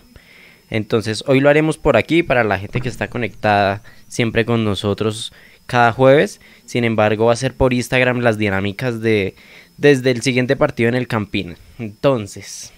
Entonces, 0.70 1.24
hoy 1.28 1.42
lo 1.42 1.50
haremos 1.50 1.78
por 1.78 1.98
aquí 1.98 2.24
para 2.24 2.44
la 2.44 2.58
gente 2.58 2.82
que 2.82 2.90
está 2.90 3.10
conectada 3.10 3.84
siempre 4.08 4.46
con 4.46 4.64
nosotros 4.64 5.34
cada 5.66 5.92
jueves. 5.92 6.40
Sin 6.66 6.84
embargo, 6.86 7.26
va 7.26 7.34
a 7.34 7.38
ser 7.38 7.54
por 7.54 7.74
Instagram 7.74 8.20
las 8.20 8.38
dinámicas 8.38 9.02
de 9.02 9.36
desde 9.78 10.12
el 10.12 10.22
siguiente 10.22 10.56
partido 10.56 10.90
en 10.90 10.96
el 10.96 11.08
Campín. 11.08 11.56
Entonces, 11.80 12.72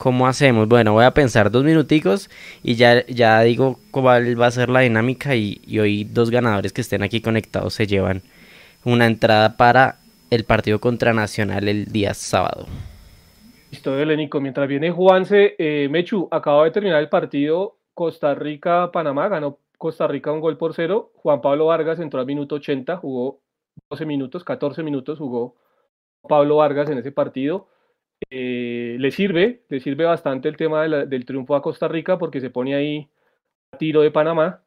¿cómo 0.00 0.26
hacemos? 0.26 0.66
Bueno, 0.66 0.94
voy 0.94 1.04
a 1.04 1.10
pensar 1.10 1.50
dos 1.50 1.62
minuticos 1.62 2.30
y 2.62 2.76
ya, 2.76 3.40
digo 3.42 3.78
cuál 3.90 4.40
va 4.40 4.46
a 4.46 4.50
ser 4.50 4.70
la 4.70 4.80
dinámica 4.80 5.36
y, 5.36 5.60
hoy 5.78 6.04
dos 6.04 6.30
ganadores 6.30 6.72
que 6.72 6.80
estén 6.80 7.02
aquí 7.02 7.20
conectados 7.20 7.74
se 7.74 7.86
llevan 7.86 8.22
una 8.82 9.06
entrada 9.06 9.58
para 9.58 9.96
el 10.30 10.44
partido 10.44 10.78
contra 10.78 11.12
Nacional 11.12 11.68
el 11.68 11.84
día 11.92 12.14
sábado. 12.14 12.64
Listo, 13.70 13.94
Nico. 13.94 14.40
Mientras 14.40 14.66
viene 14.66 14.90
Juanse, 14.90 15.54
eh, 15.58 15.86
Mechu, 15.90 16.28
acaba 16.30 16.64
de 16.64 16.70
terminar 16.70 17.00
el 17.00 17.10
partido 17.10 17.76
Costa 17.92 18.34
Rica-Panamá, 18.34 19.28
ganó 19.28 19.58
Costa 19.76 20.08
Rica 20.08 20.32
un 20.32 20.40
gol 20.40 20.56
por 20.56 20.72
cero. 20.72 21.12
Juan 21.16 21.42
Pablo 21.42 21.66
Vargas 21.66 22.00
entró 22.00 22.20
al 22.20 22.26
minuto 22.26 22.54
80, 22.54 22.96
jugó 22.96 23.40
12 23.90 24.06
minutos, 24.06 24.44
14 24.44 24.82
minutos 24.82 25.18
jugó 25.18 25.56
Pablo 26.26 26.56
Vargas 26.56 26.88
en 26.88 26.96
ese 26.96 27.12
partido. 27.12 27.68
Eh, 28.32 28.96
le 29.00 29.10
sirve, 29.10 29.64
le 29.68 29.80
sirve 29.80 30.04
bastante 30.04 30.48
el 30.48 30.56
tema 30.56 30.86
del 30.86 31.24
triunfo 31.24 31.56
a 31.56 31.62
Costa 31.62 31.88
Rica 31.88 32.16
porque 32.16 32.40
se 32.40 32.48
pone 32.48 32.76
ahí 32.76 33.10
a 33.72 33.76
tiro 33.76 34.02
de 34.02 34.12
Panamá 34.12 34.62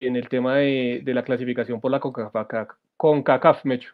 en 0.00 0.16
el 0.16 0.30
tema 0.30 0.56
de, 0.56 1.02
la 1.04 1.22
clasificación 1.22 1.80
por 1.80 1.90
la 1.90 2.00
CONCACAF, 2.00 3.64
Mecho. 3.64 3.92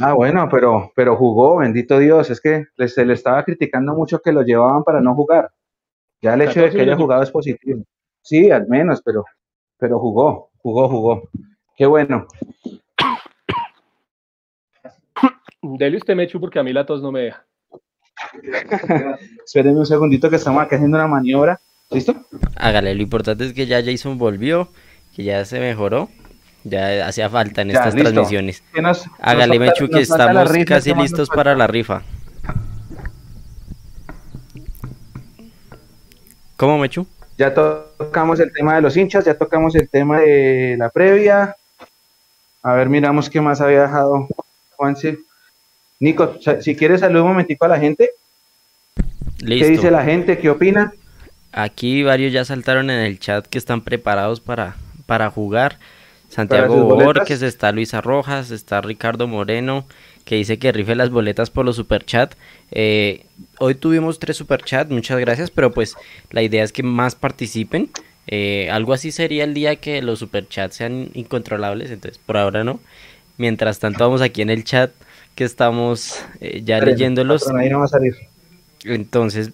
Ah, 0.00 0.12
bueno, 0.12 0.48
pero, 0.50 0.92
pero 0.94 1.16
jugó, 1.16 1.58
bendito 1.58 1.98
Dios, 1.98 2.28
es 2.28 2.40
que 2.40 2.66
se 2.88 3.06
le 3.06 3.14
estaba 3.14 3.42
criticando 3.44 3.94
mucho 3.94 4.20
que 4.20 4.32
lo 4.32 4.42
llevaban 4.42 4.84
para 4.84 5.00
no 5.00 5.14
jugar. 5.14 5.50
Ya 6.20 6.34
el 6.34 6.42
hecho 6.42 6.60
de 6.60 6.70
que 6.70 6.80
haya 6.80 6.96
jugado 6.96 7.22
es 7.22 7.30
positivo. 7.30 7.84
Sí, 8.20 8.50
al 8.50 8.66
menos, 8.66 9.00
pero, 9.02 9.24
pero 9.78 9.98
jugó, 9.98 10.50
jugó, 10.58 10.88
jugó. 10.88 11.28
Qué 11.76 11.86
bueno. 11.86 12.26
Dele 15.62 15.98
usted 15.98 16.16
Mechu 16.16 16.40
porque 16.40 16.58
a 16.58 16.62
mí 16.62 16.72
la 16.72 16.84
tos 16.84 17.00
no 17.00 17.12
me 17.12 17.20
deja. 17.20 17.45
Espérenme 19.44 19.80
un 19.80 19.86
segundito 19.86 20.30
que 20.30 20.36
estamos 20.36 20.62
aquí 20.62 20.74
haciendo 20.74 20.96
una 20.96 21.06
maniobra. 21.06 21.60
¿Listo? 21.90 22.16
Hágale, 22.56 22.94
lo 22.94 23.02
importante 23.02 23.46
es 23.46 23.52
que 23.52 23.66
ya 23.66 23.82
Jason 23.84 24.18
volvió, 24.18 24.70
que 25.14 25.24
ya 25.24 25.44
se 25.44 25.60
mejoró. 25.60 26.08
Ya 26.64 27.06
hacía 27.06 27.30
falta 27.30 27.62
en 27.62 27.70
estas 27.70 27.94
transmisiones. 27.94 28.62
Hágale, 29.20 29.58
Mechu, 29.60 29.88
que 29.88 30.00
estamos 30.00 30.50
casi 30.66 30.92
listos 30.94 31.28
para 31.28 31.54
la 31.54 31.68
rifa. 31.68 32.02
¿Cómo, 36.56 36.78
Mechu? 36.78 37.06
Ya 37.38 37.54
tocamos 37.54 38.40
el 38.40 38.52
tema 38.52 38.74
de 38.74 38.80
los 38.80 38.96
hinchas, 38.96 39.24
ya 39.24 39.36
tocamos 39.38 39.76
el 39.76 39.88
tema 39.88 40.20
de 40.20 40.74
la 40.76 40.88
previa. 40.90 41.54
A 42.62 42.72
ver, 42.72 42.88
miramos 42.88 43.30
qué 43.30 43.40
más 43.40 43.60
había 43.60 43.82
dejado 43.82 44.26
Juanse. 44.74 45.18
Nico, 45.98 46.38
si 46.60 46.76
quieres 46.76 47.00
saludar 47.00 47.22
un 47.22 47.28
momentico 47.30 47.64
a 47.64 47.68
la 47.68 47.78
gente. 47.78 48.10
¿Qué 49.38 49.68
dice 49.70 49.90
la 49.90 50.04
gente? 50.04 50.38
¿Qué 50.38 50.50
opina? 50.50 50.92
Aquí 51.52 52.02
varios 52.02 52.32
ya 52.32 52.44
saltaron 52.44 52.90
en 52.90 53.00
el 53.00 53.18
chat 53.18 53.46
que 53.46 53.58
están 53.58 53.80
preparados 53.80 54.40
para, 54.40 54.76
para 55.06 55.30
jugar. 55.30 55.78
Santiago 56.28 56.84
Borges, 56.84 57.40
está 57.42 57.72
Luisa 57.72 58.00
Rojas, 58.00 58.50
está 58.50 58.80
Ricardo 58.80 59.26
Moreno, 59.26 59.86
que 60.24 60.34
dice 60.34 60.58
que 60.58 60.72
rife 60.72 60.94
las 60.94 61.10
boletas 61.10 61.50
por 61.50 61.64
los 61.64 61.76
superchat. 61.76 62.34
Eh, 62.72 63.24
hoy 63.58 63.74
tuvimos 63.74 64.18
tres 64.18 64.36
superchats, 64.36 64.90
muchas 64.90 65.18
gracias, 65.18 65.50
pero 65.50 65.72
pues 65.72 65.94
la 66.30 66.42
idea 66.42 66.64
es 66.64 66.72
que 66.72 66.82
más 66.82 67.14
participen. 67.14 67.90
Eh, 68.26 68.68
algo 68.70 68.92
así 68.92 69.12
sería 69.12 69.44
el 69.44 69.54
día 69.54 69.76
que 69.76 70.02
los 70.02 70.18
superchats 70.18 70.76
sean 70.76 71.10
incontrolables, 71.14 71.90
entonces 71.90 72.20
por 72.24 72.36
ahora 72.36 72.64
no. 72.64 72.80
Mientras 73.38 73.78
tanto 73.78 74.04
vamos 74.04 74.20
aquí 74.20 74.42
en 74.42 74.50
el 74.50 74.64
chat 74.64 74.90
que 75.36 75.44
estamos 75.44 76.20
eh, 76.40 76.62
ya 76.64 76.80
leyéndolos. 76.80 77.46
Entonces, 78.84 79.52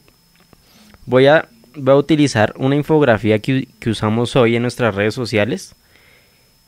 voy 1.05 1.27
a, 1.27 1.49
voy 1.75 1.93
a 1.93 1.97
utilizar 1.97 2.55
una 2.57 2.77
infografía 2.77 3.41
que, 3.41 3.69
usamos 3.87 4.35
hoy 4.37 4.57
en 4.57 4.63
nuestras 4.63 4.95
redes 4.95 5.13
sociales. 5.13 5.75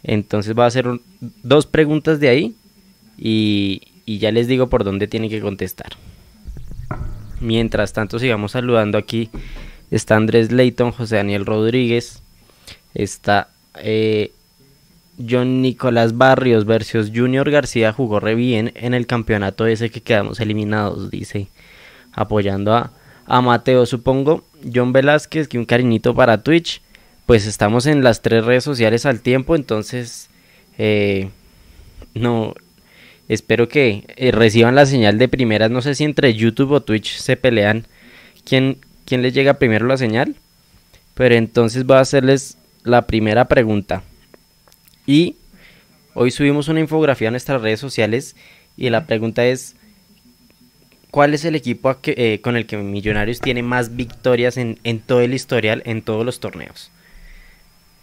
Entonces 0.02 0.54
va 0.58 0.64
a 0.64 0.66
hacer 0.66 0.86
dos 1.42 1.64
preguntas 1.64 2.20
de 2.20 2.28
ahí 2.28 2.54
y, 3.16 3.80
y 4.04 4.18
ya 4.18 4.30
les 4.32 4.48
digo 4.48 4.66
por 4.66 4.84
dónde 4.84 5.08
tienen 5.08 5.30
que 5.30 5.40
contestar. 5.40 5.92
Mientras 7.40 7.94
tanto, 7.94 8.18
sigamos 8.18 8.52
saludando 8.52 8.98
aquí. 8.98 9.30
Está 9.90 10.16
Andrés 10.16 10.52
Leighton, 10.52 10.92
José 10.92 11.16
Daniel 11.16 11.46
Rodríguez. 11.46 12.22
Está 12.94 13.48
eh, 13.76 14.32
John 15.18 15.62
Nicolás 15.62 16.16
Barrios 16.16 16.64
versus 16.64 17.12
Junior 17.14 17.50
García 17.50 17.92
jugó 17.92 18.20
re 18.20 18.34
bien 18.34 18.72
en 18.74 18.94
el 18.94 19.06
campeonato 19.06 19.66
ese 19.66 19.90
que 19.90 20.02
quedamos 20.02 20.40
eliminados, 20.40 21.10
dice, 21.10 21.48
apoyando 22.12 22.74
a, 22.74 23.40
Mateo, 23.40 23.86
supongo. 23.86 24.44
John 24.72 24.92
Velázquez, 24.92 25.48
que 25.48 25.58
un 25.58 25.64
cariñito 25.64 26.14
para 26.14 26.42
Twitch. 26.42 26.82
Pues 27.26 27.46
estamos 27.46 27.86
en 27.86 28.04
las 28.04 28.20
tres 28.20 28.44
redes 28.44 28.64
sociales 28.64 29.06
al 29.06 29.22
tiempo, 29.22 29.56
entonces 29.56 30.28
eh, 30.76 31.30
no 32.12 32.54
espero 33.28 33.66
que 33.68 34.04
eh, 34.16 34.30
reciban 34.30 34.74
la 34.74 34.84
señal 34.84 35.16
de 35.16 35.28
primeras. 35.28 35.70
No 35.70 35.80
sé 35.80 35.94
si 35.94 36.04
entre 36.04 36.34
YouTube 36.34 36.72
o 36.72 36.82
Twitch 36.82 37.16
se 37.16 37.38
pelean 37.38 37.86
quién, 38.44 38.78
quién 39.06 39.22
les 39.22 39.32
llega 39.32 39.54
primero 39.54 39.86
la 39.86 39.96
señal. 39.96 40.36
Pero 41.14 41.34
entonces 41.36 41.86
voy 41.86 41.96
a 41.96 42.00
hacerles 42.00 42.58
la 42.82 43.06
primera 43.06 43.46
pregunta. 43.46 44.02
Y 45.06 45.36
hoy 46.14 46.30
subimos 46.30 46.68
una 46.68 46.80
infografía 46.80 47.28
a 47.28 47.30
nuestras 47.30 47.60
redes 47.60 47.80
sociales 47.80 48.36
y 48.76 48.90
la 48.90 49.06
pregunta 49.06 49.44
es, 49.46 49.76
¿cuál 51.10 51.34
es 51.34 51.44
el 51.44 51.54
equipo 51.54 51.96
eh, 52.04 52.40
con 52.42 52.56
el 52.56 52.66
que 52.66 52.76
Millonarios 52.76 53.40
tiene 53.40 53.62
más 53.62 53.96
victorias 53.96 54.56
en, 54.56 54.78
todo 55.06 55.20
el 55.20 55.34
historial, 55.34 55.82
en 55.84 56.02
todos 56.02 56.24
los 56.24 56.40
torneos? 56.40 56.90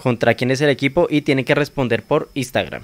contra 0.01 0.33
quién 0.33 0.49
es 0.49 0.59
el 0.61 0.69
equipo 0.69 1.05
y 1.11 1.21
tiene 1.21 1.45
que 1.45 1.53
responder 1.53 2.01
por 2.01 2.31
Instagram. 2.33 2.81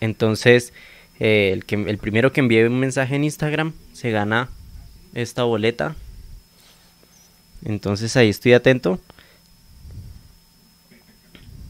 Entonces, 0.00 0.72
eh, 1.18 1.50
el, 1.52 1.64
que, 1.64 1.74
el 1.74 1.98
primero 1.98 2.32
que 2.32 2.40
envíe 2.40 2.64
un 2.64 2.78
mensaje 2.78 3.16
en 3.16 3.24
Instagram 3.24 3.72
se 3.92 4.12
gana 4.12 4.48
esta 5.12 5.42
boleta. 5.42 5.96
Entonces 7.64 8.16
ahí 8.16 8.28
estoy 8.28 8.52
atento. 8.52 9.00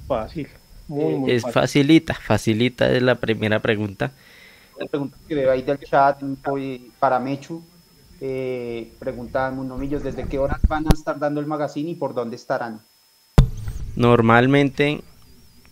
Fácil. 0.07 0.49
Muy, 0.89 1.15
muy 1.17 1.31
es 1.31 1.43
fácil. 1.43 1.53
facilita, 1.53 2.15
facilita 2.15 2.91
es 2.91 3.03
la 3.03 3.17
primera 3.17 3.61
pregunta. 3.61 4.13
La 4.79 4.87
pregunta 4.87 5.17
que 5.29 5.35
veo 5.35 5.51
ahí 5.51 5.63
del 5.63 5.79
chat 5.79 6.23
para 6.99 7.19
Mechu. 7.19 7.63
Eh, 8.25 8.93
pregunta 9.01 9.51
Mundo 9.51 9.77
Millos, 9.77 10.05
¿desde 10.05 10.25
qué 10.29 10.39
horas 10.39 10.61
van 10.69 10.87
a 10.87 10.91
estar 10.95 11.19
dando 11.19 11.41
el 11.41 11.47
magazine 11.47 11.91
y 11.91 11.95
por 11.97 12.15
dónde 12.15 12.37
estarán? 12.37 12.81
Normalmente, 13.97 15.03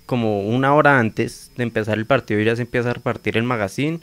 como 0.04 0.42
una 0.42 0.74
hora 0.74 0.98
antes 0.98 1.52
de 1.56 1.62
empezar 1.62 1.96
el 1.96 2.06
partido, 2.06 2.40
ya 2.40 2.56
se 2.56 2.62
empieza 2.62 2.90
a 2.90 2.94
repartir 2.94 3.36
el 3.36 3.44
magazine. 3.44 4.00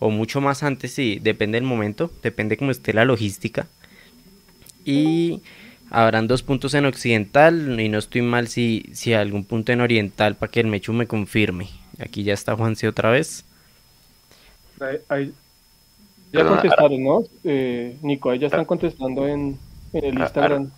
O 0.00 0.10
mucho 0.10 0.40
más 0.40 0.64
antes, 0.64 0.92
sí, 0.92 1.20
depende 1.22 1.56
del 1.56 1.66
momento, 1.66 2.10
depende 2.22 2.56
cómo 2.56 2.72
esté 2.72 2.92
la 2.92 3.04
logística. 3.04 3.68
Y 4.84 5.42
habrán 6.02 6.26
dos 6.26 6.42
puntos 6.42 6.74
en 6.74 6.86
occidental 6.86 7.78
y 7.80 7.88
no 7.88 7.98
estoy 7.98 8.22
mal 8.22 8.48
si, 8.48 8.84
si 8.92 9.12
algún 9.14 9.44
punto 9.44 9.72
en 9.72 9.80
oriental 9.80 10.34
para 10.34 10.50
que 10.50 10.60
el 10.60 10.66
Mechu 10.66 10.92
me 10.92 11.06
confirme. 11.06 11.68
Aquí 11.98 12.22
ya 12.24 12.34
está 12.34 12.56
Juanse 12.56 12.88
otra 12.88 13.10
vez. 13.10 13.44
Ahí- 14.80 14.98
ahí- 15.08 15.32
Ya 16.32 16.44
contestaron, 16.44 17.02
¿no? 17.04 17.22
Eh, 17.44 17.96
Nico, 18.02 18.30
ahí 18.30 18.40
ya 18.40 18.46
están 18.48 18.64
contestando 18.64 19.26
en, 19.28 19.56
en 19.92 20.04
el 20.04 20.16
Ah, 20.18 20.24
Instagram. 20.24 20.70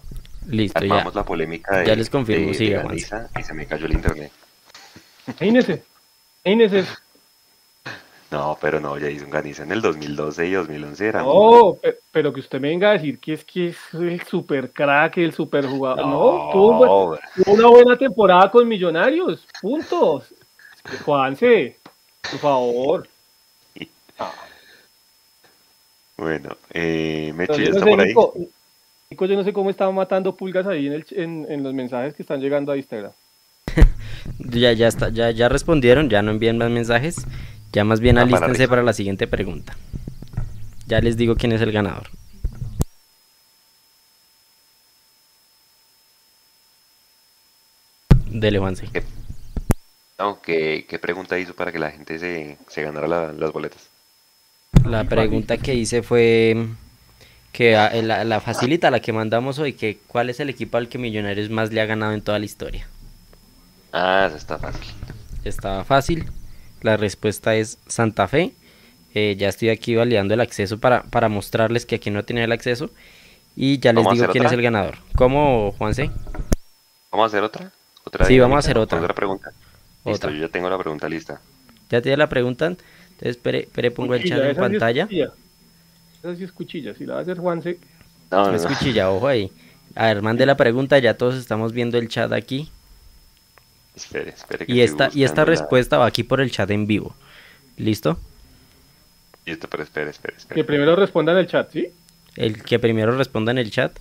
Listo, 0.48 0.84
ya. 0.84 1.10
La 1.14 1.24
polémica 1.24 1.78
de, 1.78 1.86
Ya 1.86 1.96
les 1.96 2.10
confirmo, 2.10 2.48
de- 2.48 2.54
siga, 2.54 2.82
de 2.82 2.96
y 3.40 3.42
se 3.42 3.54
me 3.54 3.66
cayó 3.66 3.86
el 3.86 3.94
internet. 3.94 4.30
No, 8.36 8.58
pero 8.60 8.80
no, 8.80 8.98
ya 8.98 9.08
hizo 9.08 9.24
un 9.24 9.30
Ganiza 9.30 9.62
en 9.62 9.72
el 9.72 9.80
2012 9.80 10.46
y 10.46 10.52
2011 10.52 11.06
era. 11.06 11.22
No, 11.22 11.76
pe- 11.80 11.98
pero 12.12 12.32
que 12.32 12.40
usted 12.40 12.60
me 12.60 12.68
venga 12.68 12.90
a 12.90 12.92
decir 12.92 13.18
que 13.18 13.32
es 13.32 13.44
que 13.44 13.68
es 13.68 13.76
el 13.94 14.20
super 14.22 14.70
crack, 14.72 15.16
el 15.18 15.32
super 15.32 15.64
jugador. 15.66 16.06
No, 16.06 16.50
tuvo, 16.52 16.68
un 16.70 16.78
buen- 16.78 17.20
tuvo 17.34 17.54
una 17.54 17.66
buena 17.68 17.96
temporada 17.96 18.50
con 18.50 18.68
Millonarios. 18.68 19.46
Puntos. 19.62 20.34
Juanse, 21.04 21.76
por 22.30 22.38
favor. 22.40 23.08
Bueno, 26.16 26.56
eh, 26.72 27.32
Mecho 27.34 27.52
No, 27.52 27.58
ya 27.58 27.70
no 27.70 27.76
está 27.76 27.84
sé, 27.84 27.90
por 27.90 28.00
ahí. 28.00 28.08
Nico, 28.08 28.34
Nico, 29.10 29.26
yo 29.26 29.36
no 29.36 29.44
sé 29.44 29.52
cómo 29.52 29.70
estaba 29.70 29.92
matando 29.92 30.34
pulgas 30.34 30.66
ahí 30.66 30.86
en, 30.86 30.92
el, 30.94 31.04
ch- 31.04 31.16
en, 31.18 31.46
en 31.50 31.62
los 31.62 31.74
mensajes 31.74 32.14
que 32.14 32.22
están 32.22 32.40
llegando 32.40 32.72
a 32.72 32.76
Instagram. 32.76 33.12
Ya, 34.38 34.72
ya 34.72 34.88
está, 34.88 35.08
ya, 35.08 35.30
ya 35.30 35.48
respondieron, 35.48 36.10
ya 36.10 36.20
no 36.20 36.32
envíen 36.32 36.58
más 36.58 36.68
mensajes. 36.70 37.24
Ya 37.76 37.84
más 37.84 38.00
bien 38.00 38.16
Ah, 38.16 38.20
para 38.22 38.46
alístense 38.46 38.68
para 38.68 38.82
la 38.82 38.94
siguiente 38.94 39.26
pregunta. 39.26 39.76
Ya 40.86 40.98
les 41.02 41.18
digo 41.18 41.36
quién 41.36 41.52
es 41.52 41.60
el 41.60 41.72
ganador. 41.72 42.08
Dele, 48.30 48.58
Juanse. 48.58 48.88
No, 50.18 50.40
¿qué, 50.40 50.86
qué 50.88 50.98
pregunta 50.98 51.38
hizo 51.38 51.52
para 51.54 51.70
que 51.70 51.78
la 51.78 51.90
gente 51.90 52.18
se, 52.18 52.56
se 52.66 52.82
ganara 52.82 53.06
la- 53.06 53.32
las 53.34 53.52
boletas? 53.52 53.90
La 54.86 55.04
pregunta 55.04 55.58
que 55.58 55.74
hice 55.74 56.02
fue 56.02 56.68
que 57.52 57.76
a- 57.76 57.92
la, 58.02 58.24
la 58.24 58.40
facilita, 58.40 58.90
la 58.90 59.00
que 59.00 59.12
mandamos 59.12 59.58
hoy, 59.58 59.74
que 59.74 59.98
cuál 60.06 60.30
es 60.30 60.40
el 60.40 60.48
equipo 60.48 60.78
al 60.78 60.88
que 60.88 60.96
Millonarios 60.96 61.50
más 61.50 61.70
le 61.74 61.82
ha 61.82 61.84
ganado 61.84 62.14
en 62.14 62.22
toda 62.22 62.38
la 62.38 62.46
historia. 62.46 62.88
Ah, 63.92 64.24
esa 64.28 64.38
está 64.38 64.58
fácil. 64.58 64.86
Estaba 65.44 65.84
fácil. 65.84 66.24
La 66.86 66.96
respuesta 66.96 67.54
es 67.56 67.78
Santa 67.86 68.28
Fe. 68.28 68.54
Eh, 69.14 69.36
ya 69.38 69.48
estoy 69.48 69.70
aquí 69.70 69.94
validando 69.96 70.34
el 70.34 70.40
acceso 70.40 70.78
para, 70.80 71.04
para 71.04 71.28
mostrarles 71.28 71.86
que 71.86 71.96
aquí 71.96 72.10
no 72.10 72.24
tenía 72.24 72.44
el 72.44 72.52
acceso. 72.52 72.90
Y 73.56 73.78
ya 73.80 73.92
les 73.92 74.08
¿Vamos 74.08 74.20
a 74.22 74.26
digo 74.26 74.28
quién 74.28 74.44
otra? 74.44 74.46
es 74.46 74.52
el 74.52 74.62
ganador. 74.62 74.98
¿Cómo, 75.16 75.72
Juanse? 75.72 76.12
¿Vamos 77.10 77.24
a 77.24 77.26
hacer 77.28 77.42
otra? 77.42 77.72
¿Otra 78.04 78.24
Sí, 78.24 78.38
vamos 78.38 78.56
a 78.56 78.58
hacer 78.60 78.78
otra. 78.78 79.00
¿Otra 79.00 79.14
pregunta? 79.14 79.52
Listo, 80.04 80.28
Otra. 80.28 80.30
yo 80.30 80.38
ya 80.38 80.48
tengo 80.50 80.70
la 80.70 80.78
pregunta 80.78 81.08
lista. 81.08 81.42
¿Ya 81.90 82.00
tiene 82.02 82.16
la 82.16 82.28
pregunta? 82.28 82.66
Entonces, 82.66 83.36
espere, 83.36 83.60
espere, 83.62 83.90
pongo 83.90 84.14
el 84.14 84.24
chat 84.24 84.44
en 84.44 84.50
esa 84.50 84.64
sí 84.66 84.76
es 84.76 84.84
pantalla. 84.84 84.86
cuchilla. 84.86 85.36
Esa 86.22 86.36
sí 86.36 86.44
es 86.44 86.52
cuchilla. 86.52 86.94
Si 86.94 87.06
la 87.06 87.14
va 87.14 87.20
a 87.20 87.22
hacer 87.22 87.38
Juanse, 87.38 87.80
No, 88.30 88.52
no, 88.52 88.56
Es 88.56 88.62
no. 88.62 88.68
cuchilla, 88.68 89.10
ojo 89.10 89.28
ahí. 89.28 89.52
A 89.94 90.06
ver, 90.06 90.22
mande 90.22 90.46
la 90.46 90.56
pregunta, 90.56 90.98
ya 90.98 91.16
todos 91.16 91.36
estamos 91.36 91.72
viendo 91.72 91.98
el 91.98 92.08
chat 92.08 92.32
aquí. 92.32 92.75
Espere, 93.96 94.30
espere. 94.30 94.66
que 94.66 94.72
Y 94.72 94.82
esta, 94.82 95.08
y 95.12 95.24
esta 95.24 95.40
la- 95.40 95.46
respuesta 95.46 95.98
va 95.98 96.06
aquí 96.06 96.22
por 96.22 96.40
el 96.40 96.50
chat 96.50 96.70
en 96.70 96.86
vivo. 96.86 97.16
¿Listo? 97.76 98.18
Listo, 99.46 99.68
pero 99.68 99.82
espere, 99.82 100.10
espere, 100.10 100.34
que 100.54 100.64
primero 100.64 100.94
responda 100.96 101.32
en 101.32 101.38
el 101.38 101.46
chat, 101.46 101.70
¿sí? 101.72 101.88
El 102.36 102.62
que 102.62 102.78
primero 102.78 103.16
responda 103.16 103.52
en 103.52 103.58
el 103.58 103.70
chat, 103.70 103.96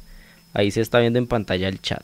ahí 0.53 0.71
se 0.71 0.81
está 0.81 0.99
viendo 0.99 1.19
en 1.19 1.27
pantalla 1.27 1.67
el 1.67 1.81
chat. 1.81 2.03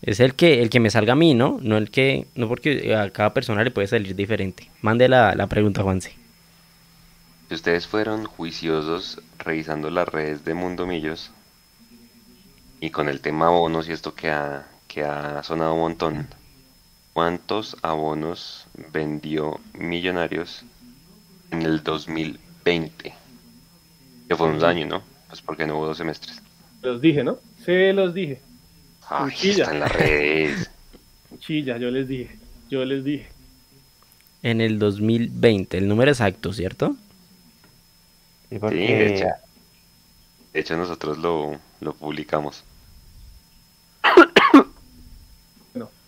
Es 0.00 0.20
el 0.20 0.34
que, 0.34 0.62
el 0.62 0.70
que 0.70 0.78
me 0.80 0.90
salga 0.90 1.14
a 1.14 1.16
mí, 1.16 1.34
¿no? 1.34 1.58
No 1.60 1.76
el 1.76 1.90
que, 1.90 2.26
no 2.36 2.48
porque 2.48 2.94
a 2.94 3.10
cada 3.10 3.34
persona 3.34 3.64
le 3.64 3.70
puede 3.72 3.88
salir 3.88 4.14
diferente. 4.14 4.70
Mande 4.80 5.08
la, 5.08 5.34
la 5.34 5.48
pregunta, 5.48 5.82
Juanse. 5.82 6.14
Si 7.48 7.54
ustedes 7.54 7.86
fueron 7.86 8.24
juiciosos 8.24 9.20
revisando 9.38 9.90
las 9.90 10.06
redes 10.08 10.44
de 10.44 10.54
Mundo 10.54 10.86
Millos 10.86 11.32
y 12.80 12.90
con 12.90 13.08
el 13.08 13.20
tema 13.20 13.46
abonos 13.48 13.88
y 13.88 13.92
esto 13.92 14.14
que 14.14 14.30
ha, 14.30 14.66
que 14.98 15.04
ha 15.04 15.44
sonado 15.44 15.74
un 15.74 15.80
montón, 15.80 16.26
¿cuántos 17.12 17.76
abonos 17.82 18.66
vendió 18.92 19.60
Millonarios 19.72 20.64
en 21.52 21.62
el 21.62 21.84
2020? 21.84 23.14
Que 24.26 24.36
fue 24.36 24.48
un 24.48 24.64
año, 24.64 24.86
¿no? 24.86 25.02
Pues 25.28 25.40
porque 25.40 25.68
no 25.68 25.76
hubo 25.76 25.86
dos 25.86 25.98
semestres. 25.98 26.42
Los 26.82 27.00
dije, 27.00 27.22
¿no? 27.22 27.38
Se 27.64 27.92
los 27.92 28.12
dije. 28.12 28.40
Ay, 29.08 29.32
está 29.40 29.72
en 29.72 29.78
las 29.78 29.92
redes. 29.92 30.70
Chilla, 31.38 31.76
yo 31.76 31.92
les 31.92 32.08
dije. 32.08 32.36
Yo 32.68 32.84
les 32.84 33.04
dije. 33.04 33.28
En 34.42 34.60
el 34.60 34.80
2020, 34.80 35.78
el 35.78 35.86
número 35.86 36.10
exacto, 36.10 36.52
¿cierto? 36.52 36.96
Sí, 38.50 38.58
de 38.58 39.14
hecho, 39.14 39.26
de 40.52 40.60
hecho 40.60 40.76
nosotros 40.76 41.18
lo, 41.18 41.56
lo 41.80 41.94
publicamos. 41.94 42.64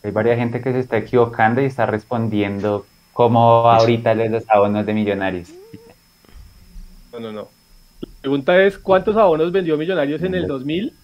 Hay 0.02 0.10
varias 0.10 0.38
gente 0.38 0.60
que 0.60 0.72
se 0.72 0.78
está 0.80 0.96
equivocando 0.98 1.60
y 1.60 1.66
está 1.66 1.86
respondiendo 1.86 2.86
cómo 3.12 3.62
va 3.62 3.76
ahorita 3.76 4.14
los 4.14 4.48
abonos 4.48 4.86
de 4.86 4.94
millonarios. 4.94 5.50
No, 7.12 7.20
no, 7.20 7.32
no. 7.32 7.48
La 8.00 8.08
pregunta 8.20 8.62
es, 8.62 8.78
¿cuántos 8.78 9.16
abonos 9.16 9.52
vendió 9.52 9.76
Millonarios 9.76 10.22
en 10.22 10.34
el 10.34 10.46
2000? 10.46 10.94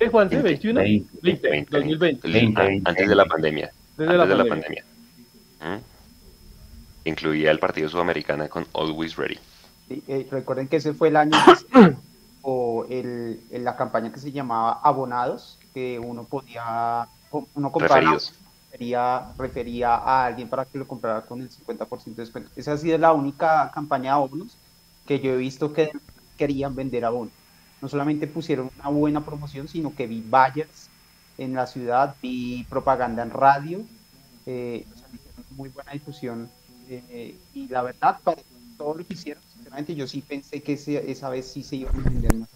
¿Eh, 0.00 0.08
Juanse? 0.08 0.42
Veinte. 0.42 0.68
¿21? 0.68 0.74
20. 0.74 1.08
20, 1.22 1.48
20, 1.50 1.76
2020. 1.78 2.26
el- 2.26 2.32
20, 2.32 2.60
ah, 2.60 2.64
20, 2.64 2.90
antes 2.90 3.08
de 3.08 3.14
la 3.14 3.24
pandemia. 3.26 3.70
Desde 3.96 4.12
antes 4.12 4.18
la 4.18 4.26
de 4.26 4.42
la 4.42 4.48
pandemia. 4.48 4.84
pandemia. 5.58 5.78
¿Mm? 5.78 7.08
Incluía 7.08 7.50
el 7.50 7.58
partido 7.58 7.88
sudamericana 7.88 8.48
con 8.48 8.66
Always 8.74 9.16
Ready. 9.16 9.38
Sí, 9.88 10.02
eh, 10.08 10.26
recuerden 10.30 10.68
que 10.68 10.76
ese 10.76 10.92
fue 10.94 11.08
el 11.08 11.16
año 11.16 11.36
o 12.42 12.86
el, 12.90 13.40
en 13.50 13.64
la 13.64 13.76
campaña 13.76 14.12
que 14.12 14.18
se 14.18 14.32
llamaba 14.32 14.80
Abonados, 14.82 15.58
que 15.72 15.98
uno 15.98 16.24
podía, 16.24 17.06
Referidos. 17.78 18.34
refería, 18.70 19.32
refería 19.38 19.94
a 19.94 20.26
alguien 20.26 20.48
para 20.48 20.64
que 20.64 20.78
lo 20.78 20.86
comprara 20.86 21.22
con 21.22 21.40
el 21.40 21.50
50% 21.50 22.04
de 22.04 22.22
descuento. 22.22 22.50
Esa 22.56 22.72
ha 22.72 22.78
sido 22.78 22.98
la 22.98 23.12
única 23.12 23.70
campaña 23.72 24.04
de 24.04 24.08
abonos 24.10 24.56
que 25.06 25.20
yo 25.20 25.32
he 25.32 25.36
visto 25.36 25.72
que 25.72 25.90
querían 26.36 26.74
vender 26.74 27.04
abonos. 27.04 27.32
No 27.80 27.88
solamente 27.88 28.26
pusieron 28.26 28.70
una 28.78 28.88
buena 28.88 29.24
promoción, 29.24 29.68
sino 29.68 29.94
que 29.94 30.06
vi 30.06 30.20
buyers 30.20 30.88
en 31.36 31.54
la 31.54 31.66
ciudad, 31.66 32.16
vi 32.22 32.64
propaganda 32.68 33.22
en 33.22 33.30
radio, 33.30 33.80
eh, 34.46 34.86
o 34.92 34.98
sea, 34.98 35.08
muy 35.56 35.68
buena 35.68 35.92
difusión 35.92 36.48
eh, 36.88 37.38
y 37.54 37.68
la 37.68 37.82
verdad, 37.82 38.18
para 38.22 38.42
todo 38.76 38.94
lo 38.94 39.06
que 39.06 39.14
hicieron, 39.14 39.42
sinceramente 39.52 39.94
yo 39.94 40.06
sí 40.06 40.20
pensé 40.20 40.62
que 40.62 40.72
esa 40.72 41.28
vez 41.28 41.50
sí 41.50 41.62
se 41.62 41.76
iban 41.76 41.98
a 42.00 42.02
vender 42.02 42.34
más. 42.34 42.48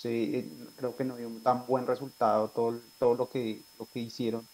Sé, 0.00 0.44
creo 0.76 0.94
que 0.94 1.04
no 1.04 1.16
dio 1.16 1.26
un 1.26 1.42
tan 1.42 1.66
buen 1.66 1.86
resultado 1.86 2.48
todo, 2.48 2.78
todo 2.98 3.14
lo, 3.14 3.30
que, 3.30 3.62
lo 3.78 3.88
que 3.92 4.00
hicieron 4.00 4.46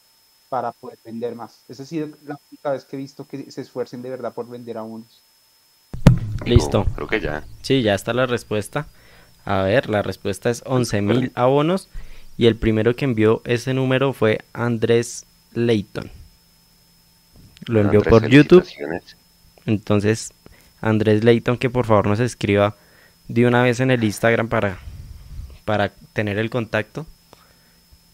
para 0.49 0.71
poder 0.71 0.99
vender 1.05 1.35
más. 1.35 1.65
Esa 1.69 1.83
ha 1.83 1.87
sido 1.87 2.09
la 2.25 2.39
única 2.51 2.71
vez 2.71 2.85
que 2.85 2.97
he 2.97 2.99
visto 2.99 3.27
que 3.27 3.51
se 3.51 3.61
esfuercen 3.63 4.03
de 4.03 4.11
verdad 4.11 4.33
por 4.33 4.49
vender 4.49 4.79
a 4.79 4.83
unos. 4.83 5.21
Listo. 6.45 6.85
Creo 6.95 7.09
que 7.09 7.21
ya. 7.21 7.45
Sí, 7.63 7.83
ya 7.83 7.95
está 7.95 8.13
la 8.13 8.27
respuesta. 8.27 8.87
A 9.45 9.63
ver, 9.63 9.91
la 9.91 10.03
respuesta 10.03 10.49
es 10.51 10.63
11.000 10.65 11.33
abonos. 11.35 11.89
Y 12.37 12.47
el 12.47 12.57
primero 12.57 12.95
que 12.95 13.05
envió 13.05 13.43
ese 13.45 13.75
número 13.75 14.13
fue 14.13 14.45
Andrés 14.53 15.27
Leighton. 15.55 16.11
Lo 17.67 17.81
envió 17.81 18.01
Andrés, 18.01 18.11
por 18.11 18.29
YouTube. 18.29 18.65
Entonces, 19.67 20.33
Andrés 20.81 21.25
Leighton, 21.25 21.59
que 21.59 21.71
por 21.71 21.87
favor 21.87 22.07
nos 22.07 22.21
escriba 22.21 22.77
de 23.29 23.47
una 23.47 23.63
vez 23.63 23.81
en 23.81 23.91
el 23.91 24.05
Instagram 24.05 24.49
para, 24.49 24.79
para 25.65 25.91
tener 26.13 26.39
el 26.39 26.51
contacto. 26.51 27.07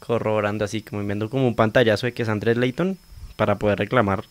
corroborando 0.00 0.64
así, 0.64 0.82
como 0.82 1.00
enviando 1.00 1.28
como 1.28 1.46
un 1.46 1.56
pantallazo 1.56 2.06
de 2.06 2.14
que 2.14 2.22
es 2.22 2.28
Andrés 2.28 2.56
Layton 2.56 2.98
para 3.36 3.58
poder 3.58 3.78
reclamar 3.78 4.24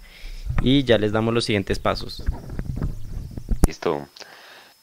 y 0.62 0.84
ya 0.84 0.98
les 0.98 1.12
damos 1.12 1.34
los 1.34 1.46
siguientes 1.46 1.80
pasos. 1.80 2.24
Listo. 3.66 4.08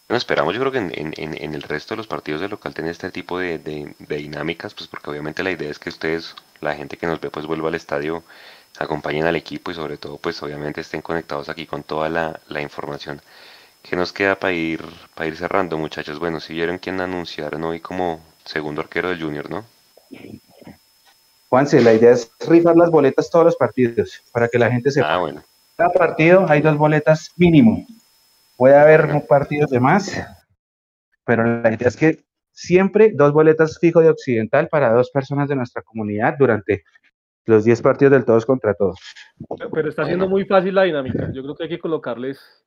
Bueno, 0.07 0.19
esperamos, 0.19 0.55
yo 0.55 0.61
creo 0.61 0.73
que 0.73 0.79
en, 0.79 1.55
el 1.55 1.63
resto 1.63 1.95
de 1.95 1.97
los 1.97 2.07
partidos 2.07 2.43
de 2.43 2.49
local 2.49 2.75
tener 2.75 2.91
este 2.91 3.11
tipo 3.11 3.39
de, 3.39 3.59
de, 3.59 4.17
dinámicas, 4.17 4.75
pues 4.75 4.87
porque 4.87 5.11
obviamente 5.11 5.43
la 5.43 5.51
idea 5.51 5.71
es 5.71 5.79
que 5.79 5.89
ustedes, 5.89 6.37
la 6.61 6.75
gente 6.75 6.99
que 6.99 7.07
nos 7.07 7.21
ve, 7.21 7.31
pues 7.31 7.47
vuelva 7.47 7.69
al 7.69 7.75
estadio, 7.75 8.23
acompañen 8.79 9.25
al 9.25 9.37
equipo 9.37 9.71
y 9.71 9.75
sobre 9.75 9.97
todo, 9.97 10.19
pues 10.19 10.43
obviamente 10.43 10.83
estén 10.83 11.01
conectados 11.01 11.49
aquí 11.49 11.67
con 11.67 11.83
toda 11.83 12.11
la 12.11 12.61
información. 12.61 13.23
¿Qué 13.85 13.97
nos 13.97 14.15
queda 14.15 14.35
para 14.37 14.55
ir, 14.55 14.81
para 15.15 15.29
ir 15.29 15.37
cerrando, 15.37 15.77
muchachos? 15.77 16.19
Bueno, 16.19 16.41
si 16.41 16.55
vieron 16.55 16.79
quién 16.79 17.03
anunciaron 17.03 17.63
hoy 17.65 17.81
como 17.81 18.19
segundo 18.43 18.81
arquero 18.81 19.11
del 19.11 19.23
Junior, 19.23 19.51
¿no? 19.51 19.67
Juanse, 21.51 21.83
la 21.83 21.93
idea 21.93 22.13
es 22.13 22.33
rifar 22.49 22.77
las 22.77 22.91
boletas 22.91 23.29
todos 23.29 23.45
los 23.45 23.57
partidos, 23.57 24.23
para 24.33 24.49
que 24.49 24.59
la 24.59 24.71
gente 24.71 24.91
sepa. 24.91 25.13
Ah, 25.13 25.19
bueno. 25.19 25.43
Cada 25.77 25.91
partido 25.91 26.47
hay 26.49 26.63
dos 26.63 26.79
boletas 26.79 27.31
mínimo. 27.37 27.87
Puede 28.57 28.75
haber 28.75 29.27
partidos 29.29 29.71
de 29.71 29.81
más, 29.81 30.19
pero 31.27 31.45
la 31.45 31.71
idea 31.71 31.89
es 31.89 31.97
que 31.97 32.25
siempre 32.53 33.13
dos 33.15 33.35
boletas 33.35 33.79
fijo 33.79 34.01
de 34.01 34.09
Occidental 34.09 34.69
para 34.69 34.95
dos 34.95 35.11
personas 35.11 35.47
de 35.47 35.57
nuestra 35.57 35.83
comunidad 35.83 36.37
durante 36.39 36.85
los 37.45 37.65
10 37.65 37.83
partidos 37.83 38.13
del 38.13 38.25
todos 38.25 38.47
contra 38.47 38.73
todos. 38.73 38.99
Pero 39.71 39.91
está 39.91 40.07
siendo 40.07 40.27
muy 40.27 40.47
fácil 40.47 40.75
la 40.75 40.85
dinámica. 40.85 41.31
Yo 41.33 41.43
creo 41.43 41.55
que 41.55 41.65
hay 41.65 41.69
que 41.69 41.79
colocarles 41.79 42.64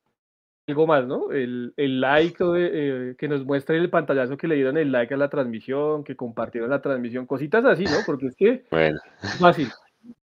algo 0.68 0.86
más, 0.86 1.06
¿no? 1.06 1.32
El, 1.32 1.72
el 1.76 2.00
like 2.00 2.44
de, 2.44 2.70
eh, 2.72 3.16
que 3.16 3.28
nos 3.28 3.44
muestre 3.44 3.78
el 3.78 3.90
pantallazo 3.90 4.36
que 4.36 4.46
le 4.46 4.54
dieron 4.54 4.76
el 4.76 4.92
like 4.92 5.14
a 5.14 5.16
la 5.16 5.28
transmisión, 5.28 6.04
que 6.04 6.14
compartieron 6.14 6.70
la 6.70 6.82
transmisión, 6.82 7.26
cositas 7.26 7.64
así, 7.64 7.84
¿no? 7.84 7.98
Porque 8.06 8.26
es 8.26 8.36
que 8.36 8.64
bueno. 8.70 9.00
fácil, 9.38 9.68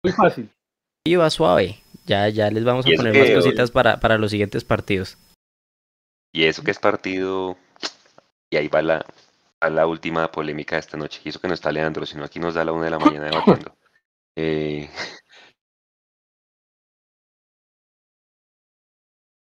muy 0.02 0.12
fácil. 0.12 0.50
Y 1.04 1.16
va 1.16 1.30
suave. 1.30 1.76
Ya, 2.06 2.28
ya 2.28 2.50
les 2.50 2.64
vamos 2.64 2.86
a 2.86 2.90
poner 2.96 3.16
más 3.16 3.30
cositas 3.30 3.70
para, 3.70 4.00
para 4.00 4.18
los 4.18 4.30
siguientes 4.30 4.64
partidos. 4.64 5.16
Y 6.32 6.44
eso 6.44 6.62
que 6.62 6.70
es 6.70 6.78
partido, 6.78 7.56
y 8.50 8.56
ahí 8.56 8.68
va 8.68 8.82
la, 8.82 9.04
a 9.60 9.70
la 9.70 9.86
última 9.86 10.30
polémica 10.32 10.76
de 10.76 10.80
esta 10.80 10.96
noche. 10.96 11.20
Y 11.24 11.28
eso 11.28 11.40
que 11.40 11.48
no 11.48 11.54
está 11.54 11.70
Leandro, 11.70 12.06
sino 12.06 12.24
aquí 12.24 12.40
nos 12.40 12.54
da 12.54 12.64
la 12.64 12.72
una 12.72 12.84
de 12.86 12.90
la 12.90 12.98
mañana 12.98 13.26
debatiendo. 13.26 13.74
Eh, 14.36 14.88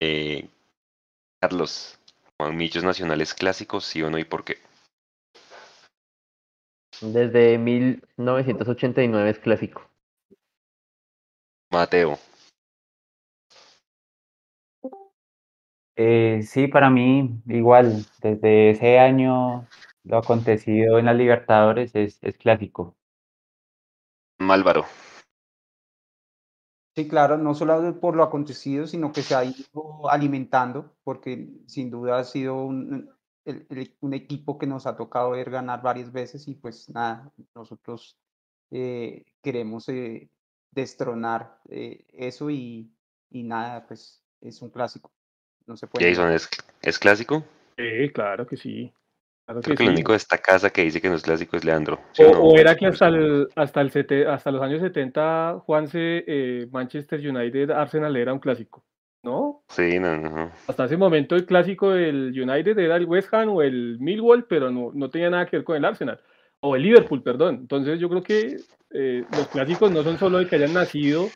eh, 0.01 0.49
Carlos, 1.45 2.01
Millos 2.55 2.85
Nacionales 2.85 3.35
clásicos, 3.35 3.85
sí 3.85 4.03
o 4.03 4.09
no 4.09 4.17
y 4.19 4.25
por 4.25 4.45
qué? 4.45 4.57
Desde 7.03 7.59
1989 7.59 9.29
es 9.29 9.39
clásico. 9.41 9.87
Mateo. 11.71 12.19
Eh, 15.97 16.41
sí, 16.47 16.67
para 16.67 16.89
mí 16.89 17.43
igual, 17.47 18.07
desde 18.23 18.71
ese 18.71 18.99
año 18.99 19.69
lo 20.05 20.17
acontecido 20.17 20.99
en 20.99 21.05
las 21.05 21.17
Libertadores 21.17 21.95
es, 21.95 22.19
es 22.23 22.39
clásico. 22.39 22.97
Málvaro. 24.39 24.87
Sí, 26.97 27.09
claro, 27.09 27.37
no 27.37 27.55
solo 27.55 27.99
por 28.01 28.15
lo 28.15 28.23
acontecido, 28.23 28.87
sino 28.87 29.13
que 29.13 29.23
se 29.23 29.35
ha 29.35 29.45
ido 29.45 30.09
alimentando, 30.09 30.97
porque 31.03 31.49
sin 31.67 31.91
duda 31.91 32.19
ha 32.19 32.25
sido 32.25 32.55
un, 32.55 33.11
el, 33.45 33.67
el, 33.69 33.97
un 34.01 34.15
equipo 34.15 34.59
que 34.59 34.67
nos 34.67 34.87
ha 34.87 34.97
tocado 34.97 35.31
ver 35.31 35.51
ganar 35.51 35.83
varias 35.83 36.13
veces 36.13 36.47
y 36.47 36.55
pues 36.55 36.89
nada, 36.89 37.33
nosotros 37.55 38.17
eh, 38.71 39.25
queremos 39.43 39.89
eh, 39.89 40.31
destronar 40.71 41.59
eh, 41.69 42.05
eso 42.13 42.49
y, 42.51 42.93
y, 43.31 43.43
nada, 43.43 43.87
pues 43.87 44.23
es 44.41 44.63
un 44.63 44.71
clásico. 44.71 45.13
No 45.67 45.77
se 45.77 45.89
puede. 45.89 46.09
Jason, 46.09 46.33
¿es, 46.33 46.49
¿es 46.83 46.99
clásico? 46.99 47.45
Sí, 47.77 48.11
claro 48.13 48.47
que 48.47 48.57
sí. 48.57 48.93
Claro 49.47 49.61
Creo 49.61 49.77
que 49.77 49.85
que 49.85 49.89
el 49.89 49.95
único 49.95 50.13
de 50.13 50.17
esta 50.17 50.39
casa 50.39 50.71
que 50.71 50.83
dice 50.85 51.01
que 51.01 51.09
no 51.09 51.17
es 51.17 51.23
clásico 51.23 51.57
es 51.57 51.65
Leandro. 51.65 52.01
¿sí 52.13 52.23
O, 52.23 52.33
no? 52.33 52.41
o 52.41 52.57
era 52.59 52.75
que 52.77 52.87
hasta, 52.87 53.09
el, 53.09 53.49
hasta, 53.57 53.81
el 53.83 53.91
sete- 53.91 54.27
hasta 54.27 54.51
los 54.51 54.63
años 54.63 54.81
70, 54.81 55.61
Juanse, 55.67 56.25
eh, 56.27 56.67
Manchester 56.71 57.21
United, 57.21 57.71
Arsenal 57.71 58.17
era 58.17 58.33
un 58.33 58.39
clásico, 58.39 58.85
¿no? 59.23 59.63
Sí, 59.69 59.99
no, 59.99 60.17
no. 60.17 60.51
Hasta 60.67 60.87
ese 60.87 60.97
momento 60.97 61.37
el 61.37 61.45
clásico 61.45 61.91
del 61.91 62.29
United 62.39 62.79
era 62.79 62.97
el 62.97 63.05
West 63.05 63.33
Ham 63.35 63.51
o 63.51 63.61
el 63.63 63.99
Millwall, 64.01 64.45
pero 64.45 64.71
no, 64.71 64.93
no 64.95 65.11
tenía 65.11 65.29
nada 65.29 65.47
que 65.47 65.57
ver 65.59 65.65
con 65.65 65.77
el 65.77 65.85
Arsenal. 65.85 66.19
O 66.61 66.75
el 66.77 66.83
Liverpool, 66.83 67.23
perdón. 67.23 67.57
Entonces 67.57 68.01
yo 68.01 68.09
creo 68.09 68.23
que 68.23 68.57
eh, 68.93 69.25
los 69.31 69.49
clásicos 69.49 69.91
no 69.93 70.03
son 70.03 70.19
solo 70.19 70.39
de 70.39 70.47
que 70.47 70.57
hayan 70.57 70.73
nacido 70.73 71.29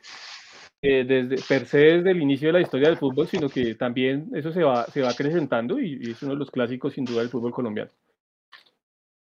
eh, 0.81 1.05
desde, 1.05 1.43
per 1.43 1.67
se 1.67 1.79
desde 1.79 2.11
el 2.13 2.23
inicio 2.23 2.49
de 2.49 2.53
la 2.53 2.61
historia 2.61 2.89
del 2.89 2.99
fútbol, 2.99 3.27
sino 3.27 3.49
que 3.49 3.75
también 3.75 4.31
eso 4.35 4.53
se 4.53 4.63
va, 4.63 4.87
se 4.87 5.03
va 5.03 5.11
acrecentando 5.11 5.81
y, 5.81 6.11
es 6.11 6.23
uno 6.23 6.33
de 6.33 6.39
los 6.39 6.51
clásicos 6.51 6.95
sin 6.95 7.05
duda 7.05 7.21
del 7.21 7.31
fútbol 7.31 7.53
colombiano. 7.53 7.91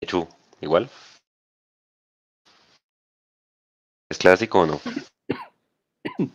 Chu, 0.06 0.28
igual. 0.60 0.88
¿Es 4.10 4.18
clásico 4.18 4.60
o 4.60 4.66
no? 4.66 4.80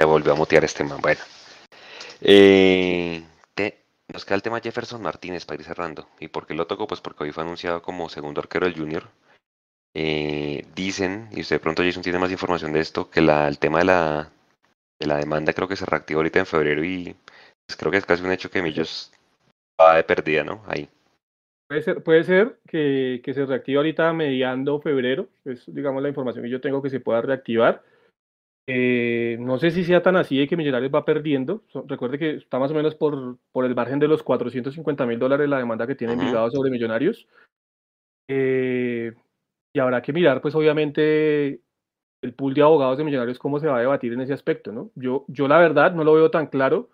Se 0.00 0.06
volvió 0.06 0.32
a 0.32 0.36
mutear 0.36 0.64
este 0.64 0.84
man. 0.84 1.00
Bueno. 1.00 1.20
Eh, 2.20 3.22
te- 3.54 3.84
nos 4.12 4.24
queda 4.24 4.36
el 4.36 4.42
tema 4.42 4.60
Jefferson 4.60 5.02
Martínez 5.02 5.44
para 5.44 5.60
ir 5.60 5.66
cerrando. 5.66 6.08
¿Y 6.20 6.28
por 6.28 6.46
qué 6.46 6.54
lo 6.54 6.66
toco? 6.66 6.86
Pues 6.86 7.00
porque 7.00 7.24
hoy 7.24 7.32
fue 7.32 7.42
anunciado 7.42 7.82
como 7.82 8.08
segundo 8.08 8.40
arquero 8.40 8.66
del 8.66 8.76
Junior. 8.78 9.08
Eh, 9.96 10.66
dicen, 10.74 11.28
y 11.32 11.40
usted 11.40 11.56
de 11.56 11.60
pronto 11.60 11.82
Jason 11.82 12.02
tiene 12.02 12.18
más 12.18 12.32
información 12.32 12.72
de 12.72 12.80
esto, 12.80 13.08
que 13.08 13.20
la, 13.20 13.46
el 13.46 13.58
tema 13.58 13.78
de 13.78 13.84
la, 13.84 14.30
de 15.00 15.06
la 15.06 15.18
demanda 15.18 15.52
creo 15.52 15.68
que 15.68 15.76
se 15.76 15.86
reactivó 15.86 16.18
ahorita 16.18 16.40
en 16.40 16.46
febrero 16.46 16.84
y 16.84 17.14
pues, 17.66 17.76
creo 17.78 17.92
que 17.92 17.98
es 17.98 18.06
casi 18.06 18.24
un 18.24 18.32
hecho 18.32 18.50
que 18.50 18.62
Millos 18.62 19.12
va 19.80 19.96
de 19.96 20.04
perdida, 20.04 20.42
¿no? 20.42 20.62
Ahí. 20.66 20.88
Puede 21.68 21.82
ser, 21.82 22.02
puede 22.02 22.24
ser 22.24 22.58
que, 22.66 23.22
que 23.24 23.34
se 23.34 23.46
reactive 23.46 23.78
ahorita 23.78 24.12
mediando 24.12 24.80
febrero, 24.80 25.28
es 25.44 25.64
digamos 25.72 26.02
la 26.02 26.08
información 26.08 26.44
que 26.44 26.50
yo 26.50 26.60
tengo 26.60 26.82
que 26.82 26.90
se 26.90 27.00
pueda 27.00 27.22
reactivar. 27.22 27.82
Eh, 28.66 29.36
no 29.40 29.58
sé 29.58 29.70
si 29.70 29.84
sea 29.84 30.02
tan 30.02 30.16
así 30.16 30.38
de 30.38 30.48
que 30.48 30.56
Millonarios 30.56 30.92
va 30.92 31.04
perdiendo. 31.04 31.62
So- 31.68 31.84
recuerde 31.86 32.18
que 32.18 32.36
está 32.36 32.58
más 32.58 32.70
o 32.70 32.74
menos 32.74 32.94
por, 32.94 33.38
por 33.52 33.64
el 33.64 33.74
margen 33.74 33.98
de 33.98 34.08
los 34.08 34.22
450 34.22 35.06
mil 35.06 35.18
dólares 35.18 35.48
la 35.48 35.58
demanda 35.58 35.86
que 35.86 35.94
tiene. 35.94 36.14
Envigado 36.14 36.50
sobre 36.50 36.70
Millonarios. 36.70 37.28
Eh, 38.28 39.12
y 39.74 39.80
habrá 39.80 40.00
que 40.00 40.12
mirar, 40.12 40.40
pues 40.40 40.54
obviamente, 40.54 41.60
el 42.22 42.34
pool 42.34 42.54
de 42.54 42.62
abogados 42.62 42.96
de 42.96 43.04
Millonarios, 43.04 43.40
cómo 43.40 43.58
se 43.58 43.66
va 43.66 43.76
a 43.76 43.80
debatir 43.80 44.12
en 44.12 44.20
ese 44.20 44.32
aspecto, 44.32 44.72
¿no? 44.72 44.90
Yo, 44.94 45.24
yo 45.26 45.48
la 45.48 45.58
verdad 45.58 45.92
no 45.92 46.04
lo 46.04 46.14
veo 46.14 46.30
tan 46.30 46.46
claro. 46.46 46.90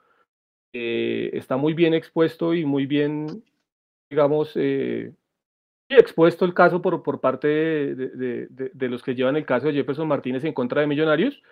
Eh, 0.73 1.31
está 1.35 1.59
muy 1.59 1.74
bien 1.74 1.93
expuesto 1.93 2.55
y 2.55 2.65
muy 2.65 2.86
bien, 2.86 3.44
digamos, 4.11 4.52
eh, 4.55 5.12
expuesto 5.90 6.47
el 6.47 6.55
caso 6.55 6.81
por, 6.81 7.02
por 7.02 7.20
parte 7.20 7.48
de 7.48 8.89
los 8.89 9.02
que 9.02 9.15
llevan 9.15 9.36
el 9.36 9.44
caso 9.44 9.66
de 9.66 9.74
Jefferson 9.74 10.09
Martínez 10.09 10.44
en 10.44 10.55
contra 10.55 10.81
de 10.81 10.86
Millonarios, 10.86 11.43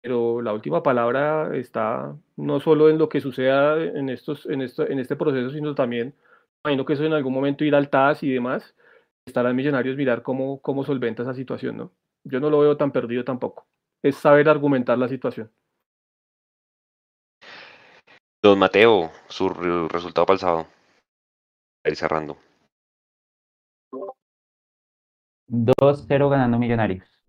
pero 0.00 0.42
la 0.42 0.52
última 0.52 0.82
palabra 0.82 1.56
está 1.56 2.14
no 2.36 2.60
solo 2.60 2.88
en 2.88 2.98
lo 2.98 3.08
que 3.08 3.20
suceda 3.20 3.82
en, 3.82 4.10
estos, 4.10 4.46
en, 4.46 4.62
esto, 4.62 4.88
en 4.88 5.00
este 5.00 5.16
proceso, 5.16 5.50
sino 5.50 5.74
también, 5.74 6.14
imagino 6.64 6.84
que 6.84 6.92
eso 6.92 7.04
en 7.04 7.14
algún 7.14 7.32
momento 7.32 7.64
irá 7.64 7.78
al 7.78 7.88
TAS 7.88 8.22
y 8.22 8.30
demás, 8.30 8.76
estarán 9.26 9.56
Millonarios 9.56 9.96
mirar 9.96 10.22
cómo, 10.22 10.60
cómo 10.60 10.84
solventa 10.84 11.22
esa 11.22 11.34
situación, 11.34 11.76
¿no? 11.76 11.92
Yo 12.24 12.40
no 12.40 12.50
lo 12.50 12.60
veo 12.60 12.76
tan 12.76 12.92
perdido 12.92 13.24
tampoco. 13.24 13.66
Es 14.02 14.16
saber 14.16 14.48
argumentar 14.48 14.98
la 14.98 15.08
situación. 15.08 15.50
Don 18.42 18.58
Mateo, 18.58 19.10
su 19.28 19.48
re- 19.48 19.88
resultado 19.88 20.26
para 20.26 20.34
el 20.34 20.40
sábado. 20.40 20.66
Ir 21.84 21.96
cerrando. 21.96 22.36
2-0 25.48 26.28
ganando 26.28 26.58
Millonarios. 26.58 27.20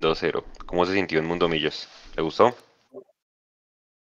2-0. 0.00 0.44
¿Cómo 0.66 0.84
se 0.84 0.94
sintió 0.94 1.18
en 1.18 1.26
Mundo 1.26 1.48
Millos? 1.48 1.88
¿Le 2.16 2.22
gustó? 2.22 2.50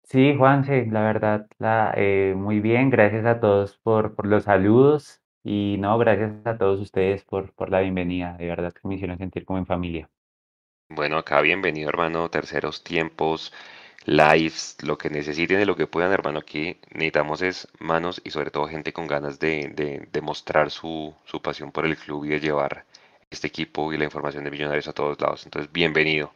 Sí, 0.04 0.34
Juanse, 0.36 0.86
la 0.86 1.02
verdad, 1.02 1.46
la, 1.58 1.92
eh, 1.96 2.34
muy 2.36 2.60
bien. 2.60 2.90
Gracias 2.90 3.24
a 3.26 3.40
todos 3.40 3.76
por, 3.78 4.14
por 4.14 4.26
los 4.26 4.44
saludos 4.44 5.22
y 5.44 5.76
no, 5.78 5.96
gracias 5.98 6.32
a 6.44 6.58
todos 6.58 6.80
ustedes 6.80 7.24
por, 7.24 7.52
por 7.52 7.70
la 7.70 7.80
bienvenida. 7.80 8.36
De 8.36 8.46
verdad 8.46 8.72
que 8.72 8.86
me 8.86 8.96
hicieron 8.96 9.18
sentir 9.18 9.44
como 9.44 9.58
en 9.58 9.66
familia. 9.66 10.10
Bueno, 10.90 11.18
acá 11.18 11.40
bienvenido, 11.40 11.88
hermano. 11.88 12.30
Terceros 12.30 12.82
tiempos, 12.82 13.52
lives, 14.06 14.76
lo 14.82 14.96
que 14.96 15.10
necesiten 15.10 15.60
y 15.60 15.64
lo 15.64 15.76
que 15.76 15.86
puedan, 15.86 16.12
hermano. 16.12 16.38
Aquí 16.40 16.78
necesitamos 16.92 17.42
es 17.42 17.68
manos 17.78 18.20
y 18.24 18.30
sobre 18.30 18.50
todo 18.50 18.66
gente 18.66 18.92
con 18.92 19.06
ganas 19.06 19.38
de, 19.38 19.68
de, 19.74 20.08
de 20.10 20.20
mostrar 20.20 20.70
su, 20.70 21.14
su 21.24 21.42
pasión 21.42 21.72
por 21.72 21.84
el 21.86 21.96
club 21.96 22.24
y 22.24 22.28
de 22.30 22.40
llevar 22.40 22.84
este 23.30 23.46
equipo 23.46 23.92
y 23.92 23.98
la 23.98 24.04
información 24.04 24.44
de 24.44 24.50
Millonarios 24.50 24.88
a 24.88 24.92
todos 24.92 25.20
lados. 25.20 25.44
Entonces, 25.44 25.70
bienvenido. 25.72 26.32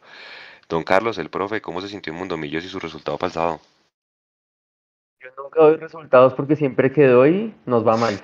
Don 0.69 0.85
Carlos, 0.85 1.19
el 1.19 1.31
profe, 1.31 1.61
¿cómo 1.61 1.81
se 1.81 1.89
sintió 1.89 2.13
en 2.13 2.19
Mundo 2.19 2.37
Millos 2.37 2.65
y 2.65 2.69
su 2.69 2.79
resultado 2.79 3.19
para 3.19 3.29
el 3.29 3.33
sábado? 3.33 3.61
Yo 5.21 5.29
nunca 5.37 5.61
doy 5.63 5.77
resultados 5.77 6.35
porque 6.35 6.57
siempre 6.57 6.93
que 6.93 7.07
doy 7.07 7.55
nos 7.67 7.87
va 7.87 7.97
mal. 7.97 8.21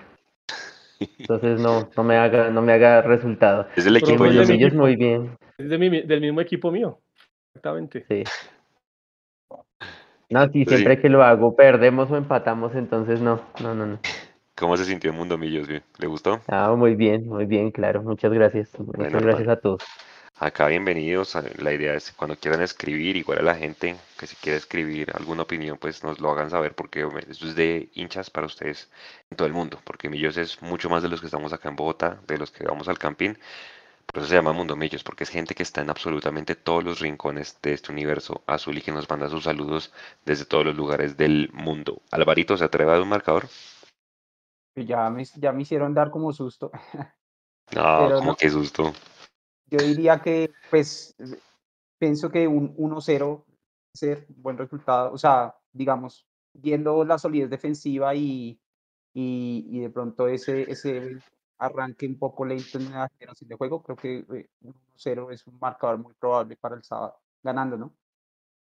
Entonces 1.00 1.58
no, 1.60 1.88
no 1.96 2.02
me 2.04 2.16
haga, 2.16 2.50
no 2.50 2.62
me 2.62 2.72
haga 2.72 3.02
resultado. 3.02 3.66
Es 3.76 3.84
del 3.84 3.96
Y 3.96 3.98
equipo 3.98 4.24
Profe, 4.24 4.38
de 4.46 4.70
muy 4.70 4.96
bien. 4.96 5.36
Es 5.58 5.68
de 5.68 5.78
mi- 5.78 6.02
del 6.02 6.20
mismo 6.20 6.40
equipo 6.40 6.70
mío. 6.70 7.00
Exactamente. 7.54 8.04
Sí. 8.08 8.24
No, 10.30 10.44
sí, 10.46 10.64
Sí. 10.64 10.66
siempre 10.66 11.00
que 11.00 11.08
lo 11.08 11.22
hago 11.22 11.56
perdemos 11.56 12.10
o 12.10 12.16
empatamos, 12.16 12.74
entonces 12.74 13.20
no, 13.20 13.40
no, 13.62 13.74
no, 13.74 13.86
no. 13.86 13.98
¿Cómo 14.54 14.76
se 14.76 14.84
sintió 14.84 15.10
en 15.10 15.16
Mundomillos? 15.16 15.68
bien? 15.68 15.82
¿Le 15.98 16.06
gustó? 16.06 16.40
Ah, 16.48 16.74
muy 16.76 16.96
bien, 16.96 17.26
muy 17.28 17.46
bien, 17.46 17.70
claro. 17.70 18.02
Muchas 18.02 18.32
gracias. 18.32 18.78
Muchas 18.78 18.96
Bueno, 18.96 19.20
gracias 19.20 19.48
a 19.48 19.56
todos. 19.56 19.82
Acá 20.40 20.68
bienvenidos. 20.68 21.36
La 21.56 21.72
idea 21.72 21.94
es 21.94 22.12
cuando 22.12 22.36
quieran 22.36 22.62
escribir, 22.62 23.16
igual 23.16 23.40
a 23.40 23.42
la 23.42 23.56
gente 23.56 23.96
que 24.16 24.28
si 24.28 24.36
quiere 24.36 24.56
escribir 24.56 25.10
alguna 25.12 25.42
opinión, 25.42 25.78
pues 25.78 26.04
nos 26.04 26.20
lo 26.20 26.30
hagan 26.30 26.48
saber 26.48 26.76
porque 26.76 27.08
esto 27.28 27.44
es 27.44 27.56
de 27.56 27.90
hinchas 27.94 28.30
para 28.30 28.46
ustedes 28.46 28.88
en 29.30 29.36
todo 29.36 29.48
el 29.48 29.52
mundo, 29.52 29.80
porque 29.82 30.08
Millos 30.08 30.36
es 30.36 30.62
mucho 30.62 30.88
más 30.88 31.02
de 31.02 31.08
los 31.08 31.20
que 31.20 31.26
estamos 31.26 31.52
acá 31.52 31.68
en 31.68 31.74
Bogotá, 31.74 32.20
de 32.28 32.38
los 32.38 32.52
que 32.52 32.62
vamos 32.62 32.86
al 32.86 32.98
campín. 32.98 33.36
Por 34.06 34.22
eso 34.22 34.28
se 34.28 34.36
llama 34.36 34.52
Mundo 34.52 34.76
Millos, 34.76 35.02
porque 35.02 35.24
es 35.24 35.30
gente 35.30 35.56
que 35.56 35.64
está 35.64 35.80
en 35.80 35.90
absolutamente 35.90 36.54
todos 36.54 36.84
los 36.84 37.00
rincones 37.00 37.58
de 37.60 37.72
este 37.72 37.90
universo 37.90 38.44
azul 38.46 38.78
y 38.78 38.82
que 38.82 38.92
nos 38.92 39.10
manda 39.10 39.28
sus 39.28 39.42
saludos 39.42 39.92
desde 40.24 40.44
todos 40.44 40.64
los 40.64 40.76
lugares 40.76 41.16
del 41.16 41.50
mundo. 41.52 42.00
Alvarito, 42.12 42.56
¿se 42.56 42.64
atreve 42.64 42.90
a 42.90 42.94
dar 42.94 43.02
un 43.02 43.08
marcador? 43.08 43.48
Ya 44.76 45.10
me, 45.10 45.24
ya 45.24 45.50
me 45.50 45.62
hicieron 45.62 45.94
dar 45.94 46.12
como 46.12 46.32
susto. 46.32 46.70
No, 47.70 48.08
como 48.14 48.30
no. 48.30 48.36
que 48.36 48.48
susto. 48.48 48.94
Yo 49.70 49.78
diría 49.78 50.20
que, 50.20 50.50
pues, 50.70 51.14
pienso 51.98 52.30
que 52.30 52.46
un 52.48 52.74
1-0 52.76 53.44
ser 53.92 54.26
buen 54.28 54.56
resultado. 54.56 55.12
O 55.12 55.18
sea, 55.18 55.54
digamos, 55.72 56.26
viendo 56.52 57.04
la 57.04 57.18
solidez 57.18 57.50
defensiva 57.50 58.14
y, 58.14 58.58
y, 59.14 59.66
y 59.70 59.80
de 59.80 59.90
pronto 59.90 60.28
ese, 60.28 60.70
ese 60.70 61.18
arranque 61.58 62.06
un 62.06 62.18
poco 62.18 62.44
lento 62.44 62.78
en 62.78 62.90
la 62.92 63.08
generación 63.18 63.48
de 63.48 63.56
juego, 63.56 63.82
creo 63.82 63.96
que 63.96 64.18
eh, 64.18 64.48
un 64.62 64.74
1-0 64.96 65.30
es 65.32 65.46
un 65.46 65.58
marcador 65.60 65.98
muy 65.98 66.14
probable 66.14 66.56
para 66.56 66.76
el 66.76 66.84
sábado, 66.84 67.16
ganando, 67.42 67.76
¿no? 67.76 67.92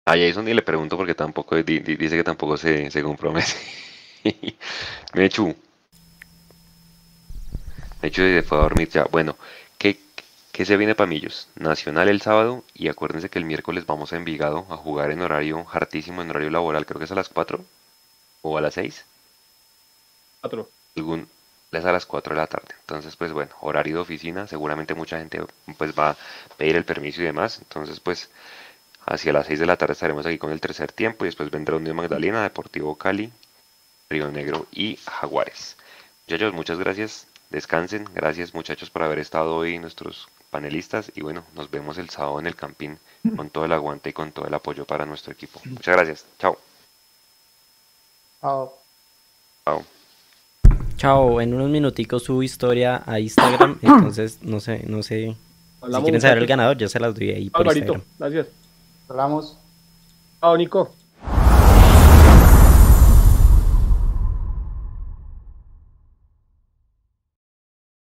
A 0.04 0.12
Jason 0.16 0.44
ni 0.44 0.52
le 0.52 0.62
pregunto 0.62 0.96
porque 0.96 1.14
tampoco 1.14 1.54
di- 1.56 1.78
di- 1.78 1.96
dice 1.96 2.16
que 2.16 2.24
tampoco 2.24 2.56
se, 2.56 2.90
se 2.90 3.02
compromete. 3.02 3.52
Mechu. 5.14 5.54
Mechu 8.02 8.20
se 8.22 8.42
fue 8.42 8.58
a 8.58 8.62
dormir 8.62 8.88
ya. 8.88 9.04
Bueno, 9.04 9.36
¿qué, 9.78 9.96
qué 10.52 10.66
se 10.66 10.76
viene 10.76 10.94
para 10.94 11.08
Millos? 11.08 11.48
Nacional 11.56 12.08
el 12.08 12.20
sábado 12.20 12.62
y 12.74 12.88
acuérdense 12.88 13.30
que 13.30 13.38
el 13.38 13.44
miércoles 13.44 13.86
vamos 13.86 14.12
a 14.12 14.16
Envigado 14.16 14.66
a 14.70 14.76
jugar 14.76 15.10
en 15.10 15.22
horario 15.22 15.66
hartísimo, 15.72 16.22
en 16.22 16.30
horario 16.30 16.50
laboral, 16.50 16.86
creo 16.86 16.98
que 16.98 17.06
es 17.06 17.12
a 17.12 17.16
las 17.16 17.28
4 17.28 17.64
o 18.42 18.58
a 18.58 18.60
las 18.60 18.74
6. 18.74 19.04
Cuatro. 20.40 20.68
algún 20.96 21.28
es 21.70 21.84
a 21.84 21.92
las 21.92 22.04
4 22.04 22.34
de 22.34 22.40
la 22.40 22.46
tarde. 22.46 22.74
Entonces, 22.80 23.16
pues 23.16 23.32
bueno, 23.32 23.52
horario 23.60 23.96
de 23.96 24.00
oficina, 24.02 24.46
seguramente 24.46 24.94
mucha 24.94 25.18
gente 25.18 25.40
pues 25.78 25.98
va 25.98 26.10
a 26.10 26.16
pedir 26.56 26.76
el 26.76 26.84
permiso 26.84 27.22
y 27.22 27.24
demás. 27.24 27.58
Entonces, 27.60 28.00
pues 28.00 28.28
hacia 29.06 29.32
las 29.32 29.46
6 29.46 29.60
de 29.60 29.66
la 29.66 29.76
tarde 29.76 29.94
estaremos 29.94 30.26
aquí 30.26 30.38
con 30.38 30.52
el 30.52 30.60
tercer 30.60 30.92
tiempo 30.92 31.24
y 31.24 31.28
después 31.28 31.50
vendrá 31.50 31.76
Unión 31.76 31.96
Magdalena, 31.96 32.42
Deportivo 32.42 32.96
Cali, 32.96 33.32
Río 34.10 34.30
Negro 34.30 34.66
y 34.70 34.98
Jaguares. 35.06 35.76
Muchachos, 36.26 36.52
muchas 36.52 36.78
gracias. 36.78 37.26
Descansen. 37.50 38.08
Gracias 38.14 38.54
muchachos 38.54 38.90
por 38.90 39.02
haber 39.02 39.18
estado 39.18 39.56
hoy 39.56 39.78
nuestros 39.78 40.28
panelistas 40.52 41.10
y 41.16 41.22
bueno, 41.22 41.44
nos 41.54 41.70
vemos 41.70 41.96
el 41.96 42.10
sábado 42.10 42.38
en 42.38 42.46
el 42.46 42.54
campín 42.54 42.98
con 43.36 43.48
todo 43.48 43.64
el 43.64 43.72
aguante 43.72 44.10
y 44.10 44.12
con 44.12 44.32
todo 44.32 44.46
el 44.46 44.52
apoyo 44.52 44.84
para 44.84 45.06
nuestro 45.06 45.32
equipo. 45.32 45.60
Muchas 45.64 45.96
gracias. 45.96 46.26
Chao. 46.38 46.58
Chao. 48.42 48.78
Chao. 49.64 49.84
Chao, 50.98 51.40
en 51.40 51.54
unos 51.54 51.70
minuticos 51.70 52.24
subo 52.24 52.42
historia 52.42 53.02
a 53.06 53.18
Instagram, 53.18 53.78
entonces 53.82 54.40
no 54.42 54.60
sé, 54.60 54.84
no 54.86 55.02
sé. 55.02 55.34
Si 55.84 56.02
quieren 56.02 56.20
saber 56.20 56.38
el 56.38 56.46
ganador, 56.46 56.76
yo 56.76 56.88
se 56.88 57.00
las 57.00 57.14
doy 57.14 57.30
ahí 57.30 57.50
por 57.50 57.62
Alvarito, 57.62 57.94
Instagram. 57.94 58.18
gracias. 58.18 58.46
Hablamos. 59.08 59.58
Chao, 60.40 60.56
Nico. 60.56 60.94